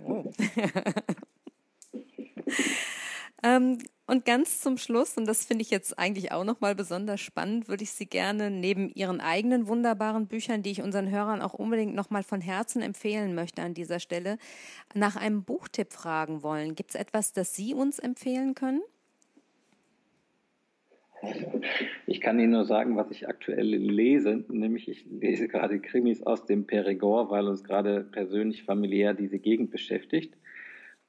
Oh. 0.04 0.30
ähm, 3.42 3.78
und 4.08 4.24
ganz 4.24 4.60
zum 4.60 4.78
Schluss, 4.78 5.16
und 5.16 5.26
das 5.26 5.44
finde 5.44 5.62
ich 5.62 5.70
jetzt 5.70 5.98
eigentlich 5.98 6.30
auch 6.30 6.44
nochmal 6.44 6.76
besonders 6.76 7.20
spannend, 7.20 7.66
würde 7.66 7.82
ich 7.82 7.90
Sie 7.90 8.06
gerne 8.06 8.50
neben 8.50 8.88
Ihren 8.90 9.20
eigenen 9.20 9.66
wunderbaren 9.66 10.28
Büchern, 10.28 10.62
die 10.62 10.70
ich 10.70 10.82
unseren 10.82 11.10
Hörern 11.10 11.42
auch 11.42 11.54
unbedingt 11.54 11.94
nochmal 11.94 12.22
von 12.22 12.40
Herzen 12.40 12.82
empfehlen 12.82 13.34
möchte 13.34 13.62
an 13.62 13.74
dieser 13.74 13.98
Stelle, 13.98 14.38
nach 14.94 15.16
einem 15.16 15.42
Buchtipp 15.42 15.92
fragen 15.92 16.44
wollen. 16.44 16.76
Gibt 16.76 16.90
es 16.90 16.94
etwas, 16.94 17.32
das 17.32 17.56
Sie 17.56 17.74
uns 17.74 17.98
empfehlen 17.98 18.54
können? 18.54 18.82
Ich 22.06 22.20
kann 22.20 22.38
Ihnen 22.38 22.52
nur 22.52 22.64
sagen, 22.64 22.96
was 22.96 23.10
ich 23.10 23.28
aktuell 23.28 23.66
lese, 23.66 24.44
nämlich 24.48 24.88
ich 24.88 25.06
lese 25.06 25.48
gerade 25.48 25.80
Krimis 25.80 26.22
aus 26.22 26.44
dem 26.46 26.66
Perigord, 26.66 27.30
weil 27.30 27.48
uns 27.48 27.64
gerade 27.64 28.04
persönlich 28.04 28.64
familiär 28.64 29.14
diese 29.14 29.38
Gegend 29.38 29.70
beschäftigt. 29.70 30.36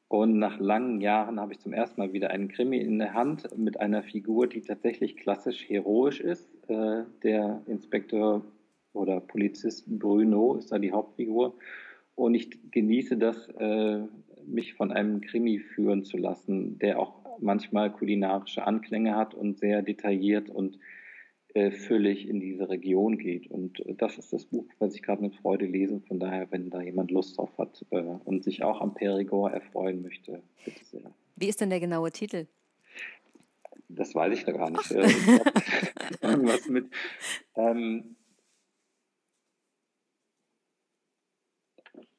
Und 0.10 0.40
nach 0.40 0.60
langen 0.60 1.02
Jahren 1.02 1.40
habe 1.40 1.52
ich 1.54 1.60
zum 1.60 1.74
ersten 1.74 2.00
Mal 2.00 2.14
wieder 2.14 2.30
einen 2.30 2.48
Krimi 2.48 2.78
in 2.78 2.98
der 2.98 3.14
Hand 3.14 3.50
mit 3.58 3.80
einer 3.80 4.04
Figur, 4.04 4.48
die 4.48 4.62
tatsächlich 4.62 5.18
klassisch 5.18 5.68
heroisch 5.68 6.22
ist. 6.22 6.50
Äh, 6.70 7.04
der 7.24 7.62
Inspektor 7.68 8.44
oder 8.94 9.20
Polizist 9.20 9.86
Bruno 10.00 10.56
ist 10.56 10.72
da 10.72 10.80
die 10.80 10.94
Hauptfigur. 10.94 11.56
Und 12.16 12.36
ich 12.36 12.72
genieße 12.72 13.18
das, 13.18 13.50
äh, 13.60 14.00
mich 14.46 14.76
von 14.76 14.94
einem 14.94 15.20
Krimi 15.20 15.60
führen 15.60 16.04
zu 16.04 16.18
lassen, 16.18 16.80
der 16.80 17.00
auch 17.00 17.27
manchmal 17.40 17.92
kulinarische 17.92 18.66
Anklänge 18.66 19.16
hat 19.16 19.34
und 19.34 19.58
sehr 19.58 19.82
detailliert 19.82 20.50
und 20.50 20.80
äh, 21.54 21.72
füllig 21.72 22.28
in 22.28 22.40
diese 22.40 22.70
Region 22.70 23.18
geht. 23.18 23.48
Und 23.50 23.80
äh, 23.86 23.96
das 23.96 24.18
ist 24.18 24.32
das 24.32 24.46
Buch, 24.46 24.66
was 24.80 24.94
ich 24.94 25.02
gerade 25.02 25.22
mit 25.22 25.36
Freude 25.36 25.66
lese. 25.66 26.02
Von 26.08 26.20
daher, 26.20 26.52
wenn 26.52 26.70
da 26.70 26.82
jemand 26.82 27.10
Lust 27.10 27.38
drauf 27.38 27.50
hat 27.58 27.84
äh, 27.90 28.04
und 28.26 28.44
sich 28.44 28.64
auch 28.64 28.80
am 28.80 28.94
Perigord 28.94 29.54
erfreuen 29.54 30.04
möchte, 30.04 30.44
bitte 30.66 30.86
sehr. 30.86 31.12
Wie 31.36 31.48
ist 31.48 31.60
denn 31.60 31.70
der 31.70 31.80
genaue 31.80 32.12
Titel? 32.12 32.46
Das 33.90 34.14
weiß 34.14 34.38
ich 34.38 34.44
da 34.44 34.52
gar 34.52 34.70
nicht. 34.70 34.92
Äh, 34.92 35.10
irgendwas 36.22 36.68
mit 36.68 36.92
ähm, 37.56 38.16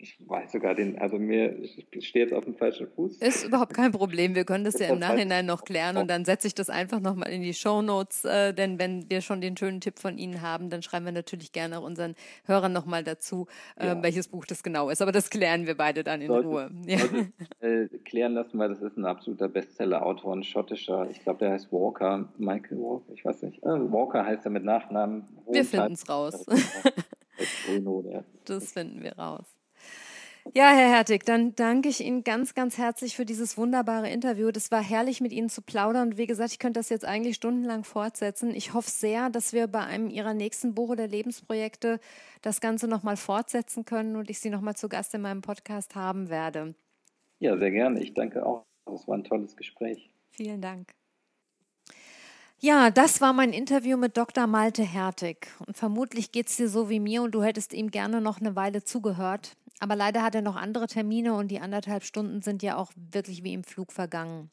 Ich 0.00 0.16
weiß 0.28 0.52
sogar 0.52 0.76
den, 0.76 0.96
also 0.98 1.18
mir 1.18 1.56
steht 1.98 2.14
jetzt 2.14 2.32
auf 2.32 2.44
dem 2.44 2.54
falschen 2.54 2.86
Fuß. 2.86 3.16
Ist 3.16 3.44
überhaupt 3.44 3.74
kein 3.74 3.90
Problem. 3.90 4.36
Wir 4.36 4.44
können 4.44 4.62
das 4.62 4.78
ja 4.78 4.90
im 4.90 5.00
Nachhinein 5.00 5.44
noch 5.44 5.64
klären 5.64 5.96
und 5.96 6.08
dann 6.08 6.24
setze 6.24 6.46
ich 6.46 6.54
das 6.54 6.70
einfach 6.70 7.00
nochmal 7.00 7.30
in 7.30 7.42
die 7.42 7.52
Show 7.52 7.82
Notes. 7.82 8.24
Äh, 8.24 8.54
denn 8.54 8.78
wenn 8.78 9.10
wir 9.10 9.22
schon 9.22 9.40
den 9.40 9.56
schönen 9.56 9.80
Tipp 9.80 9.98
von 9.98 10.16
Ihnen 10.16 10.40
haben, 10.40 10.70
dann 10.70 10.82
schreiben 10.82 11.04
wir 11.04 11.10
natürlich 11.10 11.50
gerne 11.50 11.80
auch 11.80 11.82
unseren 11.82 12.14
Hörern 12.44 12.72
nochmal 12.72 13.02
dazu, 13.02 13.48
äh, 13.74 13.88
ja. 13.88 14.00
welches 14.00 14.28
Buch 14.28 14.46
das 14.46 14.62
genau 14.62 14.88
ist. 14.88 15.02
Aber 15.02 15.10
das 15.10 15.30
klären 15.30 15.66
wir 15.66 15.76
beide 15.76 16.04
dann 16.04 16.20
in 16.20 16.28
sollte, 16.28 16.48
Ruhe. 16.48 16.70
Ja. 16.86 16.98
Äh, 17.60 17.88
klären 18.04 18.34
lassen, 18.34 18.58
weil 18.58 18.68
das 18.68 18.80
ist 18.82 18.96
ein 18.96 19.04
absoluter 19.04 19.48
Bestseller-Autor, 19.48 20.36
ein 20.36 20.44
schottischer, 20.44 21.08
ich 21.10 21.22
glaube, 21.22 21.40
der 21.40 21.50
heißt 21.50 21.72
Walker, 21.72 22.28
Michael 22.38 22.78
Walker, 22.78 23.12
ich 23.12 23.24
weiß 23.24 23.42
nicht. 23.42 23.62
Äh, 23.64 23.92
Walker 23.92 24.24
heißt 24.24 24.44
er 24.44 24.52
mit 24.52 24.64
Nachnamen. 24.64 25.26
Wir 25.50 25.64
finden 25.64 25.94
es 25.94 26.08
raus. 26.08 26.46
das 28.44 28.72
finden 28.72 29.02
wir 29.02 29.18
raus. 29.18 29.57
Ja, 30.54 30.70
Herr 30.70 30.88
Hertig, 30.88 31.24
dann 31.24 31.54
danke 31.54 31.90
ich 31.90 32.00
Ihnen 32.02 32.24
ganz, 32.24 32.54
ganz 32.54 32.78
herzlich 32.78 33.16
für 33.16 33.26
dieses 33.26 33.58
wunderbare 33.58 34.08
Interview. 34.08 34.50
Das 34.50 34.70
war 34.70 34.82
herrlich, 34.82 35.20
mit 35.20 35.32
Ihnen 35.32 35.50
zu 35.50 35.60
plaudern. 35.60 36.08
Und 36.08 36.16
wie 36.16 36.26
gesagt, 36.26 36.52
ich 36.52 36.58
könnte 36.58 36.80
das 36.80 36.88
jetzt 36.88 37.04
eigentlich 37.04 37.36
stundenlang 37.36 37.84
fortsetzen. 37.84 38.54
Ich 38.54 38.72
hoffe 38.72 38.90
sehr, 38.90 39.28
dass 39.28 39.52
wir 39.52 39.66
bei 39.66 39.80
einem 39.80 40.08
Ihrer 40.08 40.32
nächsten 40.32 40.74
Buch 40.74 40.88
oder 40.88 41.06
Lebensprojekte 41.06 42.00
das 42.40 42.60
Ganze 42.60 42.88
nochmal 42.88 43.18
fortsetzen 43.18 43.84
können 43.84 44.16
und 44.16 44.30
ich 44.30 44.38
Sie 44.40 44.48
nochmal 44.48 44.74
zu 44.74 44.88
Gast 44.88 45.12
in 45.12 45.20
meinem 45.20 45.42
Podcast 45.42 45.94
haben 45.94 46.30
werde. 46.30 46.74
Ja, 47.40 47.58
sehr 47.58 47.70
gerne. 47.70 48.02
Ich 48.02 48.14
danke 48.14 48.44
auch. 48.44 48.64
Das 48.86 49.06
war 49.06 49.18
ein 49.18 49.24
tolles 49.24 49.54
Gespräch. 49.54 50.10
Vielen 50.30 50.62
Dank. 50.62 50.94
Ja, 52.60 52.90
das 52.90 53.20
war 53.20 53.32
mein 53.32 53.52
Interview 53.52 53.96
mit 53.96 54.16
Dr. 54.16 54.46
Malte 54.46 54.82
Hertig. 54.82 55.48
Und 55.64 55.76
vermutlich 55.76 56.32
geht 56.32 56.48
es 56.48 56.56
dir 56.56 56.68
so 56.68 56.88
wie 56.88 57.00
mir 57.00 57.22
und 57.22 57.32
du 57.32 57.42
hättest 57.42 57.72
ihm 57.72 57.90
gerne 57.90 58.20
noch 58.20 58.40
eine 58.40 58.56
Weile 58.56 58.82
zugehört. 58.82 59.56
Aber 59.80 59.96
leider 59.96 60.22
hat 60.22 60.34
er 60.34 60.42
noch 60.42 60.56
andere 60.56 60.86
Termine 60.86 61.34
und 61.34 61.48
die 61.48 61.60
anderthalb 61.60 62.04
Stunden 62.04 62.42
sind 62.42 62.62
ja 62.62 62.76
auch 62.76 62.92
wirklich 62.96 63.44
wie 63.44 63.52
im 63.52 63.64
Flug 63.64 63.92
vergangen. 63.92 64.50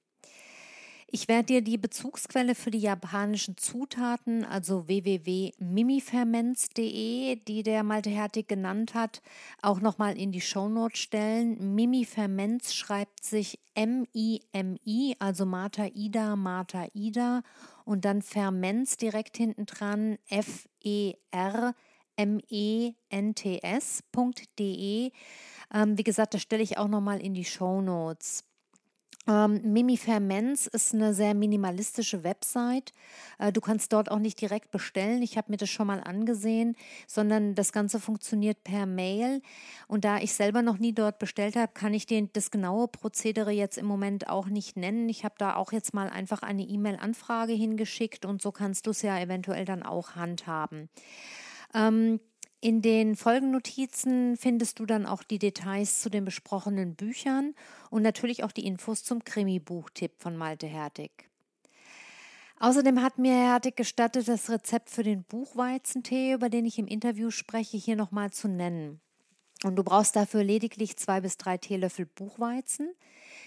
Ich 1.08 1.28
werde 1.28 1.46
dir 1.46 1.62
die 1.62 1.78
Bezugsquelle 1.78 2.56
für 2.56 2.72
die 2.72 2.80
japanischen 2.80 3.58
Zutaten, 3.58 4.44
also 4.44 4.88
www.mimiferments.de, 4.88 7.36
die 7.48 7.64
der 7.64 7.84
Malte 7.84 8.10
Hertig 8.10 8.48
genannt 8.48 8.96
hat, 8.96 9.22
auch 9.62 9.80
nochmal 9.80 10.18
in 10.18 10.32
die 10.32 10.42
Shownotes 10.42 10.98
stellen. 11.00 11.76
Mimiferments 11.76 12.74
schreibt 12.76 13.24
sich 13.24 13.60
M-I-M-I, 13.76 15.16
also 15.20 15.46
Martha 15.46 15.86
Ida, 15.94 16.36
Martha 16.36 16.88
Ida 16.94 17.44
und 17.86 18.04
dann 18.04 18.24
Ferments 18.24 18.98
direkt 18.98 19.38
hinten 19.38 19.68
dran, 19.68 20.18
F-E-R 20.28 21.76
M-E-N-T-S.de. 22.16 23.02
Ähm, 25.74 25.98
wie 25.98 26.04
gesagt, 26.04 26.34
das 26.34 26.42
stelle 26.42 26.64
ich 26.64 26.78
auch 26.78 26.88
nochmal 26.88 27.20
in 27.22 27.34
die 27.34 27.46
Show 27.46 27.82
Notes. 27.82 28.44
Ähm, 29.28 29.60
Mimi 29.64 29.98
Ferments 29.98 30.68
ist 30.68 30.94
eine 30.94 31.14
sehr 31.14 31.34
minimalistische 31.34 32.24
Website. 32.24 32.94
Äh, 33.40 33.52
du 33.52 33.60
kannst 33.60 33.92
dort 33.92 34.12
auch 34.12 34.20
nicht 34.20 34.40
direkt 34.40 34.70
bestellen. 34.70 35.24
Ich 35.24 35.36
habe 35.36 35.52
mir 35.52 35.58
das 35.58 35.70
schon 35.70 35.88
mal 35.88 36.00
angesehen, 36.00 36.76
sondern 37.08 37.56
das 37.56 37.72
Ganze 37.72 38.00
funktioniert 38.00 38.64
per 38.64 38.86
Mail. 38.86 39.42
Und 39.88 40.06
da 40.06 40.18
ich 40.20 40.34
selber 40.34 40.62
noch 40.62 40.78
nie 40.78 40.94
dort 40.94 41.18
bestellt 41.18 41.56
habe, 41.56 41.72
kann 41.74 41.96
ich 41.96 42.06
dir 42.06 42.28
das 42.34 42.52
genaue 42.52 42.88
Prozedere 42.88 43.52
jetzt 43.52 43.80
im 43.80 43.88
Moment 43.88 44.30
auch 44.30 44.46
nicht 44.46 44.78
nennen. 44.78 45.10
Ich 45.10 45.26
habe 45.26 45.36
da 45.40 45.56
auch 45.56 45.72
jetzt 45.72 45.94
mal 45.96 46.10
einfach 46.10 46.44
eine 46.44 46.64
E-Mail-Anfrage 46.64 47.54
hingeschickt 47.54 48.26
und 48.26 48.44
so 48.44 48.52
kannst 48.52 48.86
du 48.86 48.92
es 48.92 49.02
ja 49.02 49.20
eventuell 49.20 49.66
dann 49.66 49.82
auch 49.82 50.16
handhaben. 50.16 50.90
Ähm, 51.76 52.20
in 52.62 52.82
den 52.82 53.16
Folgennotizen 53.16 54.38
findest 54.38 54.80
du 54.80 54.88
dann 54.88 55.06
auch 55.06 55.22
die 55.22 55.38
Details 55.38 56.02
zu 56.02 56.10
den 56.10 56.26
besprochenen 56.26 56.96
Büchern 56.96 57.54
und 57.92 58.02
natürlich 58.02 58.44
auch 58.44 58.52
die 58.52 58.66
Infos 58.66 59.04
zum 59.04 59.24
Krimi-Buchtipp 59.24 60.14
von 60.18 60.36
Malte 60.36 60.66
Hertig. 60.66 61.30
Außerdem 62.58 63.04
hat 63.04 63.20
mir 63.20 63.34
Hertig 63.34 63.76
gestattet, 63.76 64.28
das 64.28 64.50
Rezept 64.50 64.90
für 64.90 65.04
den 65.04 65.24
Buchweizentee, 65.26 66.34
über 66.34 66.50
den 66.50 66.66
ich 66.66 66.80
im 66.80 66.88
Interview 66.88 67.30
spreche, 67.30 67.78
hier 67.78 67.98
nochmal 67.98 68.32
zu 68.32 68.48
nennen. 68.48 69.02
Und 69.64 69.76
du 69.76 69.84
brauchst 69.84 70.16
dafür 70.16 70.44
lediglich 70.44 70.98
zwei 70.98 71.22
bis 71.22 71.38
drei 71.38 71.58
Teelöffel 71.58 72.06
Buchweizen, 72.06 72.96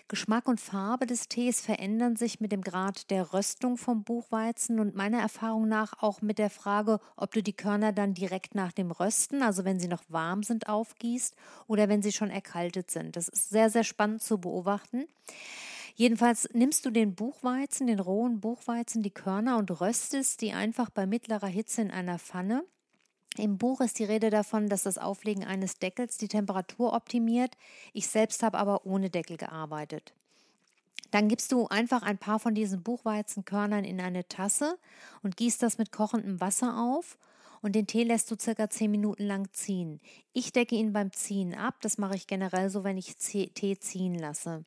Geschmack 0.08 0.48
und 0.48 0.58
Farbe 0.58 1.04
des 1.04 1.28
Tees 1.28 1.60
verändern 1.60 2.16
sich 2.16 2.40
mit 2.40 2.50
dem 2.50 2.62
Grad 2.62 3.10
der 3.10 3.34
Röstung 3.34 3.76
vom 3.76 4.04
Buchweizen 4.04 4.80
und 4.80 4.94
meiner 4.94 5.20
Erfahrung 5.20 5.68
nach 5.68 6.02
auch 6.02 6.22
mit 6.22 6.38
der 6.38 6.48
Frage, 6.48 6.98
ob 7.16 7.32
du 7.32 7.42
die 7.42 7.52
Körner 7.52 7.92
dann 7.92 8.14
direkt 8.14 8.54
nach 8.54 8.72
dem 8.72 8.90
Rösten, 8.90 9.42
also 9.42 9.66
wenn 9.66 9.78
sie 9.78 9.86
noch 9.86 10.02
warm 10.08 10.42
sind, 10.42 10.66
aufgießt 10.66 11.36
oder 11.66 11.90
wenn 11.90 12.02
sie 12.02 12.12
schon 12.12 12.30
erkaltet 12.30 12.90
sind. 12.90 13.16
Das 13.16 13.28
ist 13.28 13.50
sehr, 13.50 13.68
sehr 13.68 13.84
spannend 13.84 14.22
zu 14.22 14.38
beobachten. 14.38 15.04
Jedenfalls 15.94 16.48
nimmst 16.54 16.86
du 16.86 16.90
den 16.90 17.14
Buchweizen, 17.14 17.86
den 17.86 18.00
rohen 18.00 18.40
Buchweizen, 18.40 19.02
die 19.02 19.10
Körner 19.10 19.58
und 19.58 19.78
röstest 19.78 20.40
die 20.40 20.54
einfach 20.54 20.88
bei 20.88 21.06
mittlerer 21.06 21.48
Hitze 21.48 21.82
in 21.82 21.90
einer 21.90 22.18
Pfanne. 22.18 22.64
Im 23.38 23.58
Buch 23.58 23.80
ist 23.80 23.98
die 23.98 24.04
Rede 24.04 24.30
davon, 24.30 24.68
dass 24.68 24.82
das 24.82 24.98
Auflegen 24.98 25.44
eines 25.44 25.78
Deckels 25.78 26.18
die 26.18 26.28
Temperatur 26.28 26.92
optimiert. 26.92 27.56
Ich 27.92 28.08
selbst 28.08 28.42
habe 28.42 28.58
aber 28.58 28.86
ohne 28.86 29.10
Deckel 29.10 29.36
gearbeitet. 29.36 30.12
Dann 31.10 31.28
gibst 31.28 31.52
du 31.52 31.68
einfach 31.68 32.02
ein 32.02 32.18
paar 32.18 32.38
von 32.38 32.54
diesen 32.54 32.82
Buchweizenkörnern 32.82 33.84
in 33.84 34.00
eine 34.00 34.28
Tasse 34.28 34.78
und 35.22 35.36
gießt 35.36 35.62
das 35.62 35.78
mit 35.78 35.92
kochendem 35.92 36.40
Wasser 36.40 36.78
auf 36.78 37.16
und 37.62 37.74
den 37.74 37.86
Tee 37.86 38.04
lässt 38.04 38.30
du 38.30 38.36
circa 38.38 38.68
10 38.70 38.90
Minuten 38.90 39.24
lang 39.24 39.48
ziehen. 39.52 40.00
Ich 40.32 40.52
decke 40.52 40.74
ihn 40.74 40.92
beim 40.92 41.12
Ziehen 41.12 41.54
ab, 41.54 41.76
das 41.80 41.98
mache 41.98 42.16
ich 42.16 42.26
generell 42.26 42.70
so, 42.70 42.84
wenn 42.84 42.98
ich 42.98 43.16
Tee 43.16 43.78
ziehen 43.78 44.14
lasse. 44.14 44.64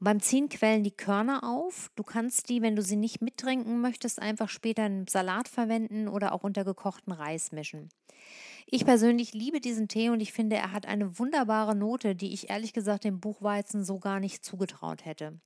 Beim 0.00 0.20
Ziehen 0.20 0.48
quellen 0.48 0.84
die 0.84 0.92
Körner 0.92 1.42
auf. 1.42 1.90
Du 1.96 2.04
kannst 2.04 2.48
die, 2.48 2.62
wenn 2.62 2.76
du 2.76 2.82
sie 2.82 2.96
nicht 2.96 3.20
mittrinken 3.20 3.80
möchtest, 3.80 4.20
einfach 4.20 4.48
später 4.48 4.86
in 4.86 5.06
Salat 5.08 5.48
verwenden 5.48 6.06
oder 6.06 6.32
auch 6.32 6.44
unter 6.44 6.64
gekochten 6.64 7.12
Reis 7.12 7.50
mischen. 7.50 7.88
Ich 8.66 8.84
persönlich 8.84 9.32
liebe 9.32 9.60
diesen 9.60 9.88
Tee 9.88 10.10
und 10.10 10.20
ich 10.20 10.32
finde, 10.32 10.56
er 10.56 10.72
hat 10.72 10.86
eine 10.86 11.18
wunderbare 11.18 11.74
Note, 11.74 12.14
die 12.14 12.32
ich 12.32 12.50
ehrlich 12.50 12.72
gesagt 12.72 13.04
dem 13.04 13.18
Buchweizen 13.18 13.84
so 13.84 13.98
gar 13.98 14.20
nicht 14.20 14.44
zugetraut 14.44 15.04
hätte. 15.04 15.40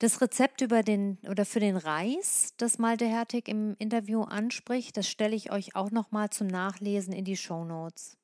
Das 0.00 0.20
Rezept 0.20 0.60
über 0.60 0.82
den 0.82 1.18
oder 1.28 1.44
für 1.44 1.60
den 1.60 1.76
Reis, 1.76 2.52
das 2.56 2.78
Malte 2.78 3.06
Hertig 3.06 3.48
im 3.48 3.76
Interview 3.78 4.22
anspricht, 4.22 4.96
das 4.96 5.08
stelle 5.08 5.36
ich 5.36 5.52
euch 5.52 5.76
auch 5.76 5.90
nochmal 5.92 6.30
zum 6.30 6.48
Nachlesen 6.48 7.12
in 7.12 7.24
die 7.24 7.36
Show 7.36 7.64
Notes. 7.64 8.18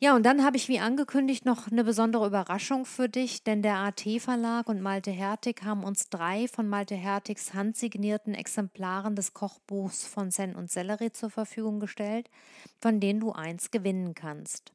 Ja, 0.00 0.14
und 0.14 0.24
dann 0.24 0.44
habe 0.44 0.56
ich 0.56 0.68
wie 0.68 0.78
angekündigt 0.78 1.44
noch 1.44 1.70
eine 1.72 1.82
besondere 1.82 2.26
Überraschung 2.26 2.84
für 2.84 3.08
dich, 3.08 3.42
denn 3.42 3.62
der 3.62 3.78
AT 3.78 4.20
Verlag 4.20 4.68
und 4.68 4.80
Malte 4.80 5.10
Hertig 5.10 5.64
haben 5.64 5.82
uns 5.82 6.08
drei 6.08 6.46
von 6.46 6.68
Malte 6.68 6.94
Hertigs 6.94 7.52
handsignierten 7.52 8.32
Exemplaren 8.34 9.16
des 9.16 9.34
Kochbuchs 9.34 10.06
von 10.06 10.30
Sen 10.30 10.54
und 10.54 10.70
Sellerie 10.70 11.10
zur 11.10 11.30
Verfügung 11.30 11.80
gestellt, 11.80 12.30
von 12.80 13.00
denen 13.00 13.18
du 13.18 13.32
eins 13.32 13.72
gewinnen 13.72 14.14
kannst. 14.14 14.72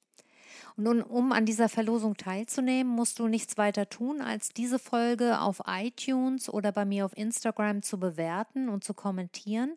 Und 0.75 0.85
nun, 0.85 1.01
um 1.01 1.31
an 1.31 1.45
dieser 1.45 1.69
Verlosung 1.69 2.17
teilzunehmen, 2.17 2.93
musst 2.93 3.19
du 3.19 3.27
nichts 3.27 3.57
weiter 3.57 3.87
tun, 3.89 4.21
als 4.21 4.49
diese 4.49 4.79
Folge 4.79 5.39
auf 5.39 5.61
iTunes 5.67 6.49
oder 6.49 6.71
bei 6.71 6.85
mir 6.85 7.05
auf 7.05 7.15
Instagram 7.17 7.81
zu 7.81 7.99
bewerten 7.99 8.69
und 8.69 8.83
zu 8.83 8.93
kommentieren 8.93 9.75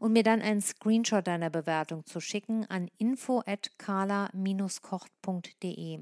und 0.00 0.12
mir 0.12 0.22
dann 0.22 0.42
einen 0.42 0.60
Screenshot 0.60 1.26
deiner 1.26 1.48
Bewertung 1.50 2.04
zu 2.06 2.20
schicken 2.20 2.66
an 2.68 2.90
info@kala-kocht.de. 2.98 5.98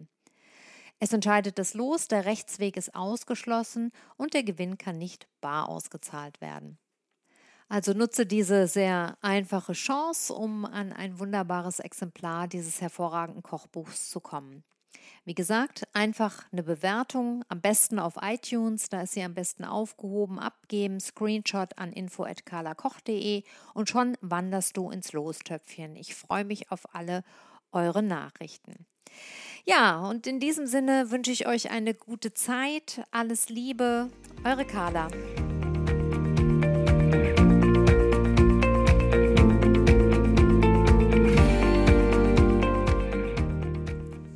Es 0.98 1.12
entscheidet 1.12 1.58
das 1.58 1.74
Los, 1.74 2.08
der 2.08 2.24
Rechtsweg 2.24 2.78
ist 2.78 2.94
ausgeschlossen 2.94 3.92
und 4.16 4.32
der 4.32 4.44
Gewinn 4.44 4.78
kann 4.78 4.96
nicht 4.96 5.28
bar 5.42 5.68
ausgezahlt 5.68 6.40
werden. 6.40 6.78
Also 7.68 7.92
nutze 7.92 8.26
diese 8.26 8.68
sehr 8.68 9.18
einfache 9.22 9.72
Chance, 9.72 10.32
um 10.32 10.64
an 10.64 10.92
ein 10.92 11.18
wunderbares 11.18 11.80
Exemplar 11.80 12.46
dieses 12.46 12.80
hervorragenden 12.80 13.42
Kochbuchs 13.42 14.10
zu 14.10 14.20
kommen. 14.20 14.62
Wie 15.24 15.34
gesagt, 15.34 15.88
einfach 15.92 16.44
eine 16.52 16.62
Bewertung, 16.62 17.44
am 17.48 17.60
besten 17.60 17.98
auf 17.98 18.14
iTunes, 18.22 18.88
da 18.88 19.02
ist 19.02 19.12
sie 19.12 19.22
am 19.22 19.34
besten 19.34 19.64
aufgehoben, 19.64 20.38
abgeben, 20.38 21.00
Screenshot 21.00 21.76
an 21.78 21.92
info@carlakoch.de 21.92 23.42
und 23.74 23.88
schon 23.88 24.16
wanderst 24.20 24.76
du 24.76 24.90
ins 24.90 25.12
Lostöpfchen. 25.12 25.96
Ich 25.96 26.14
freue 26.14 26.44
mich 26.44 26.70
auf 26.70 26.94
alle 26.94 27.24
eure 27.72 28.02
Nachrichten. 28.02 28.86
Ja, 29.64 29.98
und 29.98 30.26
in 30.26 30.38
diesem 30.38 30.66
Sinne 30.66 31.10
wünsche 31.10 31.32
ich 31.32 31.46
euch 31.46 31.70
eine 31.70 31.94
gute 31.94 32.32
Zeit, 32.32 33.02
alles 33.10 33.48
Liebe, 33.48 34.10
eure 34.44 34.64
Carla. 34.64 35.08